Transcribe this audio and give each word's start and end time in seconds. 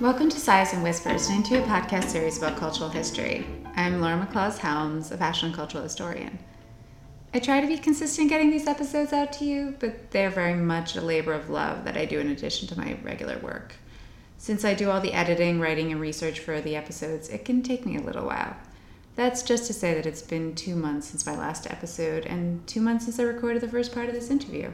Welcome 0.00 0.30
to 0.30 0.40
Sighs 0.40 0.72
and 0.72 0.82
Whispers, 0.82 1.28
an 1.28 1.36
intuitive 1.36 1.68
podcast 1.68 2.04
series 2.04 2.38
about 2.38 2.56
cultural 2.56 2.88
history. 2.88 3.46
I'm 3.76 4.00
Laura 4.00 4.16
McLaws 4.16 4.56
Helms, 4.56 5.10
a 5.10 5.18
fashion 5.18 5.48
and 5.48 5.54
cultural 5.54 5.82
historian. 5.82 6.38
I 7.34 7.38
try 7.38 7.60
to 7.60 7.66
be 7.66 7.76
consistent 7.76 8.30
getting 8.30 8.50
these 8.50 8.66
episodes 8.66 9.12
out 9.12 9.30
to 9.34 9.44
you, 9.44 9.76
but 9.78 10.10
they're 10.10 10.30
very 10.30 10.54
much 10.54 10.96
a 10.96 11.02
labor 11.02 11.34
of 11.34 11.50
love 11.50 11.84
that 11.84 11.98
I 11.98 12.06
do 12.06 12.18
in 12.18 12.30
addition 12.30 12.66
to 12.68 12.78
my 12.78 12.96
regular 13.02 13.36
work. 13.40 13.74
Since 14.38 14.64
I 14.64 14.72
do 14.72 14.90
all 14.90 15.02
the 15.02 15.12
editing, 15.12 15.60
writing, 15.60 15.92
and 15.92 16.00
research 16.00 16.40
for 16.40 16.62
the 16.62 16.76
episodes, 16.76 17.28
it 17.28 17.44
can 17.44 17.62
take 17.62 17.84
me 17.84 17.98
a 17.98 18.02
little 18.02 18.24
while. 18.24 18.56
That's 19.16 19.42
just 19.42 19.66
to 19.66 19.74
say 19.74 19.92
that 19.92 20.06
it's 20.06 20.22
been 20.22 20.54
two 20.54 20.76
months 20.76 21.08
since 21.08 21.26
my 21.26 21.36
last 21.36 21.70
episode, 21.70 22.24
and 22.24 22.66
two 22.66 22.80
months 22.80 23.04
since 23.04 23.18
I 23.18 23.24
recorded 23.24 23.60
the 23.60 23.68
first 23.68 23.92
part 23.92 24.08
of 24.08 24.14
this 24.14 24.30
interview. 24.30 24.70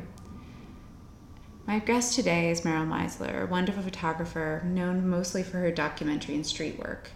My 1.67 1.81
guest 1.81 2.15
today 2.15 2.49
is 2.51 2.61
Meryl 2.61 2.87
Meisler, 2.87 3.43
a 3.43 3.47
wonderful 3.47 3.83
photographer 3.83 4.63
known 4.65 5.09
mostly 5.09 5.43
for 5.43 5.59
her 5.59 5.73
documentary 5.73 6.37
and 6.37 6.47
street 6.47 6.79
work. 6.79 7.11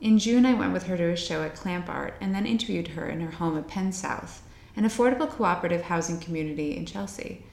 In 0.00 0.18
June, 0.18 0.44
I 0.44 0.52
went 0.52 0.72
with 0.72 0.88
her 0.88 0.96
to 0.96 1.12
a 1.12 1.16
show 1.16 1.44
at 1.44 1.54
Clamp 1.54 1.88
Art 1.88 2.14
and 2.20 2.34
then 2.34 2.44
interviewed 2.44 2.88
her 2.88 3.08
in 3.08 3.20
her 3.20 3.30
home 3.30 3.56
at 3.56 3.68
Penn 3.68 3.92
South, 3.92 4.42
an 4.74 4.82
affordable 4.82 5.30
cooperative 5.30 5.82
housing 5.82 6.18
community 6.18 6.76
in 6.76 6.86
Chelsea. 6.86 7.44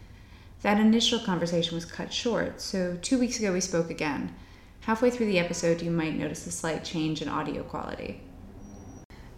That 0.63 0.79
initial 0.79 1.19
conversation 1.19 1.75
was 1.75 1.85
cut 1.85 2.11
short, 2.11 2.59
so 2.59 2.97
two 3.03 3.19
weeks 3.19 3.37
ago 3.37 3.53
we 3.53 3.61
spoke 3.61 3.91
again. 3.91 4.33
Halfway 4.81 5.11
through 5.11 5.27
the 5.27 5.37
episode, 5.37 5.83
you 5.83 5.91
might 5.91 6.17
notice 6.17 6.47
a 6.47 6.51
slight 6.51 6.83
change 6.83 7.21
in 7.21 7.29
audio 7.29 7.61
quality. 7.61 8.19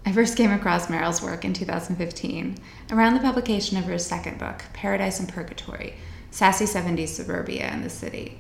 I 0.05 0.13
first 0.13 0.37
came 0.37 0.51
across 0.51 0.87
Meryl's 0.87 1.21
work 1.21 1.43
in 1.43 1.51
2015, 1.51 2.57
around 2.91 3.13
the 3.13 3.19
publication 3.19 3.75
of 3.75 3.83
her 3.85 3.97
second 3.97 4.39
book, 4.39 4.63
Paradise 4.71 5.19
and 5.19 5.27
Purgatory 5.27 5.95
sassy 6.33 6.65
70s 6.65 7.09
suburbia 7.09 7.71
in 7.71 7.83
the 7.83 7.89
city. 7.91 8.39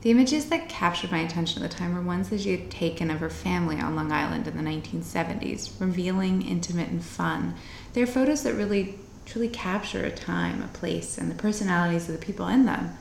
The 0.00 0.10
images 0.10 0.46
that 0.46 0.70
captured 0.70 1.10
my 1.10 1.18
attention 1.18 1.62
at 1.62 1.70
the 1.70 1.76
time 1.76 1.94
were 1.94 2.00
ones 2.00 2.30
that 2.30 2.40
she 2.40 2.52
had 2.52 2.70
taken 2.70 3.10
of 3.10 3.20
her 3.20 3.28
family 3.28 3.78
on 3.78 3.94
Long 3.94 4.10
Island 4.10 4.48
in 4.48 4.56
the 4.56 4.62
1970s, 4.62 5.78
revealing, 5.78 6.40
intimate, 6.40 6.88
and 6.88 7.04
fun. 7.04 7.54
They're 7.92 8.06
photos 8.06 8.44
that 8.44 8.54
really, 8.54 8.98
truly 9.26 9.48
capture 9.48 10.04
a 10.04 10.10
time, 10.10 10.62
a 10.62 10.68
place, 10.68 11.18
and 11.18 11.30
the 11.30 11.34
personalities 11.34 12.08
of 12.08 12.18
the 12.18 12.24
people 12.24 12.48
in 12.48 12.64
them. 12.64 12.96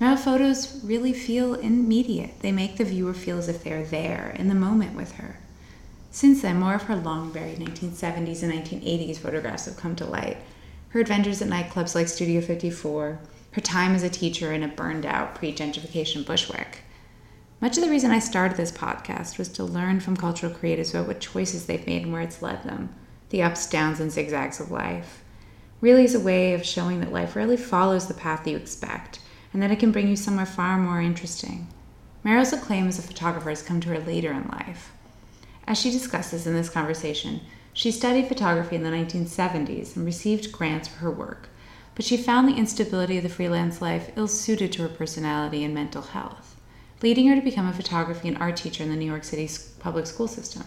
Now, 0.00 0.16
photos 0.16 0.82
really 0.82 1.12
feel 1.12 1.52
immediate. 1.52 2.40
They 2.40 2.52
make 2.52 2.78
the 2.78 2.84
viewer 2.84 3.12
feel 3.12 3.36
as 3.36 3.50
if 3.50 3.62
they're 3.62 3.84
there, 3.84 4.34
in 4.38 4.48
the 4.48 4.54
moment 4.54 4.96
with 4.96 5.16
her. 5.16 5.40
Since 6.10 6.40
then, 6.40 6.58
more 6.58 6.76
of 6.76 6.84
her 6.84 6.96
long 6.96 7.32
buried 7.32 7.58
1970s 7.58 8.42
and 8.42 8.50
1980s 8.50 9.18
photographs 9.18 9.66
have 9.66 9.76
come 9.76 9.94
to 9.96 10.06
light. 10.06 10.38
Her 10.90 11.00
adventures 11.00 11.42
at 11.42 11.48
nightclubs 11.48 11.94
like 11.94 12.08
Studio 12.08 12.40
54, 12.40 13.18
her 13.52 13.60
time 13.60 13.94
as 13.94 14.02
a 14.02 14.10
teacher 14.10 14.52
in 14.52 14.62
a 14.62 14.68
burned 14.68 15.06
out 15.06 15.34
pre 15.34 15.52
gentrification 15.52 16.24
Bushwick. 16.24 16.82
Much 17.60 17.76
of 17.76 17.82
the 17.82 17.90
reason 17.90 18.10
I 18.10 18.20
started 18.20 18.56
this 18.56 18.70
podcast 18.70 19.36
was 19.36 19.48
to 19.48 19.64
learn 19.64 19.98
from 19.98 20.16
cultural 20.16 20.52
creatives 20.52 20.94
about 20.94 21.08
what 21.08 21.20
choices 21.20 21.66
they've 21.66 21.86
made 21.86 22.02
and 22.02 22.12
where 22.12 22.22
it's 22.22 22.40
led 22.40 22.62
them, 22.62 22.94
the 23.30 23.42
ups, 23.42 23.68
downs, 23.68 23.98
and 23.98 24.12
zigzags 24.12 24.60
of 24.60 24.70
life. 24.70 25.24
Really 25.80 26.04
is 26.04 26.14
a 26.14 26.20
way 26.20 26.54
of 26.54 26.64
showing 26.64 27.00
that 27.00 27.12
life 27.12 27.34
really 27.34 27.56
follows 27.56 28.06
the 28.06 28.14
path 28.14 28.46
you 28.46 28.56
expect, 28.56 29.20
and 29.52 29.62
that 29.62 29.70
it 29.70 29.80
can 29.80 29.90
bring 29.90 30.08
you 30.08 30.16
somewhere 30.16 30.46
far 30.46 30.78
more 30.78 31.00
interesting. 31.00 31.66
Meryl's 32.24 32.52
acclaim 32.52 32.86
as 32.86 32.98
a 32.98 33.02
photographer 33.02 33.48
has 33.48 33.62
come 33.62 33.80
to 33.80 33.88
her 33.88 34.00
later 34.00 34.32
in 34.32 34.46
life. 34.48 34.92
As 35.66 35.78
she 35.78 35.90
discusses 35.90 36.46
in 36.46 36.54
this 36.54 36.70
conversation, 36.70 37.40
she 37.72 37.90
studied 37.90 38.28
photography 38.28 38.76
in 38.76 38.82
the 38.82 38.90
1970s 38.90 39.96
and 39.96 40.04
received 40.04 40.52
grants 40.52 40.88
for 40.88 40.98
her 40.98 41.10
work, 41.10 41.48
but 41.98 42.04
she 42.04 42.16
found 42.16 42.46
the 42.46 42.54
instability 42.54 43.16
of 43.16 43.24
the 43.24 43.28
freelance 43.28 43.82
life 43.82 44.12
ill 44.14 44.28
suited 44.28 44.70
to 44.70 44.82
her 44.82 44.88
personality 44.88 45.64
and 45.64 45.74
mental 45.74 46.00
health, 46.00 46.54
leading 47.02 47.26
her 47.26 47.34
to 47.34 47.42
become 47.42 47.66
a 47.66 47.72
photography 47.72 48.28
and 48.28 48.38
art 48.38 48.56
teacher 48.56 48.84
in 48.84 48.88
the 48.88 48.94
New 48.94 49.04
York 49.04 49.24
City 49.24 49.50
public 49.80 50.06
school 50.06 50.28
system. 50.28 50.62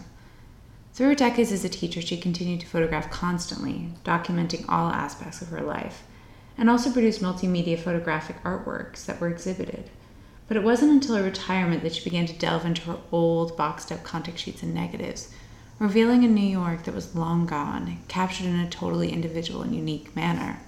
Through 0.92 1.08
her 1.08 1.14
decades 1.14 1.50
as 1.50 1.64
a 1.64 1.70
teacher, 1.70 2.02
she 2.02 2.20
continued 2.20 2.60
to 2.60 2.66
photograph 2.66 3.10
constantly, 3.10 3.88
documenting 4.04 4.66
all 4.68 4.90
aspects 4.90 5.40
of 5.40 5.48
her 5.48 5.62
life, 5.62 6.02
and 6.58 6.68
also 6.68 6.92
produced 6.92 7.22
multimedia 7.22 7.78
photographic 7.78 8.36
artworks 8.44 9.06
that 9.06 9.18
were 9.18 9.30
exhibited. 9.30 9.88
But 10.48 10.58
it 10.58 10.62
wasn't 10.62 10.92
until 10.92 11.14
her 11.14 11.22
retirement 11.22 11.82
that 11.82 11.94
she 11.94 12.04
began 12.04 12.26
to 12.26 12.34
delve 12.34 12.66
into 12.66 12.82
her 12.82 12.98
old 13.10 13.56
boxed 13.56 13.90
up 13.90 14.04
contact 14.04 14.38
sheets 14.38 14.62
and 14.62 14.74
negatives, 14.74 15.32
revealing 15.78 16.24
a 16.24 16.28
New 16.28 16.42
York 16.42 16.84
that 16.84 16.94
was 16.94 17.16
long 17.16 17.46
gone, 17.46 18.00
captured 18.08 18.48
in 18.48 18.60
a 18.60 18.68
totally 18.68 19.10
individual 19.10 19.62
and 19.62 19.74
unique 19.74 20.14
manner. 20.14 20.60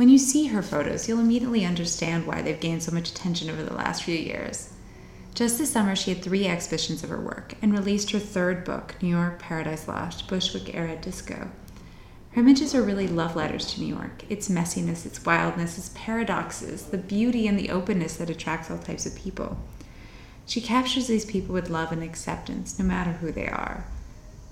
When 0.00 0.08
you 0.08 0.16
see 0.16 0.46
her 0.46 0.62
photos, 0.62 1.06
you'll 1.06 1.20
immediately 1.20 1.62
understand 1.62 2.26
why 2.26 2.40
they've 2.40 2.58
gained 2.58 2.82
so 2.82 2.90
much 2.90 3.10
attention 3.10 3.50
over 3.50 3.62
the 3.62 3.74
last 3.74 4.02
few 4.02 4.14
years. 4.14 4.72
Just 5.34 5.58
this 5.58 5.72
summer, 5.72 5.94
she 5.94 6.14
had 6.14 6.24
three 6.24 6.46
exhibitions 6.46 7.04
of 7.04 7.10
her 7.10 7.20
work 7.20 7.52
and 7.60 7.70
released 7.70 8.10
her 8.12 8.18
third 8.18 8.64
book, 8.64 8.94
New 9.02 9.10
York 9.10 9.38
Paradise 9.38 9.86
Lost 9.86 10.26
Bushwick 10.26 10.74
Era 10.74 10.96
Disco. 10.96 11.50
Her 12.30 12.40
images 12.40 12.74
are 12.74 12.80
really 12.80 13.08
love 13.08 13.36
letters 13.36 13.74
to 13.74 13.82
New 13.82 13.94
York 13.94 14.24
its 14.30 14.48
messiness, 14.48 15.04
its 15.04 15.22
wildness, 15.22 15.76
its 15.76 15.90
paradoxes, 15.94 16.84
the 16.84 16.96
beauty 16.96 17.46
and 17.46 17.58
the 17.58 17.68
openness 17.68 18.16
that 18.16 18.30
attracts 18.30 18.70
all 18.70 18.78
types 18.78 19.04
of 19.04 19.14
people. 19.14 19.58
She 20.46 20.62
captures 20.62 21.08
these 21.08 21.26
people 21.26 21.52
with 21.52 21.68
love 21.68 21.92
and 21.92 22.02
acceptance, 22.02 22.78
no 22.78 22.86
matter 22.86 23.12
who 23.12 23.32
they 23.32 23.48
are. 23.48 23.84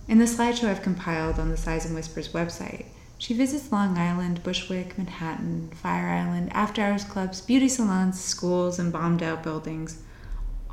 In 0.09 0.19
the 0.19 0.27
slideshow 0.27 0.69
I've 0.69 0.83
compiled 0.83 1.39
on 1.39 1.49
the 1.49 1.57
Sighs 1.57 1.87
and 1.87 1.95
Whispers 1.95 2.35
website, 2.35 2.85
she 3.19 3.35
visits 3.35 3.73
Long 3.73 3.99
Island, 3.99 4.45
Bushwick, 4.45 4.97
Manhattan, 4.97 5.71
Fire 5.75 6.09
Island, 6.09 6.51
after 6.53 6.83
hours 6.83 7.05
clubs, 7.05 7.41
beauty 7.41 7.69
salons, 7.69 8.21
schools, 8.21 8.79
and 8.79 8.93
bombed 8.93 9.23
out 9.25 9.43
buildings, 9.43 10.03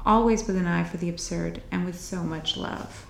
always 0.05 0.45
with 0.45 0.55
an 0.55 0.67
eye 0.67 0.83
for 0.83 0.97
the 0.97 1.09
absurd 1.09 1.63
and 1.71 1.83
with 1.83 1.99
so 1.99 2.23
much 2.23 2.55
love. 2.55 3.07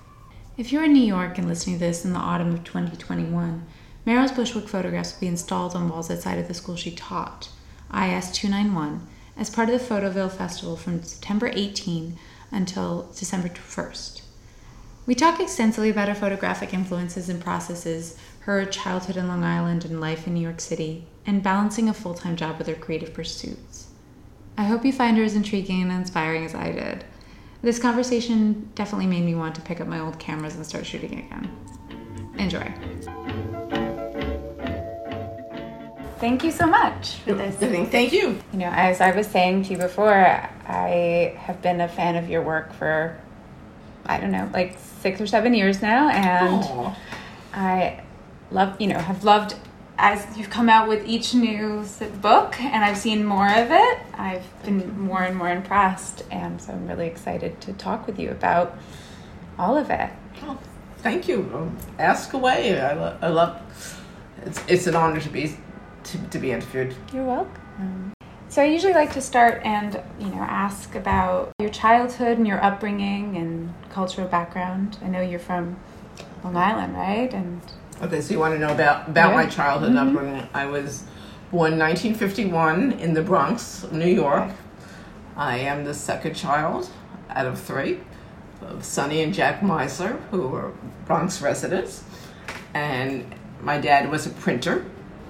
If 0.58 0.72
you're 0.72 0.86
in 0.86 0.94
New 0.94 1.04
York 1.04 1.38
and 1.38 1.50
listening 1.50 1.76
to 1.76 1.80
this 1.82 2.06
in 2.06 2.14
the 2.14 2.20
autumn 2.20 2.54
of 2.54 2.64
2021, 2.64 3.66
Meryl's 4.08 4.32
Bushwick 4.32 4.70
photographs 4.70 5.14
will 5.14 5.22
be 5.22 5.28
installed 5.28 5.76
on 5.76 5.90
walls 5.90 6.10
outside 6.10 6.40
of 6.40 6.48
the 6.48 6.54
school 6.54 6.78
she 6.78 6.92
taught, 6.92 7.50
IS 7.94 8.32
291, 8.32 9.06
as 9.36 9.50
part 9.50 9.70
of 9.70 9.78
the 9.78 9.86
Photoville 9.86 10.32
Festival 10.32 10.78
from 10.78 11.04
September 11.04 11.52
18 11.54 12.18
until 12.52 13.12
December 13.18 13.50
1st. 13.50 14.22
We 15.06 15.14
talk 15.14 15.40
extensively 15.40 15.90
about 15.90 16.08
her 16.08 16.16
photographic 16.16 16.74
influences 16.74 17.30
and 17.30 17.44
processes, 17.44 18.18
her 18.46 18.64
childhood 18.64 19.18
in 19.18 19.28
Long 19.28 19.44
Island 19.44 19.86
and 19.86 20.00
life 20.00 20.28
in 20.28 20.36
New 20.36 20.40
York 20.40 20.62
City, 20.62 21.08
and 21.26 21.42
balancing 21.42 21.90
a 21.90 21.96
full 21.96 22.14
time 22.14 22.36
job 22.36 22.60
with 22.60 22.68
her 22.68 22.76
creative 22.76 23.12
pursuits. 23.12 23.88
I 24.56 24.66
hope 24.66 24.86
you 24.86 24.94
find 24.94 25.18
her 25.18 25.24
as 25.24 25.34
intriguing 25.34 25.82
and 25.82 25.92
inspiring 25.92 26.46
as 26.46 26.54
I 26.54 26.72
did. 26.72 27.06
This 27.64 27.80
conversation 27.80 28.70
definitely 28.76 29.08
made 29.08 29.26
me 29.26 29.34
want 29.34 29.56
to 29.56 29.62
pick 29.62 29.82
up 29.82 29.88
my 29.88 30.00
old 30.00 30.20
cameras 30.20 30.56
and 30.56 30.64
start 30.64 30.86
shooting 30.86 31.14
again. 31.14 31.52
Enjoy. 32.38 32.72
Thank 36.20 36.44
you 36.44 36.52
so 36.52 36.68
much 36.68 37.16
for 37.16 37.34
this. 37.34 37.56
Thank 37.56 38.14
you. 38.14 38.40
You 38.54 38.60
know, 38.60 38.70
as 38.72 39.02
I 39.02 39.10
was 39.10 39.26
saying 39.26 39.64
to 39.64 39.72
you 39.72 39.78
before, 39.80 40.14
I 40.14 41.36
have 41.40 41.64
been 41.64 41.82
a 41.82 41.88
fan 41.88 42.16
of 42.16 42.30
your 42.30 42.44
work 42.44 42.74
for, 42.74 43.18
I 44.06 44.20
don't 44.20 44.32
know, 44.32 44.48
like 44.54 44.78
six 45.02 45.20
or 45.20 45.26
seven 45.26 45.56
years 45.56 45.82
now, 45.82 46.10
and 46.10 46.64
Aww. 46.64 46.96
I 47.56 48.05
love 48.52 48.80
you 48.80 48.88
know 48.88 49.00
have 49.00 49.24
loved 49.24 49.56
as 49.98 50.38
you've 50.38 50.50
come 50.50 50.70
out 50.70 50.88
with 50.88 51.06
each 51.08 51.34
new 51.34 51.86
book 52.22 52.60
and 52.62 52.84
I've 52.84 52.98
seen 52.98 53.24
more 53.24 53.48
of 53.48 53.72
it, 53.72 54.00
I've 54.14 54.46
been 54.64 55.00
more 55.00 55.24
and 55.24 55.38
more 55.38 55.50
impressed. 55.50 56.24
And 56.32 56.62
so 56.62 56.74
I'm 56.74 56.88
really 56.88 57.08
excited 57.08 57.62
to 57.62 57.74
talk 57.74 58.06
with 58.06 58.20
you 58.20 58.30
about 58.32 58.78
all 59.58 59.78
of 59.78 59.90
it. 59.90 60.10
Oh, 60.44 60.60
thank 60.98 61.28
you. 61.28 61.50
Um, 61.54 61.78
ask 61.98 62.34
away. 62.34 62.80
I, 62.80 62.94
lo- 62.94 63.18
I 63.22 63.28
love 63.30 63.62
it's, 64.46 64.62
it's 64.68 64.88
an 64.88 64.96
honor 64.96 65.22
to 65.22 65.30
be 65.30 65.58
to, 66.04 66.18
to 66.30 66.40
be 66.40 66.52
interviewed. 66.52 66.94
You're 67.14 67.26
welcome. 67.26 68.14
So 68.50 68.62
I 68.62 68.66
usually 68.66 68.94
like 68.94 69.12
to 69.14 69.22
start 69.22 69.62
and 69.64 70.02
you 70.20 70.28
know 70.28 70.42
ask 70.42 70.94
about 70.96 71.52
your 71.60 71.70
childhood 71.70 72.38
and 72.38 72.48
your 72.48 72.64
upbringing 72.64 73.38
and 73.38 73.74
cultural 73.90 74.28
background. 74.28 74.98
I 75.02 75.08
know 75.08 75.22
you're 75.22 75.40
from 75.40 75.78
Long 76.44 76.56
Island, 76.56 76.96
right? 76.96 77.34
And 77.34 77.62
Okay, 78.02 78.20
so 78.20 78.34
you 78.34 78.40
want 78.40 78.54
to 78.54 78.60
know 78.60 78.74
about 78.74 79.08
about 79.08 79.30
yeah. 79.30 79.36
my 79.36 79.46
childhood 79.46 79.94
mm-hmm. 79.94 80.10
upbringing? 80.10 80.50
I 80.54 80.66
was 80.66 81.06
born 81.50 81.80
1951 81.80 82.92
in 82.94 83.14
the 83.14 83.22
Bronx, 83.22 83.90
New 83.90 84.10
York. 84.10 84.52
I 85.38 85.60
am 85.60 85.86
the 85.86 85.94
second 85.94 86.36
child 86.36 86.90
out 87.30 87.46
of 87.46 87.58
three 87.58 88.02
of 88.62 88.84
Sonny 88.84 89.24
and 89.24 89.34
Jack 89.34 89.62
Meisler, 89.62 90.20
who 90.30 90.50
were 90.50 90.74
Bronx 91.06 91.42
residents, 91.42 92.04
and 92.74 93.34
my 93.62 93.80
dad 93.80 94.12
was 94.12 94.28
a 94.28 94.30
printer. 94.30 94.86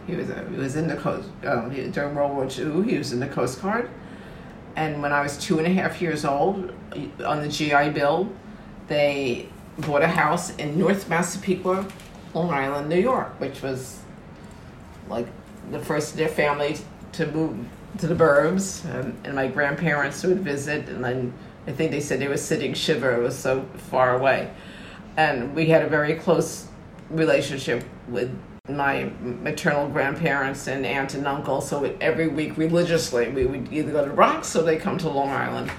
He 0.07 0.15
was 0.15 0.31
a, 0.31 0.49
he 0.49 0.57
was 0.57 0.75
in 0.75 0.87
the 0.87 0.95
coast 0.95 1.29
um, 1.45 1.69
during 1.91 2.15
World 2.15 2.31
War 2.31 2.45
II. 2.45 2.89
He 2.89 2.97
was 2.97 3.13
in 3.13 3.19
the 3.19 3.27
Coast 3.27 3.61
Guard, 3.61 3.91
and 4.75 5.03
when 5.03 5.13
I 5.13 5.21
was 5.21 5.37
two 5.37 5.59
and 5.59 5.67
a 5.67 5.71
half 5.71 6.01
years 6.01 6.25
old, 6.25 6.73
on 7.23 7.43
the 7.43 7.47
GI 7.47 7.91
Bill, 7.91 8.27
they 8.87 9.49
bought 9.77 10.01
a 10.01 10.07
house 10.07 10.55
in 10.55 10.79
North 10.79 11.07
Massapequa 11.07 11.85
Long 12.35 12.51
Island, 12.51 12.89
New 12.89 12.99
York, 12.99 13.39
which 13.39 13.61
was 13.61 13.99
like 15.09 15.27
the 15.71 15.79
first 15.79 16.11
of 16.11 16.17
their 16.17 16.27
family 16.27 16.77
to 17.13 17.25
move 17.31 17.65
to 17.99 18.07
the 18.07 18.15
burbs, 18.15 18.83
and, 18.93 19.15
and 19.23 19.35
my 19.35 19.47
grandparents 19.47 20.21
would 20.23 20.41
visit, 20.41 20.89
and 20.89 21.03
then 21.03 21.33
I 21.65 21.71
think 21.71 21.91
they 21.91 22.01
said 22.01 22.19
they 22.19 22.27
were 22.27 22.35
sitting 22.37 22.73
shiva. 22.73 23.15
It 23.15 23.21
was 23.21 23.37
so 23.37 23.65
far 23.89 24.17
away, 24.17 24.51
and 25.15 25.55
we 25.55 25.67
had 25.67 25.81
a 25.81 25.87
very 25.87 26.15
close 26.15 26.67
relationship 27.09 27.85
with 28.09 28.37
my 28.67 29.11
maternal 29.21 29.87
grandparents 29.87 30.67
and 30.67 30.85
aunt 30.85 31.13
and 31.13 31.25
uncle. 31.27 31.61
So 31.61 31.95
every 32.01 32.27
week, 32.27 32.57
religiously, 32.57 33.29
we 33.29 33.45
would 33.45 33.71
either 33.71 33.91
go 33.91 34.05
to 34.05 34.11
Bronx 34.11 34.55
or 34.55 34.63
they 34.63 34.77
come 34.77 34.97
to 34.97 35.09
Long 35.09 35.29
Island. 35.29 35.71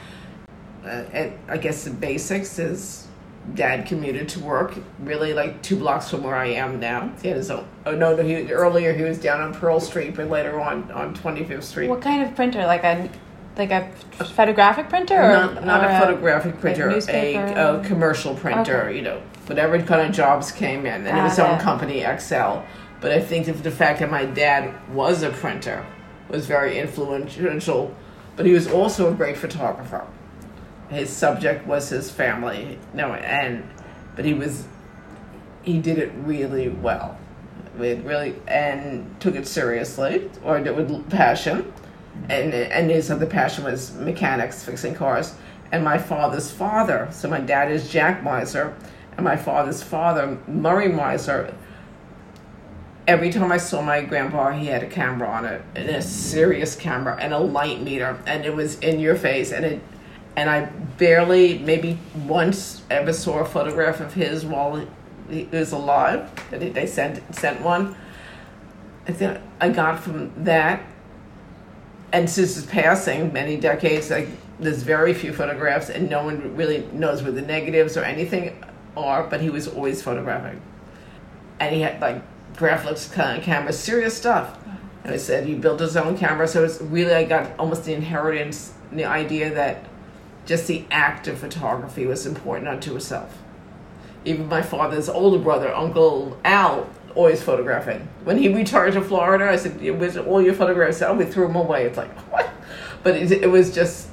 Uh, 0.85 1.05
and 1.13 1.39
I 1.49 1.59
guess 1.59 1.85
the 1.85 1.91
basics 1.91 2.61
is 2.61 3.06
dad 3.55 3.87
commuted 3.87 4.29
to 4.31 4.41
work 4.41 4.75
really 4.99 5.33
like 5.33 5.63
two 5.63 5.77
blocks 5.77 6.11
from 6.11 6.23
where 6.23 6.35
I 6.35 6.47
am 6.47 6.81
now. 6.81 7.13
He 7.23 7.29
had 7.29 7.37
his 7.37 7.51
own. 7.51 7.67
Oh 7.85 7.95
no, 7.95 8.15
no 8.17 8.23
he, 8.23 8.51
earlier 8.53 8.93
he 8.93 9.03
was 9.03 9.19
down 9.19 9.41
on 9.41 9.55
Pearl 9.55 9.81
Street, 9.81 10.15
but 10.17 10.29
later 10.29 10.61
on 10.61 10.91
on 10.91 11.15
Twenty 11.15 11.45
Fifth 11.45 11.65
Street. 11.65 11.89
What 11.89 12.03
kind 12.03 12.23
of 12.23 12.35
printer? 12.35 12.67
Like 12.67 12.85
a 12.85 13.09
like 13.57 13.71
a 13.71 13.91
photographic 14.25 14.89
printer, 14.89 15.21
or 15.21 15.33
not, 15.33 15.65
not 15.65 15.85
or 15.85 15.89
a 15.89 16.01
photographic 16.01 16.61
printer, 16.61 16.93
like 16.93 17.09
a, 17.09 17.79
a 17.79 17.85
commercial 17.85 18.35
printer. 18.35 18.85
Okay. 18.85 18.97
You 18.97 19.03
know, 19.03 19.23
whatever 19.47 19.81
kind 19.83 20.09
of 20.09 20.15
jobs 20.15 20.53
came 20.53 20.81
in, 20.81 21.07
and 21.07 21.19
it 21.19 21.23
was 21.23 21.33
his 21.33 21.39
own 21.41 21.57
it. 21.57 21.63
company, 21.63 22.01
XL. 22.19 22.61
But 23.01 23.13
I 23.13 23.21
think 23.21 23.47
the 23.63 23.71
fact 23.71 24.01
that 24.01 24.11
my 24.11 24.25
dad 24.25 24.75
was 24.93 25.23
a 25.23 25.31
printer 25.31 25.87
was 26.29 26.47
very 26.47 26.79
influential. 26.79 27.95
But 28.37 28.45
he 28.45 28.53
was 28.53 28.67
also 28.67 29.11
a 29.11 29.15
great 29.15 29.39
photographer. 29.39 30.07
His 30.89 31.11
subject 31.11 31.67
was 31.67 31.89
his 31.89 32.11
family. 32.11 32.79
No, 32.95 33.15
and 33.15 33.69
but 34.15 34.25
he 34.25 34.35
was 34.35 34.65
he 35.63 35.79
did 35.79 35.99
it 35.99 36.13
really 36.17 36.69
well. 36.69 37.19
It 37.81 38.05
really 38.05 38.37
and 38.47 39.21
took 39.21 39.35
it 39.35 39.47
seriously 39.47 40.31
or 40.45 40.59
did 40.59 40.69
it 40.69 40.77
with 40.77 41.11
passion. 41.11 41.73
And 42.29 42.55
and 42.55 42.91
his 42.91 43.11
other 43.11 43.27
passion 43.27 43.65
was 43.65 43.93
mechanics, 43.95 44.65
fixing 44.65 44.95
cars. 44.95 45.35
And 45.73 45.83
my 45.85 45.99
father's 45.99 46.51
father, 46.51 47.09
so 47.11 47.29
my 47.29 47.41
dad 47.41 47.73
is 47.73 47.91
Jack 47.91 48.23
Meisler, 48.23 48.73
and 49.17 49.25
my 49.25 49.37
father's 49.37 49.83
father, 49.83 50.39
Murray 50.47 50.89
Meisler, 50.89 51.53
every 53.07 53.31
time 53.31 53.53
I 53.53 53.57
saw 53.57 53.83
my 53.83 54.03
grandpa, 54.03 54.53
he 54.53 54.67
had 54.67 54.83
a 54.83 54.89
camera 54.89 55.29
on 55.29 55.45
it, 55.45 55.63
and 55.75 55.89
a 55.89 56.03
serious 56.03 56.77
camera, 56.77 57.17
and 57.21 57.33
a 57.33 57.39
light 57.39 57.83
meter, 57.83 58.19
and 58.27 58.45
it 58.45 58.55
was 58.55 58.79
in 58.81 59.01
your 59.01 59.17
face, 59.17 59.53
and 59.53 59.65
it, 59.65 59.81
and 60.37 60.51
I 60.51 60.67
barely, 60.99 61.59
maybe 61.59 61.99
once 62.27 62.83
ever 62.91 63.13
saw 63.13 63.41
a 63.41 63.45
photograph 63.45 64.01
of 64.01 64.15
his 64.15 64.45
while 64.45 64.87
he 65.31 65.45
was 65.45 65.73
alive. 65.73 66.31
That 66.51 66.75
they 66.75 66.87
sent 66.87 67.35
sent 67.35 67.61
one. 67.63 67.97
I 69.09 69.13
think 69.13 69.41
I 69.61 69.69
got 69.69 70.01
from 70.01 70.33
that, 70.45 70.83
and 72.13 72.29
since 72.29 72.55
his 72.55 72.67
passing, 72.67 73.33
many 73.33 73.57
decades, 73.57 74.11
like 74.11 74.29
there's 74.61 74.83
very 74.83 75.15
few 75.15 75.33
photographs, 75.33 75.91
and 75.91 76.11
no 76.11 76.25
one 76.25 76.57
really 76.57 76.87
knows 76.93 77.23
where 77.23 77.33
the 77.33 77.43
negatives 77.43 77.97
or 77.97 78.05
anything 78.05 78.63
are. 78.97 79.25
But 79.25 79.41
he 79.41 79.51
was 79.51 79.69
always 79.69 80.03
photographing 80.03 80.61
and 81.61 81.75
he 81.75 81.81
had 81.81 82.01
like 82.01 82.23
Graflex 82.55 83.13
kind 83.13 83.39
of 83.39 83.45
cameras, 83.45 83.79
serious 83.79 84.17
stuff. 84.17 84.59
And 85.05 85.15
I 85.15 85.19
said 85.19 85.47
he 85.47 85.55
built 85.55 85.81
his 85.81 85.97
own 85.97 86.17
camera, 86.17 86.49
so 86.49 86.65
it's 86.65 86.81
really 86.81 87.15
I 87.15 87.25
got 87.25 87.59
almost 87.59 87.85
the 87.85 87.95
inheritance, 87.95 88.73
the 88.93 89.05
idea 89.05 89.55
that 89.55 89.85
just 90.47 90.67
the 90.67 90.85
act 90.91 91.29
of 91.29 91.39
photography 91.39 92.07
was 92.07 92.25
important 92.25 92.69
unto 92.69 92.97
itself. 92.97 93.37
Even 94.25 94.49
my 94.49 94.63
father's 94.63 95.09
older 95.09 95.39
brother, 95.39 95.73
Uncle 95.75 96.39
Al, 96.45 96.89
always 97.15 97.43
photographing. 97.43 98.09
When 98.25 98.39
he 98.39 98.49
retired 98.49 98.95
to 98.95 99.03
Florida, 99.03 99.49
I 99.51 99.57
said, 99.57 99.81
"Where's 99.81 100.17
all 100.17 100.41
your 100.41 100.55
photographs?" 100.55 101.03
Oh, 101.03 101.15
we 101.15 101.25
threw 101.25 101.47
them 101.47 101.57
away. 101.57 101.87
It's 101.87 101.97
like 101.97 102.13
what? 102.33 102.51
But 103.03 103.17
it, 103.17 103.31
it 103.31 103.51
was 103.51 103.75
just 103.75 104.09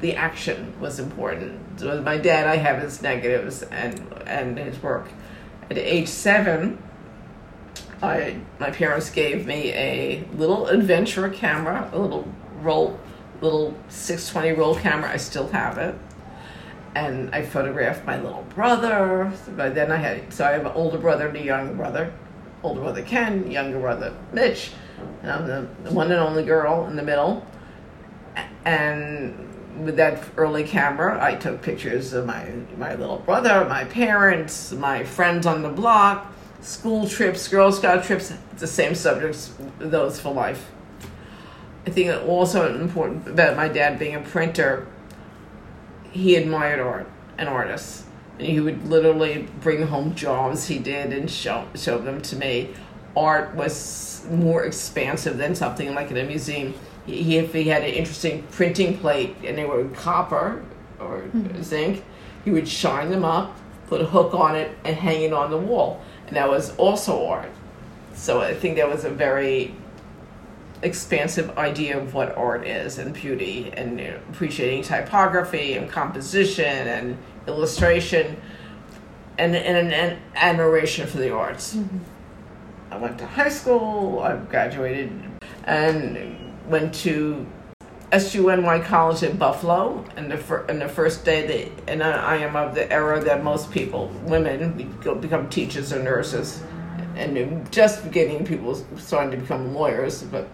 the 0.00 0.14
action 0.14 0.74
was 0.80 0.98
important. 0.98 1.80
With 1.80 2.04
my 2.04 2.18
dad, 2.18 2.46
I 2.46 2.56
have 2.56 2.82
his 2.82 3.02
negatives 3.02 3.62
and 3.62 4.00
and 4.26 4.58
his 4.58 4.82
work. 4.82 5.08
At 5.70 5.78
age 5.78 6.08
seven, 6.08 6.82
I 8.02 8.40
my 8.58 8.70
parents 8.70 9.10
gave 9.10 9.46
me 9.46 9.72
a 9.72 10.24
little 10.34 10.66
adventure 10.66 11.28
camera, 11.28 11.90
a 11.92 11.98
little 11.98 12.26
roll, 12.60 12.98
little 13.40 13.74
six 13.88 14.28
twenty 14.28 14.52
roll 14.52 14.74
camera. 14.74 15.10
I 15.10 15.16
still 15.16 15.48
have 15.48 15.78
it, 15.78 15.94
and 16.94 17.34
I 17.34 17.42
photographed 17.42 18.04
my 18.04 18.20
little 18.20 18.44
brother. 18.54 19.32
But 19.56 19.74
then 19.74 19.90
I 19.90 19.96
had 19.96 20.32
so 20.32 20.44
I 20.44 20.52
have 20.52 20.66
an 20.66 20.72
older 20.72 20.98
brother 20.98 21.28
and 21.28 21.36
a 21.36 21.42
younger 21.42 21.74
brother. 21.74 22.12
Older 22.62 22.80
brother 22.80 23.02
Ken, 23.02 23.50
younger 23.50 23.78
brother 23.78 24.12
Mitch, 24.32 24.72
and 25.22 25.30
I'm 25.30 25.46
the, 25.46 25.68
the 25.84 25.92
one 25.92 26.10
and 26.10 26.20
only 26.20 26.44
girl 26.44 26.86
in 26.86 26.96
the 26.96 27.04
middle. 27.04 27.46
And 28.64 29.84
with 29.84 29.96
that 29.96 30.24
early 30.36 30.64
camera, 30.64 31.24
I 31.24 31.36
took 31.36 31.62
pictures 31.62 32.12
of 32.12 32.26
my 32.26 32.50
my 32.76 32.96
little 32.96 33.18
brother, 33.18 33.64
my 33.68 33.84
parents, 33.84 34.72
my 34.72 35.04
friends 35.04 35.46
on 35.46 35.62
the 35.62 35.68
block, 35.68 36.32
school 36.60 37.06
trips, 37.06 37.46
Girl 37.46 37.70
Scout 37.70 38.02
trips. 38.02 38.32
It's 38.50 38.60
the 38.60 38.66
same 38.66 38.96
subjects, 38.96 39.54
those 39.78 40.18
for 40.18 40.34
life. 40.34 40.68
I 41.88 41.90
think 41.90 42.28
also 42.28 42.78
important 42.78 43.26
about 43.26 43.56
my 43.56 43.66
dad 43.66 43.98
being 43.98 44.14
a 44.14 44.20
printer. 44.20 44.86
He 46.10 46.36
admired 46.36 46.80
art 46.80 47.08
and 47.38 47.48
artists, 47.48 48.04
and 48.38 48.46
he 48.46 48.60
would 48.60 48.86
literally 48.86 49.48
bring 49.62 49.86
home 49.86 50.14
jobs 50.14 50.68
he 50.68 50.78
did 50.78 51.14
and 51.14 51.30
show 51.30 51.66
show 51.74 51.96
them 51.96 52.20
to 52.20 52.36
me. 52.36 52.74
Art 53.16 53.54
was 53.54 54.26
more 54.30 54.64
expansive 54.66 55.38
than 55.38 55.54
something 55.54 55.94
like 55.94 56.10
in 56.10 56.18
a 56.18 56.24
museum. 56.24 56.74
He, 57.06 57.38
if 57.38 57.54
he 57.54 57.64
had 57.64 57.82
an 57.82 57.94
interesting 57.94 58.42
printing 58.50 58.98
plate 58.98 59.34
and 59.42 59.56
they 59.56 59.64
were 59.64 59.88
copper 59.88 60.62
or 61.00 61.20
hmm. 61.22 61.62
zinc, 61.62 62.04
he 62.44 62.50
would 62.50 62.68
shine 62.68 63.10
them 63.10 63.24
up, 63.24 63.56
put 63.86 64.02
a 64.02 64.04
hook 64.04 64.34
on 64.34 64.56
it, 64.56 64.76
and 64.84 64.94
hang 64.94 65.22
it 65.22 65.32
on 65.32 65.50
the 65.50 65.56
wall, 65.56 66.02
and 66.26 66.36
that 66.36 66.50
was 66.50 66.76
also 66.76 67.26
art. 67.26 67.50
So 68.12 68.42
I 68.42 68.52
think 68.52 68.76
that 68.76 68.90
was 68.90 69.06
a 69.06 69.10
very 69.10 69.74
expansive 70.82 71.56
idea 71.58 71.98
of 71.98 72.14
what 72.14 72.36
art 72.36 72.66
is 72.66 72.98
and 72.98 73.12
beauty 73.12 73.72
and 73.76 74.00
appreciating 74.00 74.82
typography 74.82 75.74
and 75.74 75.90
composition 75.90 76.64
and 76.64 77.18
illustration 77.46 78.36
and, 79.38 79.54
and 79.54 79.92
an 79.92 80.18
admiration 80.34 81.06
for 81.06 81.18
the 81.18 81.32
arts. 81.32 81.74
Mm-hmm. 81.74 81.98
I 82.90 82.96
went 82.96 83.18
to 83.18 83.26
high 83.26 83.48
school, 83.48 84.20
I 84.20 84.36
graduated 84.36 85.10
and 85.64 86.54
went 86.68 86.94
to 86.94 87.46
SUNY 88.12 88.84
College 88.84 89.22
in 89.22 89.36
Buffalo, 89.36 90.02
and 90.16 90.30
the 90.30 90.38
fir- 90.38 90.64
and 90.68 90.80
the 90.80 90.88
first 90.88 91.26
day 91.26 91.46
that 91.46 91.90
and 91.90 92.02
I 92.02 92.36
I 92.36 92.36
am 92.38 92.56
of 92.56 92.74
the 92.74 92.90
era 92.90 93.22
that 93.22 93.44
most 93.44 93.70
people, 93.70 94.08
women, 94.24 94.76
we 94.76 94.84
go 94.84 95.14
become 95.14 95.50
teachers 95.50 95.92
or 95.92 96.02
nurses, 96.02 96.62
and 97.16 97.70
just 97.70 98.04
beginning 98.04 98.46
people 98.46 98.74
starting 98.96 99.30
to 99.32 99.36
become 99.36 99.74
lawyers, 99.74 100.22
but 100.22 100.48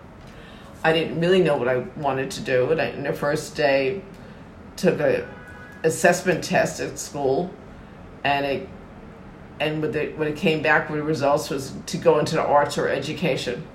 I 0.84 0.92
didn't 0.92 1.18
really 1.18 1.42
know 1.42 1.56
what 1.56 1.66
I 1.66 1.78
wanted 1.96 2.30
to 2.32 2.42
do. 2.42 2.70
And, 2.70 2.80
I, 2.80 2.90
the 2.90 3.12
first 3.12 3.56
day, 3.56 4.02
took 4.76 5.00
a 5.00 5.26
assessment 5.82 6.44
test 6.44 6.80
at 6.80 6.98
school, 6.98 7.50
and 8.22 8.44
it 8.46 8.68
and 9.60 9.80
with 9.80 9.92
the, 9.92 10.08
when 10.16 10.28
it 10.28 10.36
came 10.36 10.62
back 10.62 10.90
with 10.90 10.98
the 10.98 11.04
results 11.04 11.48
was 11.48 11.72
to 11.86 11.96
go 11.96 12.18
into 12.18 12.34
the 12.34 12.42
arts 12.42 12.76
or 12.76 12.88
education. 12.88 13.66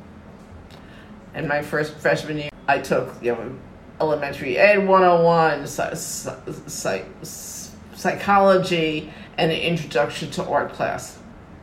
And 1.34 1.48
my 1.48 1.62
first 1.62 1.96
freshman 1.96 2.38
year, 2.38 2.50
I 2.68 2.80
took 2.80 3.16
you 3.24 3.34
know 3.34 3.56
elementary 4.00 4.58
ed 4.58 4.88
101, 4.88 5.68
psy- 5.68 5.94
psy- 5.94 6.56
psy- 6.68 7.70
psychology, 7.96 9.12
and 9.38 9.51
an 9.51 9.60
introduction 9.60 10.30
to 10.32 10.46
art 10.46 10.74
class. 10.74 11.19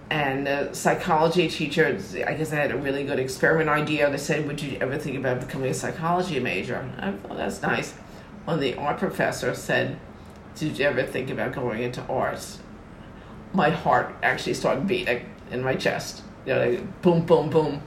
And 0.08 0.46
the 0.46 0.72
psychology 0.72 1.48
teacher, 1.48 1.98
I 2.26 2.34
guess 2.34 2.52
I 2.52 2.56
had 2.56 2.70
a 2.70 2.76
really 2.76 3.04
good 3.04 3.18
experiment 3.18 3.68
idea. 3.68 4.08
They 4.08 4.18
said, 4.18 4.46
Would 4.46 4.62
you 4.62 4.78
ever 4.80 4.98
think 4.98 5.16
about 5.16 5.40
becoming 5.40 5.70
a 5.70 5.74
psychology 5.74 6.38
major? 6.38 6.76
And 6.76 7.00
I 7.00 7.12
thought, 7.12 7.36
That's 7.36 7.60
nice. 7.60 7.92
When 8.44 8.60
the 8.60 8.74
art 8.74 8.98
professor 8.98 9.52
said, 9.54 9.98
Did 10.54 10.78
you 10.78 10.84
ever 10.86 11.02
think 11.02 11.28
about 11.30 11.54
going 11.54 11.82
into 11.82 12.02
arts? 12.02 12.60
My 13.52 13.70
heart 13.70 14.14
actually 14.22 14.54
started 14.54 14.86
beating 14.86 15.28
in 15.50 15.62
my 15.62 15.74
chest. 15.74 16.22
You 16.44 16.54
know, 16.54 16.68
like, 16.68 17.02
boom, 17.02 17.26
boom, 17.26 17.50
boom. 17.50 17.82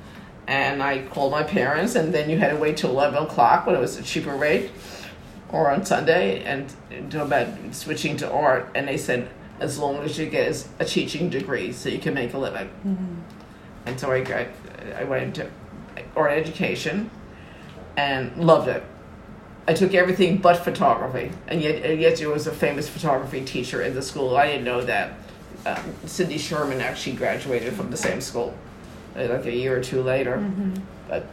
And 0.46 0.84
I 0.84 1.04
called 1.04 1.32
my 1.32 1.44
parents, 1.44 1.96
and 1.96 2.14
then 2.14 2.30
you 2.30 2.38
had 2.38 2.50
to 2.50 2.58
wait 2.58 2.76
till 2.76 2.90
11 2.90 3.24
o'clock 3.24 3.66
when 3.66 3.76
it 3.76 3.80
was 3.80 3.98
a 3.98 4.04
cheaper 4.04 4.36
rate 4.36 4.72
or 5.52 5.70
on 5.72 5.86
Sunday 5.86 6.44
and 6.44 6.74
to 7.12 7.24
about 7.24 7.48
switching 7.72 8.18
to 8.18 8.32
art. 8.32 8.70
And 8.76 8.88
they 8.88 8.98
said, 8.98 9.30
as 9.60 9.78
long 9.78 9.98
as 9.98 10.18
you 10.18 10.26
get 10.26 10.68
a 10.80 10.86
teaching 10.86 11.30
degree 11.30 11.72
so 11.72 11.90
you 11.90 12.00
can 12.00 12.14
make 12.14 12.34
a 12.34 12.38
living. 12.38 12.70
And 13.86 14.00
so 14.00 14.12
I 14.12 14.22
got, 14.22 14.48
I 14.96 15.04
went 15.04 15.24
into 15.24 15.50
art 16.16 16.32
education 16.32 17.10
and 17.98 18.36
loved 18.38 18.68
it. 18.68 18.84
I 19.68 19.74
took 19.74 19.94
everything 19.94 20.38
but 20.38 20.58
photography, 20.58 21.32
and 21.48 21.62
yet, 21.62 21.84
and 21.86 22.02
yet 22.02 22.18
there 22.18 22.30
was 22.30 22.48
a 22.48 22.52
famous 22.52 22.90
photography 22.90 23.46
teacher 23.46 23.84
in 23.84 23.94
the 23.94 24.02
school. 24.02 24.36
I 24.36 24.48
didn't 24.48 24.64
know 24.64 24.82
that. 24.82 25.14
Um, 25.66 25.94
Cindy 26.06 26.38
Sherman 26.38 26.82
actually 26.82 27.18
graduated 27.18 27.74
from 27.74 27.92
the 27.92 27.98
same 27.98 28.22
school, 28.22 28.56
uh, 29.16 29.28
like 29.28 29.46
a 29.46 29.54
year 29.54 29.78
or 29.78 29.84
two 29.84 30.02
later. 30.02 30.38
But 31.08 31.28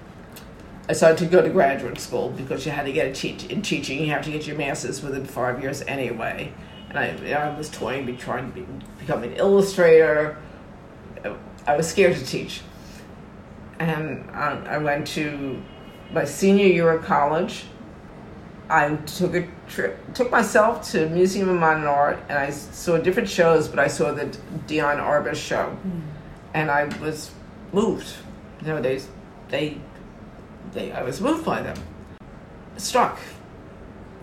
I 0.88 0.92
started 0.92 1.18
to 1.18 1.26
go 1.26 1.40
to 1.40 1.48
graduate 1.48 1.98
school 1.98 2.30
because 2.30 2.66
you 2.66 2.72
had 2.72 2.86
to 2.86 2.92
get 2.92 3.06
a 3.06 3.12
teach 3.12 3.44
in 3.46 3.62
teaching. 3.62 4.00
You 4.00 4.10
have 4.10 4.24
to 4.24 4.30
get 4.30 4.46
your 4.46 4.56
master's 4.56 5.02
within 5.02 5.24
five 5.24 5.62
years 5.62 5.80
anyway. 5.82 6.52
And 6.88 6.98
I, 6.98 7.32
I 7.32 7.56
was 7.56 7.68
toying, 7.68 8.06
be 8.06 8.16
trying 8.16 8.52
to 8.52 8.60
be, 8.60 8.66
become 8.98 9.22
an 9.22 9.34
illustrator. 9.34 10.38
I 11.66 11.76
was 11.76 11.88
scared 11.88 12.16
to 12.16 12.24
teach, 12.24 12.60
and 13.80 14.20
um, 14.30 14.64
I 14.68 14.78
went 14.78 15.06
to 15.08 15.60
my 16.12 16.24
senior 16.24 16.66
year 16.66 16.90
of 16.90 17.04
college. 17.04 17.64
I 18.68 18.94
took 18.96 19.34
a 19.34 19.48
trip, 19.68 19.98
took 20.14 20.30
myself 20.30 20.88
to 20.92 21.08
Museum 21.08 21.48
of 21.48 21.56
Modern 21.56 21.84
Art, 21.84 22.18
and 22.28 22.38
I 22.38 22.50
saw 22.50 22.98
different 22.98 23.28
shows. 23.28 23.66
But 23.66 23.80
I 23.80 23.88
saw 23.88 24.12
the 24.12 24.26
Diane 24.66 24.98
Arbus 24.98 25.36
show, 25.36 25.76
mm. 25.84 26.02
and 26.54 26.70
I 26.70 26.84
was 27.00 27.32
moved. 27.72 28.12
Nowadays, 28.62 29.08
they 29.48 29.78
they, 30.72 30.92
I 30.92 31.02
was 31.02 31.20
moved 31.20 31.44
by 31.44 31.62
them. 31.62 31.76
Struck. 32.76 33.18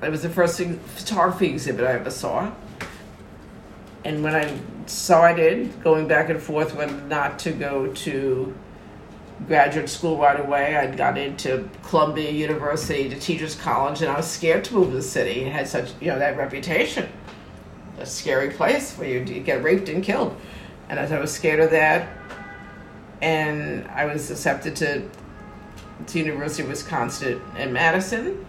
It 0.03 0.11
was 0.11 0.21
the 0.21 0.29
first 0.29 0.61
photography 0.95 1.47
exhibit 1.47 1.85
I 1.85 1.93
ever 1.93 2.11
saw. 2.11 2.51
And 4.05 4.23
when 4.23 4.35
I 4.35 4.59
decided, 4.85 5.81
going 5.83 6.07
back 6.07 6.29
and 6.29 6.41
forth, 6.41 6.75
whether 6.75 6.93
not 6.93 7.39
to 7.39 7.51
go 7.51 7.93
to 7.93 8.53
graduate 9.47 9.89
school 9.89 10.17
right 10.17 10.39
away, 10.39 10.75
I 10.75 10.93
got 10.93 11.17
into 11.17 11.69
Columbia 11.83 12.31
University 12.31 13.09
to 13.09 13.19
Teachers 13.19 13.55
College, 13.55 14.01
and 14.01 14.11
I 14.11 14.17
was 14.17 14.29
scared 14.29 14.63
to 14.65 14.73
move 14.73 14.89
to 14.89 14.97
the 14.97 15.01
city. 15.01 15.41
It 15.41 15.51
had 15.51 15.67
such, 15.67 15.91
you 16.01 16.07
know, 16.07 16.19
that 16.19 16.37
reputation. 16.37 17.07
A 17.99 18.05
scary 18.05 18.49
place 18.49 18.97
where 18.97 19.07
you 19.07 19.23
get 19.39 19.63
raped 19.63 19.87
and 19.89 20.03
killed. 20.03 20.35
And 20.89 20.99
I 20.99 21.19
was 21.19 21.31
scared 21.31 21.59
of 21.59 21.71
that. 21.71 22.09
And 23.21 23.87
I 23.87 24.05
was 24.05 24.29
accepted 24.29 24.75
to 24.77 25.09
to 26.07 26.19
University 26.19 26.63
of 26.63 26.69
Wisconsin 26.69 27.41
in 27.57 27.71
Madison, 27.73 28.45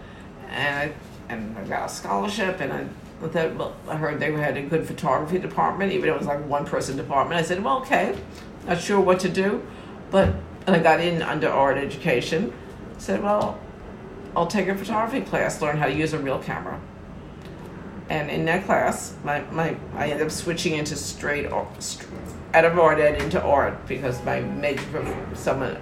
and 0.49 0.91
I, 0.91 0.93
and 1.29 1.57
I 1.57 1.63
got 1.63 1.89
a 1.89 1.93
scholarship, 1.93 2.61
and 2.61 2.73
I. 2.73 2.87
Thought, 3.21 3.55
well, 3.55 3.75
I 3.87 3.95
heard 3.95 4.19
they 4.19 4.31
had 4.33 4.57
a 4.57 4.61
good 4.61 4.85
photography 4.85 5.39
department, 5.39 5.93
even 5.93 6.09
though 6.09 6.15
it 6.15 6.19
was 6.19 6.27
like 6.27 6.45
one 6.47 6.65
person 6.65 6.97
department. 6.97 7.39
I 7.39 7.43
said, 7.43 7.63
well, 7.63 7.77
okay, 7.79 8.15
not 8.67 8.79
sure 8.79 8.99
what 8.99 9.21
to 9.21 9.29
do, 9.29 9.65
but 10.11 10.35
and 10.67 10.75
I 10.75 10.79
got 10.79 10.99
in 10.99 11.21
under 11.21 11.49
art 11.49 11.77
education. 11.77 12.53
Said, 12.97 13.23
well, 13.23 13.59
I'll 14.35 14.47
take 14.47 14.67
a 14.67 14.75
photography 14.75 15.21
class, 15.21 15.61
learn 15.61 15.77
how 15.77 15.85
to 15.85 15.93
use 15.93 16.13
a 16.13 16.19
real 16.19 16.39
camera. 16.39 16.79
And 18.09 18.29
in 18.29 18.45
that 18.45 18.65
class, 18.65 19.15
my, 19.23 19.41
my 19.51 19.75
I 19.95 20.09
ended 20.09 20.27
up 20.27 20.31
switching 20.31 20.75
into 20.75 20.95
straight 20.95 21.47
art, 21.47 21.67
out 22.53 22.65
of 22.65 22.77
art 22.77 22.99
ed 22.99 23.21
into 23.21 23.41
art 23.41 23.87
because 23.87 24.23
my 24.23 24.41
major, 24.41 24.83
someone 25.33 25.71
uh, 25.71 25.81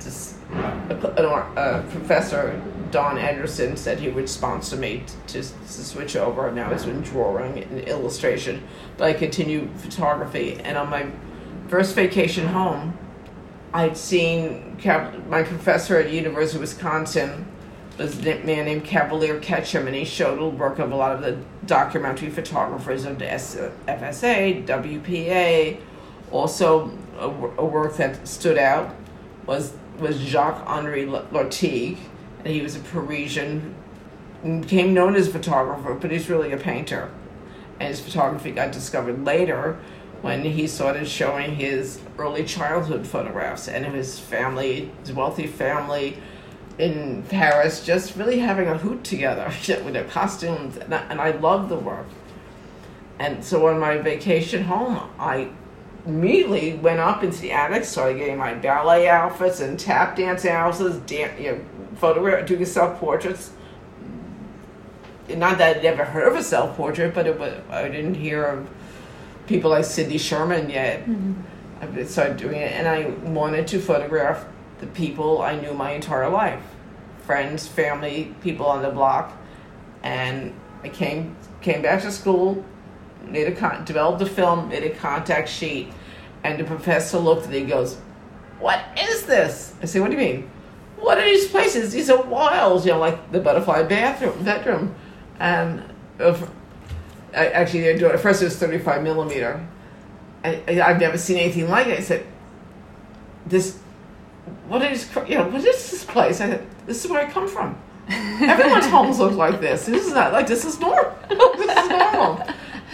just 0.00 0.36
a, 0.52 1.22
a, 1.22 1.28
uh, 1.28 1.82
professor, 1.90 2.60
Don 2.90 3.18
Anderson, 3.18 3.76
said 3.76 4.00
he 4.00 4.08
would 4.08 4.28
sponsor 4.28 4.76
me 4.76 5.04
to, 5.28 5.42
to 5.42 5.44
switch 5.44 6.16
over, 6.16 6.48
I 6.48 6.72
was 6.72 6.86
in 6.86 7.02
drawing 7.02 7.62
and 7.62 7.80
illustration. 7.80 8.62
But 8.96 9.04
I 9.04 9.12
continued 9.12 9.70
photography, 9.76 10.58
and 10.62 10.76
on 10.78 10.88
my 10.90 11.10
first 11.68 11.94
vacation 11.94 12.46
home, 12.46 12.96
I'd 13.72 13.96
seen 13.96 14.76
my 15.28 15.42
professor 15.42 15.96
at 15.98 16.10
University 16.10 16.56
of 16.56 16.62
Wisconsin 16.62 17.46
was 17.98 18.18
a 18.20 18.38
man 18.44 18.64
named 18.64 18.84
Cavalliere 18.84 19.42
Ketchum, 19.42 19.86
and 19.86 19.96
he 19.96 20.04
showed 20.04 20.38
a 20.38 20.48
work 20.48 20.78
of 20.78 20.92
a 20.92 20.96
lot 20.96 21.12
of 21.12 21.20
the 21.20 21.36
documentary 21.66 22.30
photographers 22.30 23.04
of 23.04 23.18
the 23.18 23.24
FSA, 23.24 24.64
WPA. 24.66 25.80
Also, 26.30 26.90
a, 27.18 27.28
work 27.28 27.96
that 27.96 28.26
stood 28.26 28.58
out 28.58 28.94
was 29.46 29.72
was 29.98 30.16
Jacques 30.20 30.62
Henri 30.64 31.06
Lartigue, 31.06 31.98
and 32.48 32.56
he 32.56 32.62
was 32.62 32.76
a 32.76 32.80
Parisian, 32.80 33.74
became 34.42 34.94
known 34.94 35.14
as 35.16 35.28
a 35.28 35.30
photographer, 35.30 35.92
but 35.92 36.10
he's 36.10 36.30
really 36.30 36.50
a 36.50 36.56
painter. 36.56 37.10
And 37.78 37.90
his 37.90 38.00
photography 38.00 38.52
got 38.52 38.72
discovered 38.72 39.22
later 39.26 39.78
when 40.22 40.42
he 40.42 40.66
started 40.66 41.06
showing 41.06 41.56
his 41.56 42.00
early 42.16 42.44
childhood 42.44 43.06
photographs 43.06 43.68
and 43.68 43.84
his 43.84 44.18
family, 44.18 44.90
his 45.02 45.12
wealthy 45.12 45.46
family 45.46 46.16
in 46.78 47.22
Paris, 47.24 47.84
just 47.84 48.16
really 48.16 48.38
having 48.38 48.66
a 48.66 48.78
hoot 48.78 49.04
together 49.04 49.44
with 49.84 49.92
their 49.92 50.04
costumes. 50.04 50.78
And 50.78 50.94
I, 50.94 51.02
and 51.10 51.20
I 51.20 51.32
love 51.32 51.68
the 51.68 51.76
work. 51.76 52.06
And 53.18 53.44
so 53.44 53.66
on 53.66 53.78
my 53.78 53.98
vacation 53.98 54.64
home, 54.64 55.10
I 55.18 55.50
immediately 56.06 56.76
went 56.76 56.98
up 56.98 57.22
into 57.22 57.42
the 57.42 57.52
attic, 57.52 57.84
started 57.84 58.16
getting 58.16 58.38
my 58.38 58.54
ballet 58.54 59.06
outfits 59.06 59.60
and 59.60 59.78
tap 59.78 60.16
dance 60.16 60.46
outfits, 60.46 60.96
dan- 61.04 61.36
you 61.38 61.52
know, 61.52 61.60
photograph, 61.98 62.46
doing 62.46 62.64
self 62.64 62.98
portraits. 62.98 63.52
Not 65.28 65.58
that 65.58 65.76
I'd 65.76 65.84
ever 65.84 66.04
heard 66.04 66.28
of 66.28 66.38
a 66.38 66.42
self 66.42 66.76
portrait, 66.76 67.14
but 67.14 67.26
it 67.26 67.38
was, 67.38 67.54
I 67.70 67.88
didn't 67.88 68.14
hear 68.14 68.44
of 68.44 68.68
people 69.46 69.70
like 69.70 69.84
Cindy 69.84 70.18
Sherman 70.18 70.70
yet. 70.70 71.00
Mm-hmm. 71.06 71.34
I 71.98 72.04
started 72.04 72.36
doing 72.36 72.56
it, 72.56 72.72
and 72.72 72.88
I 72.88 73.10
wanted 73.30 73.66
to 73.68 73.80
photograph 73.80 74.46
the 74.80 74.86
people 74.88 75.42
I 75.42 75.60
knew 75.60 75.74
my 75.74 75.92
entire 75.92 76.28
life 76.28 76.62
friends, 77.28 77.68
family, 77.68 78.34
people 78.40 78.64
on 78.64 78.80
the 78.80 78.88
block. 78.88 79.36
And 80.02 80.54
I 80.82 80.88
came 80.88 81.36
came 81.60 81.82
back 81.82 82.00
to 82.02 82.10
school, 82.10 82.64
made 83.22 83.48
a 83.48 83.52
con- 83.54 83.84
developed 83.84 84.22
a 84.22 84.26
film, 84.26 84.70
made 84.70 84.84
a 84.84 84.94
contact 84.94 85.50
sheet, 85.50 85.92
and 86.42 86.58
the 86.58 86.64
professor 86.64 87.18
looked 87.18 87.46
at 87.46 87.52
it 87.52 87.60
and 87.60 87.68
goes, 87.68 87.96
What 88.60 88.80
is 88.98 89.26
this? 89.26 89.74
I 89.82 89.84
said, 89.84 90.00
What 90.00 90.10
do 90.10 90.16
you 90.16 90.22
mean? 90.22 90.50
What 91.00 91.18
are 91.18 91.24
these 91.24 91.48
places? 91.48 91.92
These 91.92 92.10
are 92.10 92.22
wilds, 92.22 92.84
you 92.84 92.92
know, 92.92 92.98
like 92.98 93.30
the 93.32 93.40
butterfly 93.40 93.84
bathroom, 93.84 94.44
bedroom. 94.44 94.94
And 95.38 95.80
uh, 96.20 96.32
if, 96.32 96.50
I, 97.34 97.48
actually, 97.48 97.82
they're 97.82 97.98
doing, 97.98 98.12
at 98.12 98.20
first 98.20 98.42
it 98.42 98.46
was 98.46 98.56
35 98.56 99.02
millimeter. 99.02 99.66
I, 100.44 100.80
I've 100.80 101.00
never 101.00 101.18
seen 101.18 101.38
anything 101.38 101.68
like 101.68 101.86
it. 101.86 101.98
I 101.98 102.02
said, 102.02 102.26
This, 103.46 103.78
what 104.66 104.82
is, 104.82 105.08
you 105.26 105.36
know, 105.36 105.48
what 105.48 105.64
is 105.64 105.90
this 105.90 106.04
place? 106.04 106.40
I 106.40 106.48
said, 106.48 106.66
This 106.86 107.04
is 107.04 107.10
where 107.10 107.26
I 107.26 107.30
come 107.30 107.48
from. 107.48 107.78
Everyone's 108.08 108.86
homes 108.86 109.18
look 109.18 109.34
like 109.34 109.60
this. 109.60 109.86
This 109.86 110.06
is 110.06 110.14
not 110.14 110.32
like 110.32 110.46
this 110.46 110.64
is 110.64 110.80
normal. 110.80 111.14
this 111.28 111.84
is 111.84 111.90
normal. 111.90 112.46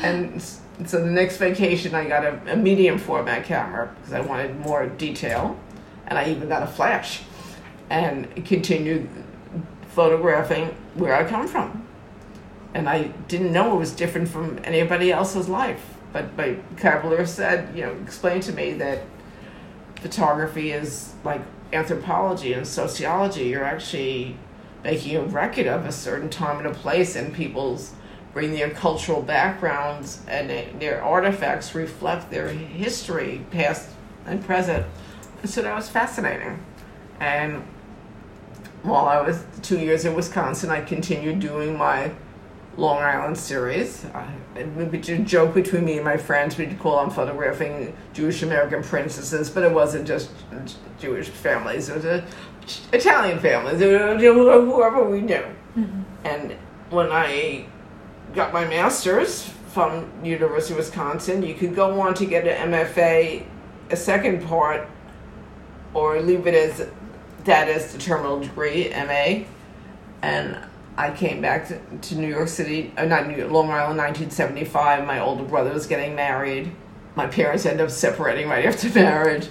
And 0.03 0.43
so 0.43 1.05
the 1.05 1.11
next 1.11 1.37
vacation, 1.37 1.95
I 1.95 2.09
got 2.09 2.25
a, 2.25 2.53
a 2.53 2.57
medium 2.57 2.99
format 2.99 3.45
camera 3.45 3.95
because 3.97 4.13
I 4.13 4.21
wanted 4.21 4.59
more 4.59 4.87
detail, 4.87 5.57
and 6.09 6.19
I 6.19 6.31
even 6.31 6.49
got 6.49 6.63
a 6.63 6.67
flash, 6.67 7.23
and 7.91 8.45
continued 8.45 9.09
photographing 9.89 10.75
where 10.95 11.15
I 11.15 11.29
come 11.29 11.47
from. 11.47 11.87
And 12.75 12.89
I 12.89 13.05
didn't 13.29 13.53
know 13.53 13.77
it 13.77 13.79
was 13.79 13.93
different 13.93 14.29
from 14.29 14.59
anybody 14.65 15.13
else's 15.13 15.49
life. 15.49 15.95
But 16.13 16.37
my 16.37 16.57
Cavalliere 16.77 17.27
said, 17.27 17.77
you 17.77 17.83
know, 17.83 17.93
explained 18.03 18.43
to 18.45 18.53
me 18.53 18.73
that 18.75 19.03
photography 20.01 20.73
is 20.73 21.15
like 21.25 21.41
anthropology 21.73 22.53
and 22.53 22.67
sociology. 22.67 23.45
You're 23.45 23.65
actually 23.65 24.37
making 24.83 25.17
a 25.17 25.23
record 25.23 25.67
of 25.67 25.87
a 25.87 25.93
certain 25.93 26.29
time 26.29 26.59
and 26.59 26.67
a 26.67 26.75
place 26.75 27.17
and 27.17 27.33
people's 27.33 27.95
bring 28.33 28.53
their 28.53 28.71
cultural 28.71 29.23
backgrounds 29.23 30.21
and 30.27 30.51
their 30.81 31.03
artifacts 31.03 31.75
reflect 31.75 32.31
their 32.31 32.49
history, 32.49 33.47
past 33.53 33.89
and 34.27 34.45
present. 34.45 34.85
So 35.45 35.63
that 35.63 35.75
was 35.75 35.89
fascinating. 35.89 36.63
And 37.21 37.63
while 38.85 39.07
I 39.07 39.21
was 39.21 39.45
two 39.63 39.79
years 39.79 40.05
in 40.05 40.15
Wisconsin, 40.15 40.71
I 40.71 40.81
continued 40.81 41.41
doing 41.41 41.77
my 41.77 42.13
Long 42.77 42.99
Island 42.99 43.39
series. 43.39 44.05
it 44.57 44.67
would 44.69 44.91
be 44.91 44.99
a 44.99 45.19
joke 45.19 45.55
between 45.55 45.85
me 45.85 45.97
and 45.97 46.05
my 46.05 46.17
friends. 46.17 46.59
We'd 46.59 46.79
call 46.79 46.97
on 46.97 47.11
photographing 47.11 47.97
Jewish 48.13 48.43
American 48.43 48.83
princesses, 48.83 49.51
but 49.51 49.63
it 49.63 49.73
wasn't 49.73 50.07
just 50.07 50.31
Jewish 50.99 51.29
families. 51.29 51.89
It 51.89 51.97
was 51.97 52.05
a, 52.05 52.25
Italian 52.93 53.39
families, 53.41 53.81
whoever 53.81 55.09
we 55.09 55.21
knew. 55.21 55.45
Mm-hmm. 55.77 56.03
And 56.25 56.53
when 56.91 57.11
I 57.11 57.67
got 58.35 58.53
my 58.53 58.65
master's 58.65 59.51
from 59.75 60.09
University 60.25 60.73
of 60.73 60.79
Wisconsin. 60.79 61.43
You 61.43 61.55
could 61.55 61.75
go 61.75 62.01
on 62.01 62.15
to 62.15 62.27
get 62.27 62.47
an 62.47 62.71
MFA, 62.71 63.45
a 63.91 63.97
second 63.97 64.45
part, 64.45 64.89
or 65.93 66.21
leave 66.21 66.47
it 66.47 66.55
as 66.55 66.89
that 67.45 67.69
as 67.69 67.93
the 67.93 67.99
terminal 67.99 68.41
degree, 68.41 68.91
MA. 68.91 69.45
And 70.23 70.57
I 70.97 71.11
came 71.11 71.41
back 71.41 71.69
to, 71.69 71.81
to 72.09 72.15
New 72.17 72.29
York 72.29 72.49
City, 72.49 72.93
uh, 72.97 73.05
not 73.05 73.27
New 73.29 73.37
York, 73.37 73.51
Long 73.51 73.71
Island, 73.71 73.99
1975. 73.99 75.07
My 75.07 75.21
older 75.21 75.45
brother 75.45 75.73
was 75.73 75.87
getting 75.87 76.15
married. 76.15 76.71
My 77.17 77.27
parents 77.27 77.67
ended 77.67 77.85
up 77.85 77.91
separating 77.91 78.49
right 78.49 78.65
after 78.65 78.89
marriage. 78.95 79.49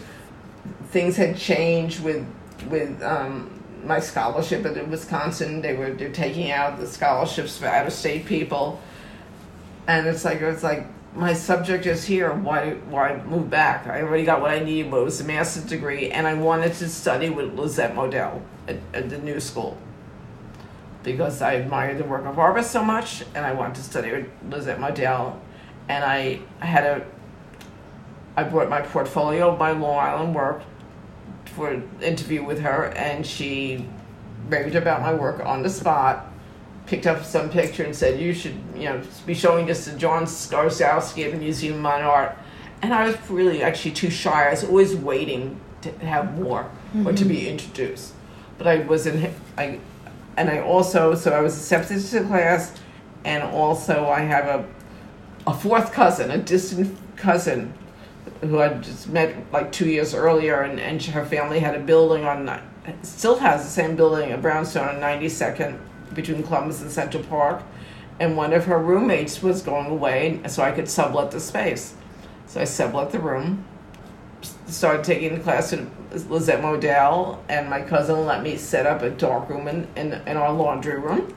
Things 0.90 1.18
had 1.18 1.38
changed 1.38 2.04
with 2.04 2.26
with 2.70 3.02
um, 3.04 3.62
my 3.84 4.00
scholarship 4.00 4.66
at 4.66 4.88
Wisconsin. 4.88 5.62
They 5.62 5.74
were 5.76 5.92
they're 5.92 6.12
taking 6.12 6.52
out 6.52 6.80
the 6.80 6.88
scholarships 6.88 7.58
for 7.58 7.66
out 7.66 7.88
of 7.88 7.94
state 7.94 8.26
people, 8.26 8.82
and 9.88 10.08
it's 10.08 10.24
like 10.24 10.42
it's 10.42 10.64
like 10.64 10.88
my 11.15 11.34
subject 11.34 11.86
is 11.86 12.05
here. 12.05 12.34
Why 12.34 12.72
why 12.89 13.22
move 13.24 13.50
back? 13.50 13.88
I 13.88 14.01
already 14.01 14.25
got 14.25 14.41
what 14.41 14.51
I 14.51 14.60
needed. 14.60 14.91
But 14.91 15.01
it 15.01 15.03
was 15.05 15.22
a 15.22 15.24
master's 15.24 15.65
degree, 15.65 16.10
and 16.10 16.25
I 16.25 16.34
wanted 16.34 16.74
to 16.74 16.89
study 16.89 17.29
with 17.29 17.53
Lisette 17.53 17.96
Model 17.96 18.41
at, 18.67 18.77
at 18.93 19.10
the 19.10 19.17
New 19.20 19.39
School 19.39 19.77
because 21.03 21.41
I 21.41 21.53
admired 21.53 21.98
the 21.98 22.05
work 22.05 22.25
of 22.25 22.36
Arbus 22.36 22.65
so 22.65 22.84
much, 22.84 23.24
and 23.36 23.46
I 23.46 23.53
wanted 23.53 23.75
to 23.75 23.84
study 23.84 24.12
with 24.12 24.29
Lisette 24.50 24.79
Model. 24.79 25.39
And 25.89 26.03
I 26.03 26.39
had 26.60 26.84
a 26.86 27.05
I 28.36 28.43
brought 28.43 28.70
my 28.70 28.82
portfolio 28.82 29.51
of 29.51 29.60
my 29.60 29.72
Long 29.72 30.00
Island 30.00 30.34
work 30.34 30.63
for 31.46 31.70
an 31.70 31.88
interview 32.01 32.43
with 32.43 32.62
her, 32.62 32.86
and 32.96 33.25
she 33.25 33.88
raved 34.50 34.75
about 34.75 35.01
my 35.01 35.13
work 35.13 35.46
on 35.46 35.62
the 35.62 35.70
spot. 35.70 36.33
Picked 36.86 37.08
up 37.08 37.24
some 37.24 37.50
picture 37.50 37.84
and 37.84 37.96
said, 37.96 38.20
"You 38.20 38.34
should, 38.34 38.56
you 38.75 38.86
know, 38.86 39.02
be 39.25 39.34
showing 39.34 39.66
this 39.66 39.86
to 39.86 39.94
John 39.94 40.25
Szarkowski 40.25 41.25
at 41.25 41.32
the 41.32 41.38
Museum 41.38 41.75
of 41.75 41.82
Modern 41.82 42.06
Art." 42.06 42.38
And 42.82 42.94
I 42.94 43.08
was 43.08 43.16
really 43.30 43.63
actually 43.63 43.92
too 43.92 44.10
shy. 44.10 44.48
I 44.48 44.52
was 44.52 44.63
always 44.63 44.94
waiting 44.96 45.60
to 45.82 45.92
have 46.00 46.38
more 46.38 46.63
mm-hmm. 46.63 47.08
or 47.08 47.13
to 47.13 47.25
be 47.25 47.48
introduced. 47.48 48.13
But 48.58 48.68
I 48.68 48.80
wasn't. 48.80 49.34
I 49.58 49.80
and 50.36 50.50
I 50.50 50.60
also 50.60 51.16
so 51.16 51.32
I 51.32 51.42
was 51.42 51.58
accepted 51.58 52.02
to 52.02 52.20
the 52.20 52.25
class, 52.25 52.74
and 53.24 53.44
also 53.44 54.08
I 54.08 54.22
have 54.22 54.46
a 54.46 54.66
a 55.48 55.54
fourth 55.54 55.92
cousin, 55.92 56.32
a 56.32 56.38
distant 56.38 56.98
cousin 57.16 57.74
who 58.42 58.60
I 58.60 58.74
just 58.75 59.10
met 59.10 59.36
like 59.52 59.72
two 59.72 59.88
years 59.88 60.13
earlier, 60.13 60.62
and, 60.62 60.80
and 60.80 61.02
her 61.04 61.25
family 61.25 61.60
had 61.60 61.75
a 61.75 61.80
building 61.80 62.25
on, 62.25 62.62
still 63.02 63.38
has 63.40 63.63
the 63.63 63.70
same 63.70 63.96
building, 63.96 64.32
a 64.32 64.38
brownstone 64.38 64.88
on 64.88 64.96
92nd 64.96 65.80
between 66.13 66.43
Columbus 66.43 66.82
and 66.82 66.91
Central 66.91 67.24
Park. 67.24 67.63
And 68.20 68.38
one 68.38 68.53
of 68.53 68.65
her 68.65 68.77
roommates 68.77 69.41
was 69.41 69.62
going 69.62 69.88
away, 69.88 70.39
so 70.48 70.63
I 70.63 70.72
could 70.72 70.88
sublet 70.88 71.32
the 71.32 71.39
space. 71.39 71.96
So 72.48 72.62
I 72.62 72.65
sublet 72.65 73.12
the 73.12 73.20
room, 73.20 73.65
started 74.67 75.03
taking 75.03 75.36
the 75.36 75.41
class 75.41 75.74
at 75.74 75.88
Lisette 76.29 76.62
Model, 76.62 77.43
and 77.50 77.70
my 77.70 77.82
cousin 77.82 78.25
let 78.25 78.43
me 78.43 78.55
set 78.58 78.86
up 78.86 79.01
a 79.01 79.10
dark 79.10 79.50
room 79.50 79.67
in, 79.67 79.88
in, 79.96 80.13
in 80.27 80.38
our 80.38 80.53
laundry 80.53 81.00
room. 81.00 81.34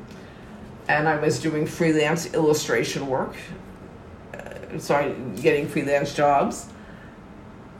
And 0.88 1.08
I 1.08 1.16
was 1.16 1.40
doing 1.40 1.66
freelance 1.66 2.32
illustration 2.34 3.06
work, 3.06 3.34
uh, 4.34 4.78
sorry, 4.78 5.14
getting 5.40 5.66
freelance 5.66 6.14
jobs 6.14 6.66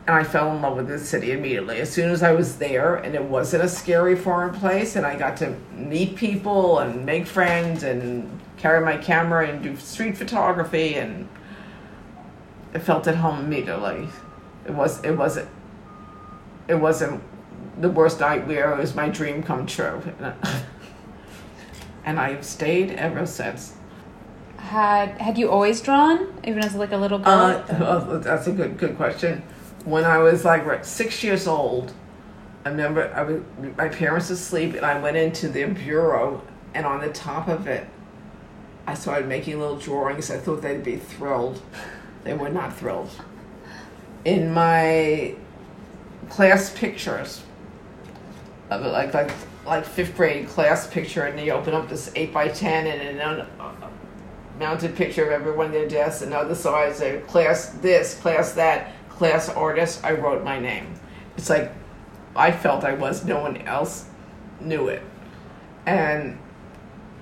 and 0.07 0.15
I 0.15 0.23
fell 0.23 0.55
in 0.55 0.63
love 0.63 0.77
with 0.77 0.87
the 0.87 0.99
city 0.99 1.33
immediately. 1.33 1.81
As 1.81 1.93
soon 1.93 2.11
as 2.11 2.23
I 2.23 2.33
was 2.33 2.59
there, 2.59 2.97
and 2.97 3.15
it 3.15 3.25
wasn't 3.25 3.65
a 3.65 3.69
scary 3.69 4.15
foreign 4.15 4.55
place, 4.55 4.95
and 4.95 5.05
I 5.05 5.17
got 5.17 5.37
to 5.39 5.57
meet 5.75 6.15
people 6.15 6.79
and 6.79 7.05
make 7.05 7.27
friends 7.27 7.83
and 7.83 8.41
carry 8.57 8.85
my 8.85 8.97
camera 8.97 9.49
and 9.49 9.63
do 9.63 9.77
street 9.77 10.17
photography, 10.17 10.95
and 10.95 11.29
I 12.73 12.79
felt 12.79 13.09
at 13.09 13.17
home 13.17 13.41
immediately. 13.41 14.09
It 14.65 14.73
was 14.73 15.03
it 15.05 15.13
wasn't 15.13 15.49
it 16.69 16.77
wasn't 16.77 17.23
the 17.81 17.91
worst 17.91 18.21
nightmare. 18.21 18.75
It 18.75 18.79
was 18.79 18.95
my 18.95 19.09
dream 19.09 19.43
come 19.43 19.67
true, 19.67 20.01
and 22.05 22.21
I've 22.21 22.45
stayed 22.45 22.93
ever 22.93 23.27
since. 23.27 23.75
Had 24.59 25.21
had 25.21 25.37
you 25.37 25.51
always 25.51 25.81
drawn, 25.81 26.33
even 26.45 26.63
as 26.63 26.77
like 26.77 26.93
a 26.93 26.97
little 26.97 27.19
girl? 27.19 27.33
Uh, 27.33 27.65
oh, 27.81 28.19
that's 28.23 28.47
a 28.47 28.53
good 28.53 28.79
good 28.79 28.97
question 28.97 29.43
when 29.87 30.05
I 30.05 30.19
was 30.19 30.45
like 30.45 30.85
six 30.85 31.23
years 31.23 31.47
old, 31.47 31.95
I 32.65 32.71
remember 32.71 33.13
I 33.15 33.23
was, 33.23 33.43
my 33.77 33.89
parents 33.89 34.29
asleep 34.31 34.75
and 34.75 34.85
I 34.85 35.01
went 35.01 35.17
into 35.17 35.49
their 35.49 35.69
bureau 35.69 36.43
and 36.75 36.85
on 36.85 37.01
the 37.01 37.13
top 37.13 37.49
of 37.49 37.69
it, 37.69 37.87
I 38.87 38.95
started 38.95 39.29
making 39.29 39.61
little 39.61 39.79
drawings. 39.79 40.31
I 40.31 40.39
thought 40.39 40.61
they'd 40.61 40.83
be 40.83 40.97
thrilled. 40.97 41.63
They 42.25 42.35
were 42.35 42.49
not 42.49 42.77
thrilled. 42.77 43.11
In 44.25 44.53
my 44.53 45.37
class 46.29 46.77
pictures, 46.77 47.45
of 48.71 48.85
it, 48.85 48.89
like 48.89 49.15
like 49.15 49.31
like 49.65 49.85
fifth 49.85 50.17
grade 50.17 50.49
class 50.49 50.89
picture, 50.89 51.25
and 51.25 51.39
they 51.39 51.51
open 51.51 51.73
up 51.75 51.89
this 51.89 52.11
eight 52.17 52.33
by 52.33 52.49
ten 52.49 52.87
and 52.89 53.21
an 53.21 53.41
uh, 53.61 53.91
mounted 54.59 54.97
picture 54.97 55.25
of 55.25 55.31
everyone 55.31 55.67
in 55.67 55.73
their 55.73 55.89
desks, 55.89 56.23
and 56.23 56.35
other 56.35 56.57
sides, 56.57 57.01
class 57.29 57.69
this, 57.81 58.19
class 58.21 58.53
that 58.53 58.93
class 59.17 59.49
artist, 59.49 60.05
I 60.05 60.13
wrote 60.13 60.45
my 60.45 60.59
name. 60.59 60.95
It's 61.37 61.51
like 61.51 61.73
I 62.35 62.53
felt 62.53 62.85
I 62.85 62.95
was, 62.95 63.25
no 63.25 63.41
one 63.41 63.57
else 63.63 64.07
knew 64.61 64.89
it. 64.89 65.03
And 65.87 66.39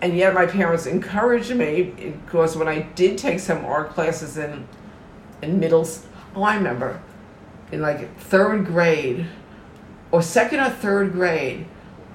and 0.03 0.17
yet 0.17 0.35
my 0.35 0.47
parents 0.47 0.87
encouraged 0.87 1.55
me 1.55 1.83
because 1.83 2.57
when 2.57 2.69
I 2.69 2.83
did 2.83 3.17
take 3.17 3.41
some 3.41 3.65
art 3.65 3.91
classes 3.91 4.37
in 4.37 4.67
in 5.41 5.61
middle 5.61 5.89
oh 6.35 6.43
I 6.43 6.57
remember 6.57 7.01
in 7.73 7.81
like 7.81 8.19
third 8.19 8.67
grade 8.67 9.27
or 10.11 10.21
second 10.21 10.61
or 10.61 10.71
third 10.71 11.13
grade 11.13 11.67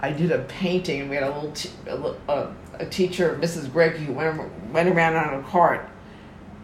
I 0.02 0.12
did 0.12 0.32
a 0.32 0.40
painting 0.40 1.02
and 1.02 1.10
we 1.10 1.16
had 1.16 1.24
a 1.24 1.40
little 1.88 2.18
a, 2.28 2.86
teacher 2.86 3.38
Mrs. 3.42 3.72
Greg 3.72 3.94
who 3.94 4.14
went, 4.14 4.72
went 4.72 4.88
around 4.88 5.16
on 5.16 5.40
a 5.40 5.44
cart 5.44 5.90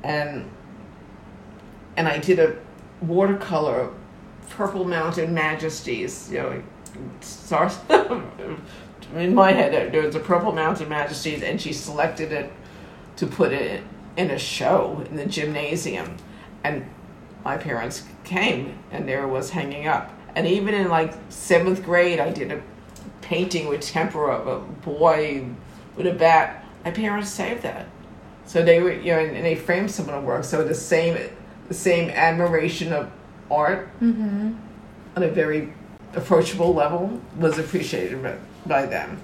and 0.04 0.50
and 1.98 2.08
I 2.08 2.20
did 2.20 2.40
a 2.40 2.56
watercolor 3.08 3.92
Purple 4.50 4.86
Mountain 4.86 5.34
Majesties. 5.34 6.30
You 6.32 6.38
know, 6.38 6.64
in 9.16 9.36
my 9.36 9.52
head. 9.52 9.94
There 9.94 10.02
was 10.02 10.16
a 10.16 10.20
Purple 10.20 10.52
Mountain 10.52 10.90
Majesties, 10.90 11.44
and 11.44 11.60
she 11.60 11.74
selected 11.74 12.32
it 12.32 12.52
to 13.18 13.28
put 13.28 13.52
it 13.52 13.84
in 14.18 14.32
a 14.32 14.40
show 14.40 15.04
in 15.10 15.16
the 15.16 15.26
gymnasium, 15.26 16.18
and 16.64 16.86
my 17.44 17.58
parents 17.58 18.04
came, 18.24 18.78
and 18.92 19.08
there 19.08 19.28
was 19.28 19.50
hanging 19.50 19.88
up. 19.88 20.12
And 20.36 20.48
even 20.48 20.74
in 20.74 20.90
like 20.90 21.14
seventh 21.30 21.84
grade, 21.84 22.20
I 22.20 22.32
did 22.32 22.52
a 22.52 22.62
painting 23.22 23.68
with 23.68 23.82
tempera 23.82 24.36
of 24.36 24.48
a 24.48 24.60
boy 24.60 25.48
with 25.96 26.08
a 26.08 26.14
bat. 26.14 26.66
My 26.84 26.92
parents 26.92 27.30
saved 27.30 27.64
that. 27.64 27.88
So 28.46 28.64
they 28.64 28.82
were, 28.82 28.92
you 28.92 29.12
know, 29.12 29.20
and 29.20 29.44
they 29.44 29.56
framed 29.56 29.90
some 29.90 30.08
of 30.10 30.16
the 30.16 30.22
work. 30.22 30.44
So 30.44 30.64
the 30.64 30.76
same 30.76 31.18
the 31.68 31.74
same 31.74 32.10
admiration 32.10 32.94
of 32.94 33.12
art 33.50 33.88
mm-hmm. 34.00 34.54
on 35.16 35.24
a 35.24 35.30
very 35.30 35.74
approachable 36.14 36.74
level 36.74 37.22
was 37.38 37.58
appreciated 37.58 38.40
by 38.66 38.86
them. 38.86 39.22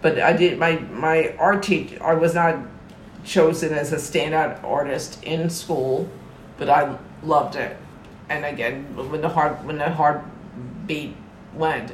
But 0.00 0.18
I 0.18 0.32
did 0.32 0.58
my 0.58 0.78
my 0.78 1.34
art 1.38 1.62
teacher. 1.62 2.02
I 2.02 2.14
was 2.14 2.34
not 2.34 2.58
chosen 3.24 3.72
as 3.72 3.92
a 3.92 3.96
standout 3.96 4.62
artist 4.64 5.22
in 5.22 5.48
school, 5.48 6.08
but 6.58 6.68
I 6.68 6.96
loved 7.22 7.54
it. 7.56 7.76
And 8.28 8.44
again, 8.44 8.84
when 8.96 9.20
the 9.20 9.28
heart 9.28 9.62
when 9.64 9.78
the 9.78 9.90
heart 9.90 10.24
beat 10.86 11.14
went, 11.54 11.92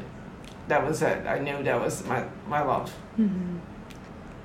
that 0.69 0.87
was 0.87 1.03
it. 1.03 1.27
I 1.27 1.39
knew 1.39 1.63
that 1.63 1.81
was 1.81 2.05
my 2.07 2.25
my 2.47 2.63
love. 2.63 2.95
Mm-hmm. 3.19 3.59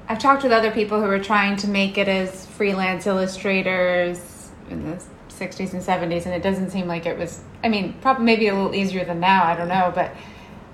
I've 0.10 0.20
talked 0.20 0.44
with 0.44 0.52
other 0.52 0.72
people 0.72 1.00
who 1.00 1.08
are 1.08 1.24
trying 1.24 1.56
to 1.58 1.70
make 1.70 1.98
it 1.98 2.10
as 2.10 2.46
freelance 2.46 3.08
illustrators 3.08 4.50
in 4.70 4.84
this 4.84 5.08
60s 5.44 5.74
and 5.74 5.82
70s 5.82 6.26
and 6.26 6.34
it 6.34 6.42
doesn't 6.42 6.70
seem 6.70 6.88
like 6.88 7.06
it 7.06 7.18
was 7.18 7.42
i 7.64 7.70
mean 7.70 7.94
probably 8.02 8.26
maybe 8.26 8.48
a 8.48 8.56
little 8.56 8.74
easier 8.74 9.04
than 9.04 9.20
now 9.20 9.44
i 9.44 9.56
don't 9.56 9.68
know 9.68 9.92
but 9.94 10.16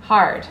hard. 0.01 0.47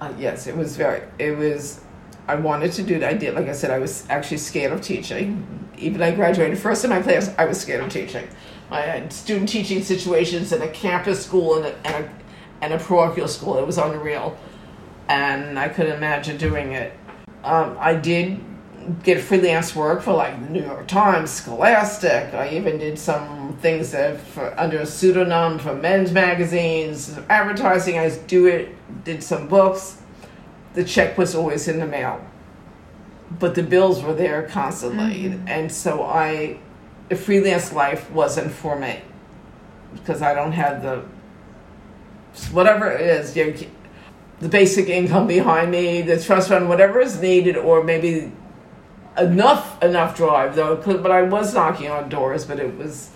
Uh, 0.00 0.12
yes 0.18 0.46
it 0.46 0.56
was 0.56 0.76
very 0.76 1.02
it 1.18 1.36
was 1.36 1.80
i 2.26 2.34
wanted 2.34 2.72
to 2.72 2.82
do 2.82 2.96
it 2.96 3.02
i 3.02 3.12
did 3.12 3.34
like 3.34 3.48
i 3.48 3.52
said 3.52 3.70
i 3.70 3.78
was 3.78 4.06
actually 4.08 4.38
scared 4.38 4.72
of 4.72 4.80
teaching. 4.80 5.68
Even 5.76 6.02
i 6.02 6.10
graduated 6.10 6.58
first 6.58 6.84
in 6.84 6.90
my 6.90 7.02
class 7.02 7.34
i 7.38 7.44
was 7.44 7.60
scared 7.60 7.84
of 7.84 7.92
teaching. 7.92 8.26
I 8.70 8.82
had 8.82 9.12
student 9.12 9.48
teaching 9.48 9.82
situations 9.82 10.52
in 10.52 10.60
a 10.60 10.68
campus 10.68 11.24
school 11.24 11.56
and 11.56 11.66
a, 11.66 11.86
and 11.86 12.04
a, 12.04 12.10
and 12.60 12.72
a 12.74 12.78
parochial 12.78 13.28
school 13.28 13.58
it 13.58 13.66
was 13.66 13.78
unreal. 13.78 14.36
And 15.08 15.58
i 15.58 15.68
couldn't 15.68 15.96
imagine 15.96 16.36
doing 16.36 16.72
it. 16.72 16.92
Um, 17.44 17.76
i 17.80 17.94
did 17.94 18.40
get 19.02 19.20
freelance 19.20 19.74
work 19.74 20.02
for 20.02 20.14
like 20.14 20.38
the 20.40 20.50
New 20.50 20.64
York 20.64 20.86
Times, 20.86 21.30
Scholastic. 21.30 22.34
I 22.34 22.50
even 22.50 22.78
did 22.78 22.98
some 22.98 23.56
things 23.60 23.92
that 23.92 24.20
for 24.20 24.58
under 24.58 24.78
a 24.78 24.86
pseudonym 24.86 25.58
for 25.58 25.74
men's 25.74 26.12
magazines, 26.12 27.18
advertising. 27.28 27.98
I 27.98 28.10
do 28.10 28.46
it, 28.46 28.74
did 29.04 29.22
some 29.22 29.48
books. 29.48 30.02
The 30.74 30.84
check 30.84 31.18
was 31.18 31.34
always 31.34 31.68
in 31.68 31.78
the 31.80 31.86
mail, 31.86 32.24
but 33.38 33.54
the 33.54 33.62
bills 33.62 34.02
were 34.02 34.14
there 34.14 34.42
constantly, 34.42 35.30
mm-hmm. 35.30 35.48
and 35.48 35.72
so 35.72 36.02
I, 36.04 36.58
the 37.08 37.16
freelance 37.16 37.72
life 37.72 38.10
wasn't 38.10 38.52
for 38.52 38.78
me 38.78 39.00
because 39.94 40.22
I 40.22 40.34
don't 40.34 40.52
have 40.52 40.82
the 40.82 41.02
whatever 42.52 42.90
it 42.92 43.00
is. 43.00 43.36
You 43.36 43.54
the 44.40 44.48
basic 44.48 44.88
income 44.88 45.26
behind 45.26 45.70
me, 45.70 46.02
the 46.02 46.20
trust 46.20 46.48
fund, 46.48 46.68
whatever 46.68 47.00
is 47.00 47.20
needed, 47.20 47.56
or 47.56 47.82
maybe 47.82 48.30
enough 49.18 49.82
enough 49.82 50.16
drive 50.16 50.54
though 50.54 50.76
but 50.76 51.10
i 51.10 51.22
was 51.22 51.54
knocking 51.54 51.90
on 51.90 52.08
doors 52.08 52.44
but 52.44 52.58
it 52.58 52.76
was 52.76 53.10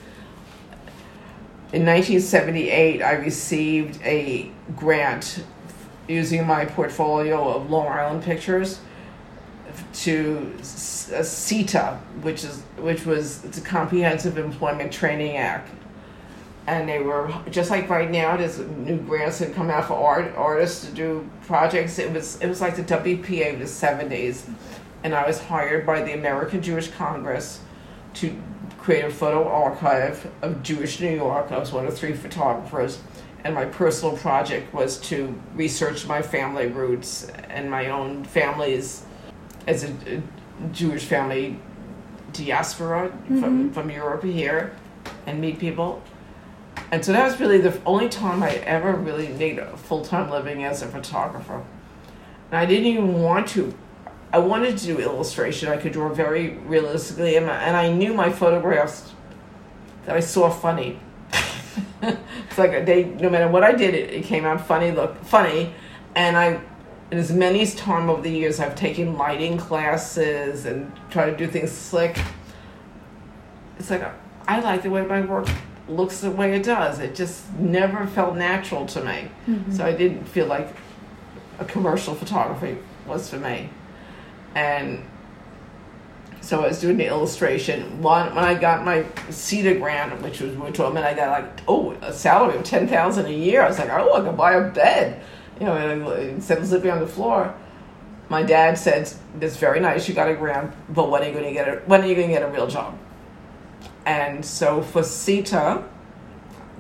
in 1.73 1.87
1978 1.87 3.03
i 3.03 3.13
received 3.13 4.01
a 4.03 4.51
grant 4.77 5.45
using 6.09 6.47
my 6.47 6.65
portfolio 6.65 7.49
of 7.49 7.71
long 7.71 7.87
island 7.87 8.23
pictures 8.23 8.81
to 9.93 10.53
CETA, 10.61 11.99
which 12.23 12.45
is 12.45 12.63
which 12.79 13.07
was 13.07 13.45
a 13.45 13.61
Comprehensive 13.61 14.39
Employment 14.39 14.93
Training 14.93 15.37
Act, 15.37 15.71
and 16.67 16.89
they 16.89 16.99
were 16.99 17.33
just 17.51 17.71
like 17.71 17.89
right 17.89 18.11
now. 18.11 18.37
There's 18.37 18.59
new 18.59 18.99
grants 18.99 19.39
that 19.39 19.55
come 19.55 19.71
out 19.71 19.87
for 19.89 19.95
art 19.95 20.35
artists 20.37 20.87
to 20.87 20.93
do 20.93 21.29
projects. 21.47 21.99
It 21.99 22.13
was 22.13 22.41
it 22.41 22.49
was 22.49 22.61
like 22.61 22.77
the 22.77 22.83
WPA 22.83 23.55
of 23.55 23.59
the 23.59 23.65
'70s, 23.65 24.49
and 25.05 25.15
I 25.15 25.27
was 25.27 25.41
hired 25.41 25.85
by 25.85 26.03
the 26.03 26.13
American 26.13 26.63
Jewish 26.63 26.89
Congress 26.91 27.61
to 28.15 28.41
create 28.79 29.05
a 29.05 29.11
photo 29.11 29.47
archive 29.49 30.31
of 30.43 30.63
Jewish 30.63 31.01
New 31.01 31.15
York. 31.15 31.51
I 31.51 31.59
was 31.59 31.73
one 31.73 31.87
of 31.87 31.97
three 31.97 32.13
photographers 32.13 33.01
and 33.45 33.55
my 33.55 33.65
personal 33.65 34.17
project 34.17 34.73
was 34.73 34.99
to 35.01 35.41
research 35.55 36.07
my 36.07 36.23
family 36.23 36.67
roots 36.67 37.29
and 37.49 37.71
my 37.71 37.89
own 37.89 38.25
family's 38.25 39.05
as 39.67 39.85
a, 39.85 39.93
a 40.07 40.23
Jewish 40.73 41.05
family 41.05 41.59
diaspora 42.33 43.09
mm-hmm. 43.09 43.41
from, 43.41 43.73
from 43.73 43.91
Europe 43.91 44.23
here 44.23 44.75
and 45.27 45.41
meet 45.41 45.59
people. 45.59 46.03
And 46.91 47.05
so 47.05 47.13
that 47.13 47.25
was 47.25 47.41
really 47.41 47.59
the 47.59 47.79
only 47.85 48.09
time 48.09 48.43
I 48.43 48.55
ever 48.57 48.93
really 48.93 49.29
made 49.29 49.59
a 49.59 49.77
full 49.77 50.05
time 50.05 50.31
living 50.31 50.65
as 50.65 50.83
a 50.83 50.87
photographer. 50.87 51.65
And 52.51 52.59
I 52.59 52.67
didn't 52.67 52.87
even 52.87 53.21
want 53.21 53.49
to. 53.49 53.75
I 54.33 54.39
wanted 54.39 54.79
to 54.79 54.87
do 54.87 54.99
illustration. 54.99 55.69
I 55.69 55.77
could 55.77 55.93
draw 55.93 56.09
very 56.09 56.51
realistically, 56.51 57.37
and, 57.37 57.49
and 57.49 57.77
I 57.77 57.93
knew 57.93 58.15
my 58.15 58.31
photographs 58.31 59.13
that 60.07 60.17
I 60.17 60.21
saw 60.21 60.51
funny 60.51 60.99
it's 62.03 62.59
like 62.59 62.85
they 62.85 63.05
no 63.05 63.31
matter 63.31 63.49
what 63.49 63.63
I 63.63 63.73
did, 63.73 63.95
it, 63.95 64.11
it 64.11 64.25
came 64.25 64.45
out 64.45 64.67
funny, 64.67 64.91
look 64.91 65.23
funny, 65.25 65.75
and 66.15 66.37
I. 66.37 66.61
And 67.11 67.21
as 67.21 67.31
many 67.31 67.67
time 67.67 68.09
over 68.09 68.23
the 68.23 68.31
years, 68.31 68.59
I've 68.59 68.75
taken 68.75 69.19
lighting 69.19 69.59
classes 69.59 70.65
and 70.65 70.91
try 71.11 71.29
to 71.29 71.37
do 71.37 71.47
things 71.47 71.71
slick. 71.71 72.19
It's 73.79 73.91
like 73.91 74.03
I 74.49 74.61
like 74.61 74.83
the 74.83 74.89
way 74.89 75.05
my 75.05 75.21
work 75.21 75.47
looks 75.89 76.21
the 76.21 76.31
way 76.31 76.55
it 76.55 76.63
does. 76.63 77.01
It 77.01 77.15
just 77.15 77.53
never 77.59 78.07
felt 78.07 78.35
natural 78.35 78.87
to 78.87 79.05
me. 79.05 79.31
Mm-hmm. 79.47 79.73
So 79.73 79.85
I 79.85 79.93
didn't 79.93 80.25
feel 80.25 80.47
like 80.47 80.75
a 81.59 81.67
commercial 81.67 82.15
photography 82.15 82.79
was 83.07 83.29
for 83.29 83.37
me. 83.37 83.69
And 84.55 85.03
so 86.41 86.61
I 86.63 86.69
was 86.69 86.81
doing 86.81 86.97
the 86.97 87.07
illustration. 87.07 88.03
One 88.03 88.35
when 88.35 88.45
I 88.45 88.55
got 88.55 88.85
my 88.85 89.05
CETA 89.31 89.79
grant, 89.81 90.21
which 90.23 90.41
was 90.41 90.57
which 90.57 90.79
mean 90.79 90.99
I 90.99 91.15
got 91.15 91.31
like 91.31 91.61
oh 91.69 91.93
a 92.03 92.13
salary 92.13 92.57
of 92.59 92.65
ten 92.65 92.89
thousand 92.89 93.27
a 93.27 93.33
year. 93.33 93.63
I 93.63 93.69
was 93.69 93.79
like 93.79 93.91
oh 93.91 94.15
I 94.15 94.21
could 94.21 94.37
buy 94.37 94.55
a 94.55 94.71
bed, 94.71 95.23
you 95.61 95.67
know, 95.67 96.13
instead 96.15 96.59
of 96.59 96.67
sleeping 96.67 96.91
on 96.91 97.01
the 97.01 97.07
floor. 97.07 97.55
My 98.29 98.43
dad 98.43 98.77
said, 98.77 99.13
"It's 99.41 99.57
very 99.57 99.79
nice 99.79 100.09
you 100.09 100.15
got 100.15 100.29
a 100.29 100.35
grant, 100.35 100.75
but 100.93 101.11
when 101.11 101.23
are 101.23 101.27
you 101.27 101.33
going 101.33 101.45
to 101.45 101.53
get 101.53 101.69
a 101.69 101.77
when 101.87 102.03
are 102.03 102.07
you 102.07 102.15
going 102.15 102.29
to 102.29 102.35
get 102.35 102.43
a 102.43 102.49
real 102.49 102.67
job?" 102.67 102.99
And 104.05 104.45
so 104.45 104.83
for 104.83 105.03
CETA, 105.03 105.85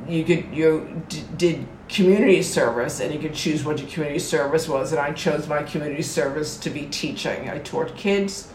you 0.08 0.24
could 0.24 0.46
you 0.52 1.02
did 1.36 1.66
community 1.92 2.42
service 2.42 3.00
and 3.00 3.12
you 3.12 3.20
could 3.20 3.34
choose 3.34 3.64
what 3.64 3.78
your 3.78 3.88
community 3.88 4.18
service 4.18 4.66
was 4.66 4.92
and 4.92 5.00
i 5.00 5.12
chose 5.12 5.46
my 5.46 5.62
community 5.62 6.02
service 6.02 6.56
to 6.56 6.70
be 6.70 6.86
teaching 6.86 7.50
i 7.50 7.58
taught 7.58 7.94
kids 7.96 8.52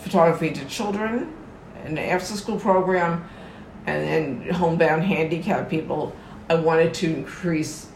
photography 0.00 0.50
to 0.50 0.64
children, 0.64 1.32
an 1.84 1.98
after 1.98 2.34
school 2.34 2.58
program, 2.58 3.28
and 3.86 4.06
then 4.06 4.54
homebound 4.54 5.04
handicapped 5.04 5.70
people. 5.70 6.14
I 6.48 6.54
wanted 6.54 6.94
to 6.94 7.14
increase 7.14 7.88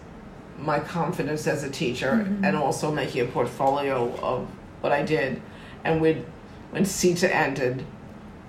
my 0.59 0.79
confidence 0.79 1.47
as 1.47 1.65
a 1.65 1.71
teacher 1.71 2.13
mm-hmm. 2.13 2.45
and 2.45 2.57
also 2.57 2.93
making 2.93 3.23
a 3.23 3.25
portfolio 3.27 4.15
of 4.19 4.49
what 4.81 4.93
I 4.93 5.03
did. 5.03 5.43
And 5.83 6.01
with, 6.01 6.25
when 6.71 6.85
CETA 6.85 7.29
ended, 7.31 7.85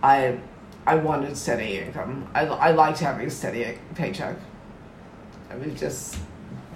I 0.03 0.39
I 0.87 0.95
wanted 0.95 1.35
steady 1.35 1.79
income. 1.79 2.29
I, 2.35 2.45
I 2.45 2.71
liked 2.71 2.99
having 2.99 3.25
a 3.25 3.29
steady 3.31 3.79
paycheck. 3.95 4.37
I 5.49 5.55
was 5.55 5.79
just, 5.79 6.19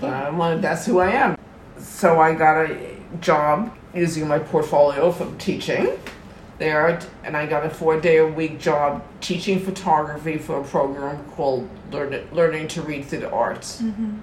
I 0.08 0.30
wanted, 0.30 0.62
that's 0.62 0.86
who 0.86 1.00
I 1.00 1.12
am. 1.12 1.38
So 1.78 2.20
I 2.20 2.34
got 2.34 2.70
a 2.70 2.98
job 3.22 3.76
using 3.94 4.28
my 4.28 4.40
portfolio 4.40 5.12
from 5.12 5.38
teaching 5.38 5.98
there, 6.60 7.00
and 7.24 7.36
I 7.36 7.46
got 7.46 7.66
a 7.66 7.70
four 7.70 8.00
day 8.00 8.18
a 8.18 8.28
week 8.28 8.60
job 8.60 9.04
teaching 9.22 9.60
photography 9.60 10.38
for 10.38 10.60
a 10.60 10.64
program 10.64 11.24
called 11.32 11.70
Learn, 11.92 12.28
Learning 12.32 12.68
to 12.70 12.82
Read 12.82 13.06
Through 13.06 13.22
the 13.22 13.32
Arts. 13.32 13.82
Mm-hmm. 13.82 14.18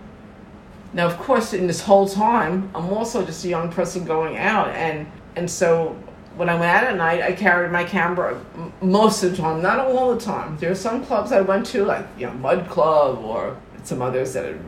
Now, 0.93 1.07
of 1.07 1.19
course, 1.19 1.53
in 1.53 1.67
this 1.67 1.83
whole 1.83 2.09
time, 2.09 2.71
I'm 2.75 2.93
also 2.93 3.25
just 3.25 3.45
a 3.45 3.49
young 3.49 3.73
person 3.73 4.05
going 4.05 4.37
out, 4.37 4.69
and 4.69 5.07
and 5.35 5.51
so 5.51 5.97
when 6.37 6.49
I 6.51 6.55
went 6.55 6.71
out 6.71 6.85
at 6.85 6.97
night, 6.97 7.23
I 7.23 7.33
carried 7.33 7.73
my 7.73 7.85
camera 7.85 8.39
most 8.83 9.23
of 9.23 9.31
the 9.31 9.37
time, 9.39 9.63
not 9.63 9.79
all 9.79 10.15
the 10.15 10.21
time. 10.21 10.59
There 10.59 10.71
are 10.71 10.77
some 10.77 11.05
clubs 11.05 11.33
I 11.33 11.41
went 11.41 11.67
to, 11.67 11.85
like 11.85 12.07
you 12.19 12.27
know, 12.27 12.35
Mud 12.35 12.69
Club 12.69 13.19
or 13.25 13.57
some 13.87 14.03
others 14.03 14.33
that 14.35 14.45
are 14.45 14.59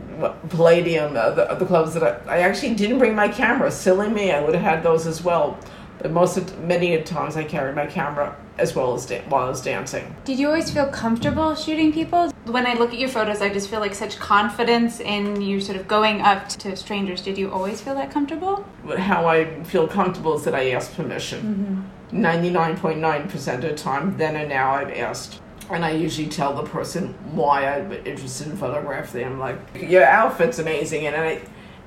Palladium, 0.49 1.13
the, 1.13 1.49
other 1.49 1.65
clubs 1.65 1.93
that 1.93 2.03
I, 2.03 2.37
I 2.37 2.39
actually 2.39 2.75
didn't 2.75 2.99
bring 2.99 3.15
my 3.15 3.27
camera. 3.27 3.71
Silly 3.71 4.09
me, 4.09 4.31
I 4.31 4.41
would 4.41 4.53
have 4.53 4.63
had 4.63 4.83
those 4.83 5.07
as 5.07 5.23
well. 5.23 5.57
But 5.99 6.11
most 6.11 6.37
of 6.37 6.59
many 6.59 7.01
times 7.03 7.35
I 7.35 7.43
carried 7.43 7.75
my 7.75 7.85
camera 7.85 8.35
as 8.57 8.75
well 8.75 8.93
as 8.93 9.05
da- 9.05 9.21
while 9.27 9.45
I 9.45 9.49
was 9.49 9.61
dancing. 9.61 10.15
Did 10.25 10.39
you 10.39 10.47
always 10.47 10.71
feel 10.71 10.87
comfortable 10.87 11.55
shooting 11.55 11.91
people? 11.91 12.31
When 12.45 12.65
I 12.65 12.73
look 12.73 12.93
at 12.93 12.99
your 12.99 13.09
photos, 13.09 13.41
I 13.41 13.49
just 13.49 13.69
feel 13.69 13.79
like 13.79 13.93
such 13.93 14.17
confidence 14.17 14.99
in 14.99 15.41
you 15.41 15.59
sort 15.59 15.77
of 15.77 15.87
going 15.87 16.21
up 16.21 16.47
to 16.49 16.75
strangers. 16.75 17.21
Did 17.21 17.37
you 17.37 17.51
always 17.51 17.81
feel 17.81 17.95
that 17.95 18.11
comfortable? 18.11 18.65
How 18.97 19.27
I 19.27 19.63
feel 19.63 19.87
comfortable 19.87 20.35
is 20.35 20.43
that 20.45 20.55
I 20.55 20.71
ask 20.71 20.93
permission. 20.93 21.89
99.9% 22.11 23.01
mm-hmm. 23.01 23.49
of 23.49 23.61
the 23.61 23.75
time, 23.75 24.17
then 24.17 24.35
and 24.35 24.49
now, 24.49 24.71
I've 24.71 24.91
asked. 24.91 25.41
And 25.69 25.85
I 25.85 25.91
usually 25.91 26.27
tell 26.27 26.55
the 26.55 26.63
person 26.63 27.13
why 27.35 27.67
I'm 27.67 27.91
interested 27.91 28.47
in 28.47 28.57
photographing 28.57 29.21
them. 29.21 29.39
Like, 29.39 29.59
your 29.75 30.03
outfit's 30.03 30.59
amazing. 30.59 31.05
And 31.05 31.15
I, 31.15 31.41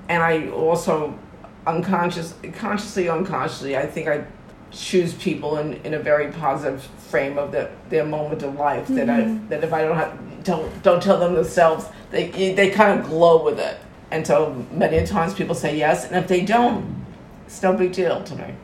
and 0.09 0.23
I 0.23 0.49
also 0.51 1.18
unconscious, 1.66 2.35
consciously, 2.55 3.09
unconsciously, 3.09 3.77
I 3.77 3.87
think 3.87 4.09
I 4.09 4.25
choose 4.73 5.14
people 5.14 5.59
in, 5.59 5.75
in 5.85 5.95
a 5.95 5.99
very 5.99 6.33
positive 6.33 6.83
frame 6.83 7.38
of 7.38 7.53
the, 7.53 7.71
their 7.90 8.05
moment 8.05 8.42
of 8.42 8.55
life 8.55 8.85
mm-hmm. 8.85 8.95
that 8.97 9.11
I 9.11 9.21
mm-hmm. 9.21 9.49
that 9.49 9.62
if 9.62 9.73
I 9.73 9.83
don't 9.83 9.97
have 9.97 10.45
don't 10.45 10.83
don't 10.83 11.03
tell 11.03 11.18
them 11.18 11.35
themselves 11.35 11.87
they 12.11 12.29
they 12.55 12.71
kind 12.71 12.99
of 12.99 13.07
glow 13.07 13.45
with 13.45 13.59
it 13.59 13.79
and 14.11 14.27
so 14.27 14.66
many 14.73 15.07
times 15.07 15.35
people 15.35 15.55
say 15.55 15.77
yes 15.77 16.07
and 16.07 16.16
if 16.16 16.27
they 16.27 16.45
don't 16.45 17.05
it's 17.47 17.62
no 17.62 17.75
big 17.75 17.92
deal 17.92 18.25
to 18.25 18.35
me 18.35 18.55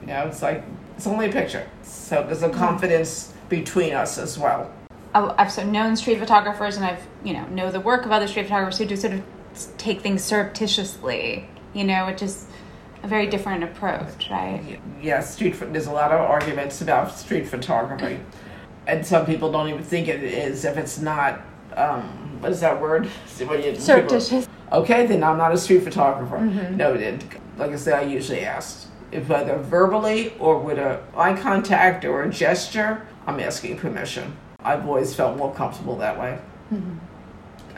you 0.00 0.06
know 0.06 0.26
it's 0.26 0.42
like 0.42 0.64
it's 0.96 1.06
only 1.06 1.28
a 1.28 1.32
picture 1.32 1.68
so 1.82 2.24
there's 2.24 2.42
a 2.42 2.48
mm-hmm. 2.48 2.58
confidence 2.58 3.34
between 3.48 3.92
us 3.92 4.18
as 4.18 4.38
well 4.38 4.72
I've 5.14 5.56
of 5.58 5.66
known 5.66 5.96
street 5.96 6.18
photographers 6.18 6.76
and 6.76 6.84
I've 6.84 7.06
you 7.24 7.32
know 7.32 7.46
know 7.46 7.70
the 7.70 7.80
work 7.80 8.04
of 8.04 8.12
other 8.12 8.28
street 8.28 8.44
photographers 8.44 8.78
who 8.78 8.86
do 8.86 8.96
sort 8.96 9.14
of 9.14 9.22
take 9.78 10.00
things 10.00 10.22
surreptitiously 10.22 11.48
you 11.74 11.84
know 11.84 12.06
which 12.06 12.22
is 12.22 12.46
a 13.02 13.08
very 13.08 13.26
different 13.26 13.64
approach, 13.64 14.30
right? 14.30 14.80
Yes, 15.00 15.34
street. 15.34 15.56
There's 15.72 15.86
a 15.86 15.92
lot 15.92 16.12
of 16.12 16.20
arguments 16.20 16.80
about 16.80 17.16
street 17.16 17.46
photography, 17.46 18.20
and 18.86 19.06
some 19.06 19.26
people 19.26 19.52
don't 19.52 19.68
even 19.68 19.82
think 19.82 20.08
it 20.08 20.22
is 20.22 20.64
if 20.64 20.76
it's 20.76 20.98
not. 20.98 21.40
Um, 21.76 22.40
what 22.40 22.52
is 22.52 22.60
that 22.60 22.80
word? 22.80 23.08
Surreptitious. 23.80 24.48
Okay, 24.72 25.06
then 25.06 25.22
I'm 25.22 25.38
not 25.38 25.52
a 25.52 25.58
street 25.58 25.82
photographer. 25.82 26.36
Mm-hmm. 26.36 26.76
No, 26.76 26.94
it, 26.94 27.24
like 27.56 27.72
I 27.72 27.76
said, 27.76 27.94
I 27.94 28.02
usually 28.02 28.40
ask 28.40 28.88
if 29.10 29.30
either 29.30 29.56
verbally 29.58 30.34
or 30.38 30.58
with 30.58 30.78
a 30.78 31.02
eye 31.16 31.34
contact 31.34 32.04
or 32.04 32.22
a 32.22 32.30
gesture, 32.30 33.06
I'm 33.28 33.40
asking 33.40 33.76
permission. 33.78 34.36
I've 34.60 34.86
always 34.86 35.14
felt 35.14 35.36
more 35.36 35.54
comfortable 35.54 35.96
that 35.98 36.18
way. 36.18 36.38
Mm-hmm 36.72 36.98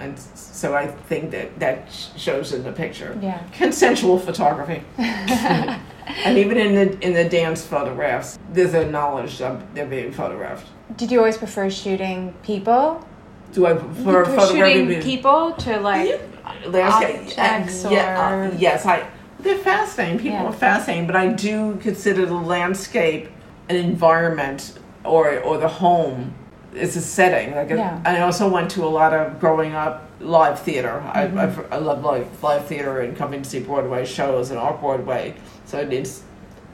and 0.01 0.19
so 0.19 0.75
I 0.75 0.87
think 0.87 1.31
that 1.31 1.59
that 1.61 1.93
shows 2.17 2.53
in 2.53 2.65
the 2.65 2.73
picture. 2.73 3.17
Yeah. 3.21 3.43
Consensual 3.53 4.19
photography. 4.19 4.83
and 4.99 6.39
even 6.39 6.57
in 6.57 6.75
the 6.75 7.07
in 7.07 7.13
the 7.13 7.29
dance 7.29 7.65
photographs, 7.67 8.39
there's 8.53 8.75
a 8.75 8.91
knowledge 8.91 9.39
that 9.39 9.75
they're 9.75 9.87
being 9.87 10.11
photographed. 10.11 10.67
Did 10.97 11.13
you 11.13 11.19
always 11.19 11.37
prefer 11.37 11.71
shooting 11.71 12.35
people? 12.43 13.07
Do 13.53 13.67
I 13.67 13.75
prefer 13.75 14.47
shooting 14.49 15.03
people 15.03 15.53
to 15.53 15.81
like 15.81 16.21
objects 16.65 17.85
uh, 17.85 17.91
yeah, 17.91 18.49
uh, 18.53 18.57
yes, 18.59 18.87
I. 18.87 19.07
They're 19.41 19.59
fascinating. 19.59 20.19
People 20.19 20.39
yeah. 20.39 20.47
are 20.47 20.53
fascinating, 20.53 21.07
but 21.07 21.17
I 21.17 21.29
do 21.29 21.77
consider 21.77 22.27
the 22.27 22.35
landscape 22.35 23.29
an 23.69 23.77
environment 23.77 24.80
or 25.05 25.41
or 25.41 25.59
the 25.59 25.69
home 25.69 26.35
it's 26.75 26.97
a 26.97 27.01
setting. 27.01 27.55
Like, 27.55 27.71
yeah. 27.71 28.01
I 28.05 28.21
also 28.21 28.49
went 28.49 28.71
to 28.73 28.85
a 28.85 28.87
lot 28.87 29.13
of 29.13 29.41
growing 29.41 29.75
up 29.75 30.09
live 30.21 30.61
theater. 30.61 31.03
Mm-hmm. 31.05 31.39
I, 31.39 31.75
I, 31.75 31.77
I 31.77 31.79
love 31.79 32.05
live, 32.05 32.43
live 32.43 32.67
theater 32.67 33.01
and 33.01 33.17
coming 33.17 33.43
to 33.43 33.49
see 33.49 33.61
Broadway 33.61 34.05
shows 34.05 34.51
and 34.51 34.59
off 34.59 34.81
Broadway. 34.81 35.35
So 35.65 35.81
it's 35.81 36.23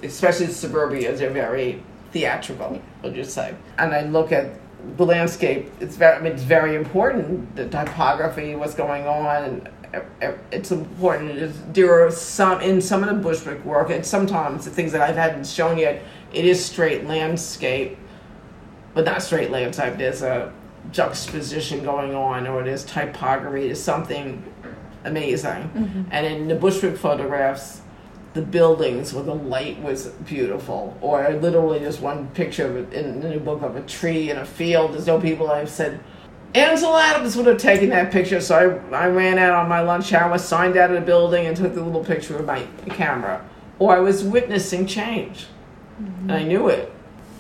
especially 0.03 0.47
the 0.47 0.55
suburbia, 0.55 1.17
they're 1.17 1.31
very 1.31 1.83
theatrical. 2.13 2.81
I'll 3.03 3.11
just 3.11 3.33
say. 3.33 3.55
And 3.79 3.95
I 3.95 4.03
look 4.03 4.33
at 4.33 4.59
the 4.97 5.07
landscape. 5.07 5.71
It's 5.81 5.97
very, 5.97 6.17
I 6.17 6.21
mean, 6.21 6.33
it's 6.33 6.43
very 6.43 6.77
important. 6.77 7.57
The 7.57 7.69
typography, 7.69 8.55
what's 8.55 8.75
going 8.75 9.07
on, 9.07 9.69
it's 10.53 10.71
important. 10.71 11.75
There 11.75 12.07
are 12.07 12.11
some 12.11 12.61
in 12.61 12.81
some 12.81 13.03
of 13.03 13.09
the 13.09 13.23
Bushwick 13.23 13.65
work, 13.65 13.91
and 13.91 14.05
sometimes 14.05 14.65
the 14.65 14.71
things 14.71 14.93
that 14.93 15.01
I've 15.01 15.17
hadn't 15.17 15.47
shown 15.47 15.79
yet. 15.79 16.03
It 16.33 16.45
is 16.45 16.63
straight 16.63 17.07
landscape, 17.07 17.97
but 18.97 19.05
not 19.05 19.23
straight 19.23 19.51
landscape. 19.51 19.99
There's 19.99 20.23
a 20.23 20.51
juxtaposition 20.91 21.85
going 21.85 22.15
on, 22.15 22.47
or 22.47 22.65
there's 22.65 22.83
typography. 22.83 23.67
There's 23.67 23.83
something 23.83 24.43
amazing. 25.05 25.71
Mm-hmm. 25.75 26.03
And 26.11 26.27
in 26.27 26.49
the 26.49 26.55
Bushwick 26.55 26.97
photographs, 26.97 27.83
the 28.33 28.41
buildings 28.41 29.13
where 29.13 29.23
the 29.23 29.35
light 29.35 29.79
was 29.83 30.07
beautiful, 30.25 30.97
or 31.03 31.29
literally 31.29 31.81
just 31.81 32.01
one 32.01 32.29
picture 32.29 32.67
of 32.67 32.77
it 32.77 32.95
in 32.95 33.21
the 33.21 33.29
new 33.29 33.39
book 33.39 33.61
of 33.61 33.77
a 33.77 33.83
tree 33.83 34.31
in 34.31 34.39
a 34.39 34.47
field. 34.47 34.95
There's 34.95 35.07
no 35.07 35.21
people 35.21 35.51
I've 35.51 35.69
said 35.69 36.01
Ansel 36.55 36.97
Adams 36.97 37.37
would 37.37 37.45
have 37.45 37.59
taken 37.59 37.91
that 37.91 38.11
picture, 38.11 38.41
so 38.41 38.81
I, 38.91 39.05
I 39.05 39.09
ran 39.09 39.39
out 39.39 39.53
on 39.53 39.69
my 39.69 39.81
lunch 39.81 40.15
hour, 40.15 40.39
signed 40.39 40.79
out 40.79 40.89
of 40.91 40.97
the 40.97 41.05
building, 41.05 41.47
and 41.47 41.55
took 41.55 41.75
the 41.75 41.83
little 41.83 42.03
picture 42.03 42.35
with 42.35 42.47
my 42.47 42.67
camera. 42.89 43.47
Or 43.79 43.95
I 43.95 43.99
was 43.99 44.25
witnessing 44.25 44.87
change, 44.87 45.49
mm-hmm. 46.01 46.31
and 46.31 46.33
I 46.33 46.45
knew 46.45 46.69
it. 46.69 46.96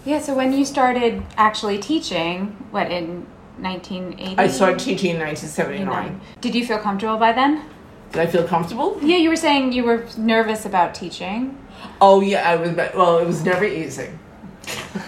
Yeah, 0.06 0.20
so 0.20 0.34
when 0.34 0.52
you 0.52 0.64
started 0.64 1.24
actually 1.36 1.78
teaching, 1.78 2.56
what, 2.70 2.92
in 2.92 3.26
1980? 3.58 4.38
I 4.38 4.46
started 4.46 4.78
teaching 4.78 5.16
in 5.16 5.20
1979. 5.20 6.20
Did 6.40 6.54
you 6.54 6.64
feel 6.64 6.78
comfortable 6.78 7.16
by 7.16 7.32
then? 7.32 7.64
Did 8.12 8.20
I 8.20 8.26
feel 8.28 8.46
comfortable? 8.46 9.00
Yeah, 9.02 9.16
you 9.16 9.28
were 9.28 9.36
saying 9.36 9.72
you 9.72 9.82
were 9.82 10.06
nervous 10.16 10.64
about 10.64 10.94
teaching. 10.94 11.58
Oh, 12.00 12.20
yeah, 12.20 12.48
I 12.48 12.54
was, 12.54 12.70
well, 12.76 13.18
it 13.18 13.26
was 13.26 13.44
never 13.44 13.64
easy. 13.64 14.10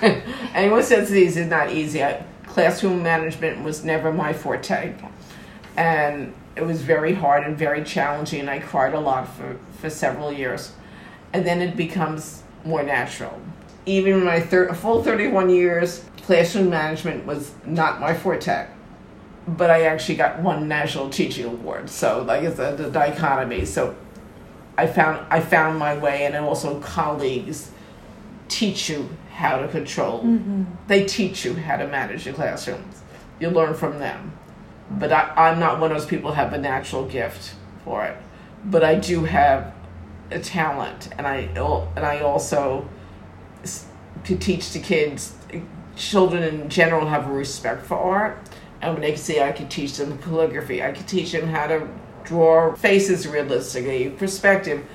Anyone 0.53 0.83
says 0.83 1.13
it's 1.13 1.13
easy, 1.13 1.45
not 1.45 1.71
easy. 1.71 2.03
I, 2.03 2.25
classroom 2.47 3.01
management 3.01 3.63
was 3.63 3.85
never 3.85 4.13
my 4.13 4.33
forte. 4.33 4.95
And 5.77 6.35
it 6.57 6.67
was 6.67 6.83
very 6.83 7.15
hard 7.15 7.45
and 7.45 7.57
very 7.57 7.85
challenging, 7.85 8.41
and 8.41 8.51
I 8.51 8.59
cried 8.59 8.95
a 8.95 9.01
lot 9.01 9.29
for, 9.29 9.61
for 9.81 9.91
several 9.91 10.33
years. 10.33 10.73
And 11.33 11.47
then 11.47 11.63
it 11.63 11.77
becomes 11.77 12.43
more 12.65 12.83
natural. 12.83 13.41
Even 13.89 14.25
my 14.25 14.41
thir- 14.41 14.73
full 14.75 15.03
31 15.03 15.51
years, 15.51 16.05
classroom 16.23 16.69
management 16.69 17.25
was 17.27 17.53
not 17.65 18.01
my 18.01 18.15
forte. 18.15 18.67
But 19.47 19.71
I 19.71 19.83
actually 19.85 20.17
got 20.17 20.41
one 20.41 20.69
national 20.69 21.09
teaching 21.09 21.47
award, 21.47 21.89
so 21.89 22.23
like 22.23 22.43
it's 22.43 22.59
a, 22.59 22.77
the 22.77 22.91
dichotomy. 22.91 23.65
So 23.65 23.97
I 24.77 24.87
found 24.87 25.27
I 25.31 25.41
found 25.41 25.79
my 25.79 25.97
way, 25.97 26.27
and 26.27 26.37
also 26.37 26.79
colleagues 26.81 27.71
teach 28.49 28.91
you 28.91 29.09
how 29.33 29.59
to 29.59 29.69
control. 29.69 30.21
Mm-hmm. 30.23 30.65
They 30.87 31.07
teach 31.07 31.47
you 31.47 31.55
how 31.55 31.79
to 31.79 31.87
manage 31.87 32.27
your 32.27 32.35
classrooms. 32.35 33.01
You 33.41 33.49
learn 33.49 33.73
from 33.75 33.99
them. 33.99 34.33
But 34.91 35.13
I, 35.13 35.33
I'm 35.37 35.59
not 35.59 35.81
one 35.81 35.93
of 35.93 35.99
those 35.99 36.07
people 36.07 36.31
who 36.31 36.37
have 36.37 36.53
a 36.53 36.59
natural 36.59 37.05
gift 37.05 37.55
for 37.85 38.05
it. 38.05 38.17
But 38.65 38.85
I 38.85 38.97
do 38.97 39.25
have 39.25 39.73
a 40.31 40.41
talent, 40.41 41.09
and 41.17 41.27
I 41.27 41.49
and 41.97 42.05
I 42.05 42.21
also 42.21 42.89
to 44.25 44.37
teach 44.37 44.73
the 44.73 44.79
kids. 44.79 45.35
Children 45.97 46.43
in 46.43 46.69
general 46.69 47.09
have 47.09 47.29
a 47.29 47.33
respect 47.33 47.85
for 47.85 47.97
art, 47.97 48.39
and 48.81 48.95
when 48.95 49.03
they 49.03 49.13
can 49.13 49.21
see, 49.21 49.41
I 49.41 49.53
can 49.53 49.69
teach 49.69 49.97
them 49.97 50.17
calligraphy. 50.19 50.83
I 50.83 50.93
can 50.93 51.05
teach 51.05 51.33
them 51.33 51.49
how 51.49 51.67
to 51.67 51.89
draw 52.25 52.75
faces 52.77 53.27
realistically, 53.27 54.11
perspective, 54.11 54.87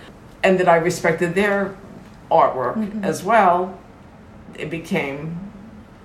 and 0.43 0.59
that 0.59 0.69
I 0.69 0.77
respected 0.77 1.35
their 1.35 1.75
artwork 2.31 2.75
mm-hmm. 2.75 3.03
as 3.03 3.23
well 3.23 3.77
it 4.55 4.69
became 4.69 5.39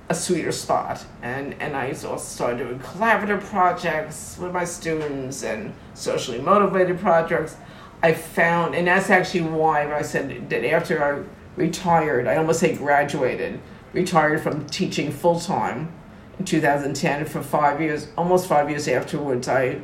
a 0.08 0.14
sweeter 0.14 0.52
spot. 0.52 1.04
And, 1.22 1.54
and 1.60 1.76
I 1.76 1.90
also 1.90 2.16
started 2.16 2.58
doing 2.58 2.78
collaborative 2.78 3.42
projects 3.44 4.38
with 4.38 4.52
my 4.52 4.64
students 4.64 5.42
and 5.42 5.74
socially 5.94 6.40
motivated 6.40 6.98
projects. 6.98 7.56
I 8.02 8.14
found, 8.14 8.74
and 8.74 8.86
that's 8.86 9.10
actually 9.10 9.42
why 9.42 9.92
I 9.92 10.02
said 10.02 10.48
that 10.50 10.64
after 10.64 11.02
I 11.04 11.24
retired, 11.58 12.26
I 12.26 12.36
almost 12.36 12.60
say 12.60 12.74
graduated, 12.74 13.60
retired 13.92 14.40
from 14.40 14.66
teaching 14.66 15.10
full 15.10 15.40
time 15.40 15.92
in 16.38 16.44
2010 16.44 17.26
for 17.26 17.42
five 17.42 17.80
years, 17.80 18.08
almost 18.16 18.46
five 18.46 18.70
years 18.70 18.88
afterwards, 18.88 19.48
I 19.48 19.80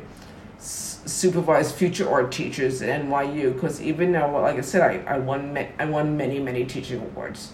supervised 0.57 1.75
future 1.75 2.09
art 2.09 2.31
teachers 2.31 2.81
at 2.81 3.01
NYU 3.01 3.53
because 3.53 3.81
even 3.81 4.11
though, 4.13 4.31
like 4.31 4.57
I 4.57 4.61
said, 4.61 4.81
I, 4.81 5.15
I 5.15 5.17
won 5.19 5.57
I 5.77 5.85
won 5.85 6.17
many 6.17 6.39
many 6.39 6.65
teaching 6.65 6.99
awards 7.01 7.51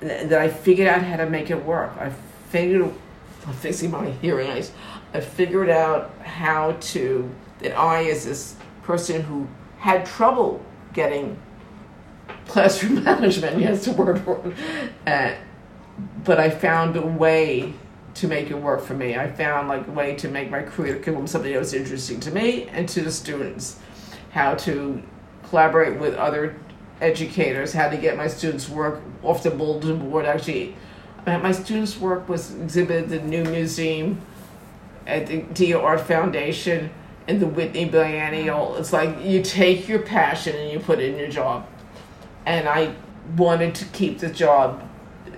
that 0.00 0.32
I 0.32 0.48
figured 0.48 0.88
out 0.88 1.02
how 1.02 1.16
to 1.16 1.28
make 1.28 1.50
it 1.50 1.64
work. 1.64 1.92
I 1.98 2.10
figured, 2.50 2.92
I'm 3.46 3.54
fixing 3.54 3.90
my 3.90 4.10
hearing. 4.10 4.64
I 5.12 5.20
figured 5.20 5.70
out 5.70 6.16
how 6.22 6.72
to, 6.80 7.30
that 7.58 7.76
I, 7.76 8.04
as 8.04 8.24
this 8.24 8.56
person 8.82 9.22
who 9.22 9.46
had 9.78 10.06
trouble 10.06 10.64
getting 10.92 11.38
classroom 12.46 13.04
management, 13.04 13.58
yes, 13.58 13.84
the 13.84 13.92
word, 13.92 14.24
word 14.26 14.54
uh, 15.06 15.34
but 16.24 16.38
I 16.38 16.50
found 16.50 16.96
a 16.96 17.06
way 17.06 17.74
to 18.14 18.28
make 18.28 18.50
it 18.50 18.54
work 18.54 18.82
for 18.82 18.94
me. 18.94 19.16
I 19.16 19.30
found 19.30 19.68
like 19.68 19.86
a 19.86 19.92
way 19.92 20.14
to 20.16 20.28
make 20.28 20.50
my 20.50 20.62
curriculum 20.62 21.26
something 21.26 21.52
that 21.52 21.58
was 21.58 21.74
interesting 21.74 22.20
to 22.20 22.30
me 22.30 22.68
and 22.68 22.88
to 22.90 23.02
the 23.02 23.12
students. 23.12 23.78
How 24.30 24.54
to 24.56 25.02
collaborate 25.48 25.98
with 25.98 26.14
other 26.14 26.56
educators 27.00 27.72
how 27.72 27.88
to 27.88 27.96
get 27.96 28.16
my 28.16 28.26
students' 28.26 28.68
work 28.68 29.00
off 29.22 29.42
the 29.42 29.50
bulletin 29.50 29.98
board. 29.98 30.24
Actually, 30.24 30.74
my 31.26 31.52
students' 31.52 31.98
work 31.98 32.28
was 32.28 32.54
exhibited 32.54 33.04
at 33.04 33.08
the 33.10 33.20
New 33.20 33.44
Museum, 33.44 34.20
at 35.06 35.26
the 35.26 35.42
Dia 35.42 35.78
Art 35.78 36.00
Foundation, 36.00 36.90
and 37.28 37.40
the 37.40 37.46
Whitney 37.46 37.84
Biennial. 37.84 38.76
It's 38.76 38.92
like 38.92 39.22
you 39.22 39.42
take 39.42 39.88
your 39.88 40.00
passion 40.00 40.56
and 40.56 40.70
you 40.70 40.80
put 40.80 40.98
it 40.98 41.12
in 41.12 41.18
your 41.18 41.28
job. 41.28 41.66
And 42.46 42.68
I 42.68 42.94
wanted 43.36 43.74
to 43.76 43.84
keep 43.86 44.18
the 44.18 44.30
job 44.30 44.88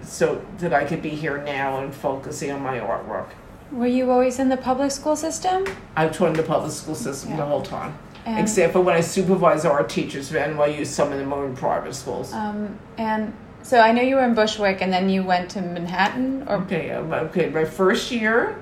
so 0.03 0.45
that 0.59 0.73
I 0.73 0.85
could 0.85 1.03
be 1.03 1.11
here 1.11 1.39
now 1.43 1.79
and 1.83 1.95
focusing 1.95 2.51
on 2.51 2.63
my 2.63 2.79
artwork. 2.79 3.29
Were 3.71 3.87
you 3.87 4.11
always 4.11 4.39
in 4.39 4.49
the 4.49 4.57
public 4.57 4.91
school 4.91 5.17
system? 5.17 5.65
I've 5.97 6.13
taught 6.13 6.29
in 6.29 6.35
the 6.35 6.43
public 6.43 6.73
school 6.73 6.95
system 6.95 7.31
yeah. 7.31 7.37
the 7.39 7.47
whole 7.47 7.63
time. 7.63 7.97
And 8.25 8.39
Except 8.39 8.73
for 8.73 8.81
when 8.81 8.95
I 8.95 9.01
supervise 9.01 9.65
our 9.65 9.83
teachers 9.83 10.29
for 10.29 10.37
NYU, 10.37 10.87
some 10.87 11.11
of 11.13 11.19
them 11.19 11.33
are 11.33 11.47
in 11.47 11.57
private 11.57 11.95
schools. 11.95 12.33
Um, 12.33 12.79
and 12.99 13.35
so 13.63 13.81
I 13.81 13.93
know 13.93 14.03
you 14.03 14.17
were 14.17 14.25
in 14.25 14.35
Bushwick, 14.35 14.81
and 14.81 14.93
then 14.93 15.09
you 15.09 15.25
went 15.25 15.51
to 15.53 15.63
Manhattan, 15.63 16.47
or 16.49 16.57
okay, 16.59 16.91
um, 16.91 17.13
okay. 17.13 17.49
My 17.49 17.65
first 17.65 18.11
year 18.11 18.61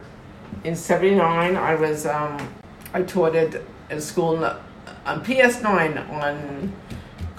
in 0.64 0.76
'79, 0.76 1.56
I 1.56 1.74
was 1.74 2.06
um, 2.06 2.54
I 2.94 3.02
taught 3.02 3.34
at 3.34 3.62
a 3.90 4.00
school 4.00 4.44
on 4.44 5.24
PS9 5.24 6.10
on 6.10 6.72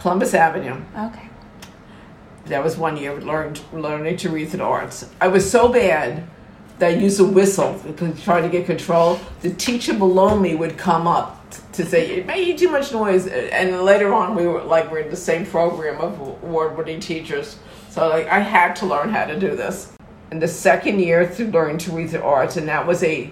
Columbus 0.01 0.33
Avenue. 0.33 0.81
Okay. 0.97 1.29
That 2.45 2.63
was 2.63 2.75
one 2.75 2.97
year 2.97 3.21
learned 3.21 3.61
learning 3.71 4.17
to 4.17 4.29
read 4.29 4.49
the 4.49 4.63
arts. 4.63 5.07
I 5.21 5.27
was 5.27 5.49
so 5.49 5.71
bad 5.71 6.27
that 6.79 6.93
I 6.93 6.95
used 6.95 7.19
a 7.19 7.23
whistle 7.23 7.79
to 7.97 8.13
try 8.15 8.41
to 8.41 8.49
get 8.49 8.65
control. 8.65 9.19
The 9.41 9.51
teacher 9.51 9.93
below 9.93 10.39
me 10.39 10.55
would 10.55 10.75
come 10.75 11.05
up 11.05 11.37
to 11.73 11.85
say 11.85 12.15
it 12.15 12.25
made 12.25 12.57
too 12.57 12.71
much 12.71 12.91
noise. 12.91 13.27
And 13.27 13.83
later 13.83 14.11
on, 14.11 14.33
we 14.35 14.47
were 14.47 14.63
like 14.63 14.91
we're 14.91 15.01
in 15.01 15.11
the 15.11 15.15
same 15.15 15.45
program 15.45 16.01
of 16.01 16.19
award-winning 16.19 16.99
teachers, 16.99 17.59
so 17.89 18.09
like 18.09 18.25
I 18.25 18.39
had 18.39 18.75
to 18.77 18.87
learn 18.87 19.09
how 19.09 19.25
to 19.25 19.39
do 19.39 19.55
this. 19.55 19.93
And 20.31 20.41
the 20.41 20.47
second 20.47 20.99
year 20.99 21.29
to 21.29 21.51
learn 21.51 21.77
to 21.77 21.91
read 21.91 22.09
the 22.09 22.23
arts, 22.23 22.57
and 22.57 22.67
that 22.67 22.87
was 22.87 23.03
a 23.03 23.31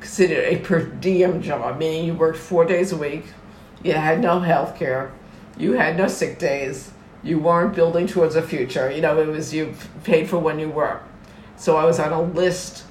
considered 0.00 0.44
a 0.44 0.58
per 0.58 0.84
diem 0.84 1.40
job, 1.40 1.78
meaning 1.78 2.04
you 2.04 2.12
worked 2.12 2.38
four 2.38 2.66
days 2.66 2.92
a 2.92 2.96
week. 2.98 3.24
You 3.82 3.94
had 3.94 4.20
no 4.20 4.40
health 4.40 4.78
care. 4.78 5.12
You 5.58 5.72
had 5.72 5.96
no 5.96 6.08
sick 6.08 6.38
days. 6.38 6.92
You 7.22 7.38
weren't 7.38 7.74
building 7.74 8.06
towards 8.06 8.36
a 8.36 8.42
future. 8.42 8.90
You 8.90 9.00
know, 9.00 9.20
it 9.20 9.26
was 9.26 9.52
you 9.52 9.74
paid 10.04 10.28
for 10.28 10.38
when 10.38 10.58
you 10.58 10.68
work. 10.68 11.02
So 11.56 11.76
I 11.76 11.84
was 11.84 11.98
on 11.98 12.12
a 12.12 12.22
list 12.22 12.84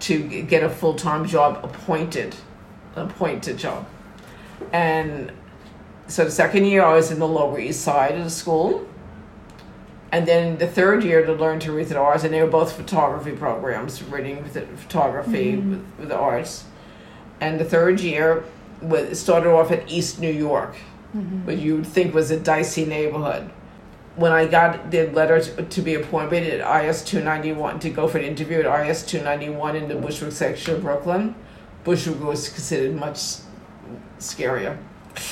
to 0.00 0.42
get 0.42 0.62
a 0.62 0.68
full 0.68 0.94
time 0.94 1.26
job 1.26 1.64
appointed 1.64 2.36
appointed 2.94 3.58
job. 3.58 3.86
And 4.72 5.32
so 6.08 6.24
the 6.24 6.30
second 6.30 6.64
year 6.64 6.82
I 6.82 6.94
was 6.94 7.10
in 7.10 7.18
the 7.18 7.28
Lower 7.28 7.58
East 7.58 7.82
Side 7.82 8.16
of 8.16 8.24
the 8.24 8.30
school. 8.30 8.86
And 10.12 10.26
then 10.26 10.56
the 10.56 10.66
third 10.66 11.04
year 11.04 11.26
to 11.26 11.32
learn 11.32 11.58
to 11.60 11.72
read 11.72 11.88
the 11.88 11.98
arts, 11.98 12.24
and 12.24 12.32
they 12.32 12.40
were 12.40 12.48
both 12.48 12.72
photography 12.72 13.32
programs, 13.32 14.02
reading 14.04 14.44
photography 14.44 15.54
mm-hmm. 15.54 15.70
with, 15.70 15.84
with, 15.98 16.08
the 16.08 16.16
arts. 16.16 16.64
And 17.40 17.58
the 17.58 17.64
third 17.64 18.00
year 18.00 18.44
was, 18.80 19.18
started 19.18 19.50
off 19.50 19.70
at 19.72 19.90
East 19.90 20.20
New 20.20 20.30
York, 20.30 20.76
mm-hmm. 21.14 21.46
which 21.46 21.58
you 21.58 21.76
would 21.76 21.86
think 21.86 22.14
was 22.14 22.30
a 22.30 22.38
dicey 22.38 22.84
neighborhood. 22.84 23.50
When 24.16 24.32
I 24.32 24.46
got 24.46 24.90
the 24.90 25.08
letter 25.08 25.40
to, 25.40 25.62
to 25.62 25.82
be 25.82 25.94
appointed 25.94 26.60
at 26.60 26.84
IS 26.84 27.04
291 27.04 27.80
to 27.80 27.90
go 27.90 28.08
for 28.08 28.18
an 28.18 28.24
interview 28.24 28.60
at 28.60 28.88
IS 28.88 29.04
291 29.04 29.76
in 29.76 29.88
the 29.88 29.94
Bushwick 29.94 30.32
section 30.32 30.74
of 30.74 30.82
Brooklyn, 30.82 31.34
Bushwick 31.84 32.20
was 32.20 32.48
considered 32.48 32.96
much 32.96 33.18
scarier. 34.18 34.78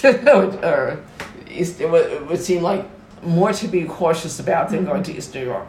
or 0.62 1.02
East, 1.50 1.80
it, 1.80 1.90
would, 1.90 2.10
it 2.10 2.26
would 2.26 2.40
seem 2.40 2.62
like 2.62 2.86
more 3.22 3.52
to 3.52 3.68
be 3.68 3.84
cautious 3.84 4.38
about 4.38 4.70
than 4.70 4.80
mm-hmm. 4.80 4.88
going 4.88 5.02
to 5.04 5.16
East 5.16 5.34
New 5.34 5.44
York. 5.44 5.68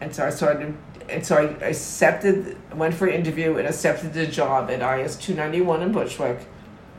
And 0.00 0.14
so 0.14 0.26
I 0.26 0.30
started, 0.30 0.76
and 1.08 1.24
so 1.24 1.36
I 1.36 1.42
accepted, 1.66 2.56
went 2.74 2.94
for 2.94 3.06
an 3.06 3.14
interview 3.14 3.56
and 3.56 3.66
accepted 3.66 4.12
the 4.12 4.26
job 4.26 4.70
at 4.70 5.00
IS 5.00 5.16
291 5.16 5.82
in 5.82 5.92
Bushwick 5.92 6.46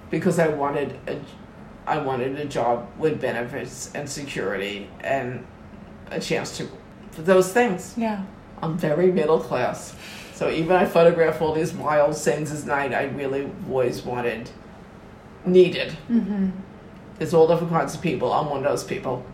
because 0.10 0.40
I 0.40 0.48
wanted 0.48 0.98
a, 1.08 1.20
I 1.88 2.00
wanted 2.00 2.40
a 2.40 2.46
job 2.46 2.90
with 2.98 3.22
benefits 3.22 3.92
and 3.94 4.10
security 4.10 4.90
and 5.02 5.46
a 6.12 6.20
chance 6.20 6.58
to 6.58 6.68
for 7.12 7.22
those 7.22 7.52
things. 7.52 7.94
Yeah. 7.98 8.24
I'm 8.62 8.78
very 8.78 9.12
middle 9.12 9.40
class. 9.40 9.96
So 10.34 10.50
even 10.50 10.76
I 10.76 10.86
photograph 10.86 11.42
all 11.42 11.54
these 11.54 11.74
wild 11.74 12.16
scenes 12.16 12.52
at 12.52 12.68
night, 12.68 12.94
I 12.94 13.04
really 13.06 13.50
always 13.70 14.04
wanted, 14.04 14.50
needed. 15.46 15.96
Mm-hmm. 16.10 16.50
There's 17.18 17.34
all 17.34 17.48
different 17.48 17.72
kinds 17.72 17.96
of 17.96 18.02
people. 18.02 18.34
I'm 18.34 18.50
one 18.50 18.58
of 18.58 18.64
those 18.66 18.84
people. 18.84 19.26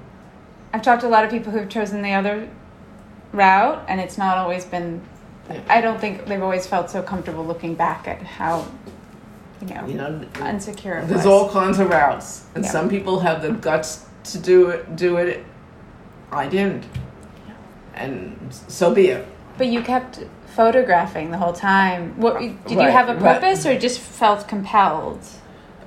I've 0.74 0.84
talked 0.84 1.02
to 1.02 1.08
a 1.08 1.10
lot 1.10 1.26
of 1.26 1.32
people 1.32 1.52
who've 1.52 1.68
chosen 1.68 2.04
the 2.04 2.14
other 2.14 2.48
route, 3.34 3.84
and 3.88 4.00
it's 4.00 4.18
not 4.18 4.38
always 4.38 4.64
been. 4.64 5.02
I 5.68 5.82
don't 5.82 6.00
think 6.00 6.28
they've 6.28 6.42
always 6.42 6.68
felt 6.68 6.92
so 6.92 7.02
comfortable 7.02 7.44
looking 7.44 7.74
back 7.74 8.08
at 8.08 8.22
how, 8.22 8.68
you 9.62 9.68
know, 9.68 9.88
You 9.88 9.94
know, 9.96 10.26
unsecure 10.36 11.08
there's 11.08 11.26
all 11.26 11.50
kinds 11.50 11.80
of 11.80 11.90
routes, 11.90 12.46
and 12.56 12.64
Yeah. 12.64 12.72
some 12.72 12.90
people 12.90 13.20
have 13.20 13.42
the 13.42 13.52
guts 13.52 14.06
to 14.26 14.38
do 14.38 14.70
it. 14.70 14.96
Do 14.96 15.18
it. 15.18 15.44
I 16.32 16.48
didn't, 16.48 16.86
and 17.94 18.38
so 18.68 18.94
be 18.94 19.08
it. 19.10 19.28
But 19.58 19.68
you 19.68 19.82
kept 19.82 20.20
photographing 20.56 21.32
the 21.32 21.38
whole 21.38 21.54
time. 21.54 22.14
What 22.18 22.38
uh, 22.38 22.40
did 22.68 22.72
you 22.72 22.80
have 22.80 23.10
a 23.10 23.16
right. 23.16 23.40
purpose, 23.40 23.66
or 23.66 23.78
just 23.78 24.00
felt 24.00 24.48
compelled? 24.48 25.20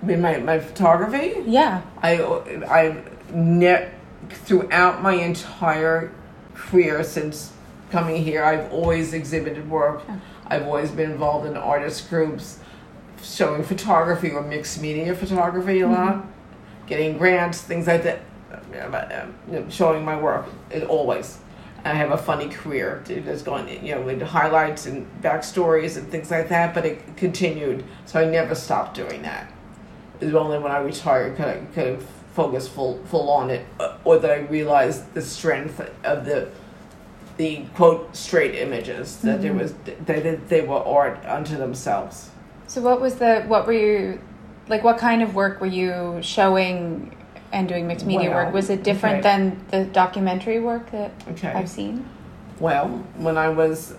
I 0.02 0.06
mean, 0.06 0.20
my, 0.20 0.38
my 0.38 0.58
photography. 0.58 1.42
Yeah. 1.46 1.82
I 2.02 2.22
I 2.68 3.02
ne- 3.32 3.90
throughout 4.28 5.02
my 5.02 5.14
entire 5.14 6.12
career 6.54 7.02
since 7.02 7.52
coming 7.90 8.22
here, 8.22 8.44
I've 8.44 8.70
always 8.72 9.12
exhibited 9.14 9.68
work. 9.70 10.02
I've 10.46 10.64
always 10.64 10.90
been 10.90 11.10
involved 11.12 11.46
in 11.46 11.56
artist 11.56 12.10
groups, 12.10 12.58
showing 13.24 13.62
photography 13.62 14.30
or 14.30 14.42
mixed 14.42 14.80
media 14.80 15.14
photography 15.14 15.80
a 15.80 15.88
lot, 15.88 16.26
getting 16.86 17.18
grants, 17.18 17.60
things 17.60 17.86
like 17.86 18.02
that. 18.02 18.20
uh, 18.52 19.26
know, 19.48 19.66
Showing 19.68 20.04
my 20.04 20.20
work 20.20 20.46
it, 20.70 20.84
always. 20.84 21.38
I 21.84 21.92
have 21.92 22.12
a 22.12 22.16
funny 22.16 22.48
career. 22.48 23.02
There's 23.06 23.42
going, 23.42 23.68
you 23.84 23.94
know, 23.94 24.00
with 24.00 24.22
highlights 24.22 24.86
and 24.86 25.06
backstories 25.22 25.98
and 25.98 26.08
things 26.08 26.30
like 26.30 26.48
that. 26.48 26.72
But 26.72 26.86
it 26.86 27.16
continued, 27.16 27.84
so 28.06 28.20
I 28.20 28.24
never 28.24 28.54
stopped 28.54 28.94
doing 28.96 29.22
that. 29.22 29.52
It 30.20 30.26
was 30.26 30.34
only 30.34 30.58
when 30.58 30.72
I 30.72 30.78
retired 30.78 31.36
could 31.36 31.46
I 31.46 31.56
could 31.74 31.86
have 31.86 32.06
focused 32.32 32.70
full 32.70 33.04
full 33.04 33.28
on 33.30 33.50
it, 33.50 33.66
uh, 33.78 33.98
or 34.04 34.18
that 34.18 34.30
I 34.30 34.38
realized 34.46 35.12
the 35.12 35.20
strength 35.20 35.80
of 36.04 36.24
the 36.24 36.48
the 37.36 37.64
quote 37.74 38.14
straight 38.16 38.54
images 38.54 39.18
that 39.18 39.42
there 39.42 39.52
was 39.52 39.74
that 39.84 40.06
they, 40.06 40.36
they 40.48 40.60
were 40.62 40.78
art 40.78 41.18
unto 41.26 41.56
themselves. 41.56 42.30
So 42.66 42.80
what 42.80 43.00
was 43.00 43.16
the 43.16 43.42
what 43.42 43.66
were 43.66 43.72
you 43.72 44.20
like? 44.68 44.82
What 44.82 44.98
kind 44.98 45.22
of 45.22 45.34
work 45.34 45.60
were 45.60 45.66
you 45.66 46.18
showing 46.22 47.16
and 47.52 47.68
doing 47.68 47.86
mixed 47.86 48.06
media 48.06 48.30
Well, 48.30 48.46
work? 48.46 48.54
Was 48.54 48.70
it 48.70 48.82
different 48.82 49.20
okay. 49.20 49.22
than 49.22 49.64
the 49.70 49.84
documentary 49.84 50.60
work 50.60 50.90
that 50.90 51.12
Okay. 51.28 51.48
I've 51.48 51.70
seen? 51.70 52.06
Well, 52.60 52.88
when 53.16 53.36
I 53.36 53.48
was, 53.48 53.94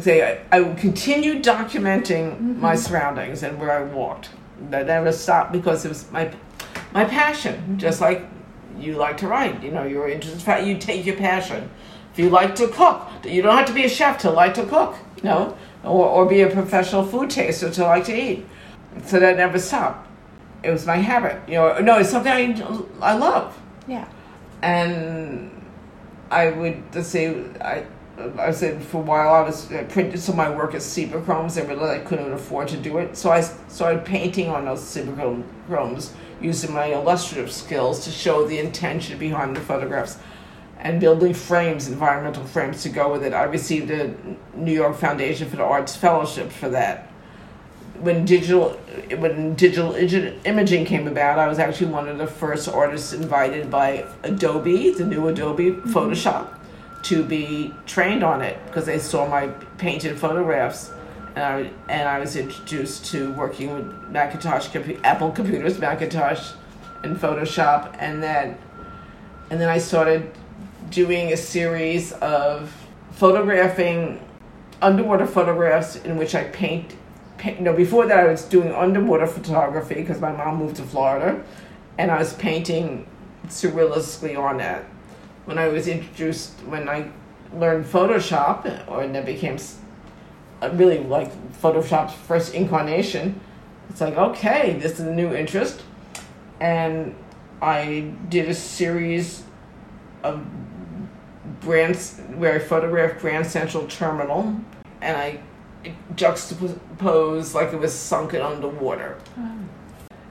say, 0.00 0.40
I, 0.50 0.58
I 0.58 0.74
continued 0.74 1.44
documenting 1.44 2.32
mm-hmm. 2.32 2.60
my 2.60 2.74
surroundings 2.76 3.42
and 3.42 3.58
where 3.58 3.72
I 3.72 3.82
walked. 3.82 4.30
I 4.72 4.82
never 4.82 5.12
stopped 5.12 5.52
because 5.52 5.84
it 5.84 5.88
was 5.88 6.10
my 6.10 6.30
my 6.92 7.04
passion. 7.04 7.54
Mm-hmm. 7.56 7.76
Just 7.78 8.00
like 8.00 8.26
you 8.78 8.94
like 8.96 9.16
to 9.18 9.28
write, 9.28 9.62
you 9.62 9.70
know, 9.70 9.84
you're 9.84 10.08
interested. 10.08 10.66
You 10.66 10.78
take 10.78 11.04
your 11.04 11.16
passion. 11.16 11.70
If 12.12 12.18
you 12.18 12.30
like 12.30 12.54
to 12.56 12.68
cook, 12.68 13.08
you 13.24 13.42
don't 13.42 13.56
have 13.56 13.66
to 13.66 13.72
be 13.72 13.84
a 13.84 13.88
chef 13.88 14.18
to 14.18 14.30
like 14.30 14.54
to 14.54 14.66
cook, 14.66 14.96
you 15.16 15.24
know, 15.24 15.56
or 15.84 16.06
or 16.06 16.26
be 16.26 16.40
a 16.42 16.50
professional 16.50 17.04
food 17.04 17.30
taster 17.30 17.70
to 17.70 17.82
like 17.84 18.04
to 18.06 18.14
eat. 18.14 18.46
So 19.06 19.20
that 19.20 19.36
never 19.36 19.58
stopped. 19.58 20.08
It 20.62 20.70
was 20.70 20.86
my 20.86 20.96
habit, 20.96 21.40
you 21.48 21.54
know. 21.54 21.78
No, 21.78 21.98
it's 21.98 22.10
something 22.10 22.32
I 22.32 22.42
I 23.00 23.14
love 23.16 23.56
Yeah. 23.86 24.06
and 24.62 25.50
I 26.30 26.50
would 26.50 26.82
let's 26.94 27.08
say 27.08 27.44
I 27.60 27.84
I 28.38 28.50
said 28.50 28.82
for 28.82 28.98
a 28.98 29.04
while 29.04 29.32
I 29.32 29.42
was 29.42 29.70
I 29.72 29.84
printed 29.84 30.20
some 30.20 30.32
of 30.32 30.36
my 30.38 30.50
work 30.54 30.74
as 30.74 30.98
Chromes. 31.24 31.56
I 31.56 31.62
realized 31.62 32.02
I 32.02 32.04
couldn't 32.04 32.32
afford 32.32 32.68
to 32.68 32.76
do 32.76 32.98
it, 32.98 33.16
so 33.16 33.30
I 33.30 33.40
started 33.68 34.04
painting 34.04 34.48
on 34.48 34.64
those 34.64 34.98
Chromes 35.68 36.12
using 36.40 36.72
my 36.72 36.86
illustrative 36.86 37.50
skills 37.52 38.04
to 38.04 38.10
show 38.10 38.46
the 38.46 38.58
intention 38.58 39.18
behind 39.18 39.56
the 39.56 39.60
photographs, 39.60 40.18
and 40.80 41.00
building 41.00 41.34
frames, 41.34 41.88
environmental 41.88 42.44
frames 42.44 42.82
to 42.84 42.88
go 42.88 43.12
with 43.12 43.24
it. 43.24 43.32
I 43.32 43.44
received 43.44 43.90
a 43.90 44.14
New 44.54 44.72
York 44.72 44.96
Foundation 44.96 45.48
for 45.48 45.56
the 45.56 45.64
Arts 45.64 45.96
fellowship 45.96 46.52
for 46.52 46.68
that. 46.70 47.06
When 48.00 48.24
digital 48.24 48.70
when 49.18 49.54
digital 49.54 49.92
imaging 49.96 50.84
came 50.84 51.08
about, 51.08 51.40
I 51.40 51.48
was 51.48 51.58
actually 51.58 51.90
one 51.90 52.08
of 52.08 52.18
the 52.18 52.28
first 52.28 52.68
artists 52.68 53.12
invited 53.12 53.70
by 53.72 54.06
Adobe, 54.22 54.90
the 54.90 55.04
new 55.04 55.26
Adobe 55.26 55.72
mm-hmm. 55.72 55.92
Photoshop, 55.92 56.56
to 57.02 57.24
be 57.24 57.74
trained 57.86 58.22
on 58.22 58.40
it 58.40 58.56
because 58.66 58.86
they 58.86 59.00
saw 59.00 59.26
my 59.26 59.48
painted 59.78 60.16
photographs, 60.16 60.92
and 61.34 61.44
I 61.44 61.70
and 61.88 62.08
I 62.08 62.20
was 62.20 62.36
introduced 62.36 63.06
to 63.06 63.32
working 63.32 63.74
with 63.74 64.10
Macintosh, 64.10 64.68
Apple 65.02 65.32
computers, 65.32 65.80
Macintosh, 65.80 66.52
and 67.02 67.16
Photoshop, 67.16 67.96
and 67.98 68.22
then 68.22 68.56
and 69.50 69.60
then 69.60 69.68
I 69.68 69.78
started 69.78 70.30
doing 70.90 71.32
a 71.32 71.36
series 71.36 72.12
of 72.12 72.72
photographing 73.12 74.24
underwater 74.80 75.26
photographs 75.26 75.96
in 75.96 76.16
which 76.16 76.34
I 76.34 76.44
paint. 76.44 76.94
paint 77.36 77.60
no, 77.60 77.72
before 77.72 78.06
that 78.06 78.18
I 78.18 78.28
was 78.28 78.44
doing 78.44 78.72
underwater 78.72 79.26
photography 79.26 79.96
because 79.96 80.20
my 80.20 80.32
mom 80.32 80.56
moved 80.58 80.76
to 80.76 80.82
Florida, 80.82 81.42
and 81.98 82.10
I 82.10 82.18
was 82.18 82.34
painting 82.34 83.06
surrealistically 83.46 84.38
on 84.38 84.58
that. 84.58 84.84
When 85.44 85.58
I 85.58 85.68
was 85.68 85.88
introduced, 85.88 86.52
when 86.66 86.88
I 86.88 87.10
learned 87.54 87.86
Photoshop, 87.86 88.88
or 88.88 89.06
that 89.06 89.26
became 89.26 89.58
uh, 90.62 90.70
really 90.74 90.98
like 90.98 91.32
Photoshop's 91.60 92.14
first 92.14 92.54
incarnation, 92.54 93.40
it's 93.88 94.00
like 94.00 94.16
okay, 94.16 94.78
this 94.78 94.92
is 94.92 95.00
a 95.00 95.12
new 95.12 95.32
interest, 95.34 95.82
and 96.60 97.14
I 97.60 98.12
did 98.28 98.48
a 98.48 98.54
series 98.54 99.42
of 100.22 100.44
brands 101.60 102.18
where 102.36 102.54
I 102.54 102.58
photographed 102.58 103.20
Grand 103.20 103.46
Central 103.46 103.86
Terminal, 103.86 104.60
and 105.00 105.16
I 105.16 105.40
juxtaposed 106.16 107.54
like 107.54 107.72
it 107.72 107.78
was 107.78 107.94
sunken 107.94 108.42
underwater. 108.42 109.16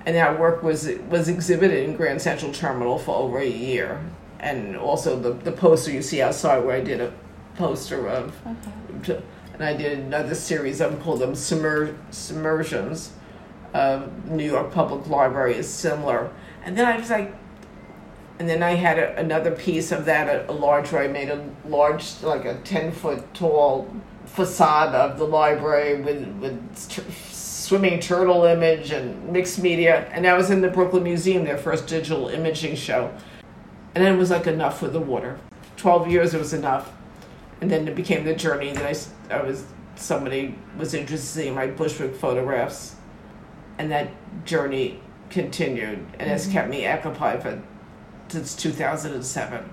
And 0.06 0.16
that 0.16 0.40
work 0.40 0.64
was 0.64 0.90
was 1.10 1.28
exhibited 1.28 1.88
in 1.88 1.96
Grand 1.96 2.22
Central 2.22 2.52
Terminal 2.52 2.98
for 2.98 3.16
over 3.16 3.40
a 3.40 3.50
year, 3.50 4.02
and 4.40 4.78
also 4.78 5.20
the 5.20 5.34
the 5.34 5.52
poster 5.52 5.92
you 5.92 6.02
see 6.02 6.22
outside 6.22 6.60
where 6.60 6.76
I 6.76 6.82
did 6.82 7.02
a 7.02 7.14
poster 7.56 8.08
of, 8.08 8.34
and 9.54 9.64
I 9.64 9.74
did 9.74 10.00
another 10.00 10.36
series 10.36 10.80
of 10.80 11.02
called 11.02 11.20
them 11.20 11.34
submer- 11.34 11.96
submersions. 12.12 13.12
Uh, 13.74 14.08
New 14.26 14.46
York 14.46 14.72
Public 14.72 15.08
Library 15.08 15.56
is 15.56 15.68
similar, 15.68 16.32
and 16.64 16.78
then 16.78 16.86
I 16.86 16.98
was 16.98 17.10
like, 17.10 17.36
and 18.40 18.48
then 18.48 18.62
I 18.62 18.72
had 18.72 19.00
a, 19.00 19.18
another 19.18 19.52
piece 19.52 19.92
of 19.92 20.06
that, 20.06 20.28
a, 20.28 20.52
a 20.52 20.54
large 20.54 20.92
where 20.92 21.04
I 21.04 21.08
made 21.08 21.30
a 21.30 21.44
large, 21.66 22.22
like 22.22 22.46
a 22.46 22.56
10 22.60 22.92
foot 22.92 23.34
tall 23.34 23.92
facade 24.26 24.94
of 24.94 25.18
the 25.18 25.26
library 25.26 26.02
with, 26.02 26.28
with 26.40 26.90
t- 26.90 27.02
swimming 27.32 28.00
turtle 28.00 28.44
image 28.44 28.92
and 28.92 29.30
mixed 29.30 29.60
media. 29.60 30.08
And 30.12 30.26
that 30.26 30.38
was 30.38 30.52
in 30.52 30.62
the 30.62 30.70
Brooklyn 30.70 31.04
Museum, 31.04 31.46
their 31.46 31.58
first 31.58 31.88
digital 31.88 32.28
imaging 32.28 32.76
show. 32.76 33.12
And 33.96 34.06
then 34.06 34.14
it 34.14 34.18
was 34.18 34.30
like 34.30 34.46
enough 34.46 34.82
with 34.82 34.94
the 34.94 35.00
water. 35.00 35.40
12 35.78 36.10
years 36.10 36.34
it 36.34 36.40
was 36.40 36.54
enough. 36.54 36.92
And 37.60 37.72
then 37.72 37.88
it 37.88 37.96
became 37.96 38.24
the 38.24 38.36
journey 38.36 38.72
that 38.72 39.10
I 39.32 39.42
was, 39.42 39.66
somebody 39.96 40.56
was 40.78 40.94
interested 40.94 41.48
in 41.48 41.56
my 41.56 41.66
Bushwick 41.66 42.16
photographs. 42.16 42.96
And 43.80 43.92
that 43.92 44.10
journey 44.46 45.00
continued 45.32 46.06
and 46.20 46.30
has 46.30 46.44
mm-hmm. 46.44 46.54
kept 46.54 46.70
me 46.70 46.88
occupied 46.88 47.42
for 47.42 47.62
since 48.30 48.56
2007. 48.56 49.70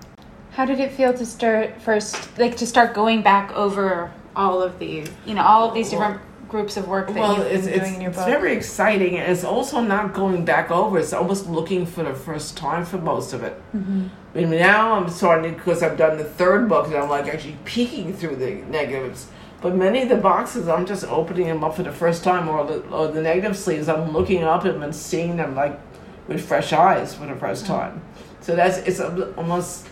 How 0.51 0.65
did 0.65 0.79
it 0.79 0.91
feel 0.91 1.13
to 1.13 1.25
start 1.25 1.81
first, 1.81 2.37
like 2.37 2.55
to 2.57 2.65
start 2.65 2.93
going 2.93 3.21
back 3.21 3.51
over 3.51 4.11
all 4.35 4.61
of 4.61 4.79
the, 4.79 5.05
you 5.25 5.33
know, 5.33 5.43
all 5.43 5.67
of 5.67 5.73
these 5.73 5.89
different 5.89 6.21
groups 6.47 6.77
of 6.77 6.87
work 6.87 7.07
that 7.07 7.15
Well, 7.15 7.37
you've 7.37 7.47
been 7.47 7.55
it's, 7.57 7.67
doing 7.67 7.79
it's, 7.79 7.95
in 7.95 8.01
your 8.01 8.11
book? 8.11 8.19
it's 8.19 8.29
very 8.29 8.53
exciting, 8.53 9.17
and 9.17 9.31
it's 9.31 9.43
also 9.43 9.81
not 9.81 10.13
going 10.13 10.45
back 10.45 10.71
over. 10.71 10.97
It's 10.97 11.13
almost 11.13 11.47
looking 11.47 11.85
for 11.85 12.03
the 12.03 12.13
first 12.13 12.55
time 12.55 12.85
for 12.85 12.97
most 12.97 13.33
of 13.33 13.43
it. 13.43 13.61
Mm-hmm. 13.75 14.07
I 14.33 14.37
mean, 14.39 14.49
now 14.51 14.93
I'm 14.93 15.09
starting 15.09 15.55
because 15.55 15.83
I've 15.83 15.97
done 15.97 16.17
the 16.17 16.23
third 16.23 16.69
book, 16.69 16.87
and 16.87 16.95
I'm 16.95 17.09
like 17.09 17.27
actually 17.27 17.57
peeking 17.65 18.13
through 18.13 18.37
the 18.37 18.55
negatives. 18.69 19.27
But 19.61 19.75
many 19.75 20.03
of 20.03 20.09
the 20.09 20.17
boxes, 20.17 20.67
I'm 20.67 20.85
just 20.85 21.05
opening 21.05 21.47
them 21.47 21.63
up 21.63 21.75
for 21.75 21.83
the 21.83 21.91
first 21.91 22.23
time, 22.23 22.47
or 22.47 22.65
the, 22.65 22.79
or 22.89 23.07
the 23.07 23.21
negative 23.21 23.57
sleeves, 23.57 23.89
I'm 23.89 24.11
looking 24.11 24.43
up 24.43 24.63
at 24.65 24.73
them 24.73 24.83
and 24.83 24.95
seeing 24.95 25.37
them 25.37 25.55
like 25.55 25.79
with 26.27 26.45
fresh 26.45 26.71
eyes 26.71 27.15
for 27.15 27.25
the 27.25 27.35
first 27.35 27.65
time. 27.65 28.01
So 28.45 28.55
that's 28.55 28.77
it's 28.77 28.99
almost 28.99 29.87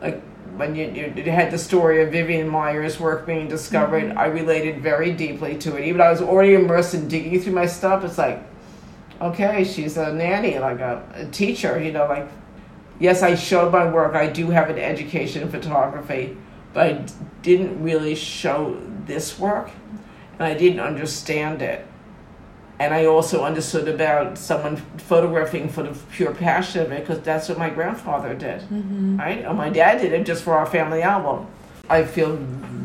like 0.00 0.20
when 0.56 0.74
you, 0.74 0.86
you, 0.90 1.12
you 1.16 1.30
had 1.30 1.50
the 1.50 1.58
story 1.58 2.02
of 2.02 2.10
Vivian 2.10 2.50
Maier's 2.50 2.98
work 2.98 3.24
being 3.24 3.46
discovered. 3.48 4.04
Mm-hmm. 4.04 4.18
I 4.18 4.26
related 4.26 4.82
very 4.82 5.12
deeply 5.12 5.56
to 5.58 5.76
it. 5.76 5.86
Even 5.86 6.00
I 6.00 6.10
was 6.10 6.20
already 6.20 6.54
immersed 6.54 6.94
in 6.94 7.06
digging 7.06 7.40
through 7.40 7.52
my 7.52 7.66
stuff, 7.66 8.04
it's 8.04 8.18
like 8.18 8.42
okay, 9.20 9.64
she's 9.64 9.96
a 9.96 10.12
nanny, 10.12 10.58
like 10.58 10.80
a, 10.80 11.02
a 11.14 11.26
teacher, 11.26 11.80
you 11.80 11.92
know, 11.92 12.06
like, 12.06 12.28
yes, 12.98 13.22
I 13.22 13.34
showed 13.34 13.72
my 13.72 13.90
work. 13.90 14.14
I 14.14 14.26
do 14.26 14.50
have 14.50 14.70
an 14.70 14.78
education 14.78 15.42
in 15.42 15.50
photography, 15.50 16.36
but 16.72 16.86
I 16.86 16.92
d- 16.94 17.12
didn't 17.42 17.82
really 17.82 18.14
show 18.14 18.80
this 19.06 19.38
work, 19.38 19.70
and 20.38 20.42
I 20.42 20.54
didn't 20.54 20.80
understand 20.80 21.62
it. 21.62 21.86
And 22.78 22.92
I 22.92 23.06
also 23.06 23.44
understood 23.44 23.88
about 23.88 24.36
someone 24.36 24.76
photographing 24.98 25.68
for 25.68 25.84
the 25.84 25.96
pure 26.10 26.34
passion 26.34 26.82
of 26.82 26.92
it, 26.92 27.00
because 27.06 27.22
that's 27.22 27.48
what 27.48 27.58
my 27.58 27.70
grandfather 27.70 28.34
did, 28.34 28.62
mm-hmm. 28.62 29.16
right? 29.16 29.44
Or 29.44 29.54
my 29.54 29.70
dad 29.70 30.00
did 30.00 30.12
it 30.12 30.26
just 30.26 30.42
for 30.42 30.54
our 30.54 30.66
family 30.66 31.02
album. 31.02 31.46
I 31.88 32.04
feel 32.04 32.36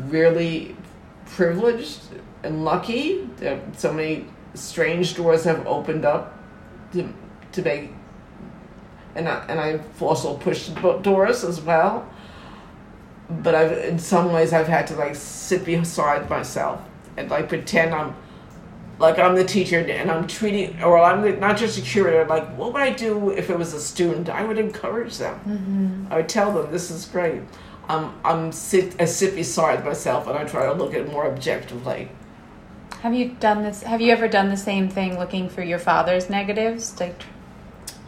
really 0.08 0.76
privileged 1.26 2.00
and 2.42 2.64
lucky 2.64 3.28
that 3.36 3.58
so 3.78 3.92
many 3.92 4.26
strange 4.54 5.14
doors 5.14 5.44
have 5.44 5.66
opened 5.66 6.04
up 6.04 6.36
to 6.92 7.12
to 7.52 7.62
make 7.62 7.90
and 9.14 9.28
I, 9.28 9.44
and 9.48 9.60
I've 9.60 10.02
also 10.02 10.36
pushed 10.36 10.74
doors 11.02 11.44
as 11.44 11.60
well 11.60 12.08
but 13.42 13.54
I've 13.54 13.72
in 13.84 13.98
some 13.98 14.32
ways 14.32 14.52
I've 14.52 14.66
had 14.66 14.86
to 14.88 14.96
like 14.96 15.14
sit 15.14 15.64
beside 15.64 16.28
myself 16.28 16.80
and 17.16 17.30
like 17.30 17.48
pretend 17.48 17.94
I'm 17.94 18.14
like 19.00 19.18
I'm 19.18 19.34
the 19.34 19.44
teacher 19.44 19.78
and 19.78 20.10
I'm 20.10 20.26
treating 20.26 20.80
or 20.82 20.98
I'm 20.98 21.22
the, 21.22 21.32
not 21.32 21.56
just 21.56 21.78
a 21.78 21.80
curator 21.80 22.24
like 22.26 22.46
what 22.56 22.72
would 22.74 22.82
I 22.82 22.90
do 22.90 23.30
if 23.30 23.50
it 23.50 23.58
was 23.58 23.72
a 23.74 23.80
student 23.80 24.28
I 24.28 24.44
would 24.44 24.58
encourage 24.58 25.16
them 25.16 26.06
I 26.10 26.16
would 26.16 26.28
tell 26.28 26.52
them 26.52 26.70
this 26.70 26.90
is 26.90 27.06
great 27.06 27.42
I'm 27.88 28.14
I'm 28.24 28.52
sit 28.52 29.00
I 29.00 29.06
sit 29.06 29.34
beside 29.34 29.84
myself 29.84 30.28
and 30.28 30.38
I 30.38 30.44
try 30.44 30.66
to 30.66 30.74
look 30.74 30.94
at 30.94 31.00
it 31.00 31.10
more 31.10 31.26
objectively 31.26 32.10
Have 33.00 33.14
you 33.14 33.30
done 33.40 33.62
this? 33.62 33.82
Have 33.82 34.02
you 34.02 34.12
ever 34.12 34.28
done 34.28 34.50
the 34.50 34.56
same 34.56 34.88
thing 34.88 35.18
looking 35.18 35.48
for 35.48 35.62
your 35.62 35.78
father's 35.78 36.28
negatives? 36.28 37.00
Like, 37.00 37.22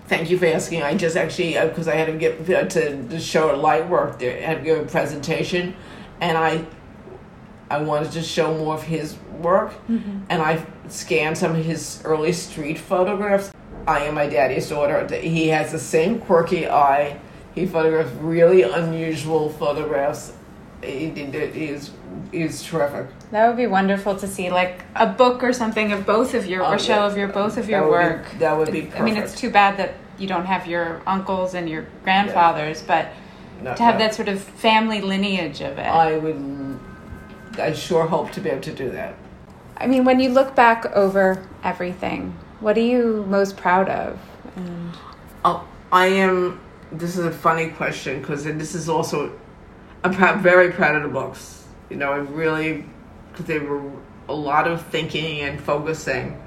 Thank 0.07 0.29
you 0.29 0.37
for 0.37 0.45
asking. 0.45 0.83
I 0.83 0.95
just 0.95 1.17
actually 1.17 1.55
because 1.55 1.89
I 1.89 1.95
had 1.95 2.09
to 2.09 2.19
get 2.19 2.51
uh, 2.51 2.67
to, 2.67 3.09
to 3.09 3.19
show 3.19 3.55
a 3.55 3.57
light 3.57 3.89
work 3.89 4.19
there, 4.19 4.37
I 4.37 4.41
had 4.43 4.59
to 4.59 4.65
give 4.65 4.79
a 4.79 4.85
presentation, 4.85 5.75
and 6.21 6.37
I 6.37 6.67
I 7.73 7.79
wanted 7.81 8.13
to 8.13 8.23
show 8.23 8.55
more 8.59 8.75
of 8.75 8.83
his 8.83 9.17
work, 9.41 9.71
mm-hmm. 9.89 10.25
and 10.29 10.43
I 10.43 10.65
scanned 10.89 11.39
some 11.39 11.57
of 11.57 11.65
his 11.65 12.03
early 12.05 12.33
street 12.33 12.79
photographs. 12.79 13.51
I 13.87 14.01
am 14.05 14.15
my 14.15 14.27
daddy's 14.29 14.69
daughter. 14.69 15.07
He 15.17 15.49
has 15.49 15.73
the 15.73 15.79
same 15.79 16.21
quirky 16.21 16.69
eye. 16.69 17.19
He 17.55 17.65
photographs 17.65 18.11
really 18.21 18.61
unusual 18.63 19.49
photographs. 19.49 20.35
He 20.83 21.09
did. 21.11 21.55
He's 21.55 21.93
he's 22.31 22.63
terrific. 22.63 23.07
that 23.31 23.49
would 23.49 23.57
be 23.57 23.67
wonderful 23.67 24.17
to 24.17 24.27
see, 24.27 24.51
like 24.51 24.85
a 24.95 25.07
book 25.07 25.43
or 25.43 25.53
something 25.55 25.93
of 25.93 26.05
both 26.05 26.35
of 26.35 26.45
your, 26.47 26.63
Oh, 26.63 26.73
or 26.75 26.79
show 26.79 26.97
yeah. 26.97 27.07
of 27.07 27.17
your 27.17 27.29
both 27.29 27.57
of 27.57 27.67
That 27.67 27.73
your 27.73 27.83
would 27.89 27.99
be- 27.99 28.05
work. 28.05 28.39
that 28.39 28.59
would 28.59 28.71
be 28.73 28.93
I 28.95 29.01
mean, 29.01 29.17
it's 29.17 29.35
too 29.35 29.49
bad 29.51 29.79
that 29.79 29.95
you 30.19 30.27
don't 30.29 30.45
have 30.45 30.67
your 30.67 31.01
uncles 31.07 31.55
and 31.55 31.71
your 31.71 31.87
grandfathers, 32.05 32.83
but 32.83 33.09
No, 33.63 33.75
to 33.75 33.83
have 33.83 33.95
no. 33.95 34.01
that 34.05 34.15
sort 34.15 34.29
of 34.29 34.41
family 34.43 35.01
lineage 35.01 35.63
of 35.63 35.79
it. 35.79 35.87
I 35.87 36.19
would. 36.19 36.79
I 37.59 37.73
sure 37.73 38.07
hope 38.07 38.33
to 38.33 38.41
be 38.41 38.51
able 38.51 38.63
to 38.63 38.73
do 38.73 38.91
that. 38.91 39.15
I 39.77 39.87
mean, 39.87 40.05
when 40.05 40.21
you 40.21 40.31
look 40.31 40.55
back 40.55 40.87
over 40.95 41.45
everything, 41.65 42.37
what 42.61 42.77
are 42.77 42.81
you 42.81 43.25
most 43.29 43.57
proud 43.57 43.89
of? 43.89 44.19
And 44.57 44.93
Oh, 45.45 45.67
I 45.91 46.07
am. 46.07 46.61
This 46.93 47.17
is 47.17 47.25
a 47.25 47.33
funny 47.33 47.71
question 47.71 48.21
because 48.21 48.45
this 48.45 48.75
is 48.75 48.89
also. 48.89 49.33
I'm 50.05 50.15
proud, 50.15 50.41
very 50.41 50.73
proud 50.73 50.97
of 50.97 51.03
the 51.03 51.09
books. 51.09 51.65
You 51.91 51.97
know, 51.97 52.13
I 52.13 52.17
really, 52.17 52.85
because 53.31 53.47
they 53.47 53.59
were 53.59 53.91
a 54.29 54.35
lot 54.35 54.69
of 54.69 54.85
thinking 54.87 55.41
and 55.41 55.61
focusing. 55.61 56.41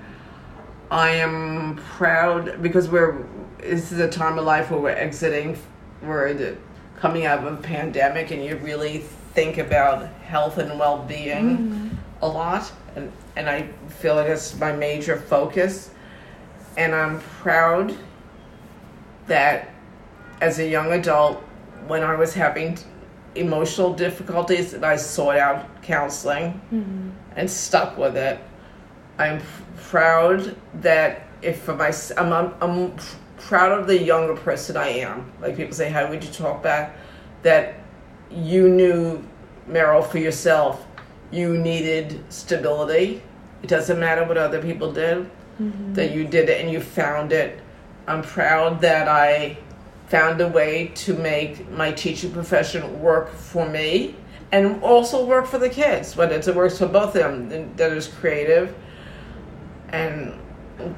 I 0.92 1.10
am 1.12 1.76
proud 1.76 2.62
because 2.62 2.88
we're. 2.90 3.26
This 3.60 3.92
is 3.92 4.00
a 4.00 4.10
time 4.10 4.38
of 4.38 4.46
life 4.46 4.72
where 4.72 4.80
we're 4.80 4.90
exiting, 4.90 5.58
we're 6.04 6.56
coming 6.98 7.26
out 7.26 7.46
of 7.46 7.52
a 7.52 7.58
pandemic, 7.58 8.32
and 8.32 8.44
you 8.44 8.58
really 8.58 9.04
think 9.36 9.58
about 9.60 10.08
health 10.24 10.58
and 10.58 10.80
well-being 10.80 11.96
a 12.22 12.28
lot, 12.28 12.72
and 12.96 13.12
and 13.36 13.50
I 13.50 13.68
feel 14.00 14.16
like 14.16 14.28
it's 14.28 14.58
my 14.58 14.72
major 14.72 15.18
focus, 15.18 15.92
and 16.78 16.96
I'm 16.96 17.20
proud 17.20 17.96
that 19.28 19.70
as 20.42 20.60
a 20.60 20.68
young 20.68 20.94
adult, 20.94 21.38
when 21.88 22.04
I 22.04 22.16
was 22.16 22.34
having 22.34 22.78
emotional 23.36 23.94
difficulties, 23.94 24.72
that 24.72 24.84
I 24.84 24.96
sought 24.96 25.38
out 25.38 25.82
counseling 25.84 26.62
mm-hmm. 26.72 27.10
and 27.36 27.50
stuck 27.50 27.98
with 27.98 28.16
it. 28.16 28.40
I'm 29.18 29.42
proud 29.78 30.56
that 30.82 31.28
if 31.42 31.62
for 31.62 31.76
my, 31.76 31.94
I'm, 32.18 32.34
I'm, 32.34 32.54
I'm 32.62 32.98
proud 33.38 33.78
of 33.78 33.88
the 33.88 34.02
younger 34.02 34.36
person 34.36 34.78
I 34.78 34.88
am. 34.88 35.32
Like 35.42 35.56
people 35.58 35.74
say, 35.74 35.90
how 35.90 36.10
would 36.10 36.24
you 36.24 36.32
talk 36.32 36.64
back? 36.64 36.96
That 37.44 37.76
you 38.36 38.70
knew, 38.70 39.24
Meryl, 39.70 40.06
for 40.06 40.20
yourself, 40.20 40.86
you 41.32 41.58
needed 41.58 42.24
stability. 42.30 43.22
It 43.64 43.68
doesn't 43.68 44.00
matter 44.00 44.24
what 44.24 44.38
other 44.38 44.62
people 44.62 44.92
did, 44.92 45.30
mm-hmm. 45.60 45.94
that 45.94 46.12
you 46.12 46.26
did 46.26 46.50
it 46.50 46.62
and 46.62 46.72
you 46.72 46.80
found 46.80 47.32
it. 47.32 47.60
I'm 48.08 48.22
proud 48.22 48.82
that 48.82 49.08
I 49.08 49.58
found 50.08 50.40
a 50.42 50.48
way 50.48 50.92
to 50.96 51.16
make 51.16 51.70
my 51.72 51.92
teaching 51.92 52.32
profession 52.32 53.02
work 53.02 53.34
for 53.34 53.68
me 53.68 54.16
and 54.52 54.82
also 54.84 55.26
work 55.26 55.48
for 55.48 55.58
the 55.58 55.70
kids, 55.70 56.16
whether 56.16 56.36
it 56.36 56.56
works 56.56 56.78
for 56.78 56.88
both 56.88 57.16
of 57.16 57.50
them, 57.50 57.76
that 57.76 57.92
is 57.92 58.08
creative 58.08 58.76
and 59.90 60.40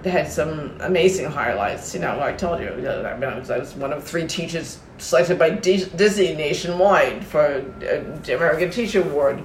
had 0.03 0.31
some 0.31 0.77
amazing 0.81 1.25
highlights. 1.25 1.93
You 1.93 2.01
know, 2.01 2.19
I 2.21 2.33
told 2.33 2.59
you, 2.59 2.67
I, 2.67 3.13
was, 3.37 3.75
one 3.75 3.93
of 3.93 4.03
three 4.03 4.27
teachers 4.27 4.79
selected 4.97 5.37
by 5.37 5.51
Disney 5.51 6.33
nationwide 6.33 7.25
for 7.25 7.41
uh, 7.41 8.19
the 8.23 8.35
American 8.35 8.71
Teacher 8.71 9.01
Award. 9.01 9.43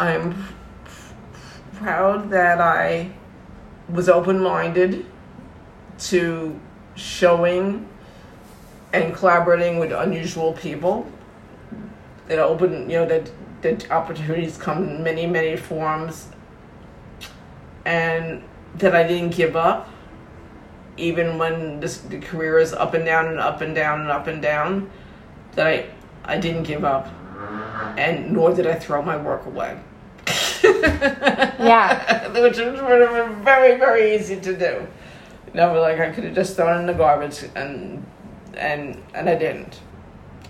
I'm 0.00 0.44
proud 1.74 2.30
that 2.30 2.60
I 2.60 3.12
was 3.88 4.08
open 4.08 4.40
minded 4.40 5.06
to 5.98 6.58
showing 6.96 7.88
and 8.92 9.14
collaborating 9.14 9.78
with 9.78 9.92
unusual 9.92 10.52
people. 10.54 11.06
That 12.26 12.38
open, 12.38 12.88
you 12.88 12.96
know, 12.96 13.06
that 13.06 13.30
that 13.60 13.90
opportunities 13.90 14.56
come 14.56 14.88
in 14.88 15.02
many, 15.02 15.26
many 15.26 15.56
forms, 15.56 16.28
and 17.84 18.42
that 18.76 18.94
I 18.94 19.06
didn't 19.06 19.34
give 19.34 19.56
up, 19.56 19.88
even 20.96 21.38
when 21.38 21.80
this, 21.80 21.98
the 21.98 22.20
career 22.20 22.58
is 22.58 22.72
up 22.72 22.94
and 22.94 23.04
down 23.04 23.28
and 23.28 23.38
up 23.38 23.60
and 23.60 23.74
down 23.74 24.00
and 24.02 24.10
up 24.10 24.26
and 24.26 24.42
down. 24.42 24.90
That 25.52 25.66
I 25.66 25.86
I 26.24 26.38
didn't 26.38 26.64
give 26.64 26.84
up, 26.84 27.08
and 27.96 28.32
nor 28.32 28.54
did 28.54 28.66
I 28.66 28.74
throw 28.74 29.02
my 29.02 29.16
work 29.16 29.46
away. 29.46 29.78
yeah, 30.64 32.28
which 32.40 32.56
would 32.56 32.66
have 32.66 33.28
been 33.28 33.44
very 33.44 33.78
very 33.78 34.14
easy 34.14 34.40
to 34.40 34.56
do. 34.56 34.86
You 35.46 35.54
know, 35.54 35.80
like 35.80 36.00
I 36.00 36.10
could 36.10 36.24
have 36.24 36.34
just 36.34 36.56
thrown 36.56 36.76
it 36.76 36.80
in 36.80 36.86
the 36.86 36.94
garbage, 36.94 37.44
and 37.54 38.04
and 38.56 39.02
and 39.14 39.28
I 39.28 39.36
didn't. 39.36 39.80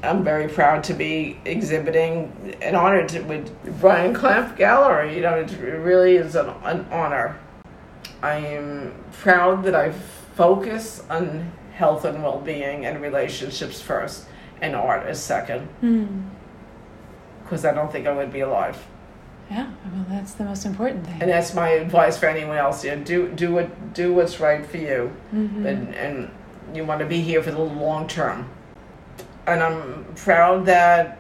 I'm 0.03 0.23
very 0.23 0.49
proud 0.49 0.85
to 0.85 0.95
be 0.95 1.41
exhibiting 1.47 2.57
and 2.61 2.77
honored 2.77 3.09
to, 3.11 3.23
with 3.23 3.81
Brian 3.81 4.15
Clamp 4.15 4.57
Gallery. 4.57 5.15
You 5.15 5.23
know, 5.23 5.39
it 5.39 5.51
really 5.59 6.17
is 6.17 6.35
an, 6.35 6.51
an 6.63 6.87
honor. 6.91 7.39
I 8.25 8.37
am 8.37 8.95
proud 9.13 9.65
that 9.65 9.75
I 9.75 9.93
focus 10.35 11.05
on 11.11 11.53
health 11.75 12.07
and 12.07 12.23
well-being 12.23 12.87
and 12.87 13.03
relationships 13.03 13.83
first, 13.83 14.25
and 14.63 14.75
art 14.75 15.07
is 15.11 15.21
second. 15.21 15.67
Hmm. 15.81 16.23
Because 17.43 17.67
I 17.67 17.75
don't 17.75 17.93
think 17.93 18.07
I 18.07 18.13
would 18.15 18.33
be 18.33 18.41
alive. 18.41 18.79
yeah. 19.51 19.71
Well, 19.93 20.07
that's 20.09 20.33
the 20.33 20.45
most 20.45 20.65
important 20.65 21.05
thing. 21.07 21.21
And 21.21 21.31
that's 21.31 21.53
my 21.53 21.69
advice 21.69 22.17
for 22.17 22.25
anyone 22.25 22.57
else. 22.57 22.83
You 22.83 22.97
know, 22.97 23.05
do 23.05 23.29
do 23.29 23.53
what 23.53 23.93
do 23.93 24.15
what's 24.15 24.41
right 24.41 24.65
for 24.65 24.79
you, 24.79 25.13
mm-hmm. 25.35 25.67
and 25.67 25.95
and 25.95 26.31
you 26.73 26.87
want 26.87 27.01
to 27.01 27.07
be 27.07 27.21
here 27.21 27.43
for 27.43 27.51
the 27.51 27.61
long 27.61 28.09
term. 28.09 28.49
And 29.47 29.63
I'm 29.63 30.07
proud 30.17 30.65
that 30.65 31.19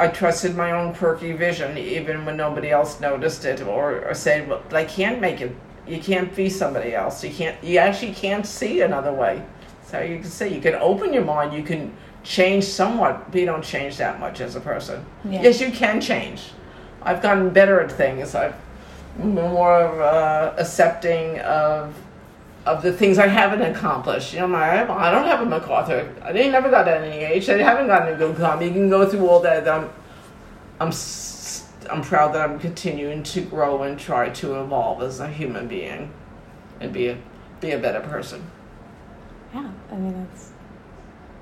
I 0.00 0.08
trusted 0.08 0.56
my 0.56 0.72
own 0.72 0.94
quirky 0.94 1.32
vision, 1.32 1.78
even 1.78 2.24
when 2.26 2.36
nobody 2.36 2.70
else 2.70 2.98
noticed 2.98 3.44
it 3.44 3.60
or, 3.62 4.04
or 4.04 4.14
said, 4.14 4.48
"Well, 4.48 4.62
I 4.72 4.84
can't 4.84 5.20
make 5.20 5.40
it. 5.40 5.54
You 5.86 5.98
can't 5.98 6.34
be 6.34 6.48
somebody 6.48 6.94
else. 6.94 7.24
You 7.24 7.30
can't. 7.30 7.62
You 7.62 7.78
actually 7.78 8.14
can't 8.14 8.46
see 8.46 8.80
another 8.82 9.12
way." 9.12 9.42
So 9.84 10.00
you 10.00 10.20
can 10.20 10.30
see. 10.30 10.48
You 10.48 10.60
can 10.60 10.74
open 10.76 11.12
your 11.12 11.24
mind. 11.24 11.52
You 11.52 11.62
can 11.62 11.92
change 12.22 12.64
somewhat, 12.64 13.30
but 13.30 13.40
you 13.40 13.46
don't 13.46 13.64
change 13.64 13.96
that 13.96 14.20
much 14.20 14.40
as 14.40 14.56
a 14.56 14.60
person. 14.60 15.04
Yeah. 15.24 15.42
Yes, 15.42 15.60
you 15.60 15.70
can 15.70 16.00
change. 16.00 16.50
I've 17.02 17.20
gotten 17.20 17.50
better 17.50 17.80
at 17.80 17.90
things. 17.90 18.34
I've 18.34 18.54
been 19.18 19.34
more 19.34 20.02
uh, 20.02 20.54
accepting 20.56 21.38
of 21.40 21.94
of 22.64 22.82
the 22.82 22.92
things 22.92 23.18
I 23.18 23.26
haven't 23.26 23.62
accomplished. 23.62 24.32
You 24.32 24.40
know, 24.40 24.46
my, 24.46 24.82
I 24.82 25.10
don't 25.10 25.26
have 25.26 25.40
a 25.40 25.46
MacArthur. 25.46 26.14
I 26.22 26.32
didn't 26.32 26.52
never 26.52 26.70
got 26.70 26.86
an 26.86 27.02
NEH. 27.02 27.52
I 27.52 27.58
haven't 27.58 27.88
gotten 27.88 28.14
a 28.14 28.16
good 28.16 28.36
copy. 28.36 28.66
You 28.66 28.70
can 28.70 28.88
go 28.88 29.08
through 29.08 29.26
all 29.28 29.40
that. 29.40 29.68
I'm, 29.68 29.90
I'm, 30.78 30.92
I'm 31.92 32.02
proud 32.02 32.34
that 32.34 32.48
I'm 32.48 32.58
continuing 32.58 33.22
to 33.24 33.42
grow 33.42 33.82
and 33.82 33.98
try 33.98 34.30
to 34.30 34.60
evolve 34.60 35.02
as 35.02 35.20
a 35.20 35.28
human 35.28 35.68
being, 35.68 36.12
and 36.80 36.92
be 36.92 37.08
a, 37.08 37.18
be 37.60 37.72
a 37.72 37.78
better 37.78 38.00
person. 38.00 38.44
Yeah, 39.54 39.70
I 39.90 39.96
mean 39.96 40.26
it's 40.32 40.52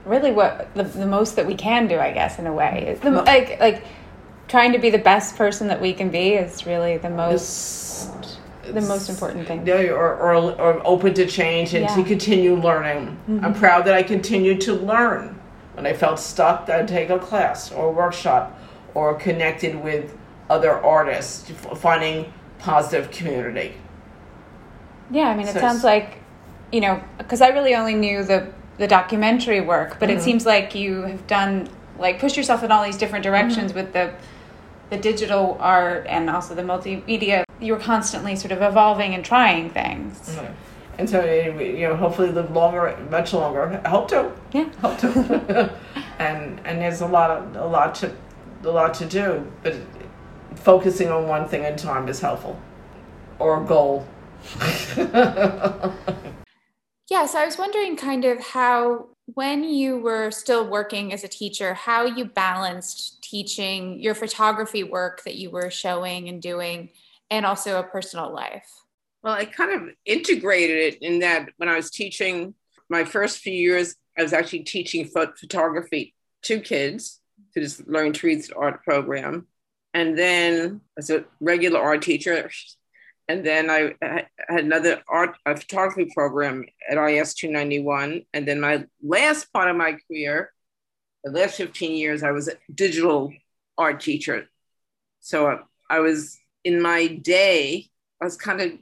really 0.04 0.32
what 0.32 0.74
the, 0.74 0.82
the 0.82 1.06
most 1.06 1.36
that 1.36 1.46
we 1.46 1.54
can 1.54 1.86
do, 1.86 1.98
I 1.98 2.12
guess, 2.12 2.38
in 2.38 2.46
a 2.46 2.52
way. 2.52 2.88
Is 2.88 3.00
the, 3.00 3.10
like 3.10 3.60
like 3.60 3.84
trying 4.48 4.72
to 4.72 4.78
be 4.78 4.90
the 4.90 4.98
best 4.98 5.36
person 5.36 5.68
that 5.68 5.80
we 5.80 5.92
can 5.92 6.10
be 6.10 6.34
is 6.34 6.66
really 6.66 6.96
the 6.96 7.10
most 7.10 8.10
it's, 8.18 8.38
the 8.64 8.80
most 8.80 9.08
important 9.08 9.46
thing. 9.46 9.64
Yeah, 9.66 9.92
or, 9.92 10.16
or, 10.16 10.34
or 10.34 10.86
open 10.86 11.14
to 11.14 11.26
change 11.26 11.74
and 11.74 11.84
yeah. 11.84 11.94
to 11.94 12.04
continue 12.04 12.56
learning. 12.56 13.16
Mm-hmm. 13.28 13.44
I'm 13.44 13.54
proud 13.54 13.84
that 13.86 13.94
I 13.94 14.02
continued 14.02 14.60
to 14.62 14.74
learn. 14.74 15.40
When 15.74 15.86
I 15.86 15.92
felt 15.92 16.18
stuck, 16.18 16.68
I'd 16.68 16.88
take 16.88 17.10
a 17.10 17.18
class 17.18 17.70
or 17.70 17.88
a 17.88 17.92
workshop 17.92 18.58
or 18.94 19.14
connected 19.14 19.82
with 19.82 20.16
other 20.50 20.72
artists, 20.72 21.50
finding 21.76 22.30
positive 22.58 23.10
community. 23.10 23.74
Yeah, 25.10 25.28
I 25.28 25.36
mean, 25.36 25.48
it 25.48 25.54
so 25.54 25.60
sounds 25.60 25.84
like, 25.84 26.18
you 26.72 26.80
know, 26.80 27.02
because 27.16 27.40
I 27.40 27.48
really 27.48 27.74
only 27.74 27.94
knew 27.94 28.22
the 28.22 28.52
the 28.76 28.88
documentary 28.88 29.60
work, 29.60 29.98
but 30.00 30.08
mm-hmm. 30.08 30.18
it 30.18 30.22
seems 30.22 30.46
like 30.46 30.74
you 30.74 31.02
have 31.02 31.26
done 31.26 31.68
like 31.98 32.18
push 32.18 32.36
yourself 32.36 32.62
in 32.62 32.72
all 32.72 32.82
these 32.82 32.96
different 32.96 33.22
directions 33.22 33.72
mm-hmm. 33.72 33.80
with 33.80 33.92
the 33.92 34.12
the 34.90 34.96
digital 34.96 35.56
art 35.60 36.06
and 36.08 36.28
also 36.28 36.54
the 36.54 36.62
multimedia. 36.62 37.44
You 37.60 37.74
were 37.74 37.78
constantly 37.78 38.36
sort 38.36 38.52
of 38.52 38.62
evolving 38.62 39.14
and 39.14 39.24
trying 39.24 39.70
things. 39.70 40.18
Mm-hmm. 40.18 40.54
And 40.98 41.08
so, 41.08 41.24
you 41.24 41.88
know, 41.88 41.96
hopefully 41.96 42.30
live 42.30 42.50
longer, 42.50 42.94
much 43.10 43.32
longer. 43.32 43.80
I 43.84 43.88
hope 43.88 44.08
to. 44.08 44.32
Yeah. 44.52 44.68
Hope 44.80 44.98
to. 44.98 45.72
and 46.18 46.60
and 46.64 46.80
there's 46.80 47.00
a 47.00 47.06
lot 47.06 47.30
of 47.30 47.56
a 47.56 47.66
lot 47.66 47.94
to 47.96 48.14
a 48.64 48.68
lot 48.68 48.94
to 48.94 49.06
do, 49.06 49.46
but 49.62 49.76
focusing 50.56 51.08
on 51.08 51.26
one 51.26 51.48
thing 51.48 51.64
at 51.64 51.80
a 51.80 51.82
time 51.82 52.08
is 52.08 52.20
helpful, 52.20 52.60
or 53.38 53.62
a 53.62 53.66
goal. 53.66 54.06
yeah. 54.96 55.92
So 57.26 57.38
I 57.38 57.44
was 57.44 57.58
wondering, 57.58 57.96
kind 57.96 58.24
of 58.24 58.40
how 58.40 59.08
when 59.34 59.64
you 59.64 59.98
were 59.98 60.30
still 60.30 60.68
working 60.68 61.12
as 61.12 61.24
a 61.24 61.28
teacher, 61.28 61.74
how 61.74 62.04
you 62.04 62.24
balanced 62.24 63.22
teaching 63.22 64.00
your 64.00 64.14
photography 64.14 64.82
work 64.82 65.22
that 65.24 65.36
you 65.36 65.50
were 65.50 65.70
showing 65.70 66.28
and 66.28 66.42
doing, 66.42 66.90
and 67.30 67.46
also 67.46 67.78
a 67.78 67.84
personal 67.84 68.32
life. 68.32 68.68
Well, 69.22 69.34
I 69.34 69.44
kind 69.44 69.72
of 69.72 69.94
integrated 70.06 70.94
it 70.94 71.02
in 71.02 71.20
that 71.20 71.50
when 71.58 71.68
I 71.68 71.76
was 71.76 71.90
teaching 71.90 72.54
my 72.88 73.04
first 73.04 73.38
few 73.38 73.52
years, 73.52 73.94
I 74.18 74.22
was 74.22 74.32
actually 74.32 74.60
teaching 74.60 75.06
photography 75.06 76.14
to 76.42 76.60
kids 76.60 77.20
to 77.54 77.60
this 77.60 77.82
Learn 77.86 78.12
to 78.14 78.26
Read 78.26 78.44
art 78.56 78.82
program. 78.82 79.46
And 79.92 80.16
then 80.16 80.80
as 80.96 81.10
a 81.10 81.24
regular 81.40 81.80
art 81.80 82.02
teacher, 82.02 82.50
and 83.28 83.44
then 83.46 83.70
I 83.70 83.94
had 84.00 84.64
another 84.64 85.02
art 85.08 85.36
a 85.46 85.56
photography 85.56 86.10
program 86.12 86.64
at 86.90 86.98
IS 86.98 87.34
291. 87.34 88.22
And 88.34 88.46
then 88.46 88.60
my 88.60 88.86
last 89.02 89.52
part 89.52 89.70
of 89.70 89.76
my 89.76 89.96
career, 90.08 90.52
the 91.22 91.30
last 91.30 91.56
15 91.56 91.92
years, 91.92 92.22
I 92.22 92.32
was 92.32 92.48
a 92.48 92.54
digital 92.74 93.32
art 93.78 94.00
teacher. 94.00 94.48
So 95.20 95.60
I 95.88 96.00
was 96.00 96.38
in 96.64 96.82
my 96.82 97.06
day, 97.06 97.88
I 98.20 98.24
was 98.24 98.36
kind 98.36 98.60
of 98.60 98.72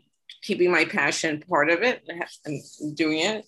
keeping 0.42 0.70
my 0.70 0.84
passion 0.84 1.42
part 1.48 1.68
of 1.68 1.82
it 1.82 2.02
and 2.44 2.62
doing 2.96 3.18
it. 3.20 3.44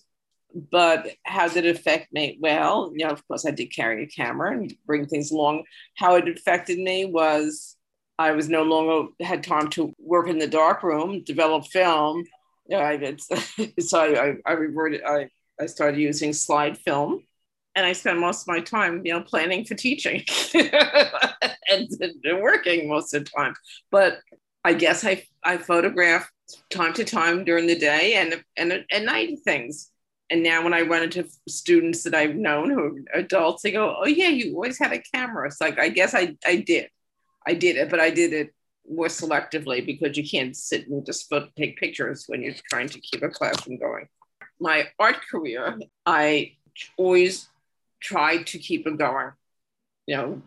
But 0.53 1.11
how 1.23 1.47
did 1.47 1.65
it 1.65 1.75
affect 1.75 2.11
me? 2.11 2.37
Well, 2.41 2.91
you 2.93 3.05
know, 3.05 3.11
of 3.11 3.25
course, 3.27 3.45
I 3.45 3.51
did 3.51 3.67
carry 3.67 4.03
a 4.03 4.07
camera 4.07 4.51
and 4.53 4.73
bring 4.85 5.05
things 5.05 5.31
along. 5.31 5.63
How 5.95 6.15
it 6.15 6.27
affected 6.27 6.77
me 6.77 7.05
was 7.05 7.77
I 8.19 8.31
was 8.31 8.49
no 8.49 8.63
longer 8.63 9.11
had 9.19 9.43
time 9.43 9.69
to 9.71 9.93
work 9.97 10.27
in 10.27 10.39
the 10.39 10.47
dark 10.47 10.83
room, 10.83 11.23
develop 11.23 11.65
film. 11.67 12.23
Yeah, 12.67 12.87
I 12.87 13.17
so 13.79 13.99
I, 13.99 14.35
I, 14.45 14.53
reverted. 14.53 15.01
I, 15.03 15.29
I 15.59 15.65
started 15.65 15.99
using 15.99 16.31
slide 16.33 16.77
film, 16.77 17.23
and 17.75 17.85
I 17.85 17.93
spent 17.93 18.19
most 18.19 18.43
of 18.43 18.47
my 18.47 18.59
time, 18.59 19.01
you 19.05 19.13
know, 19.13 19.21
planning 19.21 19.65
for 19.65 19.75
teaching 19.75 20.23
and, 20.53 21.89
and 21.99 22.41
working 22.41 22.87
most 22.87 23.13
of 23.13 23.23
the 23.25 23.29
time. 23.35 23.55
But 23.89 24.19
I 24.63 24.73
guess 24.73 25.03
I 25.03 25.25
I 25.43 25.57
photograph 25.57 26.29
time 26.69 26.93
to 26.93 27.03
time 27.03 27.43
during 27.43 27.67
the 27.67 27.77
day 27.77 28.13
and 28.15 28.43
and 28.57 28.85
at 28.91 29.03
night 29.03 29.39
things. 29.43 29.89
And 30.31 30.43
now 30.43 30.63
when 30.63 30.73
I 30.73 30.81
run 30.81 31.03
into 31.03 31.27
students 31.47 32.03
that 32.03 32.15
I've 32.15 32.35
known 32.35 32.69
who 32.69 32.79
are 32.79 33.19
adults, 33.19 33.61
they 33.61 33.71
go, 33.71 33.97
"Oh 33.99 34.07
yeah, 34.07 34.29
you 34.29 34.55
always 34.55 34.79
had 34.79 34.93
a 34.93 35.03
camera." 35.13 35.45
It's 35.47 35.59
like 35.59 35.77
I 35.77 35.89
guess 35.89 36.15
I 36.15 36.37
I 36.45 36.55
did, 36.55 36.89
I 37.45 37.53
did 37.53 37.75
it, 37.75 37.89
but 37.89 37.99
I 37.99 38.09
did 38.09 38.31
it 38.31 38.55
more 38.89 39.07
selectively 39.07 39.85
because 39.85 40.17
you 40.17 40.27
can't 40.27 40.55
sit 40.55 40.87
and 40.87 41.05
just 41.05 41.31
take 41.57 41.77
pictures 41.77 42.25
when 42.27 42.41
you're 42.41 42.55
trying 42.69 42.87
to 42.89 42.99
keep 42.99 43.21
a 43.23 43.29
classroom 43.29 43.77
going. 43.77 44.07
My 44.59 44.87
art 44.97 45.17
career, 45.29 45.79
I 46.05 46.53
always 46.97 47.49
tried 47.99 48.47
to 48.47 48.57
keep 48.57 48.87
it 48.87 48.97
going. 48.97 49.31
You 50.07 50.17
know, 50.17 50.41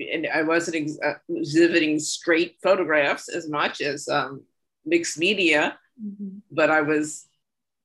and 0.00 0.26
I 0.32 0.42
wasn't 0.42 0.76
ex- 0.76 0.98
uh, 1.04 1.18
exhibiting 1.28 1.98
straight 1.98 2.56
photographs 2.62 3.28
as 3.28 3.48
much 3.48 3.80
as 3.80 4.08
um, 4.08 4.42
mixed 4.84 5.18
media, 5.18 5.78
mm-hmm. 6.02 6.38
but 6.50 6.70
I 6.70 6.80
was, 6.80 7.26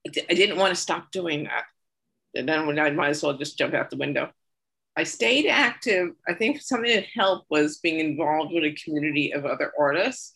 I 0.08 0.34
didn't 0.34 0.58
want 0.58 0.74
to 0.74 0.82
stop 0.82 1.12
doing 1.12 1.44
that. 1.44 1.66
And 2.36 2.48
then 2.48 2.80
I 2.80 2.90
might 2.92 3.10
as 3.10 3.24
well 3.24 3.38
just 3.38 3.58
jump 3.58 3.74
out 3.74 3.90
the 3.90 3.98
window. 3.98 4.32
I 4.96 5.04
stayed 5.04 5.48
active. 5.48 6.10
I 6.28 6.34
think 6.34 6.62
something 6.62 6.94
that 6.94 7.06
helped 7.14 7.50
was 7.50 7.78
being 7.78 8.00
involved 8.00 8.54
with 8.54 8.64
a 8.64 8.78
community 8.84 9.34
of 9.34 9.46
other 9.46 9.72
artists. 9.80 10.34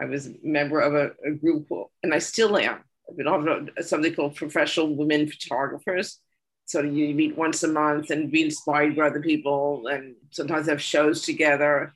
I 0.00 0.04
was 0.06 0.26
a 0.26 0.34
member 0.42 0.80
of 0.80 0.94
a, 0.94 1.12
a 1.26 1.32
group, 1.32 1.66
and 2.02 2.14
I 2.14 2.18
still 2.18 2.56
am. 2.56 2.80
I've 3.08 3.16
been 3.16 3.28
on 3.28 3.70
something 3.82 4.14
called 4.14 4.36
Professional 4.36 4.94
Women 4.94 5.28
Photographers. 5.28 6.18
So 6.66 6.80
you 6.82 7.14
meet 7.14 7.36
once 7.36 7.62
a 7.62 7.68
month 7.68 8.10
and 8.10 8.30
be 8.30 8.42
inspired 8.42 8.96
by 8.96 9.08
other 9.08 9.20
people, 9.20 9.86
and 9.86 10.16
sometimes 10.30 10.68
have 10.68 10.82
shows 10.82 11.22
together. 11.22 11.94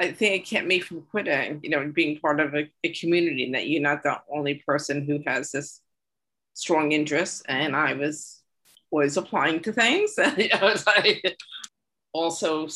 I 0.00 0.12
think 0.12 0.34
it 0.34 0.48
kept 0.48 0.66
me 0.66 0.80
from 0.80 1.02
quitting, 1.02 1.60
you 1.62 1.70
know, 1.70 1.90
being 1.92 2.18
part 2.18 2.40
of 2.40 2.54
a, 2.54 2.70
a 2.84 2.92
community 2.92 3.44
and 3.44 3.54
that 3.54 3.68
you're 3.68 3.82
not 3.82 4.02
the 4.02 4.20
only 4.32 4.62
person 4.66 5.04
who 5.04 5.20
has 5.26 5.50
this 5.50 5.80
strong 6.58 6.92
interest. 6.92 7.44
And 7.48 7.76
I 7.76 7.94
was 7.94 8.42
was 8.90 9.16
applying 9.16 9.60
to 9.60 9.72
things. 9.72 10.14
I 10.18 11.20
also 12.12 12.68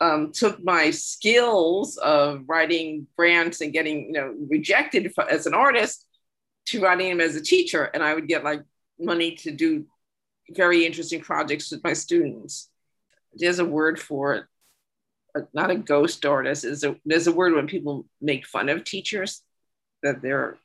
um, 0.00 0.32
took 0.32 0.62
my 0.62 0.90
skills 0.90 1.96
of 1.96 2.44
writing 2.46 3.06
grants 3.16 3.62
and 3.62 3.72
getting, 3.72 4.06
you 4.06 4.12
know, 4.12 4.34
rejected 4.48 5.12
for, 5.14 5.28
as 5.28 5.46
an 5.46 5.54
artist 5.54 6.04
to 6.66 6.82
writing 6.82 7.08
them 7.08 7.20
as 7.20 7.36
a 7.36 7.42
teacher. 7.42 7.84
And 7.84 8.02
I 8.02 8.14
would 8.14 8.28
get 8.28 8.44
like 8.44 8.62
money 8.98 9.32
to 9.36 9.50
do 9.50 9.86
very 10.50 10.84
interesting 10.84 11.20
projects 11.20 11.70
with 11.70 11.82
my 11.82 11.94
students. 11.94 12.68
There's 13.34 13.58
a 13.58 13.64
word 13.64 13.98
for 13.98 14.34
it, 14.34 15.46
not 15.54 15.70
a 15.70 15.76
ghost 15.76 16.24
artist. 16.26 16.64
Is 16.64 16.84
there's 17.04 17.26
a 17.26 17.32
word 17.32 17.54
when 17.54 17.66
people 17.66 18.06
make 18.20 18.46
fun 18.46 18.68
of 18.68 18.84
teachers 18.84 19.42
that 20.02 20.22
they're 20.22 20.58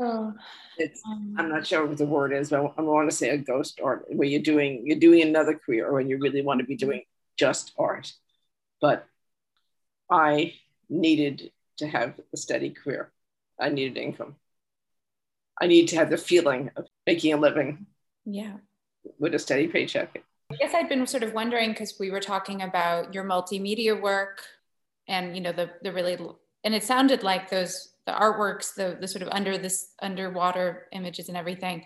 Oh, 0.00 0.34
it's 0.78 1.02
um, 1.06 1.34
I'm 1.38 1.48
not 1.48 1.66
sure 1.66 1.86
what 1.86 1.98
the 1.98 2.06
word 2.06 2.32
is, 2.32 2.50
but 2.50 2.74
I 2.76 2.82
want 2.82 3.10
to 3.10 3.16
say 3.16 3.30
a 3.30 3.38
ghost 3.38 3.80
art 3.82 4.06
where 4.08 4.28
you're 4.28 4.42
doing 4.42 4.82
you're 4.84 4.98
doing 4.98 5.22
another 5.22 5.54
career 5.54 5.92
when 5.92 6.08
you 6.08 6.18
really 6.18 6.42
want 6.42 6.60
to 6.60 6.66
be 6.66 6.76
doing 6.76 7.02
just 7.36 7.72
art. 7.78 8.12
But 8.80 9.06
I 10.10 10.54
needed 10.88 11.50
to 11.78 11.88
have 11.88 12.14
a 12.32 12.36
steady 12.36 12.70
career. 12.70 13.10
I 13.58 13.68
needed 13.68 13.96
income. 13.96 14.36
I 15.60 15.66
need 15.66 15.88
to 15.88 15.96
have 15.96 16.10
the 16.10 16.16
feeling 16.16 16.70
of 16.76 16.86
making 17.06 17.32
a 17.32 17.36
living. 17.36 17.86
Yeah. 18.24 18.56
With 19.18 19.34
a 19.34 19.38
steady 19.38 19.68
paycheck. 19.68 20.22
I 20.50 20.56
guess 20.56 20.74
I'd 20.74 20.88
been 20.88 21.06
sort 21.06 21.22
of 21.22 21.32
wondering 21.32 21.70
because 21.70 21.94
we 21.98 22.10
were 22.10 22.20
talking 22.20 22.62
about 22.62 23.14
your 23.14 23.24
multimedia 23.24 24.00
work 24.00 24.44
and 25.06 25.34
you 25.34 25.42
know 25.42 25.52
the 25.52 25.70
the 25.82 25.92
really 25.92 26.16
and 26.64 26.74
it 26.74 26.82
sounded 26.82 27.22
like 27.22 27.50
those 27.50 27.93
the 28.06 28.12
artworks, 28.12 28.74
the 28.74 28.96
the 29.00 29.08
sort 29.08 29.22
of 29.22 29.28
under 29.30 29.58
this 29.58 29.92
underwater 30.00 30.88
images 30.92 31.28
and 31.28 31.36
everything, 31.36 31.84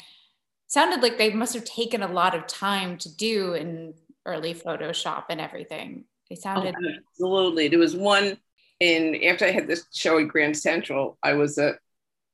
sounded 0.67 1.03
like 1.03 1.19
they 1.19 1.31
must 1.33 1.55
have 1.55 1.65
taken 1.65 2.03
a 2.03 2.13
lot 2.13 2.35
of 2.35 2.47
time 2.47 2.99
to 2.99 3.15
do 3.17 3.55
in 3.55 3.95
early 4.27 4.55
Photoshop 4.55 5.25
and 5.31 5.41
everything. 5.41 6.05
They 6.29 6.37
oh, 6.37 6.41
sounded 6.41 6.75
oh, 6.77 6.89
absolutely. 7.11 7.69
There 7.69 7.79
was 7.79 7.97
one 7.97 8.39
in 8.81 9.23
after 9.25 9.45
I 9.45 9.51
had 9.51 9.67
this 9.67 9.87
show 9.93 10.19
at 10.19 10.29
Grand 10.29 10.57
Central, 10.57 11.19
I 11.23 11.35
was 11.35 11.59
a 11.59 11.79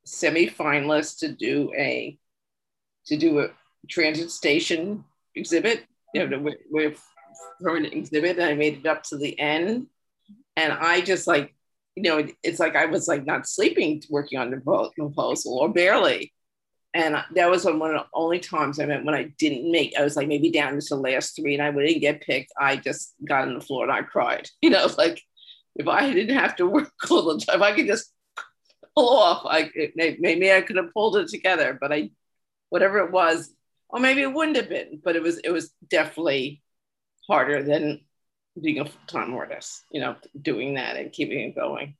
semi-finalist 0.05 1.21
to 1.21 1.33
do 1.33 1.73
a 1.77 2.19
to 3.07 3.17
do 3.17 3.41
a 3.41 3.49
transit 3.89 4.31
station 4.31 5.05
exhibit, 5.35 5.85
you 6.15 6.27
know, 6.27 6.53
with, 6.71 7.03
for 7.61 7.77
an 7.77 7.85
exhibit, 7.87 8.39
and 8.39 8.47
I 8.47 8.55
made 8.55 8.79
it 8.79 8.87
up 8.87 9.03
to 9.05 9.19
the 9.19 9.39
end. 9.39 9.89
And 10.57 10.73
I 10.73 11.01
just 11.01 11.27
like 11.27 11.55
you 11.97 12.03
know, 12.03 12.27
it's 12.43 12.59
like 12.59 12.77
I 12.77 12.87
was 12.87 13.07
like 13.07 13.25
not 13.25 13.47
sleeping 13.47 14.03
working 14.11 14.39
on 14.39 14.51
the 14.51 14.91
proposal 14.97 15.59
or 15.59 15.69
barely. 15.73 16.33
And 16.93 17.17
that 17.35 17.51
was 17.51 17.65
one 17.65 17.95
of 17.95 18.03
the 18.03 18.07
only 18.15 18.39
times 18.39 18.79
I 18.79 18.87
meant 18.87 19.05
when 19.05 19.17
I 19.17 19.33
didn't 19.39 19.71
make, 19.71 19.95
I 19.99 20.05
was 20.05 20.17
like 20.17 20.29
maybe 20.29 20.51
down 20.51 20.79
to 20.79 20.87
the 20.89 20.97
last 20.97 21.35
three 21.35 21.55
and 21.55 21.63
I 21.63 21.71
wouldn't 21.71 22.01
get 22.01 22.21
picked. 22.21 22.53
I 22.59 22.77
just 22.77 23.15
got 23.25 23.49
on 23.49 23.55
the 23.55 23.61
floor 23.61 23.85
and 23.85 23.93
I 23.93 24.03
cried. 24.03 24.49
You 24.63 24.71
know, 24.71 24.89
like 24.97 25.21
if 25.77 25.89
I 25.89 26.13
didn't 26.13 26.37
have 26.37 26.57
to 26.57 26.67
work 26.67 26.93
all 27.11 27.35
the 27.37 27.45
time, 27.45 27.57
if 27.57 27.63
I 27.63 27.75
could 27.75 27.87
just 27.87 28.13
pull 28.97 29.19
off, 29.19 29.43
I 29.45 29.71
maybe 29.97 30.53
I 30.53 30.63
could 30.63 30.77
have 30.77 30.93
pulled 30.93 31.17
it 31.17 31.29
together, 31.29 31.77
but 31.81 31.93
I 31.93 32.11
whatever 32.71 32.99
it 32.99 33.13
was, 33.13 33.53
or 33.89 34.01
maybe 34.01 34.23
it 34.23 34.33
wouldn't 34.33 34.57
have 34.57 34.69
been, 34.69 35.01
but 35.05 35.17
it 35.17 35.23
was 35.23 35.39
it 35.39 35.51
was 35.51 35.73
definitely 35.89 36.63
harder 37.29 37.63
than 37.63 38.01
being 38.61 38.81
a 38.81 38.85
full-time 38.85 39.35
artist, 39.35 39.85
you 39.91 40.01
know, 40.01 40.17
doing 40.41 40.75
that 40.75 40.97
and 40.97 41.13
keeping 41.13 41.41
it 41.41 41.55
going. 41.55 41.97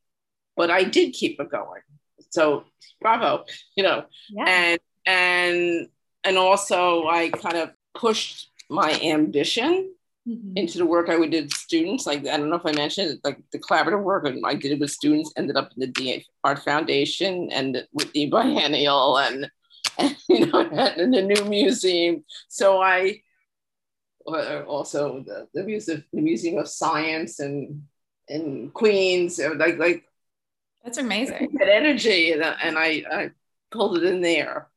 But 0.57 0.71
I 0.71 0.85
did 0.85 1.13
keep 1.13 1.41
it 1.41 1.51
going. 1.51 1.83
So 2.31 2.65
bravo, 3.01 3.45
you 3.77 3.83
know. 3.83 4.05
Yeah. 4.31 4.45
And 4.47 4.81
and 5.07 5.89
and 6.25 6.39
also 6.39 7.07
I 7.07 7.31
kind 7.31 7.57
of 7.57 7.71
pushed 7.95 8.51
my 8.71 8.99
ambition 9.01 9.93
mm-hmm. 10.27 10.57
into 10.57 10.79
the 10.79 10.87
work 10.87 11.09
I 11.09 11.17
would 11.17 11.31
do 11.31 11.43
with 11.43 11.53
students. 11.53 12.07
Like 12.07 12.27
I 12.27 12.37
don't 12.37 12.51
know 12.51 12.57
if 12.57 12.67
I 12.67 12.73
mentioned 12.73 13.13
it, 13.13 13.21
like 13.25 13.39
the 13.53 13.59
collaborative 13.59 14.03
work 14.03 14.27
I 14.45 14.55
did 14.55 14.81
with 14.81 14.91
students 14.91 15.33
ended 15.37 15.57
up 15.57 15.71
in 15.77 15.81
the 15.81 15.87
Dia 15.87 16.21
Art 16.43 16.61
Foundation 16.61 17.51
and 17.53 17.87
with 17.93 18.13
the 18.13 18.27
Biennial 18.31 19.19
and, 19.19 19.51
and 19.99 20.17
you 20.29 20.47
know 20.47 20.61
and 20.61 21.15
the 21.15 21.23
new 21.23 21.45
museum. 21.45 22.25
So 22.49 22.83
I 22.83 23.21
also 24.27 25.23
the, 25.27 25.49
the 25.55 25.63
museum 25.63 26.05
the 26.13 26.21
Museum 26.21 26.59
of 26.59 26.69
Science 26.69 27.41
and 27.41 27.83
in 28.29 28.71
Queens 28.71 29.39
like 29.57 29.79
like 29.79 30.05
that's 30.83 30.99
amazing 30.99 31.51
that 31.59 31.69
energy 31.69 32.33
and, 32.33 32.43
and 32.43 32.79
I, 32.79 33.05
I 33.11 33.31
pulled 33.71 33.99
it 33.99 34.05
in 34.05 34.21
there 34.23 34.69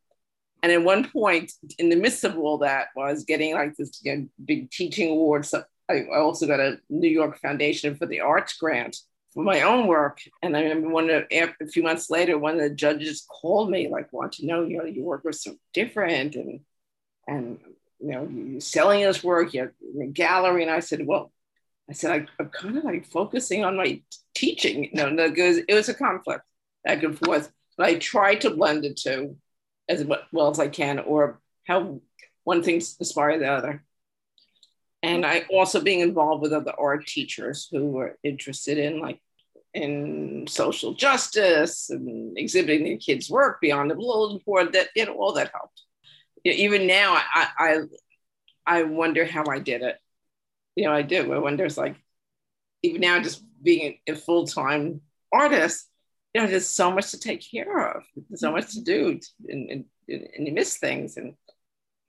and 0.64 0.72
at 0.72 0.84
one 0.84 1.10
point, 1.10 1.52
in 1.78 1.90
the 1.90 1.96
midst 1.96 2.24
of 2.24 2.38
all 2.38 2.58
that, 2.60 2.88
was 2.96 3.24
getting 3.24 3.54
like 3.54 3.76
this 3.76 4.00
you 4.04 4.16
know, 4.16 4.28
big 4.44 4.72
teaching 4.72 5.12
award. 5.12 5.46
So 5.46 5.64
I 5.90 6.06
also 6.16 6.48
got 6.48 6.60
a 6.60 6.80
New 6.90 7.10
York 7.10 7.40
Foundation 7.40 7.96
for 7.96 8.06
the 8.06 8.22
Arts 8.22 8.58
grant 8.58 8.98
for 9.34 9.44
my 9.44 9.62
own 9.62 9.88
work. 9.88 10.20
And 10.42 10.58
I 10.58 10.64
remember 10.64 10.90
one 10.90 11.10
of, 11.10 11.26
a 11.32 11.68
few 11.68 11.84
months 11.84 12.10
later, 12.10 12.38
one 12.38 12.56
of 12.56 12.62
the 12.62 12.72
judges 12.72 13.26
called 13.30 13.70
me, 13.70 13.88
like, 13.88 14.12
want 14.12 14.34
to 14.34 14.46
know, 14.46 14.64
you 14.64 14.78
know, 14.78 14.86
your 14.86 15.06
work 15.06 15.24
was 15.24 15.42
so 15.42 15.56
different, 15.74 16.36
and 16.36 16.62
and 17.28 17.60
you 18.00 18.12
know, 18.12 18.60
selling 18.60 19.02
this 19.02 19.24
work, 19.24 19.54
you're 19.54 19.74
in 19.96 20.02
a 20.02 20.08
gallery. 20.08 20.64
And 20.64 20.72
I 20.72 20.80
said, 20.80 21.06
well, 21.06 21.32
I 21.90 21.94
said, 21.94 22.12
I, 22.12 22.42
am 22.42 22.50
kind 22.50 22.78
of 22.78 22.84
like 22.84 23.06
focusing 23.08 23.64
on 23.64 23.78
my 23.78 24.02
teaching, 24.36 24.86
you 24.86 24.92
know, 24.94 25.30
because 25.30 25.58
it 25.58 25.74
was 25.74 25.90
a 25.90 25.94
conflict 25.94 26.44
back 26.84 27.04
and 27.04 27.18
forth. 27.18 27.52
But 27.78 27.88
I 27.88 27.96
tried 27.96 28.42
to 28.42 28.52
blend 28.52 28.84
the 28.84 28.94
two 28.94 29.38
as 29.88 30.06
well 30.32 30.52
as 30.52 30.60
I 30.60 30.68
can, 30.68 31.00
or 31.00 31.40
how 31.66 32.02
one 32.44 32.64
thing 32.64 32.76
inspire 32.76 33.40
the 33.40 33.52
other. 33.52 33.84
And 35.04 35.26
I 35.26 35.46
also 35.52 35.80
being 35.82 36.02
involved 36.02 36.42
with 36.42 36.54
other 36.54 36.74
art 36.78 37.06
teachers 37.06 37.68
who 37.72 37.86
were 37.92 38.18
interested 38.24 38.78
in 38.78 39.00
like 39.00 39.22
in 39.74 40.46
social 40.48 40.94
justice 40.94 41.90
and 41.90 42.38
exhibiting 42.38 42.84
their 42.84 42.98
kids' 42.98 43.30
work 43.30 43.62
beyond 43.62 43.92
the 43.92 43.96
bulletin 43.96 44.42
board. 44.46 44.74
That 44.74 44.90
you 44.96 45.06
know 45.06 45.14
all 45.14 45.34
that 45.34 45.52
helped. 45.54 45.84
Even 46.54 46.88
now, 46.88 47.14
I 47.16 47.48
I 47.58 47.82
I 48.66 48.84
wonder 48.84 49.26
how 49.26 49.46
I 49.50 49.60
did 49.60 49.82
it. 49.82 49.98
You 50.76 50.86
know, 50.86 50.94
I 50.94 51.02
do. 51.02 51.34
I 51.34 51.40
wonder. 51.40 51.66
It's 51.66 51.78
like 51.78 51.96
even 52.84 53.02
now, 53.02 53.20
just 53.20 53.44
being 53.62 54.00
a 54.08 54.16
full 54.16 54.46
time 54.48 55.02
artist, 55.32 55.88
you 56.34 56.42
know, 56.42 56.48
there's 56.48 56.68
so 56.68 56.92
much 56.92 57.12
to 57.12 57.20
take 57.20 57.50
care 57.50 57.96
of, 57.96 58.04
there's 58.30 58.42
so 58.42 58.52
much 58.52 58.74
to 58.74 58.82
do, 58.82 59.20
and, 59.48 59.70
and, 59.70 59.86
and 60.08 60.48
you 60.48 60.54
miss 60.54 60.78
things. 60.78 61.18
And 61.18 61.34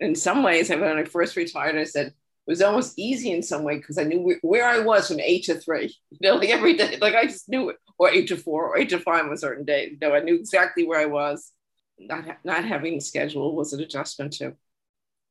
in 0.01 0.15
some 0.15 0.43
ways, 0.43 0.69
when 0.69 0.83
I 0.83 1.05
first 1.05 1.37
retired, 1.37 1.77
I 1.77 1.85
said 1.85 2.09
it 2.09 2.15
was 2.47 2.63
almost 2.63 2.99
easy 2.99 3.33
in 3.33 3.43
some 3.43 3.65
way 3.65 3.77
because 3.77 3.99
I 3.99 4.05
knew 4.05 4.37
where, 4.43 4.67
I 4.67 4.81
was 4.81 5.09
from 5.09 5.21
eight 5.21 5.45
to 5.45 5.55
three. 5.55 5.95
You 6.11 6.31
know, 6.31 6.37
like 6.37 6.51
every 6.51 6.75
day, 6.75 6.99
like 7.01 7.15
I 7.15 7.25
just 7.25 7.49
knew 7.49 7.71
it, 7.71 7.77
or 7.99 8.11
eight 8.11 8.29
to 8.29 8.37
four, 8.37 8.69
or 8.69 8.79
eight 8.79 8.89
to 8.91 8.99
five 8.99 9.25
on 9.25 9.33
a 9.33 9.37
certain 9.37 9.65
days. 9.65 9.93
You 9.93 9.99
know, 10.09 10.15
I 10.15 10.21
knew 10.21 10.35
exactly 10.35 10.87
where 10.87 11.01
I 11.01 11.07
was. 11.07 11.53
Not 11.99 12.39
not 12.45 12.65
having 12.65 12.95
a 12.95 13.01
schedule 13.01 13.55
was 13.55 13.73
an 13.73 13.81
adjustment 13.81 14.33
too. 14.35 14.55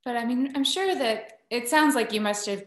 But 0.04 0.18
I 0.18 0.26
mean, 0.26 0.52
I'm 0.56 0.64
sure 0.64 0.96
that 0.96 1.40
it 1.50 1.70
sounds 1.70 1.96
like 1.96 2.14
you 2.14 2.22
must 2.22 2.46
have 2.46 2.64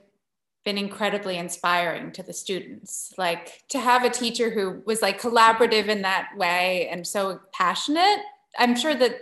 been 0.64 0.76
incredibly 0.76 1.38
inspiring 1.38 2.12
to 2.12 2.22
the 2.22 2.32
students. 2.32 3.14
Like 3.16 3.62
to 3.70 3.78
have 3.78 4.04
a 4.04 4.10
teacher 4.10 4.50
who 4.50 4.82
was 4.84 5.02
like 5.02 5.20
collaborative 5.20 5.88
in 5.88 6.02
that 6.02 6.30
way 6.36 6.88
and 6.88 7.06
so 7.06 7.40
passionate. 7.52 8.20
I'm 8.58 8.76
sure 8.76 8.94
that 8.94 9.16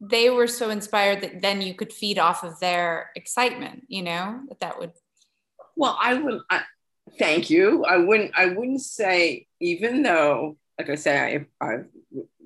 they 0.00 0.30
were 0.30 0.48
so 0.48 0.68
inspired 0.68 1.20
that 1.22 1.40
then 1.40 1.62
you 1.62 1.74
could 1.74 1.92
feed 1.92 2.18
off 2.18 2.42
of 2.42 2.58
their 2.58 3.10
excitement, 3.14 3.84
you 3.88 4.02
know, 4.02 4.40
that 4.48 4.60
that 4.60 4.78
would. 4.78 4.92
Well, 5.76 5.96
I 6.00 6.14
would, 6.14 6.40
I, 6.50 6.62
thank 7.18 7.48
you. 7.48 7.84
I 7.84 7.98
wouldn't, 7.98 8.32
I 8.36 8.46
wouldn't 8.46 8.80
say, 8.80 9.46
even 9.60 10.02
though, 10.02 10.56
like 10.78 10.90
I 10.90 10.96
say, 10.96 11.46
I, 11.60 11.64
I've 11.64 11.86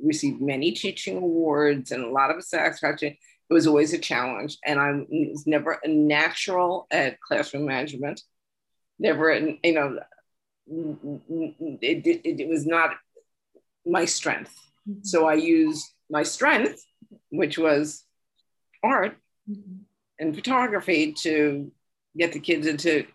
received 0.06 0.40
many 0.40 0.72
teaching 0.72 1.16
awards 1.18 1.90
and 1.92 2.04
a 2.04 2.10
lot 2.10 2.30
of 2.30 2.44
satisfaction, 2.44 3.16
it 3.48 3.54
was 3.54 3.66
always 3.66 3.92
a 3.92 3.98
challenge. 3.98 4.58
And 4.64 4.78
I 4.80 4.92
was 5.08 5.46
never 5.46 5.78
a 5.82 5.88
natural 5.88 6.86
at 6.90 7.20
classroom 7.20 7.66
management 7.66 8.22
never, 8.98 9.34
you 9.34 9.72
know, 9.72 9.98
it, 10.68 12.06
it, 12.06 12.40
it 12.40 12.48
was 12.48 12.66
not 12.66 12.90
my 13.84 14.04
strength. 14.04 14.54
Mm-hmm. 14.88 15.04
So 15.04 15.26
I 15.26 15.34
used 15.34 15.86
my 16.10 16.22
strength, 16.22 16.84
which 17.30 17.58
was 17.58 18.04
art 18.82 19.16
mm-hmm. 19.48 19.82
and 20.18 20.34
photography, 20.34 21.12
to 21.22 21.70
get 22.16 22.32
the 22.32 22.40
kids 22.40 22.66
into 22.66 23.00
at 23.00 23.06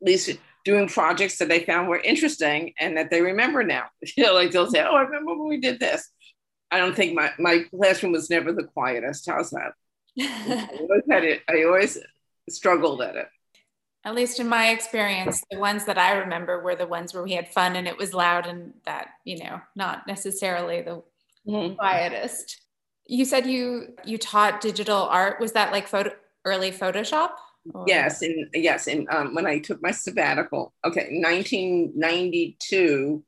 least 0.00 0.38
doing 0.66 0.86
projects 0.86 1.38
that 1.38 1.48
they 1.48 1.64
found 1.64 1.88
were 1.88 2.00
interesting 2.00 2.74
and 2.78 2.98
that 2.98 3.08
they 3.08 3.22
remember 3.22 3.62
now. 3.64 3.86
You 4.16 4.24
know, 4.24 4.34
like 4.34 4.50
they'll 4.50 4.70
say, 4.70 4.82
Oh, 4.82 4.94
I 4.94 5.02
remember 5.02 5.34
when 5.34 5.48
we 5.48 5.60
did 5.60 5.80
this. 5.80 6.10
I 6.70 6.78
don't 6.78 6.94
think 6.94 7.14
my, 7.14 7.30
my 7.38 7.64
classroom 7.70 8.12
was 8.12 8.28
never 8.28 8.52
the 8.52 8.64
quietest. 8.64 9.26
How's 9.26 9.50
that? 9.50 9.72
I 10.20 10.68
always 10.80 11.02
had 11.08 11.24
it. 11.24 11.42
I 11.48 11.62
always 11.62 11.96
struggled 12.48 13.00
at 13.00 13.16
it 13.16 13.28
at 14.06 14.14
least 14.14 14.38
in 14.38 14.48
my 14.48 14.68
experience, 14.68 15.42
the 15.50 15.58
ones 15.58 15.84
that 15.86 15.98
I 15.98 16.12
remember 16.18 16.62
were 16.62 16.76
the 16.76 16.86
ones 16.86 17.12
where 17.12 17.24
we 17.24 17.32
had 17.32 17.52
fun 17.52 17.74
and 17.74 17.88
it 17.88 17.98
was 17.98 18.14
loud 18.14 18.46
and 18.46 18.72
that, 18.84 19.08
you 19.24 19.42
know, 19.42 19.60
not 19.74 20.06
necessarily 20.06 20.80
the 20.80 21.02
mm-hmm. 21.44 21.74
quietest. 21.74 22.60
You 23.08 23.24
said 23.24 23.46
you 23.46 23.96
you 24.04 24.16
taught 24.16 24.60
digital 24.60 25.02
art. 25.02 25.40
Was 25.40 25.52
that 25.52 25.72
like 25.72 25.88
photo 25.88 26.12
early 26.44 26.70
Photoshop? 26.70 27.30
Or? 27.74 27.84
Yes, 27.86 28.22
and 28.22 28.48
yes, 28.54 28.86
and 28.86 29.08
um, 29.10 29.34
when 29.34 29.46
I 29.46 29.58
took 29.58 29.82
my 29.82 29.90
sabbatical, 29.90 30.72
okay, 30.84 31.18
1992, 31.20 33.24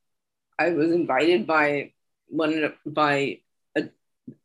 I 0.59 0.70
was 0.70 0.93
invited 0.93 1.47
by 1.47 1.93
one 2.28 2.72
by 2.86 3.41
a, 3.76 3.89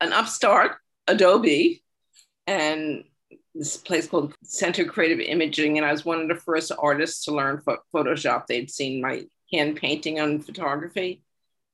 an 0.01 0.13
upstart 0.13 0.77
Adobe, 1.07 1.83
and 2.47 3.03
this 3.55 3.77
place 3.77 4.07
called 4.07 4.35
Center 4.43 4.85
Creative 4.85 5.19
Imaging, 5.19 5.77
and 5.77 5.85
I 5.85 5.91
was 5.91 6.05
one 6.05 6.21
of 6.21 6.27
the 6.27 6.35
first 6.35 6.71
artists 6.77 7.25
to 7.25 7.31
learn 7.31 7.61
Photoshop. 7.93 8.47
They'd 8.47 8.71
seen 8.71 9.01
my 9.01 9.25
hand 9.51 9.77
painting 9.77 10.19
on 10.19 10.41
photography, 10.41 11.23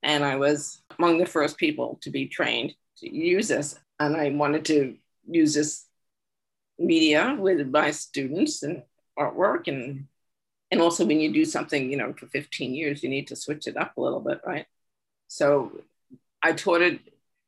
and 0.03 0.23
I 0.23 0.35
was 0.35 0.81
among 0.97 1.19
the 1.19 1.25
first 1.25 1.57
people 1.57 1.99
to 2.01 2.09
be 2.09 2.27
trained 2.27 2.73
to 2.97 3.13
use 3.13 3.47
this. 3.47 3.79
And 3.99 4.15
I 4.15 4.29
wanted 4.29 4.65
to 4.65 4.95
use 5.27 5.53
this 5.53 5.85
media 6.79 7.35
with 7.37 7.67
my 7.67 7.91
students 7.91 8.63
and 8.63 8.83
artwork, 9.17 9.67
and 9.67 10.07
and 10.71 10.81
also 10.81 11.05
when 11.05 11.19
you 11.19 11.33
do 11.33 11.45
something, 11.45 11.91
you 11.91 11.97
know, 11.97 12.13
for 12.13 12.27
15 12.27 12.73
years, 12.73 13.03
you 13.03 13.09
need 13.09 13.27
to 13.27 13.35
switch 13.35 13.67
it 13.67 13.77
up 13.77 13.97
a 13.97 14.01
little 14.01 14.19
bit, 14.19 14.41
right? 14.45 14.65
So 15.27 15.81
I 16.41 16.53
taught 16.53 16.81
at 16.81 16.99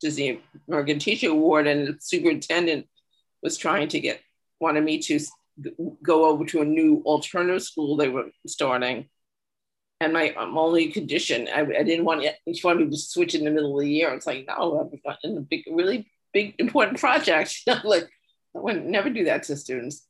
Disney 0.00 0.40
American 0.66 0.98
Teacher 0.98 1.30
Award 1.30 1.68
and 1.68 1.86
the 1.86 1.96
superintendent 2.00 2.88
was 3.42 3.56
trying 3.56 3.86
to 3.88 4.00
get 4.00 4.20
wanted 4.60 4.82
me 4.82 4.98
to 4.98 5.20
go 6.02 6.26
over 6.26 6.44
to 6.44 6.60
a 6.60 6.64
new 6.64 7.02
alternative 7.04 7.62
school 7.62 7.96
they 7.96 8.08
were 8.08 8.26
starting 8.46 9.08
and 10.00 10.12
my 10.12 10.32
um, 10.34 10.56
only 10.56 10.88
condition 10.88 11.48
I, 11.54 11.60
I 11.60 11.82
didn't 11.82 12.04
want 12.04 12.24
it 12.24 12.36
she 12.54 12.66
wanted 12.66 12.86
me 12.86 12.90
to 12.90 12.96
switch 12.96 13.34
in 13.34 13.44
the 13.44 13.50
middle 13.50 13.78
of 13.78 13.84
the 13.84 13.90
year 13.90 14.12
it's 14.14 14.26
like 14.26 14.46
no 14.46 14.90
I'm 14.92 15.16
in 15.24 15.36
a 15.36 15.40
big 15.40 15.64
really 15.70 16.10
big 16.32 16.54
important 16.58 16.98
project 16.98 17.60
like 17.84 18.08
I 18.54 18.58
would 18.58 18.84
never 18.84 19.10
do 19.10 19.24
that 19.24 19.44
to 19.44 19.56
students 19.56 20.06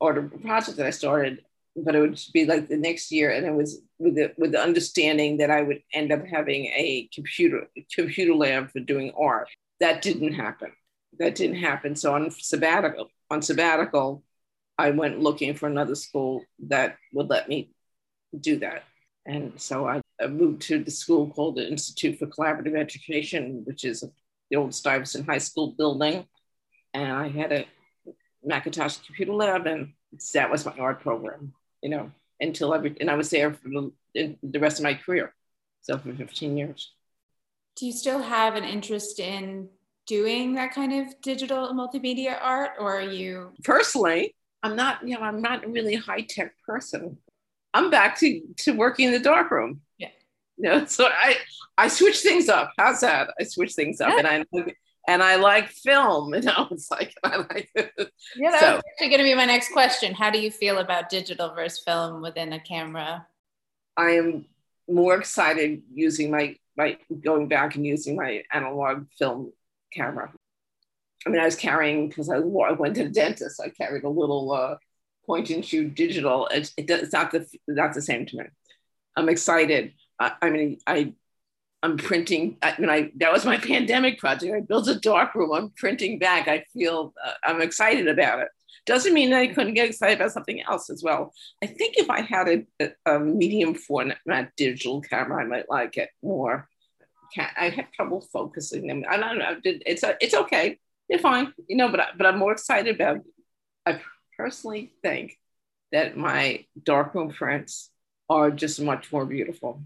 or 0.00 0.14
the 0.14 0.22
project 0.38 0.78
that 0.78 0.86
I 0.86 0.90
started, 0.90 1.44
but 1.76 1.94
it 1.94 2.00
would 2.00 2.20
be 2.32 2.46
like 2.46 2.68
the 2.68 2.76
next 2.76 3.12
year, 3.12 3.30
and 3.30 3.46
it 3.46 3.54
was 3.54 3.80
with 3.98 4.16
the 4.16 4.32
with 4.38 4.52
the 4.52 4.60
understanding 4.60 5.36
that 5.36 5.50
I 5.50 5.62
would 5.62 5.82
end 5.92 6.10
up 6.10 6.26
having 6.26 6.66
a 6.66 7.08
computer 7.14 7.68
computer 7.94 8.34
lab 8.34 8.70
for 8.72 8.80
doing 8.80 9.12
art. 9.18 9.48
That 9.78 10.02
didn't 10.02 10.32
happen. 10.32 10.72
That 11.18 11.34
didn't 11.34 11.56
happen. 11.56 11.94
So 11.96 12.14
on 12.14 12.30
sabbatical, 12.30 13.10
on 13.30 13.42
sabbatical, 13.42 14.24
I 14.80 14.90
went 14.90 15.20
looking 15.20 15.54
for 15.54 15.66
another 15.66 15.94
school 15.94 16.44
that 16.68 16.96
would 17.12 17.28
let 17.28 17.48
me 17.48 17.70
do 18.38 18.58
that. 18.58 18.84
And 19.26 19.60
so 19.60 19.86
I, 19.86 20.00
moved 20.28 20.60
to 20.62 20.84
the 20.84 20.90
school 20.90 21.28
called 21.28 21.56
the 21.56 21.66
Institute 21.66 22.18
for 22.18 22.26
Collaborative 22.26 22.76
Education, 22.76 23.62
which 23.64 23.84
is 23.84 24.04
the 24.50 24.56
old 24.56 24.74
Stuyvesant 24.74 25.24
High 25.24 25.38
School 25.38 25.68
building 25.78 26.26
and 26.94 27.12
I 27.12 27.28
had 27.28 27.52
a 27.52 27.66
Macintosh 28.44 28.98
Computer 28.98 29.32
Lab, 29.32 29.66
and 29.66 29.92
that 30.34 30.50
was 30.50 30.64
my 30.64 30.72
art 30.78 31.00
program, 31.00 31.52
you 31.82 31.90
know, 31.90 32.10
until 32.40 32.74
every, 32.74 32.96
and 33.00 33.10
I 33.10 33.14
was 33.14 33.30
there 33.30 33.52
for 33.52 33.68
the, 34.14 34.36
the 34.42 34.60
rest 34.60 34.78
of 34.78 34.84
my 34.84 34.94
career. 34.94 35.34
So 35.82 35.98
for 35.98 36.12
15 36.12 36.56
years. 36.56 36.92
Do 37.76 37.86
you 37.86 37.92
still 37.92 38.20
have 38.20 38.54
an 38.54 38.64
interest 38.64 39.18
in 39.18 39.68
doing 40.06 40.54
that 40.54 40.74
kind 40.74 40.92
of 40.92 41.14
digital 41.22 41.72
multimedia 41.72 42.36
art 42.40 42.72
or 42.78 42.98
are 42.98 43.00
you 43.00 43.52
personally 43.62 44.34
i'm 44.62 44.76
not 44.76 45.06
you 45.06 45.14
know 45.14 45.22
i'm 45.22 45.42
not 45.42 45.64
a 45.64 45.68
really 45.68 45.94
high-tech 45.94 46.54
person. 46.66 47.18
I'm 47.72 47.88
back 47.88 48.18
to 48.18 48.42
to 48.58 48.72
working 48.72 49.06
in 49.06 49.12
the 49.12 49.20
darkroom 49.20 49.80
yeah. 49.98 50.08
You 50.56 50.64
know, 50.64 50.84
so 50.86 51.06
i 51.06 51.36
i 51.78 51.88
switch 51.88 52.20
things 52.20 52.48
up. 52.48 52.72
How's 52.78 53.00
that? 53.00 53.30
I 53.40 53.44
switch 53.44 53.74
things 53.74 54.00
up 54.00 54.10
yeah. 54.10 54.18
and 54.18 54.26
i 54.26 54.74
and 55.08 55.22
i 55.22 55.36
like 55.36 55.68
film 55.68 56.34
you 56.34 56.42
know 56.42 56.68
it's 56.70 56.90
like 56.90 57.14
i 57.24 57.36
like 57.36 57.68
it. 57.74 57.92
yeah 58.36 58.50
that's 58.50 58.60
so, 58.60 58.76
actually 58.76 59.08
going 59.08 59.18
to 59.18 59.24
be 59.24 59.34
my 59.34 59.44
next 59.44 59.72
question. 59.72 60.14
How 60.14 60.30
do 60.30 60.40
you 60.40 60.50
feel 60.50 60.78
about 60.78 61.08
digital 61.08 61.54
versus 61.54 61.82
film 61.84 62.22
within 62.22 62.52
a 62.52 62.60
camera? 62.60 63.26
I 63.96 64.10
am 64.12 64.46
more 64.88 65.16
excited 65.16 65.82
using 65.92 66.30
my 66.30 66.56
my 66.76 66.98
going 67.22 67.48
back 67.48 67.76
and 67.76 67.86
using 67.86 68.16
my 68.16 68.42
analog 68.52 69.06
film 69.18 69.52
camera. 69.92 70.32
I 71.26 71.30
mean, 71.30 71.40
I 71.40 71.44
was 71.44 71.56
carrying 71.56 72.08
because 72.08 72.28
I, 72.28 72.36
I, 72.36 72.72
went 72.72 72.94
to 72.96 73.04
the 73.04 73.10
dentist. 73.10 73.56
So 73.56 73.64
I 73.64 73.68
carried 73.68 74.04
a 74.04 74.08
little 74.08 74.52
uh, 74.52 74.76
point 75.26 75.50
and 75.50 75.64
shoot 75.64 75.94
digital. 75.94 76.46
It, 76.48 76.72
it, 76.76 76.90
it's 76.90 77.12
not 77.12 77.30
the 77.30 77.46
not 77.68 77.94
the 77.94 78.02
same 78.02 78.26
to 78.26 78.36
me. 78.38 78.44
I'm 79.16 79.28
excited. 79.28 79.92
I, 80.18 80.32
I 80.40 80.50
mean, 80.50 80.78
I 80.86 81.12
I'm 81.82 81.96
printing. 81.96 82.56
I 82.62 82.74
mean, 82.78 82.90
I 82.90 83.12
that 83.16 83.32
was 83.32 83.44
my 83.44 83.56
pandemic 83.72 84.18
project. 84.18 84.54
I 84.54 84.60
built 84.60 84.88
a 84.88 84.98
dark 84.98 85.34
room. 85.34 85.52
I'm 85.52 85.70
printing 85.70 86.18
back. 86.18 86.48
I 86.48 86.64
feel 86.72 87.12
uh, 87.24 87.32
I'm 87.44 87.60
excited 87.60 88.08
about 88.08 88.40
it. 88.40 88.48
Doesn't 88.86 89.12
mean 89.12 89.30
that 89.30 89.40
I 89.40 89.48
couldn't 89.48 89.74
get 89.74 89.90
excited 89.90 90.18
about 90.18 90.32
something 90.32 90.62
else 90.62 90.88
as 90.88 91.02
well. 91.02 91.34
I 91.62 91.66
think 91.66 91.96
if 91.98 92.08
I 92.08 92.22
had 92.22 92.48
a, 92.48 92.66
a, 92.80 93.14
a 93.14 93.20
medium 93.20 93.74
format 93.74 94.52
digital 94.56 95.02
camera, 95.02 95.42
I 95.42 95.46
might 95.46 95.68
like 95.68 95.98
it 95.98 96.08
more 96.22 96.66
can't, 97.32 97.52
I 97.56 97.68
have 97.70 97.92
trouble 97.92 98.20
focusing 98.32 98.86
them. 98.86 99.04
I 99.08 99.16
don't 99.16 99.38
know. 99.38 99.56
It's 99.64 100.04
it's 100.20 100.34
okay. 100.34 100.78
They're 101.10 101.18
fine, 101.18 101.52
you 101.68 101.76
know. 101.76 101.90
But 101.90 102.00
I, 102.00 102.06
but 102.16 102.26
I'm 102.26 102.38
more 102.38 102.52
excited 102.52 102.94
about. 102.94 103.18
I 103.84 104.00
personally 104.38 104.92
think 105.02 105.36
that 105.92 106.16
my 106.16 106.64
darkroom 106.82 107.30
prints 107.30 107.90
are 108.28 108.50
just 108.50 108.80
much 108.80 109.12
more 109.12 109.26
beautiful 109.26 109.82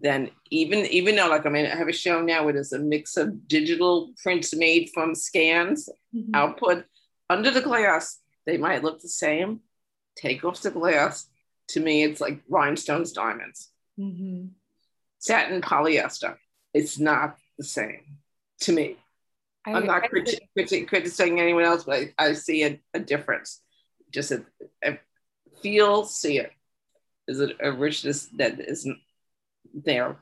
than 0.00 0.30
even 0.50 0.86
even 0.86 1.16
though 1.16 1.28
like 1.28 1.44
I 1.44 1.50
mean 1.50 1.66
I 1.66 1.74
have 1.74 1.88
a 1.88 1.92
show 1.92 2.22
now 2.22 2.44
where 2.44 2.54
there's 2.54 2.72
a 2.72 2.78
mix 2.78 3.16
of 3.16 3.46
digital 3.46 4.14
prints 4.22 4.54
made 4.54 4.90
from 4.94 5.14
scans 5.14 5.88
mm-hmm. 6.14 6.34
output 6.34 6.84
under 7.28 7.50
the 7.50 7.60
glass. 7.60 8.20
They 8.46 8.56
might 8.56 8.82
look 8.82 9.02
the 9.02 9.08
same. 9.08 9.60
Take 10.16 10.44
off 10.44 10.62
the 10.62 10.70
glass. 10.70 11.26
To 11.68 11.80
me, 11.80 12.04
it's 12.04 12.20
like 12.20 12.40
rhinestones, 12.48 13.12
diamonds. 13.12 13.70
Mm-hmm. 13.98 14.46
Satin 15.18 15.60
polyester 15.60 16.36
it's 16.74 16.98
not 16.98 17.36
the 17.58 17.64
same 17.64 18.18
to 18.60 18.72
me. 18.72 18.96
I, 19.66 19.72
am 19.72 19.86
not 19.86 20.04
criti- 20.04 20.38
criti- 20.56 20.88
criticizing 20.88 21.40
anyone 21.40 21.64
else, 21.64 21.84
but 21.84 21.94
I, 21.94 22.12
I 22.18 22.32
see 22.32 22.64
a, 22.64 22.80
a, 22.94 23.00
difference. 23.00 23.60
Just 24.10 24.32
a, 24.32 24.44
a, 24.84 24.98
feel, 25.62 26.04
see 26.04 26.38
it. 26.38 26.50
Is 27.28 27.40
it 27.40 27.56
a 27.60 27.72
richness 27.72 28.26
that 28.36 28.60
isn't 28.60 28.98
there? 29.72 30.16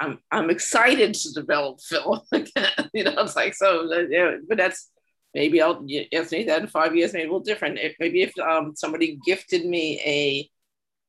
I'm 0.00 0.18
I'm 0.30 0.50
excited 0.50 1.14
to 1.14 1.32
develop 1.32 1.80
film. 1.80 2.20
again. 2.32 2.90
you 2.92 3.04
know, 3.04 3.14
it's 3.18 3.36
like 3.36 3.54
so. 3.54 3.88
Yeah, 4.10 4.36
but 4.48 4.58
that's 4.58 4.90
maybe 5.34 5.62
I'll 5.62 5.86
estimate 6.12 6.48
that 6.48 6.62
in 6.62 6.66
five 6.66 6.96
years, 6.96 7.12
maybe 7.12 7.24
a 7.24 7.26
little 7.26 7.40
different. 7.40 7.78
If, 7.78 7.94
maybe 8.00 8.22
if 8.22 8.36
um, 8.38 8.74
somebody 8.74 9.18
gifted 9.24 9.64
me 9.64 10.00
a 10.04 10.50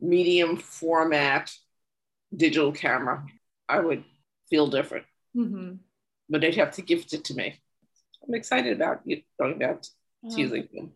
medium 0.05 0.57
format 0.57 1.51
digital 2.35 2.71
camera, 2.71 3.25
I 3.67 3.79
would 3.79 4.03
feel 4.49 4.67
different. 4.67 5.05
Mm-hmm. 5.35 5.75
But 6.29 6.41
they'd 6.41 6.55
have 6.55 6.71
to 6.71 6.81
gift 6.81 7.13
it 7.13 7.23
to 7.25 7.35
me. 7.35 7.59
I'm 8.27 8.33
excited 8.33 8.73
about 8.73 9.01
you 9.05 9.21
going 9.39 9.59
back 9.59 9.81
to 9.81 9.89
uh-huh. 10.25 10.37
using 10.37 10.67
them. 10.73 10.91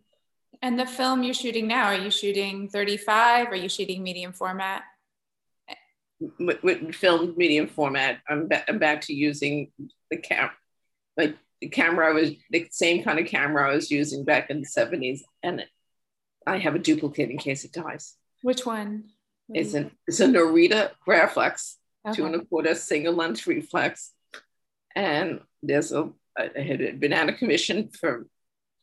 And 0.61 0.77
the 0.77 0.85
film 0.85 1.23
you're 1.23 1.33
shooting 1.33 1.67
now, 1.67 1.85
are 1.85 1.97
you 1.97 2.11
shooting 2.11 2.67
35? 2.67 3.47
Are 3.47 3.55
you 3.55 3.69
shooting 3.69 4.03
medium 4.03 4.33
format? 4.33 4.83
With, 6.39 6.61
with 6.63 6.95
film 6.95 7.35
medium 7.37 7.67
format, 7.67 8.19
I'm, 8.27 8.47
ba- 8.47 8.65
I'm 8.67 8.79
back 8.79 9.01
to 9.01 9.13
using 9.13 9.71
the 10.09 10.17
camera. 10.17 10.51
Like 11.15 11.37
the 11.61 11.69
camera 11.69 12.09
I 12.09 12.13
was 12.13 12.31
the 12.49 12.67
same 12.71 13.03
kind 13.03 13.19
of 13.19 13.27
camera 13.27 13.71
I 13.71 13.75
was 13.75 13.89
using 13.89 14.25
back 14.25 14.49
in 14.49 14.61
the 14.61 14.67
70s, 14.67 15.21
and 15.43 15.65
I 16.45 16.57
have 16.57 16.75
a 16.75 16.79
duplicate 16.79 17.29
in 17.29 17.37
case 17.37 17.63
it 17.63 17.71
dies. 17.71 18.15
Which 18.41 18.65
one? 18.65 19.11
It's 19.49 19.73
an 19.73 19.91
it's 20.07 20.19
a 20.19 20.27
Norita 20.27 20.91
Graflex 21.07 21.75
okay. 22.05 22.15
two 22.15 22.25
and 22.25 22.35
a 22.35 22.45
quarter 22.45 22.75
single 22.75 23.13
lens 23.13 23.47
reflex. 23.47 24.11
And 24.95 25.41
there's 25.61 25.91
a, 25.91 26.09
I 26.37 26.61
had 26.61 26.99
been 26.99 27.13
out 27.13 27.29
of 27.29 27.37
commission 27.37 27.89
for 27.89 28.27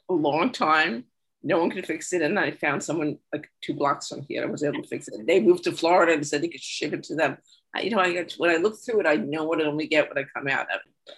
a 0.08 0.14
long 0.14 0.52
time. 0.52 1.04
No 1.42 1.58
one 1.58 1.70
could 1.70 1.86
fix 1.86 2.12
it. 2.12 2.22
And 2.22 2.38
I 2.38 2.50
found 2.50 2.82
someone 2.82 3.18
like 3.32 3.50
two 3.62 3.74
blocks 3.74 4.08
from 4.08 4.22
here. 4.28 4.42
I 4.42 4.46
was 4.46 4.64
able 4.64 4.82
to 4.82 4.88
fix 4.88 5.08
it. 5.08 5.26
They 5.26 5.40
moved 5.40 5.64
to 5.64 5.72
Florida 5.72 6.12
and 6.12 6.26
said 6.26 6.42
they 6.42 6.48
could 6.48 6.60
ship 6.60 6.92
it 6.92 7.04
to 7.04 7.14
them. 7.14 7.38
I, 7.74 7.82
you 7.82 7.90
know, 7.90 7.98
I 7.98 8.12
got, 8.12 8.32
when 8.32 8.50
I 8.50 8.56
look 8.56 8.78
through 8.78 9.00
it, 9.00 9.06
I 9.06 9.16
know 9.16 9.44
what 9.44 9.60
I 9.60 9.64
only 9.64 9.86
get 9.86 10.08
when 10.08 10.22
I 10.22 10.28
come 10.34 10.48
out 10.48 10.70
of 10.72 10.80
it. 10.84 11.14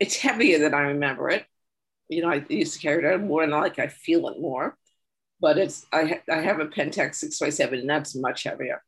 It's 0.00 0.16
heavier 0.16 0.58
than 0.58 0.74
I 0.74 0.82
remember 0.82 1.28
it. 1.30 1.44
You 2.08 2.22
know, 2.22 2.30
I 2.30 2.44
used 2.48 2.74
to 2.74 2.80
carry 2.80 3.04
it 3.04 3.12
out 3.12 3.20
more 3.20 3.42
and 3.42 3.52
like 3.52 3.78
I 3.78 3.88
feel 3.88 4.28
it 4.28 4.40
more. 4.40 4.76
But 5.40 5.58
it's 5.58 5.86
I, 5.92 6.22
I 6.30 6.36
have 6.36 6.60
a 6.60 6.66
Pentax 6.66 7.16
6 7.16 7.38
by 7.38 7.50
7 7.50 7.78
and 7.78 7.90
that's 7.90 8.14
much 8.14 8.44
heavier. 8.44 8.82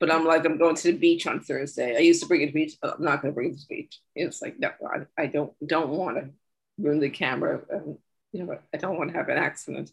But 0.00 0.12
I'm 0.12 0.24
like, 0.24 0.44
I'm 0.44 0.58
going 0.58 0.76
to 0.76 0.92
the 0.92 0.98
beach 0.98 1.26
on 1.26 1.40
Thursday. 1.40 1.96
I 1.96 2.00
used 2.00 2.22
to 2.22 2.28
bring 2.28 2.42
it 2.42 2.46
to 2.46 2.52
the 2.52 2.64
beach. 2.64 2.76
I'm 2.82 3.02
not 3.02 3.20
going 3.20 3.32
to 3.32 3.34
bring 3.34 3.50
it 3.50 3.58
to 3.58 3.66
the 3.68 3.74
beach. 3.74 3.98
It's 4.14 4.40
like, 4.40 4.58
no, 4.58 4.70
I, 4.86 5.22
I 5.22 5.26
don't 5.26 5.52
don't 5.66 5.90
want 5.90 6.18
to 6.18 6.30
ruin 6.78 7.00
the 7.00 7.10
camera. 7.10 7.60
And, 7.68 7.98
you 8.32 8.44
know, 8.44 8.58
I 8.72 8.76
don't 8.76 8.96
want 8.96 9.10
to 9.10 9.18
have 9.18 9.28
an 9.28 9.38
accident. 9.38 9.92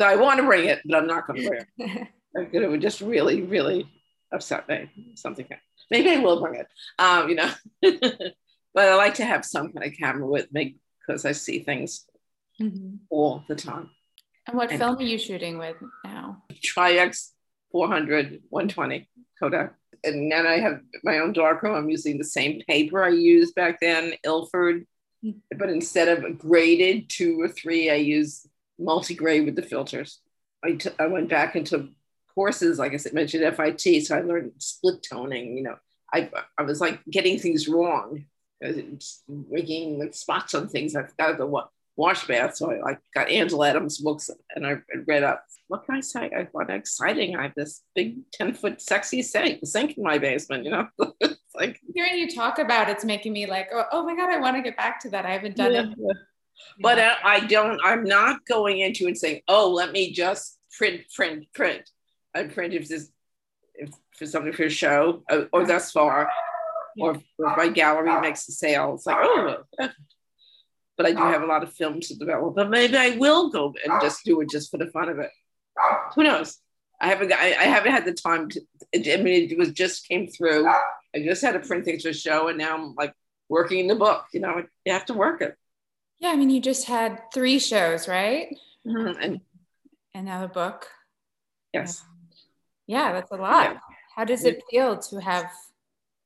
So 0.00 0.06
I 0.06 0.16
want 0.16 0.38
to 0.38 0.46
bring 0.46 0.66
it, 0.66 0.80
but 0.84 0.96
I'm 0.96 1.06
not 1.06 1.26
going 1.26 1.42
to 1.42 1.48
bring 1.48 1.64
it. 1.78 2.08
it 2.52 2.68
would 2.68 2.82
just 2.82 3.00
really, 3.00 3.42
really 3.42 3.88
upset 4.32 4.68
me. 4.68 4.90
Something. 5.14 5.46
Maybe 5.90 6.10
I 6.10 6.18
will 6.18 6.40
bring 6.40 6.60
it. 6.60 6.66
Um, 6.98 7.28
you 7.28 7.36
know, 7.36 7.50
but 7.82 8.88
I 8.88 8.94
like 8.96 9.14
to 9.14 9.24
have 9.24 9.44
some 9.44 9.72
kind 9.72 9.86
of 9.86 9.98
camera 9.98 10.26
with 10.26 10.52
me 10.52 10.76
because 11.06 11.24
I 11.24 11.32
see 11.32 11.60
things 11.60 12.06
mm-hmm. 12.60 12.96
all 13.10 13.44
the 13.48 13.56
time. 13.56 13.90
And 14.46 14.56
what 14.56 14.70
and 14.70 14.78
film 14.78 14.96
are 14.96 15.02
you 15.02 15.18
shooting 15.18 15.58
with 15.58 15.76
now? 16.04 16.42
Tri-X 16.62 17.32
400, 17.72 18.42
120. 18.48 19.08
Kodak. 19.38 19.74
And 20.04 20.30
then 20.30 20.46
I 20.46 20.58
have 20.58 20.80
my 21.02 21.18
own 21.18 21.32
darkroom. 21.32 21.74
I'm 21.74 21.90
using 21.90 22.18
the 22.18 22.24
same 22.24 22.62
paper 22.68 23.02
I 23.02 23.08
used 23.08 23.54
back 23.54 23.80
then, 23.80 24.14
Ilford, 24.24 24.86
hmm. 25.22 25.30
but 25.56 25.70
instead 25.70 26.08
of 26.08 26.38
graded 26.38 27.08
two 27.08 27.40
or 27.40 27.48
three, 27.48 27.90
I 27.90 27.94
use 27.94 28.46
multi-grade 28.78 29.44
with 29.44 29.56
the 29.56 29.62
filters. 29.62 30.20
I, 30.64 30.72
t- 30.72 30.90
I 30.98 31.06
went 31.06 31.28
back 31.28 31.56
into 31.56 31.90
courses, 32.34 32.78
like 32.78 32.94
I 32.94 32.96
said, 32.96 33.12
mentioned 33.12 33.56
FIT, 33.56 34.06
so 34.06 34.16
I 34.16 34.20
learned 34.20 34.52
split 34.58 35.04
toning. 35.08 35.56
You 35.56 35.64
know, 35.64 35.76
I 36.12 36.30
I 36.56 36.62
was 36.62 36.80
like 36.80 37.00
getting 37.10 37.38
things 37.38 37.68
wrong, 37.68 38.24
uh, 38.64 38.72
making 39.28 39.98
like 39.98 40.14
spots 40.14 40.54
on 40.54 40.68
things. 40.68 40.94
I 40.96 41.04
forgot 41.04 41.38
the 41.38 41.46
what 41.46 41.70
wash 41.98 42.26
bath. 42.28 42.56
So 42.56 42.72
I 42.72 42.78
like 42.78 43.00
got 43.12 43.28
Ansel 43.28 43.64
Adams 43.64 43.98
books 43.98 44.30
and 44.54 44.66
I 44.66 44.76
read 45.06 45.24
up. 45.24 45.44
What 45.66 45.84
can 45.84 45.96
I 45.96 46.00
say? 46.00 46.30
I 46.34 46.44
thought 46.44 46.70
exciting. 46.70 47.36
I 47.36 47.42
have 47.42 47.54
this 47.56 47.82
big 47.94 48.20
10 48.32 48.54
foot 48.54 48.80
sexy 48.80 49.20
sink, 49.20 49.58
sink 49.64 49.98
in 49.98 50.04
my 50.04 50.16
basement, 50.16 50.64
you 50.64 50.70
know? 50.70 50.88
it's 51.20 51.36
like 51.54 51.80
hearing 51.92 52.16
you 52.16 52.30
talk 52.30 52.60
about 52.60 52.88
it's 52.88 53.04
making 53.04 53.32
me 53.32 53.46
like, 53.46 53.68
oh, 53.74 53.84
oh 53.92 54.04
my 54.04 54.14
God, 54.14 54.30
I 54.30 54.38
want 54.38 54.56
to 54.56 54.62
get 54.62 54.76
back 54.76 55.00
to 55.00 55.10
that. 55.10 55.26
I 55.26 55.32
haven't 55.32 55.56
done 55.56 55.72
yeah. 55.72 55.82
it. 55.82 56.16
But 56.80 56.98
uh, 56.98 57.14
I 57.22 57.40
don't, 57.40 57.80
I'm 57.84 58.04
not 58.04 58.46
going 58.46 58.78
into 58.78 59.06
and 59.06 59.18
saying, 59.18 59.42
oh, 59.48 59.70
let 59.70 59.92
me 59.92 60.12
just 60.12 60.58
print, 60.78 61.02
print, 61.14 61.46
print. 61.52 61.90
I 62.34 62.44
print 62.44 62.74
if 62.74 62.88
this, 62.88 63.10
if 63.74 63.90
for 64.16 64.26
something 64.26 64.52
for 64.52 64.64
a 64.64 64.70
show 64.70 65.24
or, 65.30 65.38
uh, 65.38 65.44
or 65.52 65.66
thus 65.66 65.90
far, 65.90 66.30
or 67.00 67.16
if 67.16 67.22
my 67.38 67.68
gallery 67.68 68.20
makes 68.20 68.48
a 68.48 68.52
sale. 68.52 68.94
It's 68.94 69.06
like, 69.06 69.16
oh, 69.20 69.56
but 70.98 71.06
I 71.06 71.12
do 71.12 71.22
have 71.22 71.42
a 71.42 71.46
lot 71.46 71.62
of 71.62 71.72
film 71.72 72.00
to 72.00 72.14
develop. 72.16 72.56
But 72.56 72.68
maybe 72.68 72.98
I 72.98 73.16
will 73.16 73.48
go 73.48 73.74
and 73.82 74.02
just 74.02 74.24
do 74.24 74.40
it 74.42 74.50
just 74.50 74.70
for 74.70 74.76
the 74.76 74.88
fun 74.88 75.08
of 75.08 75.18
it. 75.18 75.30
Who 76.14 76.24
knows? 76.24 76.58
I 77.00 77.08
haven't 77.08 77.32
I, 77.32 77.54
I 77.58 77.64
haven't 77.64 77.92
had 77.92 78.04
the 78.04 78.12
time 78.12 78.50
to. 78.50 78.60
I 78.94 79.16
mean, 79.22 79.50
it 79.50 79.56
was 79.56 79.72
just 79.72 80.06
came 80.06 80.26
through. 80.26 80.68
I 80.68 81.20
just 81.24 81.40
had 81.40 81.52
to 81.52 81.60
print 81.60 81.86
things 81.86 82.02
for 82.02 82.12
show, 82.12 82.48
and 82.48 82.58
now 82.58 82.74
I'm 82.76 82.94
like 82.96 83.14
working 83.48 83.86
the 83.86 83.94
book. 83.94 84.26
You 84.34 84.40
know, 84.40 84.64
you 84.84 84.92
have 84.92 85.06
to 85.06 85.14
work 85.14 85.40
it. 85.40 85.56
Yeah, 86.18 86.30
I 86.30 86.36
mean, 86.36 86.50
you 86.50 86.60
just 86.60 86.86
had 86.86 87.22
three 87.32 87.60
shows, 87.60 88.08
right? 88.08 88.54
Mm-hmm. 88.84 89.22
And 89.22 89.40
and 90.14 90.26
now 90.26 90.42
the 90.42 90.48
book. 90.48 90.88
Yes. 91.72 92.02
Yeah, 92.86 93.12
that's 93.12 93.30
a 93.30 93.36
lot. 93.36 93.72
Yeah. 93.72 93.78
How 94.16 94.24
does 94.24 94.44
it 94.44 94.62
feel 94.70 94.98
to 94.98 95.20
have, 95.20 95.48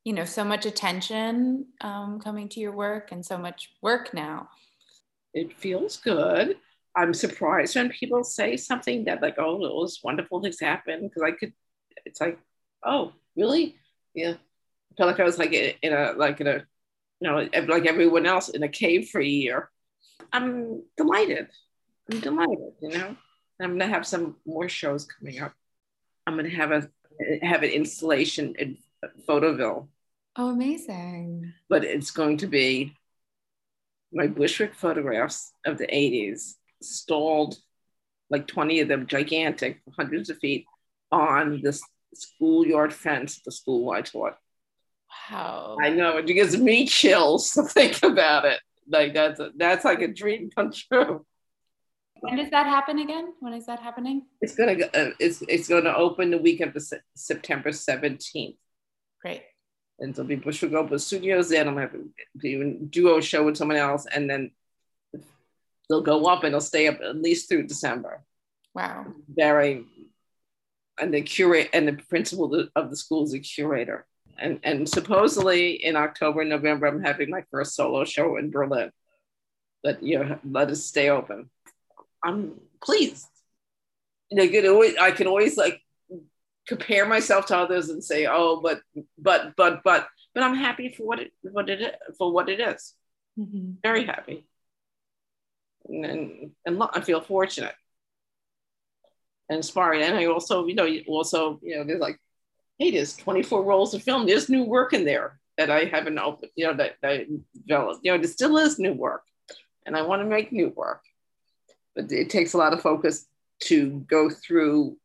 you 0.04 0.12
know, 0.12 0.24
so 0.24 0.44
much 0.44 0.66
attention 0.66 1.66
um, 1.80 2.20
coming 2.20 2.48
to 2.50 2.60
your 2.60 2.72
work 2.72 3.12
and 3.12 3.24
so 3.24 3.38
much 3.38 3.70
work 3.82 4.12
now? 4.12 4.48
it 5.34 5.56
feels 5.56 5.96
good. 5.98 6.56
I'm 6.94 7.14
surprised 7.14 7.74
when 7.74 7.88
people 7.88 8.22
say 8.22 8.56
something 8.56 9.04
that 9.04 9.22
like, 9.22 9.36
oh, 9.38 9.60
those 9.60 10.00
wonderful 10.04 10.42
things 10.42 10.60
happen 10.60 11.08
because 11.08 11.22
I 11.22 11.32
could. 11.32 11.52
It's 12.04 12.20
like, 12.20 12.38
oh, 12.84 13.12
really? 13.36 13.76
Yeah. 14.14 14.32
I 14.32 14.94
felt 14.96 15.10
like 15.10 15.20
I 15.20 15.24
was 15.24 15.38
like 15.38 15.52
in 15.52 15.92
a 15.92 16.12
like 16.12 16.40
in 16.40 16.46
a, 16.46 16.64
you 17.20 17.30
know, 17.30 17.48
like 17.68 17.86
everyone 17.86 18.26
else 18.26 18.50
in 18.50 18.62
a 18.62 18.68
cave 18.68 19.08
for 19.08 19.20
a 19.20 19.26
year. 19.26 19.70
I'm 20.32 20.82
delighted. 20.96 21.48
I'm 22.10 22.20
delighted. 22.20 22.72
You 22.82 22.90
know, 22.90 23.16
I'm 23.60 23.78
gonna 23.78 23.86
have 23.86 24.06
some 24.06 24.36
more 24.44 24.68
shows 24.68 25.06
coming 25.06 25.40
up. 25.40 25.54
I'm 26.26 26.36
gonna 26.36 26.50
have 26.50 26.72
a 26.72 26.88
have 27.42 27.62
an 27.62 27.70
installation 27.70 28.54
in 28.58 28.76
Photoville. 29.28 29.88
Oh, 30.36 30.50
amazing! 30.50 31.52
But 31.68 31.84
it's 31.84 32.10
going 32.10 32.38
to 32.38 32.46
be 32.46 32.96
my 34.12 34.26
Bushwick 34.26 34.74
photographs 34.74 35.52
of 35.64 35.78
the 35.78 35.86
80s 35.86 36.54
stalled 36.82 37.56
like 38.30 38.46
20 38.46 38.80
of 38.80 38.88
them 38.88 39.06
gigantic 39.06 39.80
hundreds 39.96 40.30
of 40.30 40.38
feet 40.38 40.66
on 41.10 41.60
this 41.62 41.82
schoolyard 42.14 42.92
fence 42.92 43.40
the 43.44 43.52
school 43.52 43.90
I 43.90 44.02
taught. 44.02 44.36
Wow. 45.30 45.76
I 45.80 45.90
know 45.90 46.16
it 46.16 46.26
gives 46.26 46.56
me 46.56 46.86
chills 46.86 47.52
to 47.52 47.62
think 47.62 48.02
about 48.02 48.44
it. 48.44 48.60
Like 48.88 49.14
that's 49.14 49.38
a, 49.38 49.50
that's 49.56 49.84
like 49.84 50.00
a 50.00 50.08
dream 50.08 50.50
come 50.54 50.72
true. 50.72 51.24
When 52.20 52.36
does 52.36 52.50
that 52.50 52.66
happen 52.66 52.98
again? 52.98 53.32
When 53.40 53.52
is 53.52 53.66
that 53.66 53.80
happening? 53.80 54.26
It's 54.40 54.54
gonna 54.54 54.72
uh, 54.72 55.10
it's 55.18 55.42
it's 55.48 55.68
going 55.68 55.84
to 55.84 55.94
open 55.94 56.30
the 56.30 56.38
week 56.38 56.60
of 56.60 56.72
the 56.72 56.80
se- 56.80 57.00
September 57.14 57.72
seventeenth, 57.72 58.56
Great. 59.22 59.42
and 59.98 60.14
there'll 60.14 60.28
be 60.28 60.34
Bushwick 60.36 60.72
to 60.72 60.98
Studios. 60.98 61.48
Then 61.50 61.68
I'm 61.68 61.76
have 61.76 61.94
a 61.94 62.74
duo 62.90 63.20
show 63.20 63.44
with 63.44 63.56
someone 63.56 63.76
else, 63.76 64.06
and 64.12 64.28
then 64.28 64.50
they'll 65.88 66.00
go 66.02 66.24
up 66.26 66.44
and 66.44 66.52
they'll 66.52 66.60
stay 66.60 66.88
up 66.88 67.00
at 67.00 67.16
least 67.16 67.48
through 67.48 67.66
December. 67.66 68.22
Wow. 68.74 69.06
Very, 69.28 69.84
and 71.00 71.12
the 71.12 71.22
curate 71.22 71.70
and 71.72 71.86
the 71.86 71.92
principal 71.92 72.66
of 72.74 72.90
the 72.90 72.96
school 72.96 73.24
is 73.24 73.34
a 73.34 73.38
curator, 73.38 74.06
and 74.38 74.58
and 74.64 74.88
supposedly 74.88 75.72
in 75.72 75.94
October, 75.96 76.44
November, 76.44 76.86
I'm 76.86 77.02
having 77.02 77.30
my 77.30 77.44
first 77.50 77.74
solo 77.76 78.04
show 78.04 78.36
in 78.38 78.50
Berlin. 78.50 78.90
But 79.82 80.02
you 80.02 80.18
know, 80.18 80.38
let 80.48 80.70
us 80.70 80.84
stay 80.84 81.10
open. 81.10 81.50
I'm 82.24 82.54
pleased. 82.82 83.26
And 84.30 84.40
I 84.40 84.48
could 84.48 84.64
always, 84.64 84.96
I 84.96 85.10
can 85.10 85.26
always 85.26 85.58
like 85.58 85.81
compare 86.76 87.06
myself 87.06 87.46
to 87.46 87.56
others 87.56 87.88
and 87.88 88.02
say, 88.02 88.26
oh, 88.26 88.60
but, 88.62 88.80
but, 89.18 89.54
but, 89.56 89.82
but, 89.82 90.08
but 90.34 90.42
I'm 90.42 90.54
happy 90.54 90.88
for 90.88 91.04
what 91.04 91.20
it, 91.20 91.32
what 91.42 91.68
it 91.68 91.80
is, 91.80 91.90
for 92.18 92.32
what 92.32 92.48
it 92.48 92.60
is. 92.60 92.94
Mm-hmm. 93.38 93.72
Very 93.82 94.04
happy. 94.04 94.44
And, 95.88 96.04
and, 96.04 96.50
and 96.64 96.82
I 96.94 97.00
feel 97.00 97.20
fortunate 97.20 97.74
and 99.48 99.58
inspired. 99.58 100.02
And 100.02 100.16
I 100.16 100.26
also, 100.26 100.66
you 100.66 100.74
know, 100.74 100.88
also, 101.06 101.58
you 101.62 101.76
know, 101.76 101.84
there's 101.84 102.00
like, 102.00 102.18
hey, 102.78 102.90
there's 102.90 103.16
24 103.16 103.62
rolls 103.62 103.94
of 103.94 104.02
film. 104.02 104.26
There's 104.26 104.48
new 104.48 104.64
work 104.64 104.92
in 104.92 105.04
there 105.04 105.38
that 105.58 105.70
I 105.70 105.84
haven't 105.84 106.18
opened, 106.18 106.50
you 106.56 106.66
know, 106.66 106.74
that, 106.74 106.96
that 107.02 107.10
I 107.10 107.26
developed. 107.66 108.00
You 108.02 108.12
know, 108.12 108.18
there 108.18 108.28
still 108.28 108.56
is 108.56 108.78
new 108.78 108.92
work. 108.92 109.22
And 109.84 109.96
I 109.96 110.02
want 110.02 110.22
to 110.22 110.28
make 110.28 110.52
new 110.52 110.68
work 110.68 111.02
but 111.94 112.10
it 112.10 112.30
takes 112.30 112.54
a 112.54 112.58
lot 112.58 112.72
of 112.72 112.82
focus 112.82 113.26
to 113.60 114.04
go 114.08 114.30
through 114.30 114.96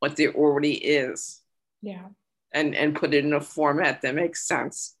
what 0.00 0.16
there 0.16 0.32
already 0.34 0.74
is 0.74 1.40
Yeah. 1.82 2.08
and 2.52 2.74
and 2.74 2.94
put 2.96 3.14
it 3.14 3.24
in 3.24 3.32
a 3.32 3.40
format 3.40 4.02
that 4.02 4.14
makes 4.14 4.46
sense 4.46 4.96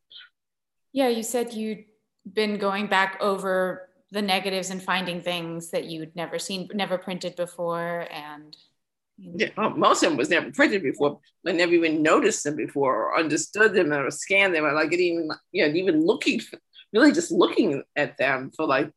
Yeah. 0.92 1.08
You 1.08 1.22
said 1.22 1.52
you'd 1.52 1.84
been 2.24 2.58
going 2.58 2.86
back 2.88 3.18
over 3.20 3.88
the 4.10 4.22
negatives 4.22 4.70
and 4.70 4.82
finding 4.82 5.20
things 5.20 5.70
that 5.70 5.84
you'd 5.84 6.14
never 6.16 6.38
seen, 6.38 6.68
never 6.74 6.96
printed 6.96 7.36
before. 7.36 8.06
And 8.10 8.56
you 9.18 9.30
know, 9.30 9.36
yeah, 9.38 9.50
well, 9.56 9.70
most 9.70 10.02
of 10.02 10.08
them 10.10 10.16
was 10.18 10.28
never 10.30 10.50
printed 10.52 10.82
before 10.82 11.20
i 11.46 11.52
never 11.52 11.72
even 11.72 12.02
noticed 12.02 12.44
them 12.44 12.54
before 12.56 12.94
or 13.06 13.18
understood 13.18 13.72
them 13.72 13.90
or 13.92 14.10
scanned 14.10 14.54
them 14.54 14.64
or 14.64 14.72
like 14.74 14.92
it 14.92 15.00
even 15.00 15.30
you 15.52 15.66
know 15.66 15.72
even 15.74 16.04
looking 16.04 16.38
really 16.92 17.12
just 17.12 17.30
looking 17.32 17.82
at 17.94 18.18
them 18.18 18.50
for 18.54 18.66
like 18.66 18.90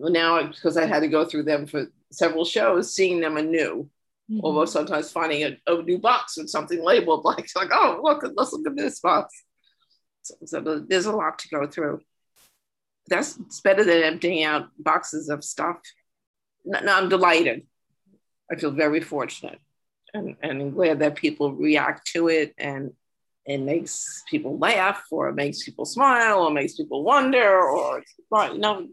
well 0.00 0.10
now 0.10 0.42
because 0.42 0.76
i 0.76 0.86
had 0.86 1.00
to 1.00 1.08
go 1.08 1.24
through 1.24 1.44
them 1.44 1.66
for 1.66 1.86
several 2.10 2.44
shows 2.44 2.92
seeing 2.92 3.20
them 3.20 3.36
anew 3.36 3.88
Mhm. 4.30 4.40
although 4.44 4.64
sometimes 4.64 5.10
finding 5.10 5.42
a, 5.42 5.56
a 5.66 5.82
new 5.82 5.98
box 5.98 6.36
with 6.36 6.48
something 6.48 6.84
labeled 6.84 7.24
like 7.30 7.48
like 7.56 7.70
oh 7.72 8.00
look 8.02 8.22
let's 8.36 8.52
look 8.52 8.66
at 8.66 8.76
this 8.76 9.00
box. 9.00 9.44
So, 10.22 10.34
so 10.44 10.84
there's 10.86 11.06
a 11.06 11.12
lot 11.12 11.38
to 11.40 11.48
go 11.48 11.66
through. 11.66 12.00
That's 13.08 13.38
it's 13.38 13.60
better 13.60 13.82
than 13.82 14.02
emptying 14.02 14.44
out 14.44 14.68
boxes 14.78 15.30
of 15.30 15.42
stuff. 15.42 15.78
No, 16.64 16.80
no, 16.80 16.92
i'm 16.94 17.08
delighted. 17.08 17.66
I 18.52 18.56
feel 18.56 18.70
very 18.72 19.00
fortunate 19.00 19.60
and, 20.14 20.36
and 20.42 20.60
I'm 20.60 20.70
glad 20.72 20.98
that 21.00 21.16
people 21.16 21.52
react 21.52 22.06
to 22.12 22.28
it 22.28 22.54
and 22.58 22.92
it 23.46 23.58
makes 23.58 24.22
people 24.28 24.58
laugh 24.58 25.02
or 25.10 25.28
it 25.28 25.34
makes 25.34 25.62
people 25.62 25.84
smile 25.84 26.40
or 26.42 26.50
makes 26.50 26.74
people 26.74 27.02
wonder 27.04 27.58
or 27.60 28.02
right 28.30 28.56
know 28.56 28.88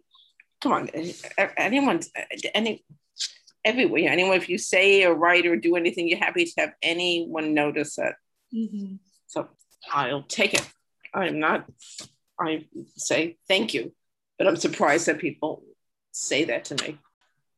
come 0.62 0.72
on 0.74 0.90
anyone's 1.58 2.10
any 2.54 2.84
everywhere. 3.68 4.10
Anyone, 4.10 4.38
if 4.38 4.50
you 4.50 4.58
say 4.58 5.04
or 5.06 5.14
write 5.14 5.46
or 5.46 5.56
do 5.56 5.76
anything, 5.76 6.08
you're 6.08 6.26
happy 6.28 6.46
to 6.46 6.52
have 6.58 6.74
anyone 6.82 7.54
notice 7.54 7.98
it. 7.98 8.16
Mhm. 8.54 9.00
So 9.28 9.50
I'll 9.92 10.24
take 10.24 10.54
it. 10.54 10.66
I'm 11.14 11.40
not, 11.40 11.70
I 12.40 12.66
say 12.96 13.38
thank 13.48 13.74
you, 13.74 13.94
but 14.38 14.48
I'm 14.48 14.56
surprised 14.56 15.08
that 15.08 15.20
people 15.20 15.64
say 16.12 16.46
that 16.46 16.66
to 16.66 16.76
me. 16.84 16.98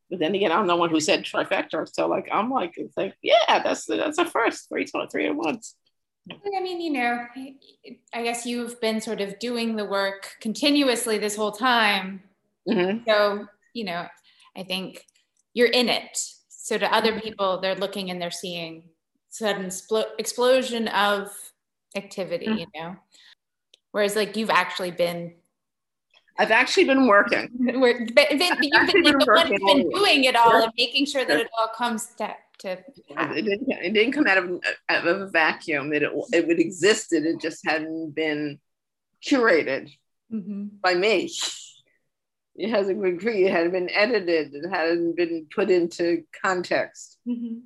But 0.10 0.20
then 0.20 0.34
again, 0.34 0.52
I'm 0.52 0.68
the 0.68 0.76
one 0.76 0.90
who 0.90 1.00
said 1.00 1.24
trifecta. 1.24 1.88
So 1.94 2.08
like, 2.08 2.28
I'm 2.32 2.50
like, 2.50 2.74
it's 2.78 2.98
like, 2.98 3.16
yeah, 3.22 3.62
that's 3.64 3.86
that's 3.86 4.18
a 4.18 4.26
first, 4.26 4.68
three, 4.68 4.86
three 5.12 5.28
at 5.28 5.36
once. 5.36 5.76
I 6.32 6.62
mean, 6.62 6.82
you 6.82 6.92
know, 6.92 7.26
I 8.14 8.24
guess 8.24 8.46
you've 8.46 8.80
been 8.82 9.02
sort 9.02 9.22
of 9.22 9.40
doing 9.40 9.76
the 9.76 9.86
work 9.86 10.36
continuously 10.42 11.18
this 11.18 11.36
whole 11.36 11.52
time. 11.52 12.24
Mhm. 12.68 13.04
So, 13.08 13.48
you 13.74 13.86
know, 13.86 14.08
I 14.56 14.64
think 14.64 15.06
you're 15.54 15.68
in 15.68 15.90
it. 15.90 16.18
So 16.50 16.78
to 16.78 16.94
other 16.94 17.20
people, 17.20 17.60
they're 17.60 17.76
looking 17.76 18.12
and 18.12 18.22
they're 18.22 18.32
seeing 18.32 18.84
sudden 19.30 19.68
splo- 19.68 20.12
explosion 20.18 20.88
of 20.90 21.30
activity, 21.96 22.46
you 22.46 22.66
know. 22.76 22.96
Whereas 23.92 24.16
like 24.16 24.38
you've 24.38 24.50
actually 24.50 24.92
been 24.92 25.34
I've 26.38 26.52
actually 26.52 26.86
been 26.86 27.06
working. 27.06 27.50
where 27.80 28.06
but 28.16 28.28
then 28.30 28.58
you've 28.62 28.94
been, 28.94 29.04
been 29.04 29.04
like, 29.04 29.26
the 29.26 29.34
one 29.34 29.50
working 29.50 29.60
been 29.66 29.90
doing 29.90 30.24
it 30.24 30.36
all 30.38 30.64
and 30.64 30.72
making 30.78 31.06
sure 31.06 31.26
that 31.26 31.38
it 31.38 31.50
all 31.60 31.68
comes 31.68 32.08
to, 32.18 32.34
to 32.60 32.78
It 33.10 33.42
didn't, 33.44 33.70
it 33.70 33.94
didn't 33.94 34.14
come 34.14 34.26
out 34.26 34.38
of, 34.38 34.62
out 34.88 35.06
of 35.08 35.22
a 35.22 35.28
vacuum. 35.28 35.92
It, 35.92 36.04
it 36.04 36.48
would 36.48 36.60
existed. 36.60 37.26
It 37.26 37.42
just 37.42 37.66
hadn't 37.66 38.12
been 38.16 38.60
curated 39.26 39.92
Mhm. 40.32 40.80
by 40.82 40.94
me. 40.94 41.30
It 42.60 42.70
hasn't 42.70 43.02
been 43.02 43.18
created. 43.20 43.48
It 43.48 43.52
hadn't 43.54 43.72
been 43.72 43.90
edited. 43.90 44.54
It 44.54 44.70
hadn't 44.70 45.16
been 45.16 45.48
put 45.56 45.70
into 45.70 46.24
context. 46.44 47.18
Mhm. 47.28 47.62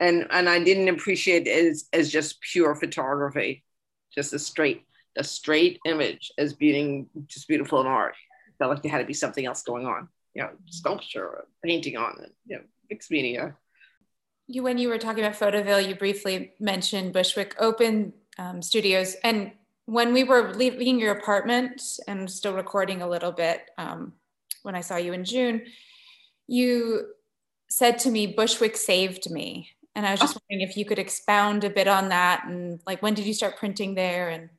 And 0.00 0.26
and 0.30 0.48
I 0.48 0.58
didn't 0.64 0.88
appreciate 0.88 1.46
it 1.46 1.66
as, 1.66 1.88
as 1.92 2.10
just 2.10 2.40
pure 2.40 2.74
photography, 2.74 3.64
just 4.14 4.32
a 4.32 4.38
straight 4.38 4.82
a 5.18 5.24
straight 5.24 5.78
image 5.84 6.32
as 6.38 6.54
being 6.54 7.10
just 7.26 7.48
beautiful 7.48 7.80
in 7.80 7.86
art. 7.86 8.14
It 8.48 8.54
felt 8.58 8.70
like 8.70 8.82
there 8.82 8.92
had 8.92 8.98
to 8.98 9.04
be 9.04 9.12
something 9.24 9.44
else 9.44 9.62
going 9.62 9.86
on. 9.86 10.08
You 10.34 10.42
know, 10.44 10.50
sculpture, 10.66 11.26
or 11.26 11.46
painting 11.64 11.96
on 11.96 12.12
it. 12.22 12.32
You 12.46 12.56
know, 12.56 12.62
mixed 12.88 13.10
media. 13.10 13.56
you 14.46 14.62
when 14.62 14.78
you 14.78 14.88
were 14.88 14.98
talking 14.98 15.22
about 15.24 15.38
Photoville, 15.38 15.86
you 15.86 15.94
briefly 15.94 16.54
mentioned 16.58 17.12
Bushwick 17.12 17.54
Open 17.58 18.12
um, 18.38 18.62
Studios, 18.62 19.16
and 19.22 19.52
when 19.86 20.12
we 20.12 20.24
were 20.24 20.54
leaving 20.54 21.00
your 21.00 21.12
apartment 21.12 21.82
and 22.06 22.30
still 22.30 22.54
recording 22.54 23.02
a 23.02 23.08
little 23.08 23.32
bit, 23.32 23.70
um, 23.76 24.12
when 24.62 24.74
I 24.74 24.80
saw 24.80 24.96
you 24.96 25.12
in 25.12 25.24
June, 25.24 25.62
you 26.46 27.06
said 27.68 27.98
to 28.00 28.10
me, 28.10 28.26
"Bushwick 28.26 28.76
saved 28.76 29.30
me," 29.30 29.70
and 29.94 30.06
I 30.06 30.10
was 30.12 30.20
just 30.20 30.36
oh. 30.36 30.40
wondering 30.48 30.68
if 30.68 30.76
you 30.76 30.84
could 30.84 30.98
expound 30.98 31.64
a 31.64 31.70
bit 31.70 31.88
on 31.88 32.08
that, 32.08 32.44
and 32.46 32.80
like 32.86 33.02
when 33.02 33.14
did 33.14 33.26
you 33.26 33.34
start 33.34 33.56
printing 33.56 33.94
there 33.94 34.28
and 34.28 34.50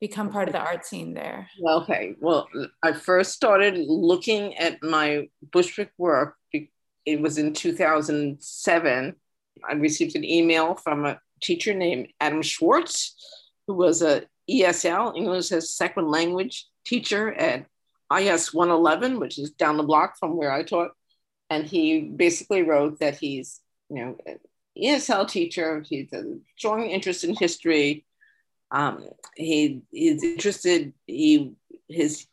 become 0.00 0.30
part 0.30 0.48
of 0.48 0.52
the 0.52 0.60
art 0.60 0.84
scene 0.84 1.14
there? 1.14 1.48
Well, 1.60 1.82
okay. 1.82 2.14
Well, 2.20 2.48
I 2.82 2.92
first 2.92 3.32
started 3.32 3.76
looking 3.78 4.56
at 4.56 4.82
my 4.82 5.28
Bushwick 5.50 5.90
work. 5.98 6.36
It 7.04 7.20
was 7.20 7.38
in 7.38 7.54
2007. 7.54 9.16
I 9.68 9.72
received 9.74 10.14
an 10.14 10.24
email 10.24 10.74
from 10.74 11.06
a 11.06 11.20
teacher 11.40 11.72
named 11.72 12.08
Adam 12.20 12.42
Schwartz, 12.42 13.16
who 13.66 13.74
was 13.74 14.02
a 14.02 14.24
ESL, 14.48 15.16
English 15.16 15.52
as 15.52 15.74
Second 15.74 16.08
Language 16.08 16.66
teacher 16.84 17.32
at 17.32 17.66
IS 18.16 18.54
111, 18.54 19.20
which 19.20 19.38
is 19.38 19.50
down 19.50 19.76
the 19.76 19.82
block 19.82 20.18
from 20.18 20.36
where 20.36 20.52
I 20.52 20.62
taught. 20.62 20.92
And 21.50 21.64
he 21.64 22.02
basically 22.02 22.62
wrote 22.62 23.00
that 23.00 23.16
he's, 23.16 23.60
you 23.88 23.96
know, 23.96 24.16
ESL 24.76 25.28
teacher. 25.28 25.84
He's 25.86 26.12
a 26.12 26.38
strong 26.56 26.86
interest 26.86 27.24
in 27.24 27.34
history. 27.34 28.04
Um, 28.70 29.06
he 29.34 29.82
is 29.92 30.22
interested. 30.22 30.92
He 31.06 31.54
his 31.88 32.26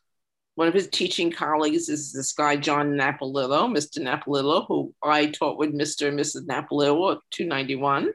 one 0.55 0.69
of 0.69 0.73
his 0.73 0.87
teaching 0.87 1.31
colleagues 1.31 1.89
is 1.89 2.13
this 2.13 2.31
guy, 2.31 2.55
John 2.55 2.93
Napolillo, 2.93 3.69
Mr. 3.69 3.99
Napolillo, 3.99 4.65
who 4.67 4.93
I 5.03 5.27
taught 5.27 5.57
with 5.57 5.73
Mr. 5.73 6.07
and 6.07 6.17
Mrs. 6.17 6.45
Napolillo 6.47 7.13
at 7.13 7.19
291. 7.31 8.13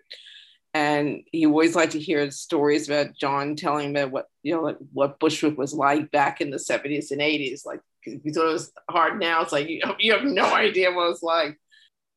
And 0.72 1.22
he 1.30 1.44
always 1.44 1.76
liked 1.76 1.92
to 1.92 2.00
hear 2.00 2.30
stories 2.30 2.88
about 2.88 3.14
John 3.14 3.56
telling 3.56 3.92
me 3.92 4.04
what, 4.04 4.26
you 4.42 4.54
know, 4.54 4.62
like 4.62 4.78
what 4.92 5.18
Bushwick 5.18 5.58
was 5.58 5.74
like 5.74 6.10
back 6.10 6.40
in 6.40 6.50
the 6.50 6.56
70s 6.56 7.10
and 7.10 7.20
80s. 7.20 7.66
Like, 7.66 7.80
he 8.02 8.18
thought 8.30 8.48
it 8.48 8.52
was 8.52 8.72
hard 8.88 9.20
now. 9.20 9.42
It's 9.42 9.52
like, 9.52 9.68
you 9.68 9.80
have, 9.84 9.96
you 9.98 10.12
have 10.12 10.24
no 10.24 10.44
idea 10.54 10.92
what 10.92 11.10
it's 11.10 11.22
like. 11.22 11.58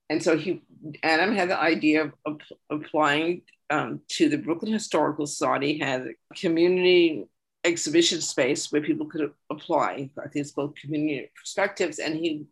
And 0.09 0.21
so 0.21 0.37
he, 0.37 0.61
Adam 1.01 1.33
had 1.33 1.49
the 1.49 1.59
idea 1.59 2.03
of, 2.03 2.11
of 2.25 2.39
applying 2.69 3.41
um, 3.69 4.01
to 4.09 4.29
the 4.29 4.37
Brooklyn 4.37 4.71
Historical 4.71 5.25
Society, 5.25 5.79
had 5.79 6.07
a 6.07 6.35
community 6.35 7.25
exhibition 7.63 8.21
space 8.21 8.71
where 8.71 8.81
people 8.81 9.07
could 9.07 9.31
apply. 9.49 10.09
I 10.17 10.27
think 10.27 10.35
it's 10.35 10.51
called 10.51 10.77
community 10.77 11.29
perspectives. 11.35 11.99
And 11.99 12.15
he 12.15 12.45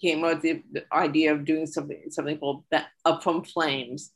came 0.00 0.24
up 0.24 0.34
with 0.34 0.42
the, 0.42 0.62
the 0.72 0.84
idea 0.92 1.32
of 1.32 1.44
doing 1.44 1.66
something, 1.66 2.02
something 2.10 2.38
called 2.38 2.64
Up 3.04 3.22
from 3.22 3.44
Flames, 3.44 4.12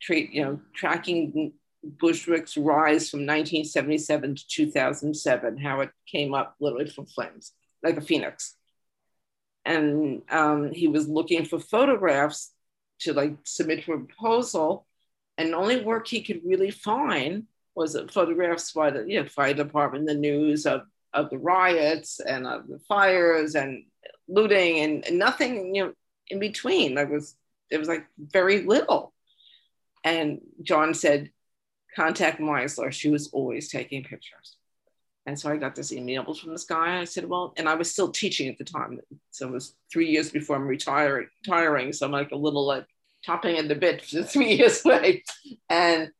treat, 0.00 0.32
you 0.32 0.44
know, 0.44 0.60
tracking 0.74 1.52
Bushwick's 1.84 2.56
rise 2.56 3.10
from 3.10 3.20
1977 3.20 4.36
to 4.36 4.46
2007, 4.48 5.58
how 5.58 5.80
it 5.80 5.90
came 6.06 6.34
up 6.34 6.56
literally 6.60 6.88
from 6.88 7.06
flames, 7.06 7.52
like 7.82 7.96
a 7.96 8.00
phoenix. 8.00 8.56
And 9.64 10.22
um, 10.30 10.72
he 10.72 10.88
was 10.88 11.08
looking 11.08 11.44
for 11.44 11.58
photographs 11.58 12.52
to 13.00 13.12
like 13.12 13.36
submit 13.44 13.84
for 13.84 13.94
a 13.94 14.04
proposal. 14.04 14.86
And 15.38 15.52
the 15.52 15.56
only 15.56 15.82
work 15.82 16.06
he 16.06 16.22
could 16.22 16.42
really 16.44 16.70
find 16.70 17.44
was 17.74 17.96
photographs 18.10 18.72
by 18.72 18.90
the 18.90 19.04
you 19.04 19.22
know, 19.22 19.28
fire 19.28 19.54
department, 19.54 20.06
the 20.06 20.14
news 20.14 20.66
of, 20.66 20.82
of 21.12 21.30
the 21.30 21.38
riots 21.38 22.20
and 22.20 22.46
of 22.46 22.68
the 22.68 22.78
fires 22.80 23.54
and 23.54 23.84
looting 24.28 24.80
and, 24.80 25.06
and 25.06 25.18
nothing 25.18 25.74
you 25.74 25.86
know 25.86 25.92
in 26.28 26.38
between. 26.38 26.94
There 26.94 27.06
was 27.06 27.36
there 27.70 27.78
was 27.78 27.88
like 27.88 28.06
very 28.18 28.62
little. 28.62 29.12
And 30.04 30.40
John 30.62 30.94
said, 30.94 31.30
contact 31.94 32.40
Meisler. 32.40 32.92
She 32.92 33.10
was 33.10 33.28
always 33.28 33.68
taking 33.68 34.02
pictures. 34.02 34.56
And 35.26 35.38
so 35.38 35.50
I 35.50 35.56
got 35.56 35.74
this 35.74 35.92
email 35.92 36.34
from 36.34 36.52
this 36.52 36.64
guy. 36.64 37.00
I 37.00 37.04
said, 37.04 37.28
well, 37.28 37.54
and 37.56 37.68
I 37.68 37.74
was 37.74 37.90
still 37.90 38.10
teaching 38.10 38.48
at 38.48 38.58
the 38.58 38.64
time. 38.64 39.00
So 39.30 39.48
it 39.48 39.52
was 39.52 39.74
three 39.90 40.10
years 40.10 40.30
before 40.30 40.56
I'm 40.56 40.68
retiring, 40.68 41.28
retiring. 41.46 41.92
So 41.92 42.04
I'm 42.04 42.12
like 42.12 42.32
a 42.32 42.36
little 42.36 42.66
like 42.66 42.86
chopping 43.22 43.56
at 43.56 43.68
the 43.68 43.74
bit 43.74 44.04
for 44.04 44.22
three 44.24 44.54
years 44.54 44.84
away. 44.84 45.24
And 45.70 46.10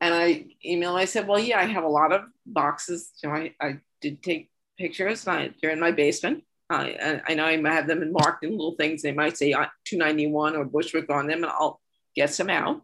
and 0.00 0.12
I 0.14 0.44
emailed, 0.66 0.96
I 0.96 1.06
said, 1.06 1.26
well, 1.26 1.38
yeah, 1.38 1.58
I 1.58 1.64
have 1.64 1.84
a 1.84 1.88
lot 1.88 2.12
of 2.12 2.22
boxes. 2.44 3.10
So 3.14 3.30
I, 3.30 3.54
I 3.60 3.78
did 4.02 4.22
take 4.22 4.50
pictures. 4.76 5.26
I, 5.26 5.54
they're 5.60 5.70
in 5.70 5.80
my 5.80 5.92
basement. 5.92 6.44
I, 6.68 7.22
I 7.26 7.34
know 7.34 7.46
I 7.46 7.56
have 7.72 7.86
them 7.86 8.12
marked 8.12 8.44
in 8.44 8.50
little 8.50 8.74
things. 8.76 9.02
They 9.02 9.12
might 9.12 9.36
say 9.36 9.52
uh, 9.52 9.66
291 9.86 10.56
or 10.56 10.64
Bushwick 10.64 11.10
on 11.10 11.26
them, 11.26 11.42
and 11.42 11.52
I'll 11.52 11.80
get 12.14 12.30
some 12.30 12.50
out. 12.50 12.82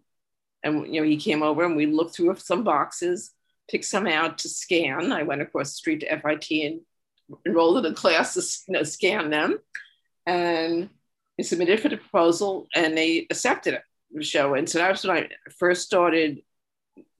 And 0.62 0.92
you 0.92 1.00
know, 1.00 1.06
he 1.06 1.16
came 1.16 1.42
over 1.42 1.64
and 1.64 1.76
we 1.76 1.86
looked 1.86 2.14
through 2.14 2.36
some 2.36 2.64
boxes, 2.64 3.32
picked 3.70 3.84
some 3.84 4.06
out 4.06 4.38
to 4.38 4.48
scan. 4.48 5.12
I 5.12 5.22
went 5.22 5.42
across 5.42 5.70
the 5.70 5.76
street 5.76 6.00
to 6.00 6.20
FIT 6.20 6.50
and 6.50 6.80
enrolled 7.46 7.84
in 7.84 7.92
a 7.92 7.94
class 7.94 8.34
to 8.34 8.84
scan 8.84 9.30
them, 9.30 9.58
and 10.26 10.90
submitted 11.40 11.80
for 11.80 11.88
the 11.88 11.96
proposal, 11.96 12.68
and 12.74 12.96
they 12.96 13.26
accepted 13.30 13.74
it. 13.74 13.82
The 14.12 14.24
show, 14.24 14.54
and 14.54 14.68
so 14.68 14.78
that's 14.78 15.04
when 15.04 15.16
I 15.16 15.28
first 15.58 15.86
started 15.86 16.42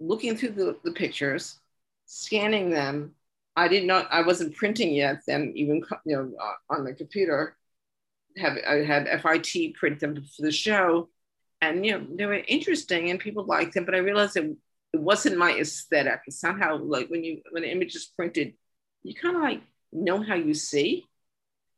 looking 0.01 0.37
through 0.37 0.51
the, 0.51 0.77
the 0.83 0.91
pictures, 0.91 1.57
scanning 2.07 2.71
them. 2.71 3.15
I 3.55 3.69
did 3.69 3.85
not, 3.85 4.05
know 4.05 4.09
I 4.11 4.23
wasn't 4.23 4.57
printing 4.57 4.93
yet 4.93 5.21
then, 5.25 5.53
even 5.55 5.83
you 6.05 6.17
know, 6.17 6.33
on 6.69 6.85
the 6.85 6.93
computer. 6.93 7.57
Have 8.39 8.59
I 8.69 8.85
had 8.85 9.07
FIT 9.23 9.75
print 9.75 10.01
them 10.01 10.17
for 10.17 10.43
the 10.43 10.51
show, 10.51 11.09
and 11.61 11.85
you 11.85 11.93
know 11.93 12.07
they 12.15 12.27
were 12.27 12.43
interesting 12.47 13.11
and 13.11 13.21
people 13.21 13.45
liked 13.45 13.75
them. 13.75 13.85
But 13.85 13.95
I 13.95 13.99
realized 13.99 14.37
it, 14.37 14.57
it 14.93 15.01
wasn't 15.01 15.39
my 15.39 15.53
aesthetic. 15.53 16.21
It's 16.27 16.41
somehow 16.41 16.79
like 16.79 17.09
when 17.09 17.25
you 17.25 17.43
when 17.51 17.63
the 17.63 17.71
image 17.71 17.95
is 17.95 18.13
printed, 18.17 18.55
you 19.03 19.15
kind 19.15 19.37
of 19.37 19.43
like 19.43 19.63
know 19.93 20.23
how 20.23 20.35
you 20.35 20.55
see, 20.55 21.07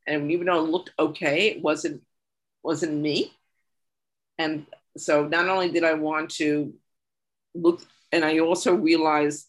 and 0.06 0.30
even 0.30 0.46
though 0.46 0.64
it 0.64 0.70
looked 0.70 0.90
okay, 0.98 1.48
it 1.48 1.62
wasn't 1.62 2.02
wasn't 2.62 2.94
me. 2.94 3.32
And 4.38 4.66
so 4.96 5.26
not 5.26 5.48
only 5.48 5.70
did 5.70 5.84
I 5.84 5.94
want 5.94 6.30
to 6.32 6.74
look 7.54 7.82
and 8.12 8.24
I 8.24 8.38
also 8.38 8.74
realized 8.74 9.46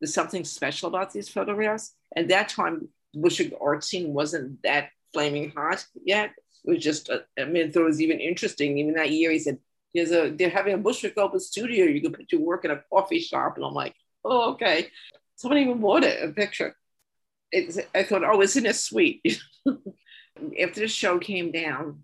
there's 0.00 0.14
something 0.14 0.44
special 0.44 0.88
about 0.88 1.12
these 1.12 1.28
photographs. 1.28 1.94
At 2.16 2.28
that 2.28 2.48
time, 2.48 2.88
Bushwick 3.14 3.54
art 3.60 3.84
scene 3.84 4.12
wasn't 4.12 4.62
that 4.62 4.90
flaming 5.12 5.52
hot 5.56 5.86
yet. 6.04 6.32
It 6.66 6.70
was 6.70 6.82
just, 6.82 7.10
uh, 7.10 7.20
I 7.38 7.44
mean, 7.44 7.70
it 7.72 7.76
was 7.76 8.00
even 8.00 8.20
interesting. 8.20 8.78
Even 8.78 8.94
that 8.94 9.10
year, 9.10 9.30
he 9.30 9.38
said, 9.38 9.58
"There's 9.94 10.10
a 10.12 10.30
they're 10.30 10.50
having 10.50 10.74
a 10.74 10.78
Bushwick 10.78 11.16
open 11.16 11.40
studio. 11.40 11.84
You 11.86 12.00
can 12.00 12.12
put 12.12 12.32
your 12.32 12.40
work 12.42 12.64
in 12.64 12.70
a 12.70 12.82
coffee 12.92 13.20
shop." 13.20 13.56
And 13.56 13.64
I'm 13.64 13.74
like, 13.74 13.94
"Oh, 14.24 14.52
okay." 14.52 14.90
Somebody 15.36 15.62
even 15.62 15.80
bought 15.80 16.04
it, 16.04 16.22
a 16.22 16.32
picture. 16.32 16.76
It's, 17.52 17.78
I 17.94 18.02
thought, 18.02 18.24
"Oh, 18.24 18.40
isn't 18.42 18.66
it 18.66 18.76
sweet?" 18.76 19.22
After 20.60 20.80
the 20.80 20.88
show 20.88 21.18
came 21.18 21.52
down, 21.52 22.02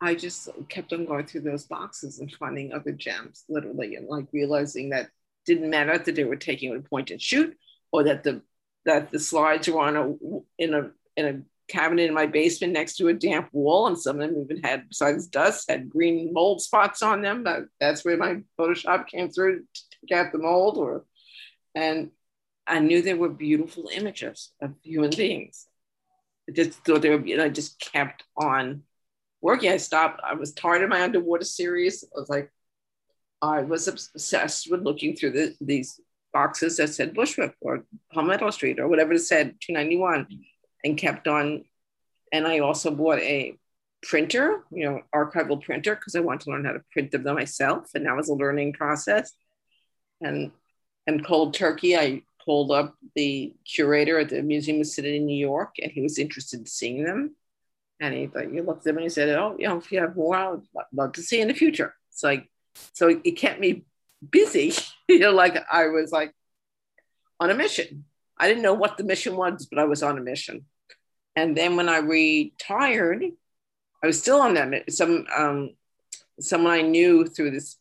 I 0.00 0.14
just 0.14 0.48
kept 0.68 0.92
on 0.92 1.06
going 1.06 1.26
through 1.26 1.42
those 1.42 1.66
boxes 1.66 2.18
and 2.18 2.32
finding 2.32 2.72
other 2.72 2.92
gems, 2.92 3.44
literally, 3.48 3.96
and 3.96 4.06
like 4.08 4.26
realizing 4.32 4.90
that 4.90 5.10
didn't 5.46 5.70
matter 5.70 5.96
that 5.96 6.14
they 6.14 6.24
were 6.24 6.36
taking 6.36 6.74
a 6.74 6.80
point 6.80 7.10
and 7.10 7.20
shoot, 7.20 7.56
or 7.92 8.04
that 8.04 8.24
the 8.24 8.42
that 8.86 9.10
the 9.10 9.18
slides 9.18 9.68
were 9.68 9.80
on 9.80 9.96
a 9.96 10.16
in 10.58 10.74
a 10.74 10.90
in 11.16 11.26
a 11.26 11.42
cabinet 11.70 12.08
in 12.08 12.14
my 12.14 12.26
basement 12.26 12.72
next 12.72 12.96
to 12.96 13.08
a 13.08 13.14
damp 13.14 13.48
wall, 13.52 13.86
and 13.86 13.98
some 13.98 14.20
of 14.20 14.28
them 14.28 14.42
even 14.42 14.62
had, 14.62 14.88
besides 14.88 15.26
dust, 15.26 15.70
had 15.70 15.88
green 15.88 16.32
mold 16.32 16.60
spots 16.60 17.02
on 17.02 17.22
them. 17.22 17.44
That, 17.44 17.60
that's 17.80 18.04
where 18.04 18.16
my 18.16 18.42
Photoshop 18.58 19.06
came 19.06 19.30
through 19.30 19.60
to 19.60 19.82
get 20.06 20.32
the 20.32 20.38
mold, 20.38 20.76
or 20.78 21.04
and 21.74 22.10
I 22.66 22.78
knew 22.78 23.02
there 23.02 23.16
were 23.16 23.28
beautiful 23.28 23.90
images 23.92 24.52
of 24.60 24.74
human 24.82 25.10
beings. 25.10 25.66
I 26.48 26.52
just 26.52 26.84
thought 26.84 27.02
they 27.02 27.10
were, 27.10 27.18
know, 27.18 27.44
I 27.44 27.48
just 27.48 27.80
kept 27.80 28.24
on 28.36 28.82
working. 29.40 29.72
I 29.72 29.76
stopped. 29.76 30.20
I 30.24 30.34
was 30.34 30.52
tired 30.52 30.82
of 30.82 30.88
my 30.88 31.02
underwater 31.02 31.44
series. 31.44 32.04
I 32.04 32.20
was 32.20 32.28
like, 32.28 32.50
I 33.42 33.62
was 33.62 33.88
obsessed 33.88 34.70
with 34.70 34.82
looking 34.82 35.16
through 35.16 35.32
the, 35.32 35.54
these 35.60 36.00
boxes 36.32 36.76
that 36.76 36.90
said 36.90 37.14
Bushwick 37.14 37.54
or 37.60 37.84
Palmetto 38.12 38.50
Street 38.50 38.78
or 38.78 38.88
whatever 38.88 39.14
it 39.14 39.20
said, 39.20 39.54
291, 39.60 40.26
and 40.84 40.98
kept 40.98 41.28
on. 41.28 41.64
And 42.32 42.46
I 42.46 42.60
also 42.60 42.90
bought 42.90 43.18
a 43.20 43.56
printer, 44.02 44.64
you 44.70 44.84
know, 44.84 45.02
archival 45.14 45.62
printer, 45.62 45.94
because 45.94 46.14
I 46.14 46.20
wanted 46.20 46.42
to 46.42 46.50
learn 46.50 46.64
how 46.64 46.72
to 46.72 46.84
print 46.92 47.10
them 47.10 47.24
myself. 47.24 47.90
And 47.94 48.06
that 48.06 48.16
was 48.16 48.28
a 48.28 48.34
learning 48.34 48.72
process. 48.74 49.32
And 50.20 50.52
and 51.06 51.24
cold 51.24 51.54
turkey, 51.54 51.96
I 51.96 52.22
pulled 52.44 52.70
up 52.70 52.94
the 53.14 53.54
curator 53.64 54.18
at 54.18 54.28
the 54.28 54.42
Museum 54.42 54.80
of 54.80 54.86
City 54.86 55.16
in 55.16 55.26
New 55.26 55.36
York, 55.36 55.74
and 55.82 55.90
he 55.90 56.00
was 56.00 56.18
interested 56.18 56.60
in 56.60 56.66
seeing 56.66 57.04
them. 57.04 57.34
And 58.00 58.14
he 58.14 58.30
like 58.34 58.52
you 58.52 58.62
looked 58.62 58.86
at 58.86 58.90
him 58.90 58.96
and 58.96 59.04
he 59.04 59.10
said, 59.10 59.28
"Oh, 59.30 59.56
you 59.58 59.68
know, 59.68 59.78
if 59.78 59.90
you 59.92 60.00
have 60.00 60.16
more, 60.16 60.36
I'd 60.36 60.60
love 60.92 61.12
to 61.12 61.22
see 61.22 61.40
in 61.40 61.48
the 61.48 61.54
future." 61.54 61.94
It's 62.10 62.22
like, 62.22 62.48
so 62.94 63.20
it 63.24 63.32
kept 63.32 63.60
me 63.60 63.84
busy. 64.30 64.72
you 65.08 65.18
know, 65.18 65.32
like 65.32 65.56
I 65.70 65.88
was 65.88 66.12
like 66.12 66.34
on 67.38 67.50
a 67.50 67.54
mission. 67.54 68.04
I 68.38 68.48
didn't 68.48 68.62
know 68.62 68.74
what 68.74 68.96
the 68.96 69.04
mission 69.04 69.36
was, 69.36 69.66
but 69.66 69.78
I 69.78 69.84
was 69.84 70.02
on 70.02 70.16
a 70.16 70.22
mission. 70.22 70.64
And 71.36 71.56
then 71.56 71.76
when 71.76 71.88
I 71.88 71.98
retired, 71.98 73.24
I 74.02 74.06
was 74.06 74.20
still 74.20 74.40
on 74.40 74.54
that. 74.54 74.92
Some 74.92 75.26
um, 75.36 75.70
someone 76.40 76.72
I 76.72 76.82
knew 76.82 77.26
through 77.26 77.52
this 77.52 77.76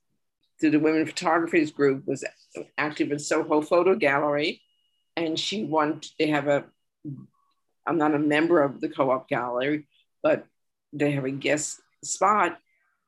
through 0.60 0.72
the 0.72 0.80
women 0.80 1.06
photographers 1.06 1.72
group 1.72 2.06
was 2.06 2.24
active 2.78 3.12
in 3.12 3.20
Soho 3.20 3.62
Photo 3.62 3.96
Gallery, 3.96 4.62
and 5.16 5.40
she 5.40 5.64
wanted. 5.64 6.12
They 6.20 6.28
have 6.28 6.48
a. 6.48 6.66
I'm 7.86 7.98
not 7.98 8.14
a 8.14 8.20
member 8.20 8.62
of 8.62 8.82
the 8.82 8.90
co-op 8.90 9.28
gallery, 9.28 9.88
but 10.22 10.46
they 10.94 11.12
have 11.12 11.26
a 11.26 11.32
guest 11.32 11.82
spot 12.04 12.60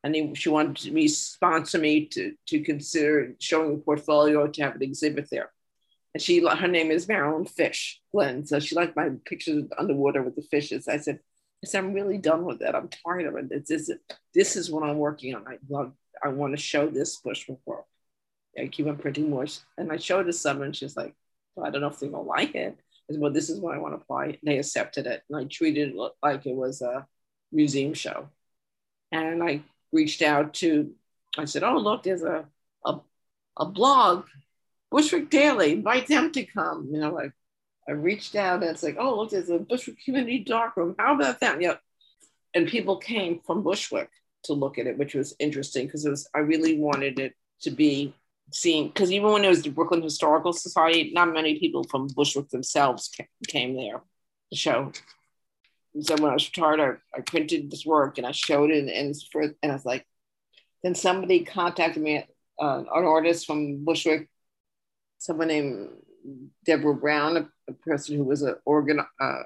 and 0.03 0.15
they, 0.15 0.33
she 0.33 0.49
wanted 0.49 0.91
me 0.93 1.07
sponsor 1.07 1.77
me 1.77 2.05
to, 2.07 2.33
to 2.47 2.61
consider 2.61 3.33
showing 3.39 3.75
a 3.75 3.77
portfolio 3.77 4.47
to 4.47 4.63
have 4.63 4.75
an 4.75 4.83
exhibit 4.83 5.29
there. 5.29 5.51
And 6.13 6.21
she, 6.21 6.45
her 6.45 6.67
name 6.67 6.91
is 6.91 7.07
Marilyn 7.07 7.45
Fish 7.45 8.01
Glenn. 8.11 8.45
So 8.45 8.59
she 8.59 8.75
liked 8.75 8.95
my 8.95 9.11
pictures 9.25 9.65
underwater 9.77 10.21
with 10.23 10.35
the 10.35 10.41
fishes. 10.41 10.87
I 10.87 10.97
said, 10.97 11.19
I 11.63 11.67
said, 11.67 11.83
I'm 11.83 11.93
really 11.93 12.17
done 12.17 12.45
with 12.45 12.59
that. 12.59 12.75
I'm 12.75 12.89
tired 12.89 13.27
of 13.27 13.35
it. 13.35 13.67
This 13.67 13.89
is, 13.89 13.93
this 14.33 14.55
is 14.55 14.69
what 14.69 14.83
I'm 14.83 14.97
working 14.97 15.35
on. 15.35 15.47
I 15.47 15.57
love, 15.69 15.93
I 16.23 16.29
want 16.29 16.53
to 16.53 16.61
show 16.61 16.87
this 16.87 17.17
Bushwick 17.17 17.59
work. 17.65 17.85
I 18.59 18.67
keep 18.67 18.87
on 18.87 18.97
printing 18.97 19.29
more. 19.29 19.45
And 19.77 19.91
I 19.91 19.97
showed 19.97 20.21
it 20.21 20.31
to 20.31 20.33
someone. 20.33 20.73
She's 20.73 20.97
like, 20.97 21.15
well, 21.55 21.65
I 21.65 21.69
don't 21.69 21.81
know 21.81 21.87
if 21.87 21.99
they're 21.99 22.09
to 22.09 22.17
like 22.17 22.55
it 22.55 22.77
well, 23.17 23.31
this 23.31 23.49
is 23.49 23.59
what 23.59 23.75
I 23.75 23.79
want 23.79 23.93
to 23.93 24.01
apply. 24.01 24.37
They 24.43 24.57
accepted 24.57 25.07
it. 25.07 25.23
And 25.29 25.39
I 25.39 25.45
treated 25.45 25.93
it 25.95 26.11
like 26.21 26.45
it 26.45 26.55
was 26.55 26.81
a 26.81 27.07
museum 27.51 27.93
show. 27.93 28.29
And 29.11 29.43
I 29.43 29.63
reached 29.91 30.21
out 30.21 30.53
to, 30.55 30.91
I 31.37 31.45
said, 31.45 31.63
oh, 31.63 31.77
look, 31.77 32.03
there's 32.03 32.23
a, 32.23 32.45
a, 32.85 32.99
a 33.57 33.65
blog, 33.65 34.25
Bushwick 34.91 35.29
Daily, 35.29 35.71
invite 35.71 36.07
them 36.07 36.31
to 36.33 36.45
come. 36.45 36.89
You 36.91 36.99
know, 36.99 37.13
like 37.13 37.31
I 37.87 37.93
reached 37.93 38.35
out 38.35 38.61
and 38.61 38.71
it's 38.71 38.83
like, 38.83 38.97
oh, 38.99 39.17
look, 39.17 39.31
there's 39.31 39.49
a 39.49 39.57
Bushwick 39.57 40.03
Community 40.03 40.39
Darkroom. 40.39 40.95
How 40.99 41.15
about 41.15 41.39
that? 41.39 41.61
Yeah. 41.61 41.75
And 42.53 42.67
people 42.67 42.97
came 42.97 43.39
from 43.45 43.63
Bushwick 43.63 44.09
to 44.43 44.53
look 44.53 44.77
at 44.77 44.87
it, 44.87 44.97
which 44.97 45.15
was 45.15 45.35
interesting 45.39 45.85
because 45.85 46.05
it 46.05 46.09
was 46.09 46.27
I 46.35 46.39
really 46.39 46.77
wanted 46.77 47.19
it 47.19 47.33
to 47.61 47.71
be 47.71 48.13
seen 48.51 48.89
because 48.89 49.11
even 49.11 49.31
when 49.31 49.45
it 49.45 49.49
was 49.49 49.61
the 49.61 49.69
Brooklyn 49.69 50.01
Historical 50.01 50.51
Society, 50.51 51.11
not 51.13 51.33
many 51.33 51.57
people 51.57 51.85
from 51.85 52.07
Bushwick 52.07 52.49
themselves 52.49 53.09
came 53.47 53.75
there 53.75 54.01
to 54.51 54.57
show. 54.57 54.91
So 56.01 56.15
when 56.15 56.31
I 56.31 56.33
was 56.33 56.47
retired, 56.47 56.79
I, 56.79 57.17
I 57.17 57.21
printed 57.21 57.69
this 57.69 57.85
work 57.85 58.17
and 58.17 58.27
I 58.27 58.31
showed 58.31 58.71
it, 58.71 58.87
and 58.93 59.15
for 59.31 59.41
and 59.41 59.71
I 59.71 59.73
was 59.73 59.85
like, 59.85 60.05
then 60.83 60.95
somebody 60.95 61.43
contacted 61.43 62.01
me, 62.01 62.25
uh, 62.59 62.83
an 62.93 63.05
artist 63.05 63.45
from 63.45 63.83
Bushwick, 63.85 64.29
someone 65.21 65.49
named 65.49 65.89
Deborah 66.65 66.95
Brown, 66.95 67.37
a, 67.37 67.47
a 67.69 67.73
person 67.73 68.17
who 68.17 68.23
was 68.23 68.41
an 68.41 68.55
organ, 68.65 69.01
uh, 69.19 69.43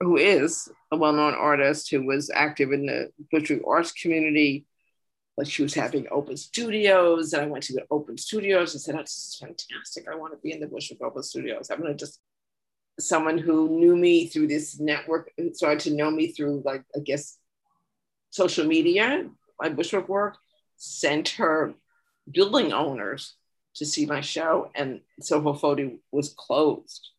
who 0.00 0.18
is 0.18 0.68
a 0.90 0.96
well-known 0.98 1.32
artist 1.32 1.90
who 1.90 2.04
was 2.04 2.30
active 2.34 2.72
in 2.72 2.84
the 2.84 3.10
Bushwick 3.30 3.62
arts 3.66 3.92
community. 3.92 4.66
But 5.34 5.48
she 5.48 5.62
was 5.62 5.72
having 5.72 6.06
open 6.10 6.36
studios, 6.36 7.32
and 7.32 7.42
I 7.42 7.46
went 7.46 7.64
to 7.64 7.72
the 7.72 7.86
open 7.90 8.18
studios 8.18 8.74
and 8.74 8.82
said, 8.82 8.96
oh, 8.96 9.00
"This 9.00 9.16
is 9.16 9.38
fantastic! 9.40 10.06
I 10.06 10.14
want 10.14 10.34
to 10.34 10.38
be 10.38 10.52
in 10.52 10.60
the 10.60 10.66
Bushwick 10.66 11.02
Open 11.02 11.22
Studios. 11.22 11.70
I'm 11.70 11.80
going 11.80 11.96
to 11.96 11.98
just." 11.98 12.20
Someone 13.00 13.38
who 13.38 13.70
knew 13.70 13.96
me 13.96 14.26
through 14.26 14.48
this 14.48 14.78
network 14.78 15.32
started 15.54 15.80
to 15.80 15.96
know 15.96 16.10
me 16.10 16.26
through, 16.32 16.62
like 16.66 16.84
I 16.94 16.98
guess, 16.98 17.38
social 18.28 18.66
media, 18.66 19.26
my 19.58 19.70
Bushwick 19.70 20.10
work, 20.10 20.36
sent 20.76 21.30
her 21.40 21.72
building 22.30 22.74
owners 22.74 23.34
to 23.76 23.86
see 23.86 24.06
my 24.06 24.20
show, 24.20 24.70
and 24.74 25.00
Soho 25.20 25.54
Photo 25.54 25.92
was 26.10 26.34
closed. 26.36 27.10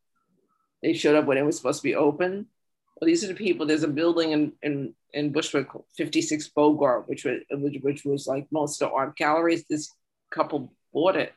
They 0.82 0.94
showed 0.94 1.16
up 1.16 1.26
when 1.26 1.38
it 1.38 1.46
was 1.46 1.58
supposed 1.58 1.80
to 1.80 1.88
be 1.88 1.96
open. 1.96 2.48
Well, 3.00 3.08
these 3.08 3.24
are 3.24 3.28
the 3.28 3.34
people. 3.34 3.66
There's 3.66 3.84
a 3.84 3.88
building 3.88 4.32
in 4.32 4.54
in, 4.62 4.94
in 5.14 5.32
Bushwick, 5.32 5.68
56 5.96 6.50
Bogart, 6.50 7.08
which 7.08 7.26
was 7.26 7.40
which, 7.52 7.82
which 7.82 8.06
was 8.06 8.28
like 8.28 8.48
most 8.52 8.82
of 8.82 8.92
art 8.92 9.16
galleries. 9.16 9.66
This 9.70 9.90
couple 10.30 10.74
bought 10.94 11.16
it. 11.16 11.34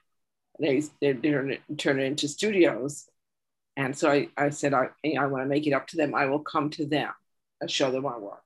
They 0.58 0.82
they 1.00 1.14
turned 1.14 1.52
it, 1.52 1.60
turned 1.78 2.00
it 2.00 2.04
into 2.04 2.28
studios, 2.28 3.08
and 3.76 3.96
so 3.96 4.10
I, 4.10 4.28
I 4.36 4.50
said 4.50 4.74
I 4.74 4.88
I 5.18 5.26
want 5.26 5.44
to 5.44 5.48
make 5.48 5.66
it 5.66 5.72
up 5.72 5.86
to 5.88 5.96
them. 5.96 6.14
I 6.14 6.26
will 6.26 6.40
come 6.40 6.70
to 6.70 6.86
them 6.86 7.12
and 7.60 7.70
show 7.70 7.90
them 7.90 8.02
my 8.02 8.18
work. 8.18 8.42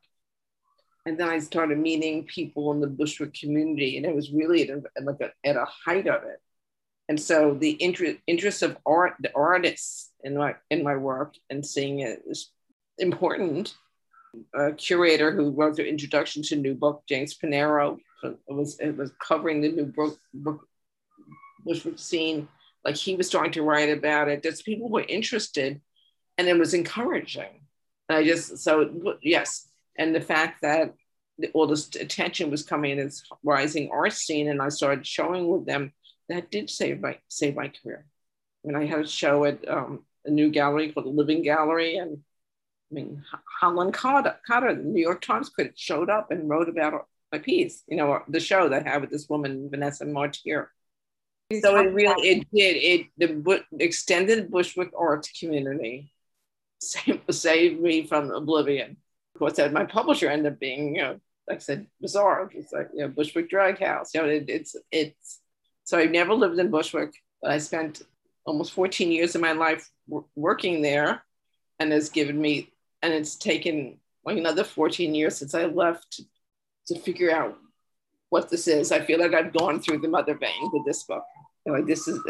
And 1.06 1.18
then 1.18 1.28
I 1.28 1.38
started 1.38 1.78
meeting 1.78 2.24
people 2.24 2.72
in 2.72 2.80
the 2.80 2.86
Bushwick 2.86 3.34
community, 3.34 3.96
and 3.96 4.04
it 4.04 4.14
was 4.14 4.30
really 4.30 4.68
at 4.68 4.78
a, 4.78 5.02
like 5.02 5.20
a, 5.20 5.32
at 5.48 5.56
a 5.56 5.64
height 5.64 6.06
of 6.06 6.24
it. 6.24 6.40
And 7.10 7.20
so 7.20 7.54
the 7.54 7.72
interest 7.72 8.18
interest 8.28 8.62
of 8.62 8.76
art, 8.86 9.14
the 9.18 9.34
artists 9.34 10.12
in 10.22 10.36
my 10.36 10.54
in 10.70 10.84
my 10.84 10.94
work, 10.94 11.34
and 11.50 11.66
seeing 11.66 11.98
it 11.98 12.22
is 12.24 12.52
important. 12.98 13.74
A 14.54 14.70
curator 14.74 15.32
who 15.32 15.50
wrote 15.50 15.74
the 15.74 15.84
introduction 15.84 16.40
to 16.44 16.54
New 16.54 16.76
Book, 16.76 17.02
James 17.08 17.36
Panero, 17.36 17.98
was 18.46 18.78
it 18.78 18.96
was 18.96 19.10
covering 19.20 19.60
the 19.60 19.72
new 19.72 19.86
book, 19.86 20.20
book 20.32 20.68
Bushwick 21.64 21.98
scene. 21.98 22.46
Like 22.84 22.94
he 22.94 23.16
was 23.16 23.26
starting 23.26 23.54
to 23.54 23.62
write 23.62 23.90
about 23.90 24.28
it. 24.28 24.44
Just 24.44 24.64
people 24.64 24.88
were 24.88 25.02
interested, 25.02 25.80
and 26.38 26.46
it 26.46 26.56
was 26.56 26.74
encouraging. 26.74 27.66
And 28.08 28.18
I 28.18 28.24
just 28.24 28.58
so 28.58 29.16
yes, 29.20 29.66
and 29.98 30.14
the 30.14 30.20
fact 30.20 30.62
that 30.62 30.94
all 31.54 31.66
this 31.66 31.88
attention 31.96 32.52
was 32.52 32.62
coming 32.62 32.92
in 32.92 32.98
this 32.98 33.24
rising 33.42 33.90
art 33.90 34.12
scene, 34.12 34.48
and 34.48 34.62
I 34.62 34.68
started 34.68 35.04
showing 35.04 35.48
with 35.48 35.66
them 35.66 35.92
that 36.32 36.50
did 36.50 36.70
save 36.70 37.00
my 37.00 37.18
save 37.28 37.54
my 37.56 37.68
career. 37.68 38.06
When 38.62 38.76
I 38.76 38.86
had 38.86 39.00
a 39.00 39.06
show 39.06 39.44
at 39.44 39.66
um, 39.68 40.04
a 40.24 40.30
new 40.30 40.50
gallery 40.50 40.92
called 40.92 41.06
the 41.06 41.10
Living 41.10 41.42
Gallery, 41.42 41.96
and 41.96 42.18
I 42.90 42.94
mean 42.94 43.24
Holland 43.60 43.94
Cotter, 43.94 44.36
Cotter, 44.46 44.74
the 44.74 44.82
New 44.82 45.00
York 45.00 45.22
Times 45.22 45.48
critic, 45.48 45.74
showed 45.76 46.10
up 46.10 46.30
and 46.30 46.48
wrote 46.48 46.68
about 46.68 47.06
my 47.32 47.38
piece. 47.38 47.82
You 47.86 47.96
know, 47.96 48.22
the 48.28 48.40
show 48.40 48.68
that 48.68 48.86
I 48.86 48.90
had 48.90 49.00
with 49.00 49.10
this 49.10 49.28
woman 49.28 49.70
Vanessa 49.70 50.04
Martier. 50.04 50.70
So 51.62 51.76
it 51.78 51.92
really 51.92 52.28
it 52.28 52.46
did 52.54 52.76
it 52.76 53.06
the 53.18 53.64
extended 53.80 54.52
Bushwick 54.52 54.92
arts 54.96 55.32
community 55.38 56.12
saved, 56.80 57.34
saved 57.34 57.80
me 57.80 58.06
from 58.06 58.30
oblivion. 58.30 58.98
Of 59.34 59.38
course, 59.38 59.54
that 59.54 59.72
my 59.72 59.84
publisher 59.84 60.28
ended 60.28 60.52
up 60.52 60.60
being 60.60 60.96
you 60.96 61.02
know 61.02 61.20
like 61.48 61.56
I 61.56 61.60
said 61.60 61.86
bizarre. 62.00 62.48
It's 62.54 62.72
like 62.72 62.90
you 62.94 63.00
know 63.00 63.08
Bushwick 63.08 63.50
Drag 63.50 63.80
House. 63.80 64.14
You 64.14 64.22
know 64.22 64.28
it, 64.28 64.44
it's 64.48 64.76
it's 64.92 65.40
so 65.90 65.98
I've 65.98 66.12
never 66.12 66.34
lived 66.34 66.56
in 66.60 66.70
Bushwick, 66.70 67.20
but 67.42 67.50
I 67.50 67.58
spent 67.58 68.02
almost 68.44 68.72
14 68.74 69.10
years 69.10 69.34
of 69.34 69.40
my 69.40 69.50
life 69.50 69.90
w- 70.08 70.24
working 70.36 70.82
there 70.82 71.24
and 71.80 71.90
has 71.90 72.08
given 72.08 72.40
me, 72.40 72.70
and 73.02 73.12
it's 73.12 73.34
taken 73.34 73.98
like 74.24 74.38
another 74.38 74.62
14 74.62 75.16
years 75.16 75.36
since 75.36 75.52
I 75.52 75.64
left 75.64 76.20
to 76.86 76.98
figure 77.00 77.32
out 77.32 77.58
what 78.28 78.48
this 78.48 78.68
is. 78.68 78.92
I 78.92 79.00
feel 79.00 79.18
like 79.18 79.34
I've 79.34 79.52
gone 79.52 79.80
through 79.80 79.98
the 79.98 80.06
mother 80.06 80.34
vein 80.34 80.70
with 80.72 80.86
this 80.86 81.02
book. 81.02 81.24
You 81.66 81.72
know, 81.72 81.84
this 81.84 82.06
is, 82.06 82.20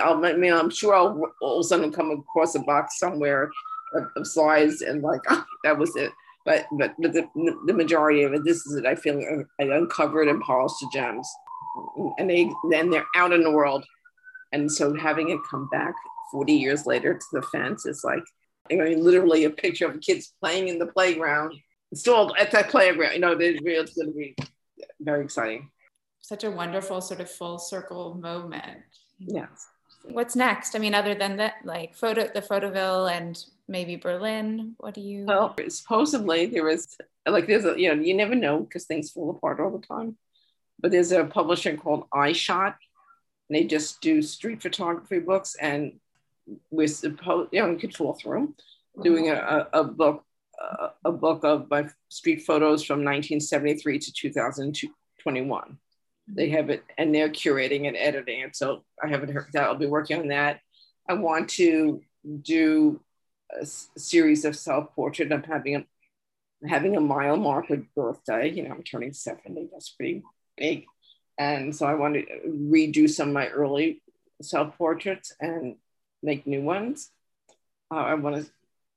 I'll, 0.00 0.24
I 0.24 0.34
mean, 0.34 0.52
I'm 0.52 0.70
sure 0.70 0.94
I'll 0.94 1.20
all 1.42 1.58
of 1.58 1.64
a 1.64 1.64
sudden 1.64 1.90
come 1.90 2.12
across 2.12 2.54
a 2.54 2.60
box 2.60 3.00
somewhere 3.00 3.50
of, 3.96 4.04
of 4.14 4.24
slides 4.24 4.82
and 4.82 5.02
like, 5.02 5.22
oh, 5.30 5.44
that 5.64 5.76
was 5.76 5.96
it. 5.96 6.12
But, 6.44 6.66
but, 6.78 6.94
but 7.00 7.12
the, 7.12 7.28
the 7.66 7.74
majority 7.74 8.22
of 8.22 8.34
it, 8.34 8.44
this 8.44 8.64
is 8.66 8.76
it. 8.76 8.86
I 8.86 8.94
feel 8.94 9.20
I 9.60 9.64
uncovered 9.64 10.28
and 10.28 10.40
polished 10.40 10.76
gems 10.92 11.28
and 12.18 12.28
they 12.28 12.50
then 12.70 12.90
they're 12.90 13.06
out 13.16 13.32
in 13.32 13.42
the 13.42 13.50
world. 13.50 13.84
And 14.52 14.70
so 14.70 14.94
having 14.94 15.30
it 15.30 15.38
come 15.48 15.68
back 15.70 15.94
40 16.32 16.52
years 16.52 16.86
later 16.86 17.14
to 17.14 17.26
the 17.32 17.42
fence 17.42 17.86
is 17.86 18.02
like 18.04 18.22
I 18.70 18.76
mean, 18.76 19.02
literally 19.02 19.44
a 19.44 19.50
picture 19.50 19.86
of 19.86 20.00
kids 20.00 20.32
playing 20.40 20.68
in 20.68 20.78
the 20.78 20.86
playground. 20.86 21.54
Installed 21.92 22.34
at 22.38 22.52
that 22.52 22.68
playground 22.68 23.14
you 23.14 23.18
know 23.18 23.36
it's 23.38 23.96
going 23.96 24.12
to 24.12 24.16
be 24.16 24.36
very 25.00 25.24
exciting. 25.24 25.70
Such 26.20 26.44
a 26.44 26.50
wonderful 26.50 27.00
sort 27.00 27.20
of 27.20 27.28
full 27.28 27.58
circle 27.58 28.14
moment. 28.14 28.78
Yes. 29.18 29.66
What's 30.04 30.36
next? 30.36 30.76
I 30.76 30.78
mean 30.78 30.94
other 30.94 31.14
than 31.14 31.36
that 31.38 31.54
like 31.64 31.96
photo 31.96 32.28
the 32.32 32.42
photoville 32.42 33.10
and 33.10 33.42
maybe 33.66 33.96
berlin 33.96 34.74
what 34.78 34.94
do 34.94 35.00
you? 35.00 35.24
Well 35.24 35.56
supposedly 35.68 36.46
there 36.46 36.68
is 36.68 36.96
like 37.26 37.46
there's 37.46 37.64
a 37.64 37.78
you 37.78 37.94
know 37.94 38.00
you 38.00 38.14
never 38.14 38.34
know 38.34 38.60
because 38.60 38.84
things 38.84 39.10
fall 39.10 39.30
apart 39.30 39.60
all 39.60 39.76
the 39.76 39.84
time 39.84 40.16
but 40.80 40.90
there's 40.90 41.12
a 41.12 41.24
publisher 41.24 41.76
called 41.76 42.08
iShot, 42.10 42.74
and 43.48 43.56
they 43.56 43.64
just 43.64 44.00
do 44.00 44.22
street 44.22 44.62
photography 44.62 45.18
books. 45.18 45.56
And 45.60 46.00
we're 46.70 46.88
supposed, 46.88 47.50
you 47.52 47.60
know, 47.60 47.68
in 47.68 47.78
Control 47.78 48.18
Room, 48.24 48.54
doing 49.02 49.30
a, 49.30 49.68
a, 49.72 49.84
book, 49.84 50.24
a 51.04 51.12
book 51.12 51.44
of 51.44 51.68
my 51.70 51.88
street 52.08 52.42
photos 52.42 52.84
from 52.84 52.98
1973 52.98 53.98
to 53.98 54.12
2021. 54.12 55.78
They 56.32 56.48
have 56.50 56.70
it, 56.70 56.84
and 56.96 57.14
they're 57.14 57.28
curating 57.28 57.88
and 57.88 57.96
editing 57.96 58.40
it. 58.40 58.56
So 58.56 58.84
I 59.02 59.08
haven't 59.08 59.32
heard 59.32 59.48
that. 59.52 59.64
I'll 59.64 59.74
be 59.74 59.86
working 59.86 60.20
on 60.20 60.28
that. 60.28 60.60
I 61.08 61.14
want 61.14 61.50
to 61.50 62.02
do 62.42 63.00
a 63.60 63.66
series 63.66 64.44
of 64.44 64.56
self 64.56 64.94
portrait. 64.94 65.32
I'm 65.32 65.42
having 65.42 65.76
a 65.76 65.84
having 66.68 66.96
a 66.96 67.00
mile 67.00 67.36
marker 67.36 67.82
birthday. 67.96 68.50
You 68.50 68.64
know, 68.64 68.74
I'm 68.74 68.82
turning 68.82 69.12
70. 69.12 69.70
That's 69.72 69.90
pretty 69.90 70.22
big. 70.60 70.84
And 71.38 71.74
so 71.74 71.86
I 71.86 71.94
want 71.94 72.14
to 72.14 72.26
redo 72.46 73.08
some 73.08 73.28
of 73.28 73.34
my 73.34 73.48
early 73.48 74.02
self 74.42 74.76
portraits 74.76 75.32
and 75.40 75.76
make 76.22 76.46
new 76.46 76.62
ones. 76.62 77.10
Uh, 77.90 77.96
I 77.96 78.14
want 78.14 78.36
to, 78.36 78.50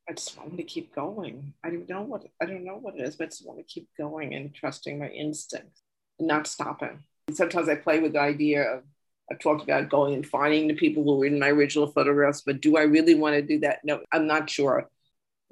I 0.07 0.13
just 0.13 0.37
want 0.37 0.57
to 0.57 0.63
keep 0.63 0.93
going. 0.93 1.53
I 1.63 1.69
don't 1.69 1.89
know 1.89 2.01
what, 2.01 2.25
I 2.41 2.45
don't 2.45 2.65
know 2.65 2.75
what 2.75 2.95
it 2.95 3.01
is, 3.01 3.15
but 3.15 3.25
I 3.25 3.27
just 3.29 3.47
want 3.47 3.59
to 3.59 3.63
keep 3.63 3.87
going 3.97 4.35
and 4.35 4.53
trusting 4.53 4.99
my 4.99 5.07
instincts 5.07 5.81
and 6.19 6.27
not 6.27 6.45
stopping. 6.45 6.99
Sometimes 7.31 7.69
I 7.69 7.75
play 7.75 7.99
with 7.99 8.13
the 8.13 8.19
idea 8.19 8.63
of, 8.63 8.83
I've 9.31 9.39
talked 9.39 9.63
about 9.63 9.89
going 9.89 10.13
and 10.13 10.27
finding 10.27 10.67
the 10.67 10.73
people 10.75 11.03
who 11.03 11.15
were 11.15 11.25
in 11.25 11.39
my 11.39 11.47
original 11.47 11.87
photographs, 11.87 12.41
but 12.41 12.59
do 12.59 12.75
I 12.75 12.81
really 12.81 13.15
want 13.15 13.35
to 13.35 13.41
do 13.41 13.59
that? 13.59 13.79
No, 13.85 14.01
I'm 14.11 14.27
not 14.27 14.49
sure 14.49 14.89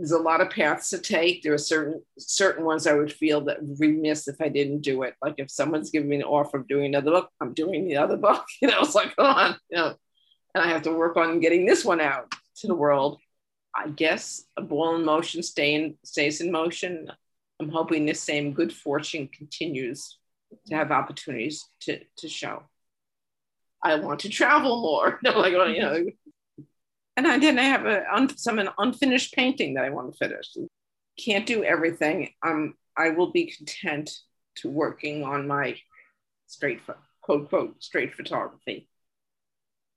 there's 0.02 0.12
a 0.12 0.18
lot 0.18 0.42
of 0.42 0.50
paths 0.50 0.90
to 0.90 0.98
take. 0.98 1.44
There 1.44 1.54
are 1.54 1.60
certain 1.60 2.02
certain 2.18 2.66
ones 2.66 2.88
I 2.88 2.94
would 2.94 3.14
feel 3.14 3.42
that 3.42 3.62
would 3.62 3.80
remiss 3.80 4.28
if 4.28 4.42
I 4.42 4.50
didn't 4.50 4.82
do 4.82 5.04
it. 5.04 5.14
Like 5.22 5.36
if 5.38 5.52
someone's 5.52 5.92
giving 5.92 6.10
me 6.10 6.16
an 6.16 6.24
offer 6.24 6.58
of 6.58 6.68
doing 6.68 6.86
another 6.86 7.12
book, 7.12 7.30
I'm 7.40 7.54
doing 7.54 7.88
the 7.88 7.98
other 7.98 8.18
book. 8.18 8.44
You 8.62 8.70
know, 8.70 8.82
it's 8.82 8.96
like, 8.96 9.16
come 9.16 9.28
on, 9.28 9.56
you 9.70 9.78
know, 9.78 9.94
and 10.56 10.64
I 10.64 10.70
have 10.70 10.82
to 10.84 10.92
work 10.92 11.18
on 11.18 11.40
getting 11.40 11.68
this 11.68 11.86
one 11.86 12.02
out 12.02 12.34
to 12.58 12.68
the 12.68 12.74
world. 12.74 13.20
I 13.76 13.90
guess 13.90 14.44
a 14.58 14.62
ball 14.64 14.96
in 14.96 15.06
motion 15.06 15.44
stay 15.44 15.76
in, 15.76 15.98
stays 16.04 16.42
in 16.42 16.52
motion. 16.52 17.12
I'm 17.60 17.70
hoping 17.70 18.08
this 18.08 18.22
same 18.22 18.54
good 18.54 18.74
fortune 18.74 19.30
continues 19.32 20.18
to 20.68 20.76
have 20.76 20.92
opportunities 20.92 21.64
to, 21.82 22.00
to 22.18 22.28
show. 22.28 22.64
I 23.84 23.96
want 23.96 24.22
to 24.22 24.30
travel 24.30 24.82
more. 24.82 25.20
like, 25.24 25.54
you 25.54 25.82
know, 25.82 26.06
and 27.18 27.28
I 27.28 27.38
didn't 27.38 27.60
have 27.60 27.86
a, 27.86 28.04
un, 28.14 28.36
some 28.38 28.60
an 28.60 28.70
unfinished 28.78 29.34
painting 29.34 29.76
that 29.76 29.86
I 29.86 29.90
want 29.90 30.12
to 30.12 30.18
finish. 30.18 30.56
Can't 31.20 31.46
do 31.46 31.64
everything. 31.64 32.30
Um, 32.44 32.76
I 32.98 33.10
will 33.10 33.32
be 33.32 33.46
content 33.52 34.12
to 34.58 34.70
working 34.70 35.24
on 35.24 35.48
my 35.48 35.78
straight, 36.48 36.82
quote, 37.22 37.50
quote, 37.50 37.84
straight 37.84 38.14
photography. 38.16 38.88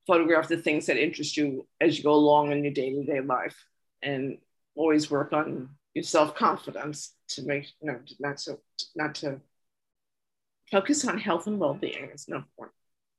photograph 0.07 0.47
the 0.47 0.57
things 0.57 0.85
that 0.85 0.97
interest 0.97 1.37
you 1.37 1.67
as 1.81 1.97
you 1.97 2.03
go 2.03 2.13
along 2.13 2.51
in 2.51 2.63
your 2.63 2.73
day-to-day 2.73 3.21
life 3.21 3.57
and 4.01 4.37
always 4.75 5.09
work 5.09 5.33
on 5.33 5.69
your 5.93 6.03
self-confidence 6.03 7.13
to 7.29 7.43
make 7.43 7.71
you 7.81 7.91
know 7.91 7.99
not 8.19 8.39
so 8.39 8.59
not 8.95 9.15
to 9.15 9.39
focus 10.69 11.07
on 11.07 11.17
health 11.17 11.47
and 11.47 11.59
well-being 11.59 12.09
is 12.13 12.27
no 12.27 12.37
important 12.37 12.75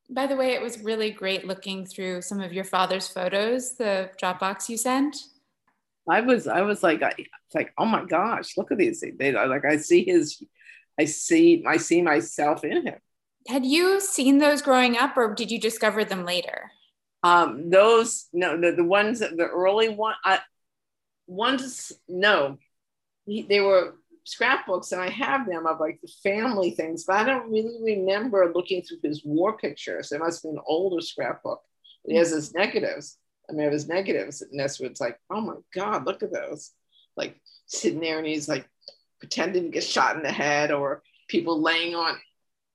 by 0.09 0.27
the 0.27 0.37
way 0.37 0.53
it 0.53 0.63
was 0.63 0.83
really 0.83 1.11
great 1.11 1.47
looking 1.47 1.85
through 1.85 2.23
some 2.23 2.41
of 2.41 2.53
your 2.53 2.65
father's 2.65 3.09
photos 3.09 3.77
the 3.77 4.11
dropbox 4.21 4.69
you 4.69 4.77
sent. 4.77 5.17
I 6.09 6.21
was 6.21 6.47
i 6.47 6.63
was 6.63 6.83
like 6.83 7.03
I, 7.03 7.13
like 7.55 7.73
oh 7.79 7.87
my 7.87 8.05
gosh 8.05 8.57
look 8.57 8.71
at 8.71 8.79
these. 8.79 9.01
They 9.01 9.33
like 9.33 9.65
i 9.65 9.77
see 9.77 10.05
his 10.05 10.43
i 10.99 11.05
see 11.05 11.65
i 11.67 11.77
see 11.77 12.03
myself 12.03 12.65
in 12.65 12.87
him. 12.87 12.99
Had 13.49 13.65
you 13.65 14.01
seen 14.01 14.39
those 14.39 14.63
growing 14.63 14.97
up 14.97 15.17
or 15.17 15.35
did 15.35 15.51
you 15.51 15.61
discover 15.61 16.05
them 16.05 16.25
later? 16.25 16.71
Um, 17.23 17.71
those 17.71 18.29
no, 18.33 18.61
the, 18.61 18.73
the 18.73 18.85
ones 18.85 19.19
that 19.21 19.37
the 19.37 19.47
early 19.47 19.89
one, 19.89 20.15
I, 20.25 20.41
ones 21.27 21.93
no, 22.09 22.59
he, 23.27 23.43
they 23.43 23.61
were 23.61 23.97
scrapbooks, 24.27 24.93
and 24.93 25.01
I 25.01 25.09
have 25.09 25.47
them 25.47 25.67
of 25.67 25.81
like 25.81 26.01
the 26.03 26.13
family 26.23 26.73
things, 26.73 27.05
but 27.05 27.17
I 27.17 27.25
don't 27.25 27.51
really 27.51 27.97
remember 27.97 28.53
looking 28.55 28.83
through 28.83 28.99
his 29.03 29.25
war 29.25 29.57
pictures. 29.57 30.13
It 30.13 30.19
must 30.19 30.43
be 30.43 30.51
an 30.51 30.59
older 30.67 31.01
scrapbook. 31.01 31.63
He 32.05 32.17
has 32.17 32.31
his 32.31 32.53
negatives. 32.53 33.19
I 33.49 33.53
mean, 33.53 33.71
his 33.71 33.89
negatives, 33.89 34.43
and 34.43 34.59
that's 34.59 34.81
what 34.81 34.91
it's 34.91 35.01
like. 35.01 35.19
Oh 35.31 35.41
my 35.41 35.55
God, 35.73 36.05
look 36.05 36.23
at 36.23 36.33
those! 36.33 36.73
Like 37.17 37.41
sitting 37.67 38.01
there, 38.01 38.19
and 38.19 38.27
he's 38.27 38.49
like 38.49 38.69
pretending 39.21 39.65
to 39.65 39.71
get 39.71 39.85
shot 39.85 40.17
in 40.17 40.23
the 40.23 40.33
head, 40.33 40.73
or 40.73 41.03
people 41.29 41.63
laying 41.63 41.95
on. 41.95 42.17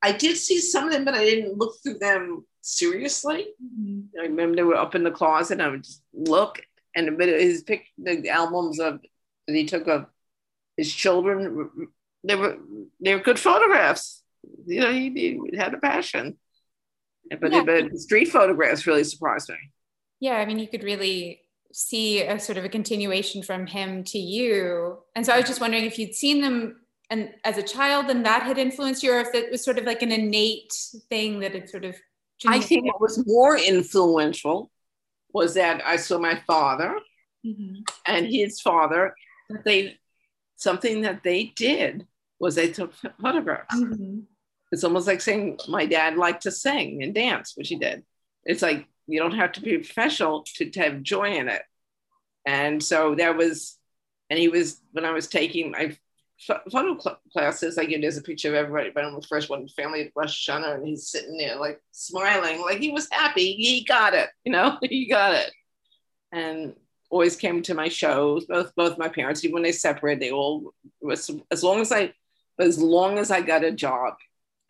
I 0.02 0.14
did 0.14 0.38
see 0.38 0.60
some 0.60 0.86
of 0.86 0.94
them, 0.94 1.06
but 1.06 1.14
I 1.14 1.26
didn't 1.26 1.58
look 1.58 1.76
through 1.84 2.00
them 2.00 2.46
seriously. 2.62 3.48
Mm-hmm. 3.64 4.20
I 4.20 4.24
remember 4.24 4.56
they 4.56 4.64
were 4.64 4.76
up 4.76 4.96
in 4.96 5.04
the 5.04 5.12
closet. 5.12 5.54
And 5.54 5.62
I 5.62 5.68
would 5.68 5.84
just 5.84 6.02
look, 6.14 6.62
and 6.96 7.10
of 7.10 7.20
his 7.20 7.64
pic, 7.64 7.86
the 7.98 8.30
albums 8.30 8.80
of 8.80 9.02
that 9.48 9.56
he 9.56 9.66
took 9.66 9.88
of 9.88 10.06
his 10.82 10.94
children. 10.94 11.70
They 12.24 12.36
were 12.36 12.58
they 13.00 13.16
were 13.16 13.22
good 13.22 13.40
photographs. 13.40 14.24
You 14.66 14.82
know, 14.82 14.92
he, 14.92 15.10
he 15.10 15.58
had 15.58 15.74
a 15.74 15.78
passion. 15.78 16.38
But, 17.40 17.52
yeah. 17.52 17.64
but 17.64 17.98
street 17.98 18.30
photographs 18.30 18.88
really 18.88 19.04
surprised 19.04 19.50
me. 19.50 19.56
Yeah, 20.20 20.38
I 20.38 20.46
mean, 20.46 20.60
you 20.60 20.68
could 20.68 20.84
really 20.84 21.42
see 21.72 22.24
a 22.24 22.40
sort 22.40 22.58
of 22.58 22.66
a 22.66 22.70
continuation 22.70 23.42
from 23.44 23.68
him 23.68 24.04
to 24.06 24.20
you. 24.20 24.98
And 25.16 25.26
so 25.26 25.34
I 25.34 25.38
was 25.38 25.48
just 25.48 25.62
wondering 25.62 25.86
if 25.86 25.98
you'd 25.98 26.16
seen 26.16 26.42
them 26.42 26.82
and 27.10 27.30
as 27.44 27.58
a 27.58 27.64
child 27.64 28.10
and 28.10 28.26
that 28.26 28.44
had 28.44 28.58
influenced 28.58 29.04
you 29.04 29.14
or 29.14 29.20
if 29.20 29.34
it 29.34 29.52
was 29.52 29.64
sort 29.64 29.78
of 29.78 29.86
like 29.86 30.02
an 30.02 30.12
innate 30.12 30.74
thing 31.10 31.40
that 31.42 31.54
had 31.54 31.70
sort 31.70 31.86
of 31.86 31.96
I 32.48 32.60
think 32.60 32.86
what 32.86 33.00
was 33.00 33.24
more 33.28 33.56
influential 33.58 34.72
was 35.32 35.54
that 35.54 35.82
I 35.86 35.98
saw 35.98 36.18
my 36.18 36.42
father 36.48 36.98
mm-hmm. 37.46 37.82
and 38.08 38.26
his 38.26 38.60
father. 38.62 39.14
They 39.64 40.00
something 40.62 41.02
that 41.02 41.24
they 41.24 41.46
did 41.56 42.06
was 42.40 42.56
they 42.56 42.72
took 42.72 42.94
photographs. 43.22 43.76
Mm-hmm. 43.76 44.20
It's 44.72 44.84
almost 44.84 45.08
like 45.08 45.22
saying 45.22 45.60
my 45.68 45.86
dad 45.86 46.16
liked 46.16 46.44
to 46.44 46.52
sing 46.52 47.04
and 47.04 47.14
dance, 47.14 47.54
which 47.56 47.70
he 47.70 47.76
did. 47.76 48.04
It's 48.46 48.62
like 48.62 48.88
you 49.08 49.20
don't 49.20 49.36
have 49.36 49.52
to 49.54 49.62
be 49.62 49.78
professional 49.78 50.44
to, 50.56 50.70
to 50.70 50.80
have 50.80 51.02
joy 51.02 51.34
in 51.34 51.50
it. 51.50 51.64
And 52.46 52.82
so 52.82 53.16
that 53.16 53.36
was, 53.36 53.78
and 54.30 54.40
he 54.40 54.48
was 54.48 54.80
when 54.92 55.04
I 55.04 55.12
was 55.12 55.28
taking 55.28 55.72
my 55.72 55.98
photo 56.72 56.96
classes, 57.34 57.78
like 57.78 57.90
there's 57.90 58.18
a 58.18 58.22
picture 58.22 58.50
of 58.50 58.56
everybody, 58.56 58.92
but 58.94 59.04
I'm 59.04 59.16
the 59.16 59.28
first 59.28 59.50
one, 59.50 59.68
family 59.70 60.02
at 60.02 60.12
Rosh 60.16 60.50
Hashanah, 60.50 60.76
and 60.76 60.88
he's 60.88 61.10
sitting 61.10 61.38
there 61.38 61.58
like 61.58 61.82
smiling, 61.92 62.62
like 62.62 62.80
he 62.80 62.92
was 62.92 63.08
happy. 63.12 63.54
He 63.54 63.84
got 63.84 64.14
it, 64.14 64.30
you 64.46 64.52
know, 64.52 64.78
he 64.84 65.08
got 65.08 65.34
it. 65.34 65.52
And 66.32 66.76
always 67.12 67.36
came 67.36 67.62
to 67.62 67.76
my 67.76 67.90
shows, 67.90 68.46
both 68.46 68.74
both 68.76 68.98
my 68.98 69.10
parents, 69.10 69.44
even 69.44 69.56
when 69.56 69.64
they 69.64 69.74
separated, 69.74 70.22
they 70.22 70.32
all 70.32 70.74
was 71.02 71.30
as 71.52 71.64
long 71.64 71.82
as 71.82 71.92
I 71.92 72.14
as 72.60 72.80
long 72.80 73.20
as 73.20 73.30
I 73.30 73.42
got 73.42 73.64
a 73.64 73.72
job 73.72 74.16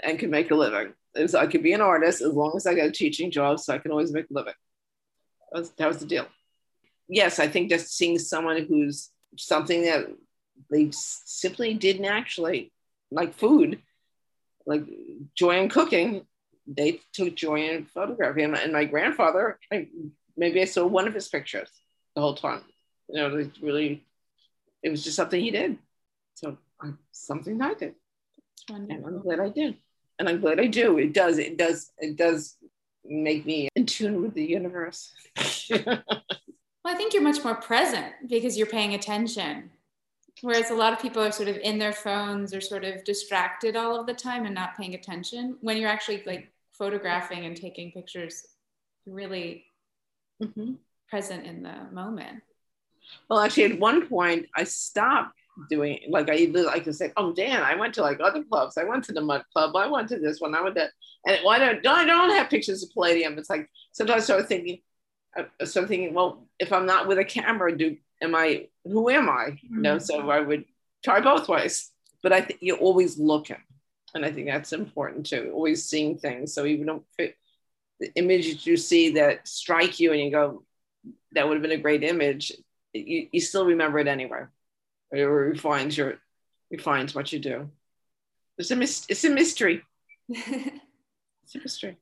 and 0.04 0.20
could 0.20 0.32
make 0.32 0.52
a 0.52 0.56
living. 0.56 0.94
As 1.16 1.36
I 1.36 1.46
could 1.46 1.64
be 1.64 1.74
an 1.74 1.82
artist 1.82 2.22
as 2.22 2.34
long 2.34 2.54
as 2.56 2.66
I 2.66 2.74
got 2.74 2.88
a 2.88 2.92
teaching 2.92 3.32
job, 3.32 3.60
so 3.60 3.74
I 3.74 3.78
can 3.78 3.92
always 3.92 4.12
make 4.12 4.30
a 4.30 4.34
living. 4.34 4.54
That 5.52 5.60
was, 5.60 5.70
that 5.72 5.88
was 5.88 5.98
the 5.98 6.06
deal. 6.06 6.28
Yes, 7.08 7.40
I 7.40 7.48
think 7.48 7.70
just 7.70 7.96
seeing 7.96 8.18
someone 8.18 8.66
who's 8.66 9.10
something 9.38 9.84
that 9.84 10.08
they 10.70 10.90
simply 10.92 11.74
didn't 11.74 12.06
actually 12.06 12.72
like 13.12 13.34
food, 13.34 13.82
like 14.66 14.84
joy 15.36 15.60
in 15.60 15.68
cooking. 15.68 16.26
They 16.66 17.02
took 17.12 17.36
joy 17.36 17.70
in 17.70 17.86
photographing. 17.86 18.56
And 18.56 18.72
my 18.72 18.86
grandfather, 18.86 19.60
I, 19.72 19.90
maybe 20.38 20.62
I 20.62 20.66
saw 20.66 20.86
one 20.86 21.08
of 21.08 21.14
his 21.14 21.28
pictures 21.28 21.70
the 22.16 22.22
whole 22.22 22.36
time. 22.36 22.62
You 23.10 23.16
know, 23.16 23.38
it 23.38 23.52
really, 23.62 24.04
it 24.84 24.90
was 24.90 25.04
just 25.04 25.16
something 25.16 25.42
he 25.42 25.52
did. 25.52 25.78
So 26.36 26.58
uh, 26.84 26.92
something 27.12 27.62
I 27.62 27.74
did. 27.74 27.96
And 28.70 28.92
I'm 28.92 29.22
glad 29.22 29.40
I 29.40 29.50
did. 29.50 29.78
And 30.20 30.30
I'm 30.30 30.40
glad 30.40 30.60
I 30.60 30.68
do. 30.68 30.98
It 30.98 31.14
does, 31.14 31.40
it 31.40 31.58
does, 31.58 31.92
it 31.98 32.16
does 32.16 32.56
make 33.04 33.46
me 33.46 33.68
in 33.76 33.86
tune 33.86 34.22
with 34.22 34.34
the 34.34 34.46
universe. 34.46 35.12
well, 35.70 36.04
I 36.86 36.94
think 36.96 37.14
you're 37.14 37.24
much 37.24 37.44
more 37.44 37.56
present 37.56 38.14
because 38.28 38.58
you're 38.58 38.68
paying 38.68 38.94
attention 38.94 39.72
Whereas 40.42 40.72
a 40.72 40.76
lot 40.76 40.94
of 40.94 41.00
people 41.00 41.22
are 41.22 41.32
sort 41.32 41.50
of 41.50 41.58
in 41.58 41.78
their 41.78 41.94
phones 41.94 42.54
or 42.54 42.62
sort 42.62 42.84
of 42.84 43.04
distracted 43.04 43.76
all 43.76 44.00
of 44.00 44.08
the 44.08 44.14
time 44.14 44.46
and 44.46 44.56
not 44.56 44.76
paying 44.78 44.96
attention. 44.96 45.58
When 45.62 45.78
you're 45.78 45.90
actually 45.90 46.24
like 46.26 46.52
photographing 46.72 47.46
and 47.46 47.56
taking 47.56 47.92
pictures, 47.92 48.46
really 49.06 49.66
mm-hmm. 50.42 50.74
Present 51.12 51.46
in 51.46 51.62
the 51.62 51.76
moment. 51.92 52.42
Well, 53.30 53.40
actually, 53.40 53.66
at 53.66 53.80
one 53.80 54.08
point, 54.08 54.48
I 54.56 54.64
stopped 54.64 55.38
doing 55.70 56.00
like 56.10 56.30
I 56.32 56.50
like 56.54 56.86
to 56.86 56.94
say, 56.94 57.12
"Oh, 57.18 57.34
Dan, 57.34 57.62
I 57.62 57.76
went 57.76 57.94
to 57.96 58.02
like 58.02 58.20
other 58.20 58.44
clubs. 58.44 58.78
I 58.78 58.86
went 58.86 59.04
to 59.06 59.14
the 59.14 59.22
Mud 59.22 59.44
Club. 59.54 59.76
I 59.76 59.88
went 59.88 60.10
to 60.10 60.18
this 60.18 60.42
one. 60.42 60.56
I 60.56 60.62
went 60.62 60.76
to." 60.76 60.90
And 61.28 61.38
why 61.44 61.60
don't 61.60 61.86
I 61.86 62.06
don't 62.06 62.32
have 62.32 62.50
pictures 62.50 62.82
of 62.82 62.90
Palladium? 62.94 63.38
It's 63.38 63.50
like 63.50 63.70
sometimes 63.92 64.24
I 64.24 64.26
start 64.26 64.48
thinking, 64.48 64.80
I 65.36 65.66
start 65.66 65.88
thinking, 65.88 66.14
well, 66.14 66.48
if 66.60 66.74
I'm 66.74 66.86
not 66.86 67.08
with 67.08 67.20
a 67.20 67.26
camera, 67.26 67.78
do 67.78 67.98
am 68.22 68.36
I, 68.36 68.68
who 68.86 69.10
am 69.10 69.30
I? 69.30 69.60
You 69.62 69.82
know, 69.82 69.98
so 69.98 70.20
mm-hmm. 70.20 70.30
I 70.30 70.40
would 70.40 70.66
try 71.04 71.20
both 71.22 71.48
ways. 71.48 71.92
But 72.24 72.34
I 72.34 72.42
think 72.42 72.60
you're 72.62 72.78
always 72.78 73.18
looking. 73.18 73.62
And 74.14 74.26
I 74.26 74.32
think 74.32 74.48
that's 74.48 74.74
important 74.74 75.26
too, 75.26 75.52
always 75.54 75.86
seeing 75.86 76.18
things. 76.18 76.54
So 76.54 76.66
even 76.66 77.02
if 77.18 77.34
the 78.00 78.12
images 78.16 78.68
you 78.68 78.78
see 78.78 79.12
that 79.12 79.48
strike 79.48 80.00
you 80.00 80.12
and 80.12 80.22
you 80.22 80.32
go, 80.32 80.64
that 81.34 81.48
would 81.48 81.56
have 81.56 81.62
been 81.62 81.72
a 81.72 81.78
great 81.78 82.04
image, 82.04 82.52
you, 82.94 83.28
you 83.32 83.42
still 83.42 83.66
remember 83.66 84.00
it 84.00 84.08
anyway. 84.08 84.44
It 85.12 85.22
refines 85.22 85.98
your 85.98 86.16
refines 86.70 87.14
what 87.14 87.32
you 87.32 87.40
do. 87.40 87.70
It's 88.58 88.72
a 88.72 88.82
it's 88.82 89.24
a 89.24 89.30
mystery. 89.30 89.82
it's 90.30 91.56
a 91.56 91.60
mystery. 91.60 91.98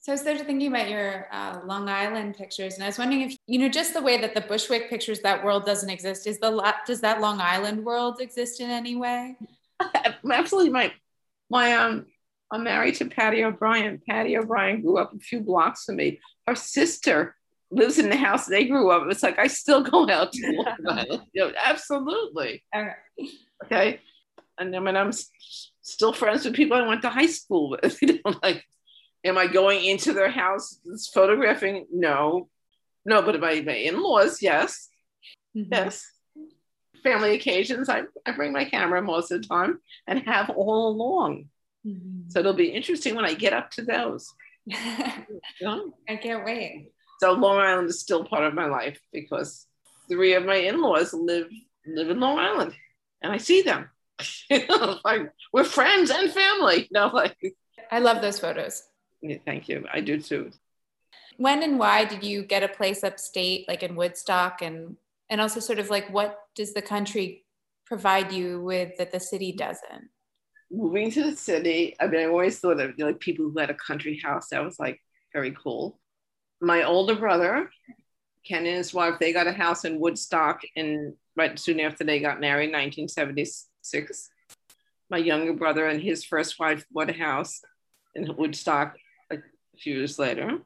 So 0.00 0.12
I 0.12 0.16
started 0.16 0.46
thinking 0.46 0.68
about 0.68 0.90
your 0.90 1.28
uh, 1.32 1.60
Long 1.64 1.88
Island 1.88 2.36
pictures, 2.36 2.74
and 2.74 2.82
I 2.82 2.88
was 2.88 2.98
wondering 2.98 3.22
if 3.22 3.38
you 3.46 3.58
know 3.58 3.68
just 3.68 3.94
the 3.94 4.02
way 4.02 4.20
that 4.20 4.34
the 4.34 4.42
Bushwick 4.42 4.90
pictures 4.90 5.20
that 5.20 5.44
world 5.44 5.64
doesn't 5.64 5.88
exist. 5.88 6.26
Is 6.26 6.38
the 6.38 6.74
does 6.86 7.00
that 7.00 7.20
Long 7.20 7.40
Island 7.40 7.84
world 7.84 8.20
exist 8.20 8.60
in 8.60 8.70
any 8.70 8.96
way? 8.96 9.36
Absolutely, 10.30 10.70
my 10.70 10.92
my 11.50 11.72
um. 11.72 12.06
I'm 12.50 12.62
married 12.62 12.96
to 12.96 13.06
Patty 13.06 13.42
O'Brien. 13.42 14.00
Patty 14.06 14.36
O'Brien 14.36 14.80
grew 14.80 14.98
up 14.98 15.12
a 15.12 15.18
few 15.18 15.40
blocks 15.40 15.84
from 15.84 15.96
me. 15.96 16.20
Her 16.46 16.54
sister 16.54 17.34
lives 17.70 17.98
in 17.98 18.08
the 18.08 18.16
house 18.16 18.46
they 18.46 18.66
grew 18.66 18.90
up. 18.90 19.10
It's 19.10 19.22
like 19.22 19.38
I 19.38 19.46
still 19.46 19.82
go 19.82 20.08
out 20.08 20.32
to 20.32 20.52
Long 20.52 20.98
Island. 20.98 21.22
You 21.32 21.48
know, 21.48 21.52
absolutely. 21.64 22.62
Okay. 22.74 23.30
Okay. 23.64 24.00
And 24.58 24.72
then 24.72 24.84
when 24.84 24.96
I'm 24.96 25.10
still 25.82 26.12
friends 26.12 26.44
with 26.44 26.54
people 26.54 26.76
I 26.76 26.86
went 26.86 27.02
to 27.02 27.10
high 27.10 27.26
school 27.26 27.70
with, 27.70 27.98
you 28.02 28.20
know, 28.24 28.34
like 28.42 28.64
Am 29.24 29.38
I 29.38 29.46
going 29.46 29.84
into 29.84 30.12
their 30.12 30.30
house 30.30 30.78
photographing? 31.12 31.86
No. 31.90 32.48
No, 33.06 33.22
but 33.22 33.40
my, 33.40 33.60
my 33.62 33.72
in-laws, 33.72 34.42
yes. 34.42 34.88
Mm-hmm. 35.56 35.72
Yes. 35.72 36.06
Family 37.02 37.34
occasions, 37.34 37.88
I, 37.88 38.02
I 38.26 38.32
bring 38.32 38.52
my 38.52 38.66
camera 38.66 39.00
most 39.00 39.30
of 39.30 39.40
the 39.40 39.48
time 39.48 39.80
and 40.06 40.20
have 40.20 40.50
all 40.50 40.88
along. 40.88 41.46
Mm-hmm. 41.86 42.28
So 42.28 42.40
it'll 42.40 42.52
be 42.52 42.68
interesting 42.68 43.14
when 43.14 43.24
I 43.24 43.34
get 43.34 43.54
up 43.54 43.70
to 43.72 43.82
those. 43.82 44.32
I 44.72 46.16
can't 46.22 46.44
wait. 46.44 46.92
So 47.24 47.32
Long 47.32 47.56
Island 47.56 47.88
is 47.88 48.00
still 48.00 48.22
part 48.22 48.44
of 48.44 48.52
my 48.52 48.66
life 48.66 49.00
because 49.10 49.66
three 50.10 50.34
of 50.34 50.44
my 50.44 50.56
in-laws 50.56 51.14
live 51.14 51.48
live 51.86 52.10
in 52.10 52.20
Long 52.20 52.38
Island, 52.38 52.74
and 53.22 53.32
I 53.32 53.38
see 53.38 53.62
them. 53.62 53.88
like 55.06 55.32
we're 55.50 55.64
friends 55.64 56.10
and 56.10 56.30
family. 56.30 56.82
You 56.82 56.88
know, 56.90 57.06
like 57.06 57.34
I 57.90 58.00
love 58.00 58.20
those 58.20 58.38
photos. 58.38 58.82
Yeah, 59.22 59.38
thank 59.46 59.70
you. 59.70 59.86
I 59.90 60.02
do 60.02 60.20
too. 60.20 60.50
When 61.38 61.62
and 61.62 61.78
why 61.78 62.04
did 62.04 62.22
you 62.22 62.42
get 62.42 62.62
a 62.62 62.68
place 62.68 63.02
upstate, 63.02 63.66
like 63.68 63.82
in 63.82 63.96
Woodstock, 63.96 64.60
and 64.60 64.98
and 65.30 65.40
also 65.40 65.60
sort 65.60 65.78
of 65.78 65.88
like 65.88 66.12
what 66.12 66.38
does 66.54 66.74
the 66.74 66.82
country 66.82 67.46
provide 67.86 68.32
you 68.32 68.60
with 68.60 68.98
that 68.98 69.12
the 69.12 69.20
city 69.20 69.50
doesn't? 69.50 70.10
Moving 70.70 71.10
to 71.12 71.30
the 71.30 71.36
city, 71.36 71.96
I 71.98 72.06
mean, 72.06 72.20
I 72.20 72.26
always 72.26 72.58
thought 72.58 72.80
of 72.80 72.98
like 72.98 73.18
people 73.18 73.48
who 73.48 73.58
had 73.58 73.70
a 73.70 73.74
country 73.88 74.20
house. 74.22 74.48
That 74.50 74.62
was 74.62 74.78
like 74.78 75.00
very 75.32 75.52
cool. 75.52 75.98
My 76.64 76.84
older 76.84 77.14
brother, 77.14 77.70
Ken 78.46 78.66
and 78.66 78.76
his 78.76 78.92
wife, 78.92 79.14
they 79.18 79.32
got 79.32 79.46
a 79.46 79.52
house 79.52 79.84
in 79.84 80.00
Woodstock 80.00 80.60
in 80.76 81.14
right 81.36 81.58
soon 81.58 81.80
after 81.80 82.04
they 82.04 82.20
got 82.20 82.40
married, 82.40 82.72
1976. 82.72 84.30
My 85.10 85.18
younger 85.18 85.52
brother 85.52 85.86
and 85.86 86.02
his 86.02 86.24
first 86.24 86.58
wife 86.58 86.84
bought 86.90 87.10
a 87.10 87.14
house 87.14 87.60
in 88.14 88.36
Woodstock 88.36 88.96
a 89.30 89.38
few 89.78 89.96
years 89.96 90.18
later. 90.18 90.58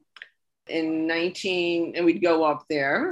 In 0.68 1.06
19, 1.06 1.94
and 1.96 2.04
we'd 2.04 2.22
go 2.22 2.44
up 2.44 2.64
there. 2.68 3.10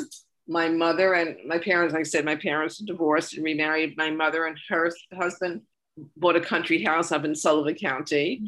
My 0.48 0.68
mother 0.68 1.14
and 1.14 1.36
my 1.46 1.58
parents, 1.58 1.94
like 1.94 2.00
I 2.00 2.04
said, 2.04 2.24
my 2.24 2.36
parents 2.36 2.78
divorced 2.78 3.34
and 3.34 3.44
remarried. 3.44 3.96
My 3.96 4.10
mother 4.10 4.46
and 4.46 4.58
her 4.68 4.92
husband 5.16 5.62
bought 6.16 6.36
a 6.36 6.40
country 6.40 6.84
house 6.84 7.10
up 7.10 7.24
in 7.24 7.34
Sullivan 7.34 7.74
County. 7.74 8.46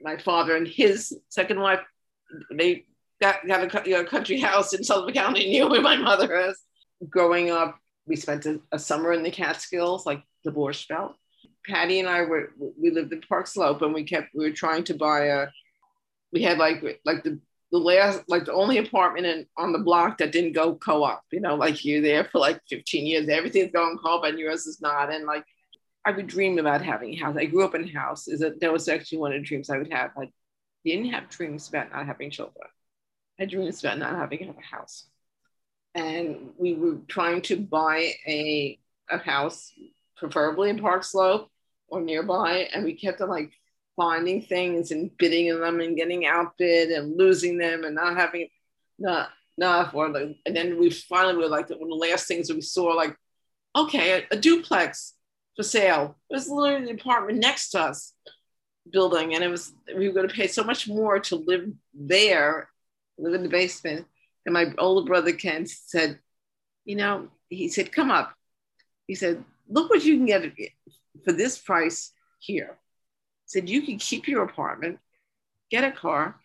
My 0.00 0.16
father 0.16 0.56
and 0.56 0.66
his 0.66 1.16
second 1.28 1.60
wife, 1.60 1.80
they 2.50 2.84
got, 3.22 3.46
got 3.46 3.86
a, 3.86 3.88
you 3.88 3.96
know, 3.96 4.04
country 4.04 4.40
house 4.40 4.74
in 4.74 4.82
Sullivan 4.82 5.14
County 5.14 5.50
near 5.50 5.68
where 5.68 5.80
my 5.80 5.96
mother 5.96 6.36
is. 6.36 6.58
Growing 7.08 7.50
up, 7.50 7.78
we 8.06 8.16
spent 8.16 8.46
a, 8.46 8.60
a 8.72 8.78
summer 8.78 9.12
in 9.12 9.22
the 9.22 9.30
Catskills, 9.30 10.04
like 10.04 10.22
the 10.44 10.50
Borscht 10.50 10.88
Belt. 10.88 11.14
Patty 11.66 12.00
and 12.00 12.08
I 12.08 12.22
were 12.22 12.50
we 12.58 12.90
lived 12.90 13.12
in 13.12 13.20
Park 13.20 13.46
Slope, 13.46 13.82
and 13.82 13.94
we 13.94 14.02
kept 14.02 14.34
we 14.34 14.44
were 14.44 14.54
trying 14.54 14.84
to 14.84 14.94
buy 14.94 15.26
a. 15.26 15.46
We 16.32 16.42
had 16.42 16.58
like 16.58 16.82
like 17.04 17.22
the 17.22 17.40
the 17.70 17.78
last 17.78 18.22
like 18.28 18.44
the 18.44 18.52
only 18.52 18.78
apartment 18.78 19.26
in, 19.26 19.46
on 19.56 19.72
the 19.72 19.78
block 19.78 20.18
that 20.18 20.32
didn't 20.32 20.54
go 20.54 20.74
co-op. 20.74 21.22
You 21.30 21.40
know, 21.40 21.54
like 21.54 21.84
you're 21.84 22.02
there 22.02 22.24
for 22.24 22.38
like 22.40 22.60
15 22.68 23.06
years, 23.06 23.28
everything's 23.28 23.72
going 23.72 23.98
co-op, 23.98 24.24
and 24.24 24.38
yours 24.38 24.66
is 24.66 24.80
not. 24.80 25.12
And 25.12 25.24
like 25.24 25.44
I 26.04 26.10
would 26.10 26.26
dream 26.26 26.58
about 26.58 26.82
having 26.82 27.14
a 27.14 27.16
house. 27.16 27.36
I 27.38 27.46
grew 27.46 27.64
up 27.64 27.76
in 27.76 27.88
a 27.88 27.92
house. 27.92 28.26
Is 28.26 28.40
that 28.40 28.60
that 28.60 28.72
was 28.72 28.88
actually 28.88 29.18
one 29.18 29.32
of 29.32 29.40
the 29.40 29.46
dreams 29.46 29.70
I 29.70 29.78
would 29.78 29.92
have. 29.92 30.10
I 30.18 30.32
didn't 30.84 31.12
have 31.12 31.28
dreams 31.28 31.68
about 31.68 31.92
not 31.92 32.06
having 32.06 32.30
children. 32.30 32.66
I 33.40 33.46
dreams 33.46 33.80
about 33.80 33.98
not 33.98 34.14
having 34.14 34.48
a 34.48 34.76
house 34.76 35.06
and 35.94 36.50
we 36.58 36.74
were 36.74 36.98
trying 37.08 37.42
to 37.42 37.56
buy 37.56 38.12
a, 38.26 38.78
a 39.10 39.18
house, 39.18 39.72
preferably 40.16 40.70
in 40.70 40.78
Park 40.78 41.04
Slope 41.04 41.50
or 41.88 42.00
nearby. 42.00 42.68
And 42.72 42.84
we 42.84 42.94
kept 42.94 43.20
on 43.20 43.28
like 43.28 43.52
finding 43.96 44.42
things 44.42 44.90
and 44.90 45.16
bidding 45.18 45.52
on 45.52 45.60
them 45.60 45.80
and 45.80 45.96
getting 45.96 46.26
outbid 46.26 46.90
and 46.90 47.16
losing 47.18 47.58
them 47.58 47.84
and 47.84 47.94
not 47.94 48.16
having 48.16 48.48
not 48.98 49.30
enough. 49.58 49.94
Or 49.94 50.08
like, 50.08 50.36
and 50.46 50.56
then 50.56 50.78
we 50.78 50.90
finally 50.90 51.36
were 51.36 51.48
like 51.48 51.68
one 51.68 51.82
of 51.82 51.88
the 51.88 51.94
last 51.94 52.26
things 52.26 52.48
that 52.48 52.54
we 52.54 52.62
saw, 52.62 52.86
like, 52.92 53.14
okay, 53.76 54.22
a, 54.22 54.34
a 54.34 54.36
duplex 54.38 55.14
for 55.56 55.62
sale. 55.62 56.16
It 56.30 56.34
was 56.34 56.48
literally 56.48 56.86
the 56.86 57.00
apartment 57.00 57.38
next 57.38 57.70
to 57.70 57.80
us 57.80 58.14
building, 58.90 59.34
and 59.34 59.44
it 59.44 59.48
was 59.48 59.72
we 59.94 60.08
were 60.08 60.14
going 60.14 60.28
to 60.28 60.34
pay 60.34 60.46
so 60.46 60.64
much 60.64 60.88
more 60.88 61.20
to 61.20 61.36
live 61.36 61.70
there, 61.92 62.68
live 63.18 63.34
in 63.34 63.42
the 63.42 63.48
basement 63.48 64.06
and 64.44 64.52
my 64.52 64.72
older 64.78 65.06
brother 65.06 65.32
Ken 65.32 65.66
said, 65.66 66.18
you 66.84 66.96
know, 66.96 67.28
he 67.48 67.68
said, 67.68 67.92
come 67.92 68.10
up. 68.10 68.34
He 69.06 69.14
said, 69.14 69.44
look 69.68 69.90
what 69.90 70.04
you 70.04 70.16
can 70.16 70.26
get 70.26 70.52
for 71.24 71.32
this 71.32 71.58
price 71.58 72.12
here. 72.40 72.78
He 73.44 73.60
said, 73.60 73.68
you 73.68 73.82
can 73.82 73.98
keep 73.98 74.26
your 74.26 74.42
apartment, 74.42 74.98
get 75.70 75.84
a 75.84 75.92
car, 75.92 76.40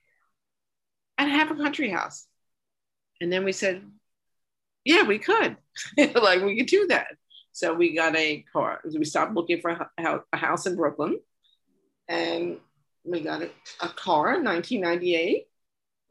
and 1.18 1.31
have 1.31 1.52
a 1.52 1.56
country 1.56 1.89
house. 1.89 2.27
And 3.19 3.31
then 3.31 3.44
we 3.44 3.52
said, 3.52 3.81
yeah, 4.85 5.03
we 5.03 5.18
could. 5.18 5.57
like 5.98 6.44
we 6.44 6.57
could 6.57 6.68
do 6.68 6.88
that. 6.88 7.07
So 7.52 7.73
we 7.73 7.95
got 7.95 8.15
a 8.15 8.45
car. 8.53 8.81
We 8.85 9.06
stopped 9.06 9.34
looking 9.34 9.60
for 9.60 9.89
a 9.98 10.38
house 10.38 10.68
in 10.68 10.76
Brooklyn. 10.76 11.19
And 12.07 12.57
we 13.03 13.22
got 13.22 13.41
a, 13.41 13.49
a 13.81 13.89
car 13.89 14.35
in 14.35 14.44
1998 14.44 15.48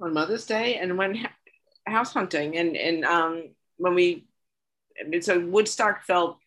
on 0.00 0.12
Mother's 0.12 0.46
Day 0.46 0.76
and 0.76 0.98
went 0.98 1.18
house 1.86 2.12
hunting. 2.12 2.56
And 2.56 2.76
and 2.76 3.04
um 3.04 3.50
when 3.76 3.94
we 3.94 4.26
so 5.20 5.38
Woodstock 5.40 6.04
felt 6.04 6.38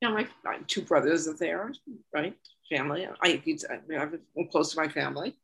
you 0.00 0.08
know 0.08 0.14
my, 0.14 0.26
my 0.44 0.58
two 0.66 0.82
brothers 0.82 1.28
are 1.28 1.36
there 1.36 1.72
right? 2.14 2.36
Family. 2.70 3.08
I 3.22 3.42
I'm 4.36 4.48
close 4.48 4.72
to 4.72 4.80
my 4.80 4.88
family. 4.88 5.36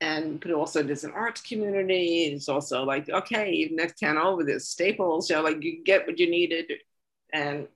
And 0.00 0.40
but 0.40 0.52
also 0.52 0.82
there's 0.82 1.04
an 1.04 1.12
arts 1.12 1.40
community. 1.40 2.26
It's 2.26 2.48
also 2.48 2.84
like 2.84 3.08
okay 3.08 3.68
next 3.72 3.98
town 3.98 4.18
over 4.18 4.44
there's 4.44 4.68
Staples 4.68 5.28
you 5.28 5.36
know 5.36 5.42
like 5.42 5.62
you 5.62 5.82
get 5.84 6.06
what 6.06 6.18
you 6.18 6.30
needed. 6.30 6.72
And, 7.32 7.68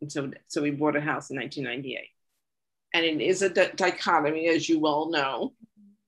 and 0.00 0.12
so 0.12 0.30
so 0.48 0.62
we 0.62 0.70
bought 0.70 0.96
a 0.96 1.00
house 1.00 1.30
in 1.30 1.36
1998 1.36 2.08
and 2.94 3.04
it 3.04 3.24
is 3.24 3.42
a 3.42 3.48
dichotomy 3.48 4.48
as 4.48 4.68
you 4.68 4.78
well 4.78 5.10
know 5.10 5.52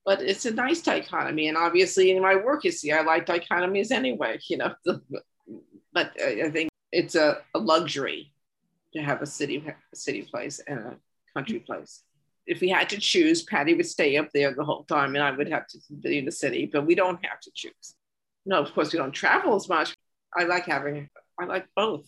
but 0.05 0.21
it's 0.21 0.45
a 0.45 0.51
nice 0.51 0.83
dichotomy. 0.83 1.49
And 1.49 1.57
obviously, 1.57 2.11
in 2.11 2.23
my 2.23 2.37
work, 2.37 2.65
you 2.65 2.71
see, 2.71 2.93
I 2.93 3.03
like 3.03 3.27
dichotomies 3.27 3.91
anyway, 3.91 4.39
you 4.49 4.59
know. 4.59 4.75
but 5.93 6.13
I 6.21 6.51
think 6.51 6.71
it's 6.93 7.15
a, 7.15 7.39
a 7.55 7.59
luxury 7.59 8.33
to 8.95 9.03
have 9.03 9.23
a 9.23 9.27
city 9.27 9.65
a 9.67 9.97
city 9.97 10.23
place 10.23 10.61
and 10.67 10.79
a 10.79 10.97
country 11.35 11.61
place. 11.61 12.03
If 12.47 12.61
we 12.61 12.69
had 12.69 12.91
to 12.91 12.99
choose, 12.99 13.43
Patty 13.43 13.75
would 13.75 13.87
stay 13.87 14.19
up 14.19 14.29
there 14.35 14.55
the 14.55 14.65
whole 14.65 14.85
time, 14.85 15.15
and 15.15 15.25
I 15.25 15.31
would 15.31 15.49
have 15.49 15.67
to 15.69 15.79
be 16.03 16.19
in 16.19 16.27
the 16.27 16.33
city. 16.33 16.69
But 16.71 16.87
we 16.87 16.95
don't 16.95 17.25
have 17.25 17.41
to 17.41 17.51
choose. 17.55 17.95
No, 18.45 18.61
of 18.61 18.73
course 18.75 18.93
we 18.93 18.99
don't 18.99 19.13
travel 19.13 19.55
as 19.57 19.69
much. 19.69 19.97
I 20.37 20.45
like 20.45 20.67
having. 20.67 21.09
I 21.41 21.47
like 21.47 21.67
both. 21.75 22.07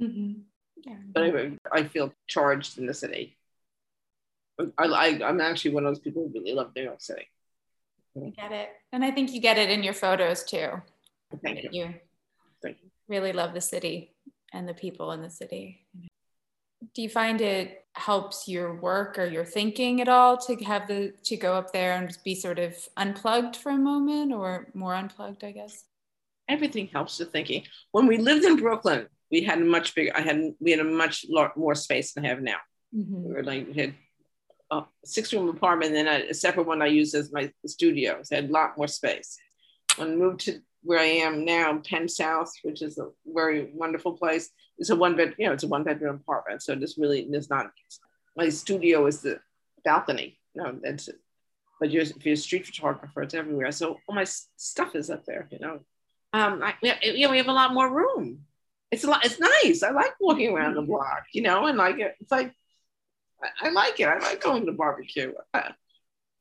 Mm-hmm. 0.00 0.42
Yeah. 0.86 0.96
But 1.12 1.22
anyway, 1.24 1.58
I 1.72 1.84
feel 1.84 2.12
charged 2.28 2.78
in 2.78 2.86
the 2.86 2.94
city. 2.94 3.36
I, 4.58 4.84
I 4.84 5.06
I'm 5.24 5.40
actually 5.40 5.74
one 5.74 5.84
of 5.84 5.90
those 5.90 6.00
people 6.00 6.22
who 6.22 6.40
really 6.40 6.54
love 6.54 6.70
New 6.74 6.82
York 6.82 7.00
City. 7.00 7.28
I 8.16 8.30
get 8.30 8.52
it, 8.52 8.68
and 8.92 9.04
I 9.04 9.10
think 9.10 9.32
you 9.32 9.40
get 9.40 9.58
it 9.58 9.70
in 9.70 9.82
your 9.82 9.94
photos 9.94 10.44
too. 10.44 10.70
Thank 11.42 11.64
you. 11.64 11.68
You 11.72 11.94
Thank 12.62 12.78
you. 12.82 12.90
really 13.08 13.32
love 13.32 13.54
the 13.54 13.60
city 13.60 14.14
and 14.52 14.68
the 14.68 14.74
people 14.74 15.12
in 15.12 15.22
the 15.22 15.30
city. 15.30 15.86
Do 16.94 17.02
you 17.02 17.08
find 17.08 17.40
it 17.40 17.84
helps 17.94 18.46
your 18.46 18.74
work 18.74 19.18
or 19.18 19.24
your 19.24 19.44
thinking 19.44 20.00
at 20.00 20.08
all 20.08 20.36
to 20.36 20.54
have 20.64 20.86
the 20.86 21.12
to 21.24 21.36
go 21.36 21.54
up 21.54 21.72
there 21.72 21.96
and 21.96 22.16
be 22.24 22.34
sort 22.34 22.58
of 22.58 22.76
unplugged 22.96 23.56
for 23.56 23.70
a 23.70 23.76
moment 23.76 24.32
or 24.32 24.68
more 24.74 24.94
unplugged, 24.94 25.42
I 25.42 25.52
guess? 25.52 25.84
Everything 26.48 26.88
helps 26.88 27.18
the 27.18 27.24
thinking. 27.24 27.64
When 27.90 28.06
we 28.06 28.18
lived 28.18 28.44
in 28.44 28.56
Brooklyn, 28.56 29.08
we 29.30 29.42
had 29.42 29.58
a 29.58 29.64
much 29.64 29.94
bigger. 29.94 30.12
I 30.14 30.20
had 30.20 30.54
we 30.60 30.70
had 30.70 30.80
a 30.80 30.84
much 30.84 31.26
more 31.56 31.74
space 31.74 32.12
than 32.12 32.24
I 32.24 32.28
have 32.28 32.42
now. 32.42 32.58
Mm-hmm. 32.94 33.24
We 33.24 33.32
were 33.32 33.42
like 33.42 33.66
we 33.66 33.74
had 33.74 33.94
a 34.70 34.82
six 35.04 35.32
room 35.32 35.48
apartment 35.48 35.94
and 35.94 36.06
then 36.06 36.22
a 36.30 36.34
separate 36.34 36.66
one 36.66 36.82
I 36.82 36.86
use 36.86 37.14
as 37.14 37.32
my 37.32 37.52
studio. 37.66 38.20
So 38.22 38.36
I 38.36 38.40
had 38.40 38.50
a 38.50 38.52
lot 38.52 38.76
more 38.76 38.88
space. 38.88 39.36
When 39.96 40.12
I 40.12 40.14
moved 40.14 40.40
to 40.40 40.60
where 40.82 40.98
I 40.98 41.04
am 41.04 41.44
now, 41.44 41.80
Penn 41.88 42.08
South, 42.08 42.52
which 42.62 42.82
is 42.82 42.98
a 42.98 43.08
very 43.26 43.70
wonderful 43.74 44.12
place, 44.12 44.50
it's 44.78 44.90
a 44.90 44.96
one 44.96 45.16
bed, 45.16 45.34
you 45.38 45.46
know, 45.46 45.52
it's 45.52 45.64
a 45.64 45.68
one 45.68 45.84
bedroom 45.84 46.16
apartment. 46.16 46.62
So 46.62 46.74
this 46.74 46.98
really 46.98 47.20
is 47.22 47.48
not, 47.48 47.70
my 48.36 48.48
studio 48.48 49.06
is 49.06 49.20
the 49.22 49.40
balcony. 49.84 50.38
No, 50.54 50.78
that's 50.82 51.08
it. 51.08 51.20
But 51.80 51.90
you're, 51.90 52.02
if 52.02 52.24
you're 52.24 52.34
a 52.34 52.36
street 52.36 52.66
photographer, 52.66 53.22
it's 53.22 53.34
everywhere. 53.34 53.72
So 53.72 53.98
all 54.06 54.14
my 54.14 54.24
stuff 54.24 54.94
is 54.94 55.10
up 55.10 55.24
there, 55.26 55.48
you 55.50 55.58
know. 55.58 55.80
Um, 56.32 56.62
I, 56.62 56.74
you 56.82 57.26
know, 57.26 57.30
we 57.30 57.38
have 57.38 57.48
a 57.48 57.52
lot 57.52 57.72
more 57.72 57.88
room. 57.88 58.40
It's 58.90 59.04
a 59.04 59.10
lot, 59.10 59.24
it's 59.24 59.40
nice. 59.40 59.82
I 59.82 59.90
like 59.90 60.14
walking 60.20 60.52
around 60.52 60.74
the 60.74 60.82
block, 60.82 61.24
you 61.32 61.42
know, 61.42 61.66
and 61.66 61.78
like, 61.78 61.96
it's 61.98 62.30
like 62.30 62.52
I, 63.44 63.68
I 63.68 63.70
like 63.70 64.00
it. 64.00 64.08
I 64.08 64.18
like 64.18 64.42
going 64.42 64.66
to 64.66 64.72
barbecue. 64.72 65.32
I, 65.52 65.72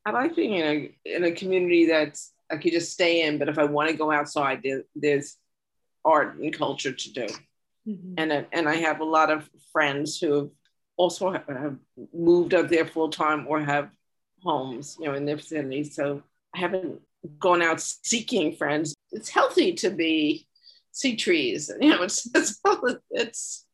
I 0.05 0.11
like 0.11 0.35
being 0.35 0.53
in 0.53 0.65
a 0.65 1.15
in 1.15 1.23
a 1.23 1.31
community 1.31 1.87
that's 1.87 2.33
I 2.51 2.57
could 2.57 2.71
just 2.71 2.91
stay 2.91 3.23
in, 3.23 3.39
but 3.39 3.49
if 3.49 3.57
I 3.57 3.63
want 3.63 3.89
to 3.89 3.95
go 3.95 4.11
outside, 4.11 4.61
there, 4.63 4.83
there's 4.95 5.37
art 6.05 6.35
and 6.35 6.55
culture 6.55 6.91
to 6.91 7.13
do. 7.13 7.27
Mm-hmm. 7.87 8.13
And 8.17 8.45
and 8.51 8.69
I 8.69 8.75
have 8.75 8.99
a 8.99 9.05
lot 9.05 9.31
of 9.31 9.49
friends 9.71 10.19
who 10.19 10.33
have 10.33 10.49
also 10.97 11.31
have, 11.31 11.47
have 11.47 11.77
moved 12.13 12.53
up 12.53 12.69
there 12.69 12.85
full 12.85 13.09
time 13.09 13.45
or 13.47 13.59
have 13.61 13.89
homes, 14.41 14.97
you 14.99 15.05
know, 15.05 15.13
in 15.13 15.25
their 15.25 15.37
vicinity. 15.37 15.83
So 15.83 16.21
I 16.53 16.59
haven't 16.59 17.01
gone 17.39 17.61
out 17.61 17.81
seeking 17.81 18.55
friends. 18.55 18.93
It's 19.11 19.29
healthy 19.29 19.73
to 19.75 19.89
be 19.89 20.47
see 20.91 21.15
trees. 21.15 21.71
You 21.81 21.89
know, 21.89 22.03
it's 22.03 22.29
it's 22.35 22.59
it's 23.11 23.65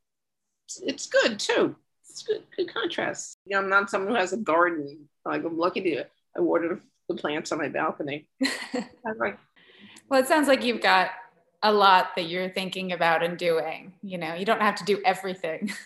it's 0.82 1.08
good 1.08 1.40
too 1.40 1.76
it's 2.10 2.24
good, 2.24 2.44
good 2.56 2.74
contrast. 2.74 3.38
You 3.46 3.56
know, 3.56 3.64
I'm 3.64 3.70
not 3.70 3.90
someone 3.90 4.12
who 4.12 4.16
has 4.16 4.34
a 4.34 4.38
garden. 4.38 5.08
Like 5.26 5.44
I'm 5.44 5.58
lucky 5.58 5.82
to 5.82 6.06
I 6.36 6.42
water 6.42 6.80
the 7.08 7.16
plants 7.16 7.52
on 7.52 7.58
my 7.58 7.70
balcony. 7.70 8.28
like, 8.74 9.38
well, 10.10 10.20
it 10.20 10.28
sounds 10.28 10.48
like 10.48 10.64
you've 10.64 10.82
got 10.82 11.12
a 11.62 11.72
lot 11.72 12.16
that 12.16 12.30
you're 12.30 12.50
thinking 12.50 12.94
about 12.94 13.24
and 13.24 13.38
doing. 13.38 13.94
You 14.02 14.18
know, 14.18 14.34
you 14.34 14.46
don't 14.46 14.62
have 14.62 14.76
to 14.76 14.84
do 14.86 15.02
everything. 15.06 15.72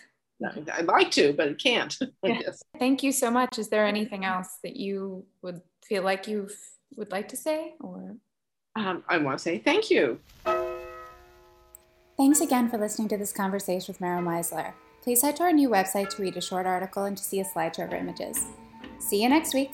I'd 0.72 0.86
like 0.86 1.10
to, 1.12 1.32
but 1.32 1.48
I 1.48 1.54
can't. 1.54 1.96
Yeah. 2.24 2.40
Thank 2.78 3.02
you 3.02 3.12
so 3.12 3.30
much. 3.30 3.58
Is 3.58 3.68
there 3.68 3.86
anything 3.86 4.24
else 4.24 4.58
that 4.62 4.76
you 4.76 5.24
would 5.42 5.60
feel 5.84 6.02
like 6.02 6.26
you 6.26 6.48
would 6.96 7.12
like 7.12 7.28
to 7.28 7.36
say, 7.36 7.74
or? 7.80 8.16
Um, 8.76 9.04
I 9.08 9.18
want 9.18 9.38
to 9.38 9.42
say 9.42 9.58
thank 9.58 9.90
you. 9.90 10.18
Thanks 12.16 12.40
again 12.40 12.68
for 12.68 12.78
listening 12.78 13.08
to 13.08 13.16
this 13.16 13.32
conversation 13.32 13.92
with 13.92 14.00
Meryl 14.00 14.22
Meisler. 14.22 14.72
Please 15.04 15.20
head 15.20 15.36
to 15.36 15.42
our 15.42 15.52
new 15.52 15.68
website 15.68 16.08
to 16.08 16.22
read 16.22 16.34
a 16.38 16.40
short 16.40 16.64
article 16.64 17.04
and 17.04 17.14
to 17.14 17.22
see 17.22 17.38
a 17.40 17.44
slideshow 17.44 17.84
of 17.84 17.92
images. 17.92 18.46
See 18.98 19.22
you 19.22 19.28
next 19.28 19.52
week. 19.52 19.72